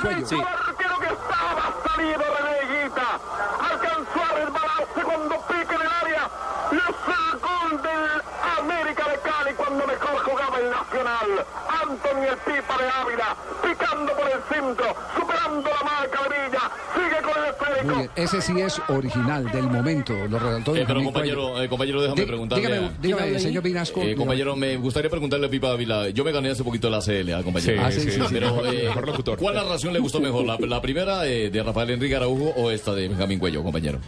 El 0.02 0.08
arquero 0.10 0.98
que 0.98 1.06
estaba 1.06 1.74
salido 1.86 2.22
alcanzó 3.70 4.20
a 4.20 4.34
resbalarse 4.34 5.02
cuando 5.04 5.40
pica 5.42 5.74
en 5.76 5.80
el 5.80 5.88
área. 6.02 6.30
Gol 7.40 7.82
del 7.82 8.22
cuando 9.72 9.86
mejor 9.86 10.18
jugaba 10.24 10.58
el 10.58 10.70
Nacional. 10.70 11.46
Anthony 11.82 12.24
el 12.30 12.36
Pipa 12.38 12.76
de 12.78 12.88
Ávila, 12.88 13.36
picando 13.62 14.12
por 14.12 14.26
el 14.26 14.40
centro, 14.52 14.84
superando 15.16 15.68
la 15.70 15.82
marca 15.82 16.20
de 16.22 16.28
Villa, 16.28 16.70
sigue 16.94 17.22
con 17.22 17.42
el 17.42 17.50
esférico. 17.50 17.96
Bien, 17.96 18.10
ese 18.16 18.40
sí 18.42 18.60
es 18.60 18.80
original 18.88 19.50
del 19.50 19.64
momento, 19.64 20.14
lo 20.28 20.38
redactó 20.38 20.76
Eh, 20.76 20.84
pero 20.86 21.02
compañero, 21.02 21.62
eh, 21.62 21.68
compañero, 21.68 22.02
déjame 22.02 22.20
Di- 22.20 22.26
preguntarle. 22.26 22.68
dígame, 22.68 22.86
a- 22.86 22.92
dígame, 23.00 23.38
señor 23.40 23.62
Vinasco. 23.62 24.02
Eh, 24.02 24.14
compañero, 24.14 24.54
me 24.56 24.76
gustaría 24.76 25.10
preguntarle 25.10 25.46
a 25.46 25.50
Pipa 25.50 25.70
Ávila. 25.70 26.10
Yo 26.10 26.22
me 26.24 26.32
gané 26.32 26.50
hace 26.50 26.62
poquito 26.64 26.90
la 26.90 27.00
CLA, 27.00 27.42
compañero. 27.42 27.72
Sí, 27.72 27.78
Ah, 27.82 27.90
sí, 27.90 28.00
sí, 28.00 28.10
sí, 28.12 28.20
Pero, 28.30 28.48
mejor- 28.56 28.74
eh, 28.74 28.84
mejor 28.84 29.06
locutor. 29.06 29.38
¿cuál 29.38 29.54
narración 29.56 29.92
le 29.92 29.98
gustó 30.00 30.20
mejor? 30.20 30.44
¿La, 30.44 30.56
la 30.58 30.80
primera 30.82 31.26
eh, 31.26 31.50
de 31.50 31.62
Rafael 31.62 31.90
Enrique 31.90 32.14
Araujo 32.16 32.50
o 32.56 32.70
esta 32.70 32.94
de 32.94 33.08
Benjamín 33.08 33.38
Cuello, 33.38 33.62
compañero? 33.62 33.98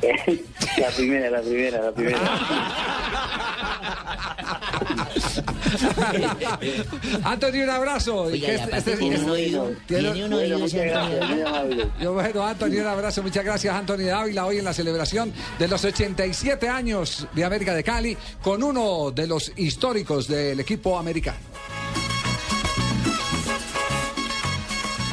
La 0.78 0.88
primera, 0.90 1.30
la 1.30 1.40
primera, 1.40 1.80
la 1.82 1.92
primera. 1.92 2.18
Antonio, 7.24 7.64
un 7.64 7.70
abrazo. 7.70 8.22
Oiga, 8.22 8.36
Y 8.36 8.40
que 8.40 8.54
y 8.54 8.60
aparte 8.60 8.96
tiene 8.96 9.18
un 9.18 9.30
oído, 9.30 9.70
tiene- 9.86 10.10
tiene 10.12 10.26
un 10.26 10.32
oído 10.34 10.64
ese 10.64 10.92
Antonio. 10.94 11.90
Yo, 12.00 12.12
bueno, 12.12 12.46
Antonio, 12.46 12.80
un 12.82 12.86
abrazo. 12.88 13.22
Muchas 13.22 13.44
gracias, 13.44 13.74
Antonio 13.74 14.06
Dávila, 14.08 14.46
hoy 14.46 14.58
en 14.58 14.64
la 14.64 14.72
celebración 14.72 15.32
de 15.58 15.68
los 15.68 15.84
87 15.84 16.68
años 16.68 17.26
de 17.34 17.44
América 17.44 17.74
de 17.74 17.84
Cali, 17.84 18.16
con 18.42 18.62
uno 18.62 19.10
de 19.10 19.26
los 19.26 19.52
históricos 19.56 20.28
del 20.28 20.60
equipo 20.60 20.98
americano. 20.98 21.38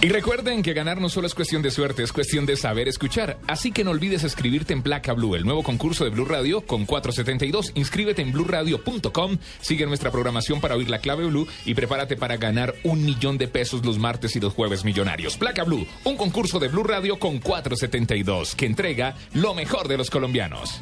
Y 0.05 0.09
recuerden 0.09 0.61
que 0.61 0.73
ganar 0.73 1.01
no 1.01 1.09
solo 1.09 1.25
es 1.25 1.33
cuestión 1.33 1.63
de 1.63 1.71
suerte, 1.71 2.03
es 2.03 2.13
cuestión 2.13 2.45
de 2.45 2.55
saber 2.57 2.87
escuchar. 2.87 3.39
Así 3.47 3.71
que 3.71 3.83
no 3.83 3.89
olvides 3.89 4.23
escribirte 4.23 4.71
en 4.71 4.83
Placa 4.83 5.13
Blue, 5.13 5.33
el 5.33 5.45
nuevo 5.45 5.63
concurso 5.63 6.03
de 6.03 6.11
Blue 6.11 6.25
Radio 6.25 6.61
con 6.61 6.85
472. 6.85 7.71
Inscríbete 7.73 8.21
en 8.21 8.31
blueradio.com, 8.31 9.39
sigue 9.61 9.87
nuestra 9.87 10.11
programación 10.11 10.61
para 10.61 10.75
oír 10.75 10.91
la 10.91 10.99
clave 10.99 11.25
Blue 11.25 11.47
y 11.65 11.73
prepárate 11.73 12.17
para 12.17 12.37
ganar 12.37 12.75
un 12.83 13.03
millón 13.03 13.39
de 13.39 13.47
pesos 13.47 13.83
los 13.83 13.97
martes 13.97 14.35
y 14.35 14.39
los 14.39 14.53
jueves 14.53 14.85
millonarios. 14.85 15.37
Placa 15.37 15.63
Blue, 15.63 15.87
un 16.03 16.17
concurso 16.17 16.59
de 16.59 16.67
Blue 16.67 16.83
Radio 16.83 17.17
con 17.17 17.39
472 17.39 18.53
que 18.53 18.67
entrega 18.67 19.15
lo 19.33 19.55
mejor 19.55 19.87
de 19.87 19.97
los 19.97 20.11
colombianos. 20.11 20.81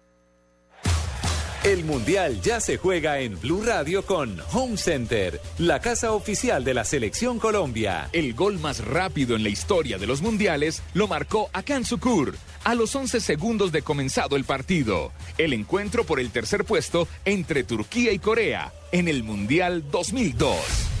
El 1.63 1.83
Mundial 1.83 2.41
ya 2.41 2.59
se 2.59 2.77
juega 2.77 3.19
en 3.19 3.39
Blue 3.39 3.61
Radio 3.63 4.03
con 4.03 4.35
Home 4.51 4.77
Center, 4.77 5.39
la 5.59 5.79
casa 5.79 6.11
oficial 6.11 6.63
de 6.63 6.73
la 6.73 6.83
Selección 6.83 7.37
Colombia. 7.37 8.09
El 8.13 8.33
gol 8.33 8.57
más 8.57 8.83
rápido 8.83 9.35
en 9.35 9.43
la 9.43 9.49
historia 9.49 9.99
de 9.99 10.07
los 10.07 10.23
mundiales 10.23 10.81
lo 10.95 11.07
marcó 11.07 11.51
Akan 11.53 11.85
Sukur 11.85 12.35
a 12.63 12.73
los 12.73 12.95
11 12.95 13.21
segundos 13.21 13.71
de 13.71 13.83
comenzado 13.83 14.37
el 14.37 14.43
partido. 14.43 15.11
El 15.37 15.53
encuentro 15.53 16.03
por 16.03 16.19
el 16.19 16.31
tercer 16.31 16.65
puesto 16.65 17.07
entre 17.25 17.63
Turquía 17.63 18.11
y 18.11 18.17
Corea 18.17 18.73
en 18.91 19.07
el 19.07 19.21
Mundial 19.21 19.83
2002. 19.91 21.00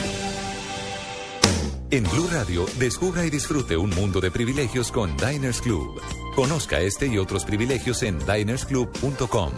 En 1.93 2.05
Blue 2.05 2.29
Radio, 2.31 2.65
descubra 2.79 3.25
y 3.25 3.29
disfrute 3.29 3.75
un 3.75 3.89
mundo 3.89 4.21
de 4.21 4.31
privilegios 4.31 4.93
con 4.93 5.13
Diners 5.17 5.59
Club. 5.59 6.01
Conozca 6.35 6.79
este 6.79 7.07
y 7.07 7.17
otros 7.17 7.43
privilegios 7.43 8.01
en 8.03 8.17
dinersclub.com. 8.19 9.51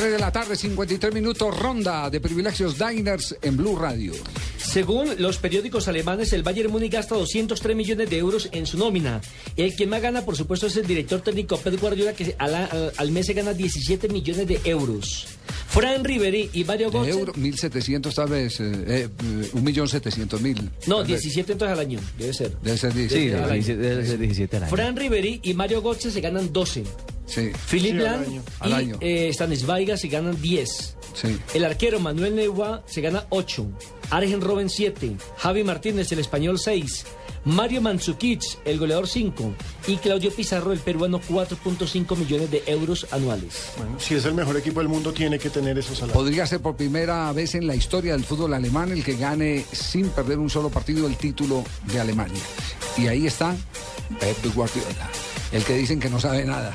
3 0.00 0.12
de 0.12 0.18
la 0.18 0.32
tarde, 0.32 0.56
53 0.56 1.12
minutos, 1.12 1.54
ronda 1.58 2.08
de 2.08 2.20
privilegios 2.22 2.76
Diners 2.78 3.36
en 3.42 3.56
Blue 3.58 3.76
Radio. 3.76 4.14
Según 4.56 5.10
los 5.18 5.36
periódicos 5.36 5.88
alemanes, 5.88 6.32
el 6.32 6.42
Bayern 6.42 6.70
Múnich 6.72 6.92
gasta 6.92 7.16
203 7.16 7.76
millones 7.76 8.08
de 8.08 8.16
euros 8.16 8.48
en 8.52 8.64
su 8.64 8.78
nómina. 8.78 9.20
El 9.56 9.76
que 9.76 9.86
más 9.86 10.00
gana, 10.00 10.24
por 10.24 10.36
supuesto, 10.36 10.68
es 10.68 10.76
el 10.78 10.86
director 10.86 11.20
técnico 11.20 11.58
Pep 11.58 11.78
Guardiola, 11.78 12.14
que 12.14 12.34
al, 12.38 12.54
al- 12.54 12.92
al 12.96 13.10
mes 13.10 13.26
se 13.26 13.34
gana 13.34 13.52
17 13.52 14.08
millones 14.08 14.46
de 14.48 14.58
euros. 14.64 15.26
Fran 15.68 16.02
Riveri 16.02 16.48
y 16.54 16.64
Mario 16.64 16.90
De 16.90 16.98
Götze... 16.98 17.10
euro, 17.10 17.32
1.700 17.34 18.14
tal 18.14 18.28
vez, 18.30 18.58
eh, 18.58 18.72
eh, 18.86 19.08
eh, 19.22 19.50
1.700.000. 19.54 20.70
No, 20.86 20.96
tal 20.98 21.06
vez. 21.08 21.20
17 21.20 21.52
entonces 21.52 21.72
al 21.74 21.78
año, 21.80 22.00
debe 22.18 22.32
ser. 22.32 22.56
Debe 22.62 22.78
ser 22.78 22.92
Sí, 22.92 22.98
17. 23.00 23.30
debe 23.30 23.42
al 23.44 23.50
año. 23.50 23.62
ser 23.62 23.76
17 23.78 23.88
debe 23.96 24.06
ser 24.06 24.18
17 24.18 24.56
al 24.56 24.62
año. 24.64 24.70
Fran 24.70 24.96
Riveri 24.96 25.40
y 25.42 25.52
Mario 25.52 25.82
Götze 25.82 26.10
se 26.10 26.20
ganan 26.22 26.52
12. 26.52 26.84
Sí. 27.30 27.52
Philip 27.70 27.92
Sí, 28.00 28.06
al 28.06 28.14
año. 28.24 28.42
y 28.42 28.64
Al 28.64 28.72
año. 28.74 28.96
eh, 29.00 29.30
Stanisvaiga 29.32 29.96
se 29.96 30.08
ganan 30.08 30.40
10. 30.42 30.96
Sí. 31.14 31.38
El 31.54 31.64
arquero 31.64 32.00
Manuel 32.00 32.34
Neuwa 32.36 32.82
se 32.86 33.00
gana 33.00 33.26
8. 33.30 33.66
Arjen 34.10 34.40
Robben 34.40 34.68
7. 34.68 35.16
Javi 35.38 35.62
Martínez, 35.64 36.10
el 36.12 36.18
español 36.18 36.58
6. 36.58 37.04
Mario 37.44 37.80
Mandzukic, 37.80 38.42
el 38.66 38.78
goleador 38.78 39.08
5. 39.08 39.54
Y 39.86 39.96
Claudio 39.96 40.30
Pizarro, 40.32 40.72
el 40.72 40.78
peruano 40.80 41.20
4.5 41.20 42.16
millones 42.16 42.50
de 42.50 42.62
euros 42.66 43.06
anuales. 43.12 43.70
Bueno, 43.78 43.98
si 43.98 44.14
es 44.14 44.24
el 44.26 44.34
mejor 44.34 44.56
equipo 44.56 44.80
del 44.80 44.88
mundo, 44.88 45.12
tiene 45.12 45.38
que 45.38 45.48
tener 45.50 45.78
esos 45.78 45.98
salarios. 45.98 46.16
Podría 46.22 46.46
ser 46.46 46.60
por 46.60 46.76
primera 46.76 47.32
vez 47.32 47.54
en 47.54 47.66
la 47.66 47.74
historia 47.74 48.12
del 48.12 48.24
fútbol 48.24 48.52
alemán 48.54 48.90
el 48.92 49.02
que 49.02 49.14
gane 49.16 49.64
sin 49.72 50.08
perder 50.10 50.38
un 50.38 50.50
solo 50.50 50.68
partido 50.68 51.06
el 51.06 51.16
título 51.16 51.64
de 51.86 52.00
Alemania. 52.00 52.40
Y 52.98 53.06
ahí 53.06 53.26
está 53.26 53.56
Pep 54.20 54.54
Guardiola, 54.54 55.08
el 55.52 55.64
que 55.64 55.74
dicen 55.76 55.98
que 55.98 56.10
no 56.10 56.20
sabe 56.20 56.44
nada. 56.44 56.74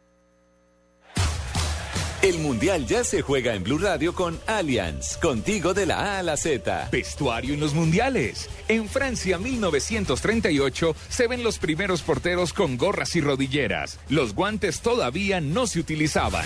El 2.21 2.37
Mundial 2.37 2.85
ya 2.85 3.03
se 3.03 3.23
juega 3.23 3.55
en 3.55 3.63
Blue 3.63 3.79
Radio 3.79 4.13
con 4.13 4.39
Allianz, 4.45 5.17
contigo 5.17 5.73
de 5.73 5.87
la 5.87 6.17
A 6.17 6.19
a 6.19 6.23
la 6.23 6.37
Z. 6.37 6.89
Vestuario 6.91 7.55
en 7.55 7.59
los 7.59 7.73
mundiales. 7.73 8.47
En 8.67 8.87
Francia 8.87 9.39
1938 9.39 10.95
se 11.09 11.27
ven 11.27 11.43
los 11.43 11.57
primeros 11.57 12.03
porteros 12.03 12.53
con 12.53 12.77
gorras 12.77 13.15
y 13.15 13.21
rodilleras. 13.21 13.97
Los 14.07 14.35
guantes 14.35 14.81
todavía 14.81 15.41
no 15.41 15.65
se 15.65 15.79
utilizaban. 15.79 16.45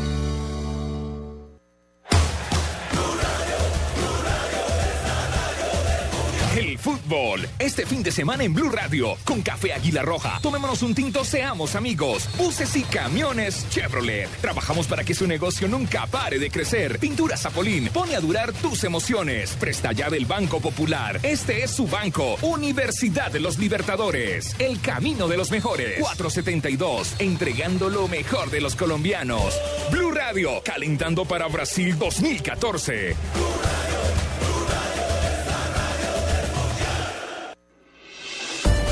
El 6.61 6.77
fútbol, 6.77 7.49
este 7.57 7.87
fin 7.87 8.03
de 8.03 8.11
semana 8.11 8.43
en 8.43 8.53
Blue 8.53 8.69
Radio, 8.69 9.17
con 9.25 9.41
Café 9.41 9.73
Águila 9.73 10.03
Roja. 10.03 10.37
Tomémonos 10.43 10.83
un 10.83 10.93
tinto, 10.93 11.25
seamos 11.25 11.73
amigos. 11.73 12.29
Buses 12.37 12.75
y 12.75 12.83
camiones 12.83 13.67
Chevrolet. 13.71 14.29
Trabajamos 14.41 14.85
para 14.85 15.03
que 15.03 15.15
su 15.15 15.25
negocio 15.25 15.67
nunca 15.67 16.05
pare 16.05 16.37
de 16.37 16.51
crecer. 16.51 16.99
Pintura 16.99 17.35
Zapolín, 17.35 17.87
pone 17.87 18.15
a 18.15 18.19
durar 18.19 18.53
tus 18.53 18.83
emociones. 18.83 19.57
Presta 19.59 19.91
ya 19.91 20.11
del 20.11 20.27
Banco 20.27 20.59
Popular. 20.59 21.19
Este 21.23 21.63
es 21.63 21.71
su 21.71 21.87
banco, 21.87 22.37
Universidad 22.43 23.31
de 23.31 23.39
los 23.39 23.57
Libertadores. 23.57 24.55
El 24.59 24.79
camino 24.81 25.27
de 25.27 25.37
los 25.37 25.49
mejores. 25.49 25.99
472, 25.99 27.15
entregando 27.17 27.89
lo 27.89 28.07
mejor 28.07 28.51
de 28.51 28.61
los 28.61 28.75
colombianos. 28.75 29.59
Blue 29.89 30.11
Radio, 30.11 30.61
calentando 30.63 31.25
para 31.25 31.47
Brasil 31.47 31.97
2014. 31.97 33.15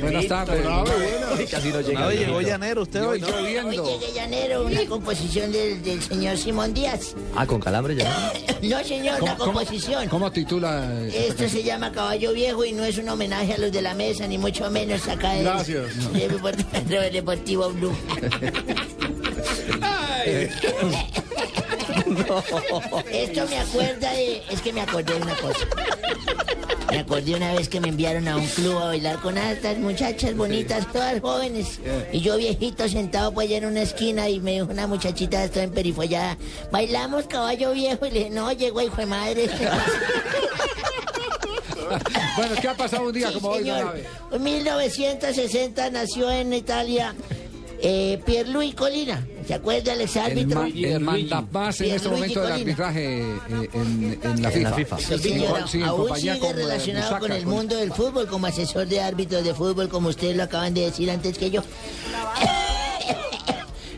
Buenas 0.00 0.26
tardes. 0.28 0.66
Casi 1.50 1.68
no 1.68 1.80
llega. 1.80 2.06
Hoy 2.06 2.16
llegó 2.16 2.40
llanero 2.40 2.82
usted 2.82 3.06
hoy. 3.06 3.20
¿no? 3.20 3.26
Hoy 3.28 3.76
llegué 3.76 4.12
llanero, 4.14 4.64
una 4.64 4.84
composición 4.86 5.52
del, 5.52 5.82
del 5.82 6.02
señor 6.02 6.36
Simón 6.36 6.74
Díaz. 6.74 7.14
Ah, 7.34 7.46
con 7.46 7.60
calambre 7.60 7.94
ya. 7.96 8.32
No, 8.64 8.82
señor, 8.82 9.22
una 9.22 9.36
composición. 9.36 10.08
¿Cómo 10.08 10.32
titula? 10.32 11.02
esta 11.06 11.44
Esto 11.44 11.48
se 11.50 11.62
llama 11.62 11.92
Caballo 11.92 12.32
Viejo 12.32 12.64
y 12.64 12.72
no 12.72 12.82
es 12.82 12.96
un 12.96 13.08
homenaje 13.10 13.52
a 13.54 13.58
los 13.58 13.70
de 13.70 13.82
la 13.82 13.92
mesa, 13.94 14.26
ni 14.26 14.38
mucho 14.38 14.70
menos 14.70 15.06
acá 15.06 15.32
del 15.34 15.44
Gracias. 15.44 16.12
Deportivo, 16.12 17.00
Deportivo 17.12 17.70
Blue. 17.70 17.94
Esto 23.12 23.46
me 23.48 23.58
acuerda 23.58 24.12
de... 24.12 24.42
Es 24.50 24.60
que 24.62 24.72
me 24.72 24.80
acordé 24.80 25.14
de 25.14 25.20
una 25.22 25.34
cosa. 25.36 25.66
Me 26.90 26.98
acordé 27.00 27.34
una 27.34 27.54
vez 27.54 27.68
que 27.68 27.80
me 27.80 27.88
enviaron 27.88 28.28
a 28.28 28.36
un 28.36 28.46
club 28.46 28.76
a 28.78 28.86
bailar 28.86 29.20
con 29.20 29.36
altas 29.36 29.78
muchachas 29.78 30.36
bonitas, 30.36 30.90
todas 30.92 31.20
jóvenes. 31.20 31.80
Y 32.12 32.20
yo 32.20 32.36
viejito 32.36 32.88
sentado 32.88 33.32
pues 33.32 33.48
allá 33.48 33.58
en 33.58 33.66
una 33.66 33.82
esquina 33.82 34.28
y 34.28 34.40
me 34.40 34.52
dijo 34.52 34.66
una 34.70 34.86
muchachita 34.86 35.44
estoy 35.44 35.64
en 35.64 35.70
perifollada, 35.72 36.36
bailamos 36.70 37.24
caballo 37.26 37.72
viejo 37.72 38.06
y 38.06 38.10
le 38.10 38.18
dije, 38.20 38.30
no, 38.30 38.52
llegó 38.52 38.80
hijo 38.82 38.96
de 38.96 39.06
madre. 39.06 39.48
Bueno, 42.36 42.54
¿qué 42.60 42.68
ha 42.68 42.74
pasado 42.74 43.06
un 43.06 43.12
día 43.12 43.28
Sí, 43.28 43.34
como 43.34 43.48
hoy, 43.50 43.58
señor. 43.58 43.88
Abe? 43.88 44.04
En 44.32 44.42
1960 44.42 45.90
nació 45.90 46.30
en 46.30 46.52
Italia 46.52 47.14
eh, 47.80 48.20
Pierluigi 48.24 48.72
Colina. 48.72 49.24
¿Se 49.46 49.52
acuerda 49.54 49.92
el 49.92 50.00
El, 50.00 50.04
exárbitro? 50.06 50.60
ma- 50.62 50.68
el 50.68 51.00
mandamás 51.00 51.80
en 51.82 51.92
este 51.94 52.08
momento 52.08 52.40
del 52.40 52.52
arbitraje 52.52 53.20
eh, 53.20 53.68
en, 53.74 54.18
en 54.22 54.42
la 54.42 54.50
FIFA. 54.50 54.98
Sí, 54.98 55.18
señor, 55.18 55.68
Sí, 55.68 55.78
en 55.78 55.84
aún 55.84 56.16
sigue 56.16 56.38
con, 56.38 56.48
eh, 56.50 56.52
relacionado 56.54 57.04
Busaca, 57.06 57.20
con 57.20 57.32
el 57.32 57.44
con- 57.44 57.52
mundo 57.52 57.76
del 57.76 57.92
fútbol 57.92 58.26
como 58.26 58.46
asesor 58.46 58.86
de 58.86 59.00
árbitros 59.02 59.44
de 59.44 59.52
fútbol, 59.54 59.88
como 59.90 60.08
ustedes 60.08 60.34
lo 60.36 60.44
acaban 60.44 60.72
de 60.72 60.80
decir 60.82 61.10
antes 61.10 61.36
que 61.36 61.50
yo. 61.50 61.62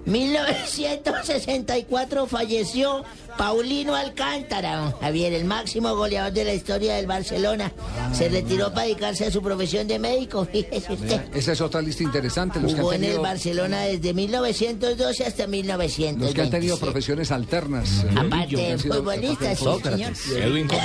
1964 0.04 2.26
falleció 2.26 3.04
Paulino 3.36 3.94
Alcántara, 3.94 4.76
don 4.76 4.92
Javier, 5.00 5.32
el 5.32 5.44
máximo 5.44 5.94
goleador 5.94 6.32
de 6.32 6.44
la 6.44 6.54
historia 6.54 6.94
del 6.96 7.06
Barcelona. 7.06 7.72
Se 8.12 8.28
retiró 8.28 8.70
para 8.72 8.82
dedicarse 8.86 9.26
a 9.26 9.30
su 9.30 9.42
profesión 9.42 9.86
de 9.86 9.98
médico, 9.98 10.44
fíjese 10.52 10.92
usted. 10.92 11.20
Esa 11.34 11.52
es 11.52 11.60
otra 11.60 11.82
lista 11.82 12.02
interesante. 12.02 12.60
Los 12.60 12.74
que, 12.74 12.80
Jugó 12.80 12.92
han 12.92 12.96
en 12.96 13.04
el 13.04 13.08
tenido, 13.10 13.22
Barcelona 13.22 13.80
desde 13.82 14.14
1912 14.14 15.24
hasta 15.24 15.46
1927. 15.46 16.18
los 16.24 16.34
que 16.34 16.40
han 16.42 16.50
tenido 16.50 16.78
profesiones 16.78 17.30
alternas. 17.30 18.04
eh, 18.04 18.08
Aparte 18.16 18.54
que 18.56 18.70
de 18.72 18.78
futbolistas, 18.78 19.58
sí, 19.58 19.64
señor. 19.82 20.12
Edwin. 20.42 20.68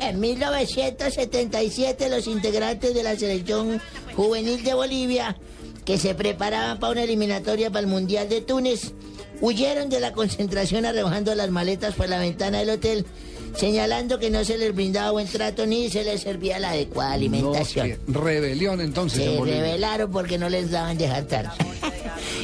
En 0.00 0.20
1977 0.20 2.08
los 2.08 2.26
integrantes 2.28 2.94
de 2.94 3.02
la 3.02 3.14
selección 3.16 3.78
juvenil 4.16 4.62
de 4.64 4.72
Bolivia, 4.72 5.36
que 5.84 5.98
se 5.98 6.14
preparaban 6.14 6.78
para 6.78 6.92
una 6.92 7.02
eliminatoria 7.02 7.68
para 7.68 7.80
el 7.80 7.88
Mundial 7.88 8.26
de 8.28 8.40
Túnez, 8.40 8.92
huyeron 9.40 9.88
de 9.88 10.00
la 10.00 10.12
concentración 10.12 10.84
arrojando 10.84 11.34
las 11.34 11.50
maletas 11.50 11.94
por 11.94 12.08
la 12.08 12.18
ventana 12.18 12.58
del 12.58 12.70
hotel, 12.70 13.06
señalando 13.58 14.18
que 14.18 14.30
no 14.30 14.44
se 14.44 14.56
les 14.56 14.74
brindaba 14.74 15.10
buen 15.10 15.26
trato 15.26 15.66
ni 15.66 15.90
se 15.90 16.04
les 16.04 16.20
servía 16.22 16.58
la 16.58 16.70
adecuada 16.70 17.12
alimentación. 17.12 17.94
No, 18.06 18.20
rebelión 18.20 18.80
entonces. 18.80 19.20
en 19.26 19.34
Se 19.44 19.44
rebelaron 19.44 20.10
porque 20.10 20.38
no 20.38 20.48
les 20.48 20.70
daban 20.70 20.96
de 20.96 21.08
jantar. 21.08 21.52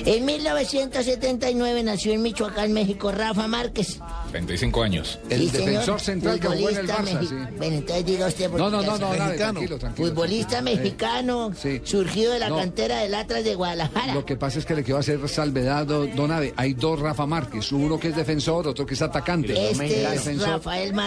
En 0.06 0.24
1979 0.26 1.82
nació 1.82 2.12
en 2.12 2.20
Michoacán, 2.22 2.72
México, 2.72 3.10
Rafa 3.10 3.48
Márquez. 3.48 3.98
35 4.32 4.82
años. 4.82 5.18
El 5.30 5.40
Sí, 5.42 5.48
señor. 5.48 5.66
defensor 5.70 6.00
central 6.00 6.40
que 6.40 6.48
jugó 6.48 6.68
en 6.70 6.76
el 6.76 6.86
Barça, 6.88 7.04
mexi- 7.20 7.28
sí. 7.28 7.34
Bueno, 7.56 7.76
entonces 7.76 8.04
diga 8.04 8.26
usted. 8.26 8.50
porque 8.50 8.62
No, 8.62 8.70
no, 8.70 8.82
no, 8.82 8.98
no, 8.98 9.10
tranquilo, 9.34 9.78
tranquilo. 9.78 10.08
Futbolista 10.08 10.60
mexicano, 10.60 11.52
surgido 11.84 12.32
de 12.34 12.38
la 12.40 12.48
No. 12.50 12.56
cantera 12.56 12.98
del 13.00 13.14
Atlas 13.14 13.44
de 13.44 13.54
Guadalajara. 13.54 14.12
Lo 14.14 14.26
que 14.26 14.36
pasa 14.36 14.58
es 14.58 14.66
que 14.66 14.74
le 14.74 14.82
quiero 14.84 14.98
hacer 14.98 15.26
salvedad, 15.28 15.86
do- 15.86 16.06
don 16.06 16.30
Abe. 16.32 16.52
Hay 16.56 16.74
dos 16.74 16.98
Rafa 17.00 17.24
Márquez, 17.26 17.72
uno 17.72 17.98
que 17.98 18.08
es 18.08 18.16
defensor, 18.16 18.68
otro 18.68 18.84
que 18.84 18.94
es 18.94 19.02
atacante. 19.02 19.52
Este 19.70 20.04
es 20.14 20.40
Rafael 20.42 20.92
Márquez 20.92 21.03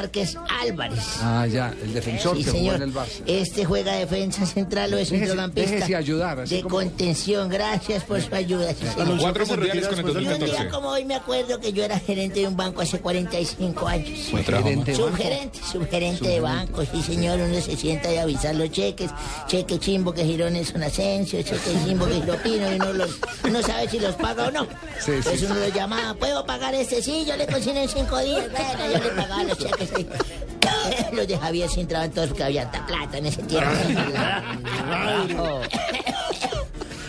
Álvarez. 0.61 0.99
Ah, 1.21 1.47
ya, 1.47 1.73
el 1.81 1.93
defensor 1.93 2.37
Sí, 2.37 2.43
que 2.43 2.51
señor. 2.51 2.75
en 2.75 2.81
el 2.83 2.93
Barça. 2.93 3.21
Este 3.25 3.65
juega 3.65 3.93
defensa 3.93 4.45
central 4.45 4.93
o 4.93 4.97
es 4.97 5.09
Déjese- 5.11 5.19
centrocampista. 5.27 5.71
déjese 5.71 5.95
ayudar, 5.95 6.39
así 6.41 6.55
de 6.55 6.61
como- 6.61 6.75
contención. 6.75 7.49
Gracias 7.49 8.03
por 8.03 8.21
su 8.21 8.33
ayuda. 8.33 8.73
sí, 8.73 8.85
señor. 8.95 9.17
Cuatro 9.19 9.45
mundiales 9.45 9.87
con 9.87 9.99
el 9.99 10.05
Y 10.05 10.09
un 10.09 10.13
2014. 10.15 10.61
día 10.63 10.69
como 10.69 10.89
hoy 10.89 11.05
me 11.05 11.15
acuerdo 11.15 11.59
que 11.59 11.73
yo 11.73 11.83
era 11.83 11.99
gerente 11.99 12.41
de 12.41 12.47
un 12.47 12.55
banco 12.57 12.81
hace 12.81 12.99
45 12.99 13.87
años. 13.87 14.31
Buen 14.31 14.43
trabajo, 14.45 14.67
Gerente 14.67 14.91
de 14.91 14.97
banco. 14.97 15.07
Subgerente, 15.17 15.59
subgerente 15.71 16.27
de 16.27 16.39
banco, 16.39 16.83
sí 16.91 17.01
señor, 17.03 17.39
uno 17.39 17.61
se 17.61 17.75
sienta 17.75 18.11
y 18.13 18.17
avisar 18.17 18.55
los 18.55 18.69
cheques, 18.71 19.09
cheque 19.47 19.79
chimbo 19.79 20.13
que 20.13 20.23
giró 20.25 20.49
Nelson 20.49 20.83
Asensio, 20.83 21.41
cheque 21.41 21.71
chimbo 21.85 22.05
que 22.07 22.15
giró 22.15 22.35
Pino, 22.43 22.71
y 22.71 22.75
uno, 22.75 22.93
los, 22.93 23.17
uno 23.43 23.61
sabe 23.61 23.89
si 23.89 23.99
los 23.99 24.15
paga 24.15 24.47
o 24.47 24.51
no. 24.51 24.63
Sí, 25.03 25.11
Entonces 25.11 25.39
sí. 25.39 25.45
uno 25.45 25.55
lo 25.55 25.67
llamaba, 25.69 26.13
¿puedo 26.15 26.45
pagar 26.45 26.73
este? 26.75 27.01
Sí, 27.01 27.25
yo 27.27 27.35
le 27.35 27.45
consigno 27.47 27.79
en 27.81 27.89
cinco 27.89 28.17
días, 28.19 28.45
bueno, 28.51 28.93
yo 28.93 29.03
le 29.03 29.09
pagaba 29.11 29.43
los 29.43 29.57
cheques 29.57 29.76
Los 31.13 31.27
de 31.27 31.37
Javier 31.37 31.69
sí 31.69 31.81
entraban 31.81 32.11
todos 32.11 32.29
porque 32.29 32.43
había 32.43 32.71
tanta 32.71 32.87
plata 32.87 33.17
en 33.17 33.25
ese 33.27 33.43
tiempo. 33.43 33.69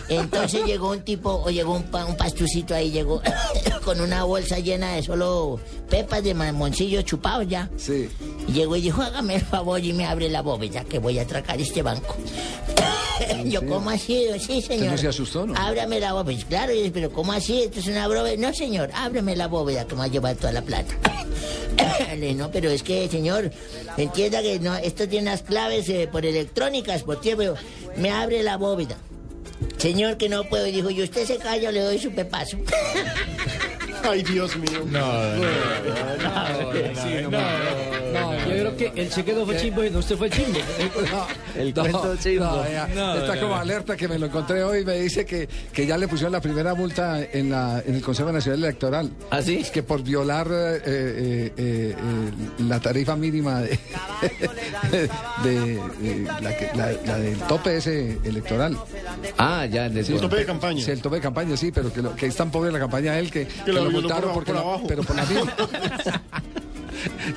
Entonces 0.09 0.65
llegó 0.65 0.89
un 0.91 1.01
tipo, 1.01 1.29
o 1.31 1.49
llegó 1.49 1.73
un, 1.75 1.83
pa- 1.83 2.05
un 2.05 2.17
pastucito 2.17 2.73
ahí, 2.73 2.91
llegó 2.91 3.21
con 3.85 4.01
una 4.01 4.23
bolsa 4.23 4.59
llena 4.59 4.93
de 4.93 5.03
solo 5.03 5.59
pepas 5.89 6.23
de 6.23 6.33
mamoncillos 6.33 7.05
chupados 7.05 7.47
ya. 7.47 7.69
Sí. 7.77 8.09
Y 8.47 8.51
llegó 8.53 8.75
y 8.75 8.81
dijo, 8.81 9.01
hágame 9.01 9.35
el 9.35 9.41
favor 9.41 9.83
y 9.83 9.93
me 9.93 10.05
abre 10.05 10.29
la 10.29 10.41
bóveda 10.41 10.83
que 10.83 10.99
voy 10.99 11.19
a 11.19 11.21
atracar 11.23 11.59
este 11.61 11.81
banco. 11.83 12.15
Yo, 13.45 13.65
¿cómo 13.67 13.89
así? 13.89 14.25
Yo, 14.29 14.39
Sí, 14.39 14.61
señor. 14.61 14.91
no 14.91 14.97
se 14.97 15.07
asustó, 15.09 15.45
no? 15.45 15.53
Ábrame 15.59 15.99
la 15.99 16.13
bóveda. 16.13 16.41
Claro, 16.47 16.73
yo, 16.73 16.91
pero 16.93 17.11
¿cómo 17.11 17.33
así? 17.33 17.63
Esto 17.63 17.79
es 17.81 17.87
una 17.87 18.07
bóveda. 18.07 18.31
No, 18.37 18.53
señor, 18.53 18.89
ábreme 18.93 19.35
la 19.35 19.47
bóveda 19.47 19.85
que 19.85 19.93
me 19.93 19.99
va 19.99 20.05
a 20.05 20.07
llevar 20.07 20.35
toda 20.35 20.53
la 20.53 20.61
plata. 20.61 20.93
No, 22.35 22.49
pero 22.51 22.69
es 22.69 22.81
que, 22.83 23.07
señor, 23.09 23.51
entienda 23.97 24.41
que 24.41 24.59
no, 24.59 24.75
esto 24.75 25.07
tiene 25.07 25.29
unas 25.29 25.41
claves 25.43 25.87
eh, 25.89 26.07
por 26.11 26.25
electrónicas, 26.25 27.03
por 27.03 27.19
tiempo. 27.21 27.43
Me 27.97 28.09
abre 28.11 28.41
la 28.43 28.57
bóveda. 28.57 28.97
Señor, 29.79 30.17
que 30.17 30.29
no 30.29 30.43
puedo. 30.43 30.67
Y 30.67 30.71
dijo, 30.71 30.89
y 30.89 31.01
usted 31.01 31.25
se 31.25 31.37
calla 31.37 31.71
le 31.71 31.81
doy 31.81 31.97
su 31.97 32.11
pepazo. 32.11 32.57
Ay, 34.09 34.23
Dios 34.23 34.55
mío. 34.57 34.81
No, 34.85 35.35
No, 38.13 38.33
yo 38.39 38.45
creo 38.45 38.77
que 38.77 38.91
el 38.95 39.09
chequeo 39.09 39.45
fue 39.45 39.57
chimbo 39.57 39.83
y 39.83 39.89
no 39.89 39.99
usted 39.99 40.17
fue 40.17 40.29
chimbo. 40.29 40.59
El 41.55 41.73
No, 41.73 41.81
cuento 41.81 42.15
chimbo. 42.17 42.45
no, 42.45 42.55
No, 42.95 43.15
está 43.15 43.35
no, 43.35 43.41
como 43.41 43.55
no. 43.55 43.61
alerta 43.61 43.95
que 43.97 44.07
me 44.07 44.17
lo 44.17 44.27
encontré 44.27 44.63
hoy. 44.63 44.85
Me 44.85 44.95
dice 44.99 45.25
que, 45.25 45.47
que 45.73 45.85
ya 45.85 45.97
le 45.97 46.07
pusieron 46.07 46.31
la 46.31 46.41
primera 46.41 46.73
multa 46.73 47.21
en, 47.21 47.49
la, 47.51 47.81
en 47.85 47.95
el 47.95 48.01
Consejo 48.01 48.31
Nacional 48.31 48.63
Electoral. 48.63 49.11
¿Ah, 49.29 49.41
sí? 49.41 49.57
Es 49.57 49.69
que 49.71 49.83
por 49.83 50.01
violar 50.03 50.47
eh, 50.49 50.81
eh, 50.85 51.53
eh, 51.57 51.95
la 52.59 52.79
tarifa 52.79 53.15
mínima 53.15 53.61
de, 53.61 53.79
de, 54.91 55.09
de 55.43 56.23
la, 56.41 56.57
que- 56.57 56.69
la- 56.75 56.91
la 57.05 57.17
del 57.19 57.37
tope 57.39 57.77
ese 57.77 58.17
electoral. 58.23 58.77
Ah, 59.37 59.65
ya, 59.65 59.85
el 59.87 60.05
Sí, 60.05 60.13
El 60.13 60.21
tope 60.21 60.37
de 60.37 60.45
campaña. 60.45 60.83
Sí, 60.83 60.91
el 60.91 61.01
tope 61.01 61.17
de 61.17 61.21
campaña, 61.21 61.57
sí, 61.57 61.71
pero 61.71 61.91
que, 61.91 62.01
lo- 62.01 62.15
que 62.15 62.27
es 62.27 62.35
tan 62.35 62.49
pobre 62.51 62.71
la 62.71 62.79
campaña 62.79 63.13
de 63.13 63.19
él 63.19 63.31
que, 63.31 63.47
que 63.47 63.73
lo 63.73 63.88
lo 63.91 63.99
violó 63.99 64.07
multaron 64.15 64.33
por- 64.33 64.43
porque 64.45 64.51
por 64.53 64.61
la- 64.61 64.67
abajo. 64.69 64.85
pero 64.87 65.03
por 65.03 65.15
la 65.15 65.25
misma. 65.25 65.53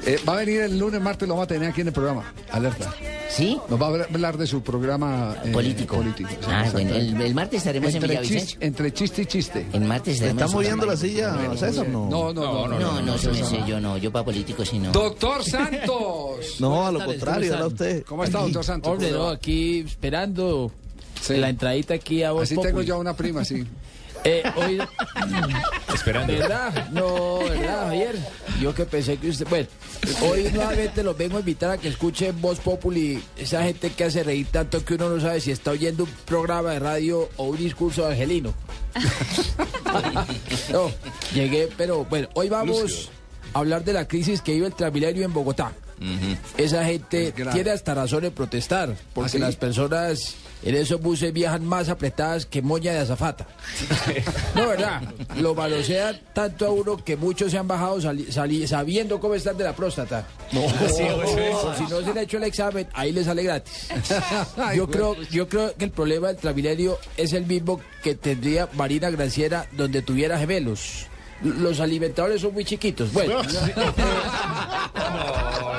Eh, 0.06 0.18
va 0.28 0.32
a 0.32 0.36
venir 0.36 0.62
el 0.62 0.76
lunes, 0.76 1.00
martes, 1.00 1.28
lo 1.28 1.34
vamos 1.34 1.44
a 1.44 1.46
tener 1.46 1.68
aquí 1.70 1.82
en 1.82 1.86
el 1.88 1.92
programa. 1.92 2.24
Alerta. 2.50 2.92
¿Sí? 3.28 3.56
Nos 3.68 3.80
va 3.80 3.86
a 3.86 3.88
hablar 3.90 4.36
de 4.36 4.46
su 4.46 4.60
programa 4.62 5.36
eh, 5.44 5.52
Político. 5.52 5.96
político, 5.96 6.30
sí, 6.30 6.36
Ah, 6.48 6.68
bueno, 6.72 6.94
el, 6.94 7.20
el 7.20 7.34
martes 7.34 7.58
estaremos 7.58 7.90
en 7.90 7.96
entre, 7.96 8.08
Villavicencio. 8.08 8.58
chis- 8.58 8.62
entre 8.66 8.92
chiste 8.92 9.22
y 9.22 9.26
chiste. 9.26 9.66
El 9.72 9.82
martes 9.82 10.18
¿Le 10.20 10.26
estaremos 10.30 10.42
está 10.42 10.46
en 10.46 10.52
moviendo 10.52 10.86
la 10.86 10.96
silla 10.96 11.56
César? 11.56 11.86
No. 11.88 12.08
No, 12.08 12.32
no, 12.32 12.66
no. 12.66 12.78
No, 12.80 13.02
no, 13.02 13.18
se 13.18 13.28
me 13.30 13.44
sé, 13.44 13.60
yo 13.66 13.78
no, 13.78 13.96
yo 13.98 14.10
para 14.10 14.24
político 14.24 14.64
sí 14.64 14.78
no. 14.80 14.90
Doctor 14.90 15.44
Santos. 15.48 16.56
No, 16.58 16.86
a 16.86 16.90
lo 16.90 17.04
contrario, 17.04 17.56
¿cómo 18.06 18.24
está, 18.24 18.40
doctor 18.40 18.64
Santos? 18.64 18.90
Hombre, 18.92 19.10
¿Cómo 19.10 19.20
no, 19.20 19.28
va? 19.28 19.34
aquí 19.34 19.80
esperando 19.80 20.72
Sí. 21.20 21.36
la 21.36 21.50
entradita 21.50 21.94
aquí 21.94 22.24
a 22.24 22.32
vos. 22.32 22.42
Así 22.44 22.56
tengo 22.60 22.82
yo 22.82 22.98
una 22.98 23.14
prima, 23.14 23.44
sí. 23.44 23.64
Eh, 24.24 24.42
hoy, 24.56 24.80
Esperando. 25.94 26.32
¿Verdad? 26.32 26.90
No, 26.90 27.38
¿verdad, 27.40 27.86
Javier? 27.86 28.16
Yo 28.60 28.74
que 28.74 28.84
pensé 28.84 29.16
que 29.16 29.28
usted... 29.30 29.46
Bueno, 29.48 29.66
hoy 30.22 30.44
nuevamente 30.52 31.02
los 31.02 31.16
vengo 31.16 31.36
a 31.38 31.40
invitar 31.40 31.70
a 31.70 31.78
que 31.78 31.88
escuchen 31.88 32.40
Voz 32.40 32.60
Populi, 32.60 33.22
esa 33.36 33.62
gente 33.64 33.90
que 33.90 34.04
hace 34.04 34.22
reír 34.22 34.46
tanto 34.50 34.84
que 34.84 34.94
uno 34.94 35.08
no 35.08 35.20
sabe 35.20 35.40
si 35.40 35.50
está 35.50 35.72
oyendo 35.72 36.04
un 36.04 36.10
programa 36.24 36.70
de 36.70 36.78
radio 36.78 37.28
o 37.36 37.44
un 37.44 37.56
discurso 37.56 38.06
de 38.06 38.12
Angelino. 38.12 38.54
No, 40.72 40.90
llegué, 41.34 41.68
pero 41.76 42.06
bueno, 42.06 42.26
hoy 42.32 42.48
vamos 42.48 43.10
a 43.52 43.58
hablar 43.58 43.84
de 43.84 43.92
la 43.92 44.08
crisis 44.08 44.40
que 44.40 44.52
vive 44.54 44.68
el 44.68 44.74
Transmilenio 44.74 45.24
en 45.24 45.32
Bogotá. 45.34 45.72
Esa 46.56 46.84
gente 46.84 47.28
Es 47.36 47.50
tiene 47.52 47.70
hasta 47.70 47.94
razón 47.94 48.24
en 48.24 48.32
protestar, 48.32 48.96
porque 49.12 49.28
¿Ah, 49.28 49.32
sí? 49.32 49.38
las 49.38 49.56
personas 49.56 50.34
en 50.62 50.74
esos 50.76 51.00
buses 51.00 51.32
viajan 51.32 51.64
más 51.64 51.88
apretadas 51.88 52.46
que 52.46 52.62
moña 52.62 52.92
de 52.92 52.98
azafata. 53.00 53.46
No, 54.54 54.68
¿verdad? 54.68 55.02
Lo 55.38 55.54
malosean 55.54 56.20
tanto 56.34 56.66
a 56.66 56.70
uno 56.70 56.96
que 57.02 57.16
muchos 57.16 57.50
se 57.50 57.58
han 57.58 57.66
bajado 57.66 58.00
sali- 58.00 58.30
sali- 58.30 58.66
sabiendo 58.66 59.18
cómo 59.18 59.34
están 59.34 59.56
de 59.56 59.64
la 59.64 59.74
próstata. 59.74 60.26
No, 60.52 60.62
Por 60.62 60.88
si 61.76 61.84
no 61.84 62.02
se 62.02 62.12
le 62.14 62.20
ha 62.20 62.22
hecho 62.22 62.36
el 62.36 62.44
examen, 62.44 62.86
ahí 62.92 63.12
le 63.12 63.24
sale 63.24 63.42
gratis. 63.42 63.88
Yo 64.76 64.88
creo, 64.90 65.16
yo 65.30 65.48
creo 65.48 65.74
que 65.74 65.84
el 65.86 65.90
problema 65.90 66.28
del 66.28 66.36
Transmilenio 66.36 66.98
es 67.16 67.32
el 67.32 67.46
mismo 67.46 67.80
que 68.02 68.14
tendría 68.14 68.68
Marina 68.74 69.10
Granciera 69.10 69.66
donde 69.72 70.02
tuviera 70.02 70.38
gemelos. 70.38 71.06
Los 71.44 71.80
alimentadores 71.80 72.40
son 72.40 72.54
muy 72.54 72.64
chiquitos. 72.64 73.12
Bueno, 73.12 73.42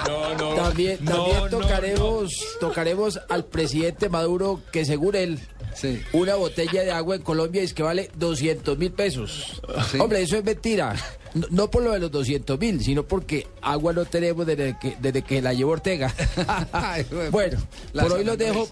No, 0.08 0.36
no, 0.36 0.56
también, 0.56 0.98
no, 1.02 1.12
también 1.16 1.38
no, 1.40 1.50
tocaremos, 1.50 2.32
tocaremos 2.60 3.20
al 3.30 3.46
presidente 3.46 4.10
Maduro 4.10 4.62
que 4.72 4.86
según 4.86 5.16
él 5.16 5.40
Sí. 5.76 6.02
una 6.14 6.36
botella 6.36 6.84
de 6.84 6.92
agua 6.92 7.16
en 7.16 7.24
Colombia 7.24 7.64
es 7.64 7.74
que 7.74 7.82
vale 7.82 8.12
200 8.16 8.78
mil 8.78 8.92
pesos. 8.92 9.60
Sí. 9.92 9.98
Hombre, 10.00 10.22
eso 10.22 10.38
es 10.38 10.44
mentira. 10.44 10.96
No, 11.34 11.48
no 11.50 11.72
por 11.72 11.84
lo 11.84 11.92
de 11.94 12.00
los 12.00 12.12
200 12.12 12.60
mil, 12.60 12.84
sino 12.84 13.04
porque 13.04 13.48
agua 13.62 13.92
no 13.94 14.06
tenemos 14.06 14.46
desde 14.46 14.78
que, 14.80 14.96
desde 15.00 15.22
que 15.24 15.42
la 15.42 15.54
llevó 15.54 15.72
Ortega. 15.72 16.14
Bueno, 17.32 17.60
por 17.94 18.12
hoy 18.14 18.24
lo 18.24 18.36
semana 18.36 18.36
dejo, 18.36 18.68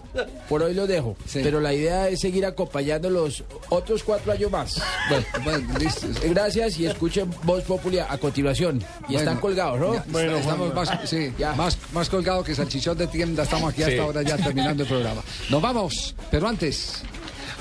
por 0.48 0.62
hoy 0.62 0.74
lo 0.74 0.86
dejo. 0.86 1.16
Sí. 1.26 1.40
Pero 1.42 1.60
la 1.60 1.72
idea 1.72 2.08
es 2.08 2.20
seguir 2.20 2.46
acompañando 2.46 3.10
los 3.10 3.44
otros 3.68 4.02
cuatro 4.02 4.32
años 4.32 4.50
más. 4.50 4.80
Bueno, 5.08 5.26
Bueno, 5.44 5.78
listo. 5.78 6.06
gracias 6.30 6.78
y 6.78 6.86
escuchen 6.86 7.30
Voz 7.44 7.64
Popular 7.64 8.06
a 8.08 8.18
continuación. 8.18 8.82
Y 9.08 9.16
están 9.16 9.40
Bueno, 9.40 9.40
colgados, 9.40 9.80
¿no? 9.80 9.94
ya, 9.94 10.36
estamos 10.38 10.74
más, 10.74 10.90
sí, 11.04 11.32
Ya. 11.38 11.52
más, 11.54 11.76
más 11.92 12.08
colgado 12.08 12.44
que 12.44 12.54
salchichón 12.54 12.96
de 12.98 13.06
tienda. 13.06 13.42
Estamos 13.42 13.72
aquí 13.72 13.82
hasta 13.82 13.94
Sí. 13.94 13.98
ahora 13.98 14.22
ya 14.22 14.36
terminando 14.36 14.82
el 14.84 14.88
programa. 14.88 15.22
Nos 15.50 15.60
vamos, 15.62 16.14
pero 16.30 16.48
antes. 16.48 17.02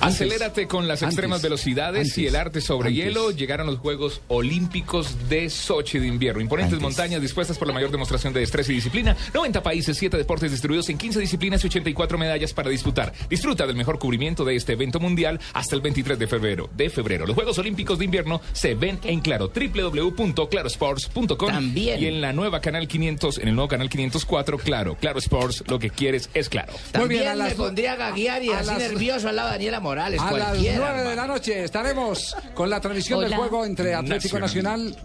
Antes- 0.01 0.21
Acelérate 0.21 0.67
con 0.67 0.87
las 0.87 1.01
antes, 1.03 1.13
extremas 1.13 1.41
velocidades 1.41 2.01
antes, 2.01 2.17
y 2.17 2.27
el 2.27 2.35
arte 2.35 2.59
sobre 2.61 2.89
antes. 2.89 3.03
hielo. 3.05 3.31
Llegaron 3.31 3.67
los 3.67 3.79
Juegos 3.79 4.21
Olímpicos 4.27 5.29
de 5.29 5.49
Sochi 5.49 5.99
de 5.99 6.07
invierno. 6.07 6.41
Imponentes 6.41 6.73
Antes. 6.73 6.83
montañas 6.83 7.21
dispuestas 7.21 7.57
por 7.57 7.67
la 7.67 7.73
mayor 7.73 7.91
demostración 7.91 8.33
de 8.33 8.39
destreza 8.41 8.71
y 8.71 8.75
disciplina. 8.75 9.15
90 9.33 9.63
países, 9.63 9.97
7 9.97 10.17
deportes 10.17 10.51
distribuidos 10.51 10.89
en 10.89 10.97
15 10.97 11.19
disciplinas 11.19 11.63
y 11.63 11.67
84 11.67 12.17
medallas 12.17 12.53
para 12.53 12.69
disputar. 12.69 13.13
Disfruta 13.29 13.65
del 13.67 13.75
mejor 13.75 13.99
cubrimiento 13.99 14.43
de 14.45 14.55
este 14.55 14.73
evento 14.73 14.99
mundial 14.99 15.39
hasta 15.53 15.75
el 15.75 15.81
23 15.81 16.17
de 16.19 16.27
febrero. 16.27 16.69
De 16.75 16.89
febrero. 16.89 17.25
Los 17.25 17.35
Juegos 17.35 17.57
Olímpicos 17.59 17.99
de 17.99 18.05
invierno 18.05 18.41
se 18.53 18.73
ven 18.75 18.99
en 19.03 19.19
claro. 19.21 19.49
www.clarosports.com 19.53 21.51
También. 21.51 22.01
y 22.01 22.05
en 22.07 22.21
la 22.21 22.33
nueva 22.33 22.61
canal 22.61 22.87
500, 22.87 23.37
en 23.39 23.47
el 23.49 23.55
nuevo 23.55 23.67
canal 23.67 23.89
504, 23.89 24.57
claro. 24.57 24.95
Claro 24.99 25.19
Sports, 25.19 25.63
lo 25.67 25.79
que 25.79 25.89
quieres 25.89 26.29
es 26.33 26.49
claro. 26.49 26.73
Muy 26.97 27.07
bien, 27.07 27.21
a 27.23 27.25
También 27.25 27.37
las 27.39 27.49
me 27.49 27.55
pondría 27.55 27.93
a 27.93 27.95
gaguear 27.95 28.43
y 28.43 28.49
a 28.49 28.59
así 28.59 28.67
las- 28.67 28.77
nervioso 28.79 29.29
al 29.29 29.35
lado 29.35 29.49
de 29.49 29.53
Daniela 29.55 29.79
Morales. 29.91 30.21
A 30.21 30.31
las 30.31 30.57
9 30.57 31.03
de 31.03 31.15
la 31.17 31.27
noche 31.27 31.65
estaremos 31.65 32.33
con 32.53 32.69
la 32.69 32.79
transmisión 32.79 33.19
del 33.19 33.27
Hola. 33.33 33.37
juego 33.37 33.65
entre 33.65 33.93
Atlético 33.93 34.39
Nacional 34.39 34.95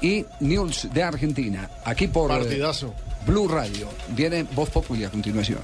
y 0.00 0.24
News 0.38 0.88
de 0.92 1.02
Argentina. 1.02 1.68
Aquí 1.84 2.06
por 2.06 2.30
eh, 2.30 2.38
Partidazo. 2.38 2.94
Blue 3.26 3.48
Radio. 3.48 3.88
Viene 4.10 4.44
Voz 4.44 4.70
Populi 4.70 5.02
a 5.02 5.10
continuación. 5.10 5.58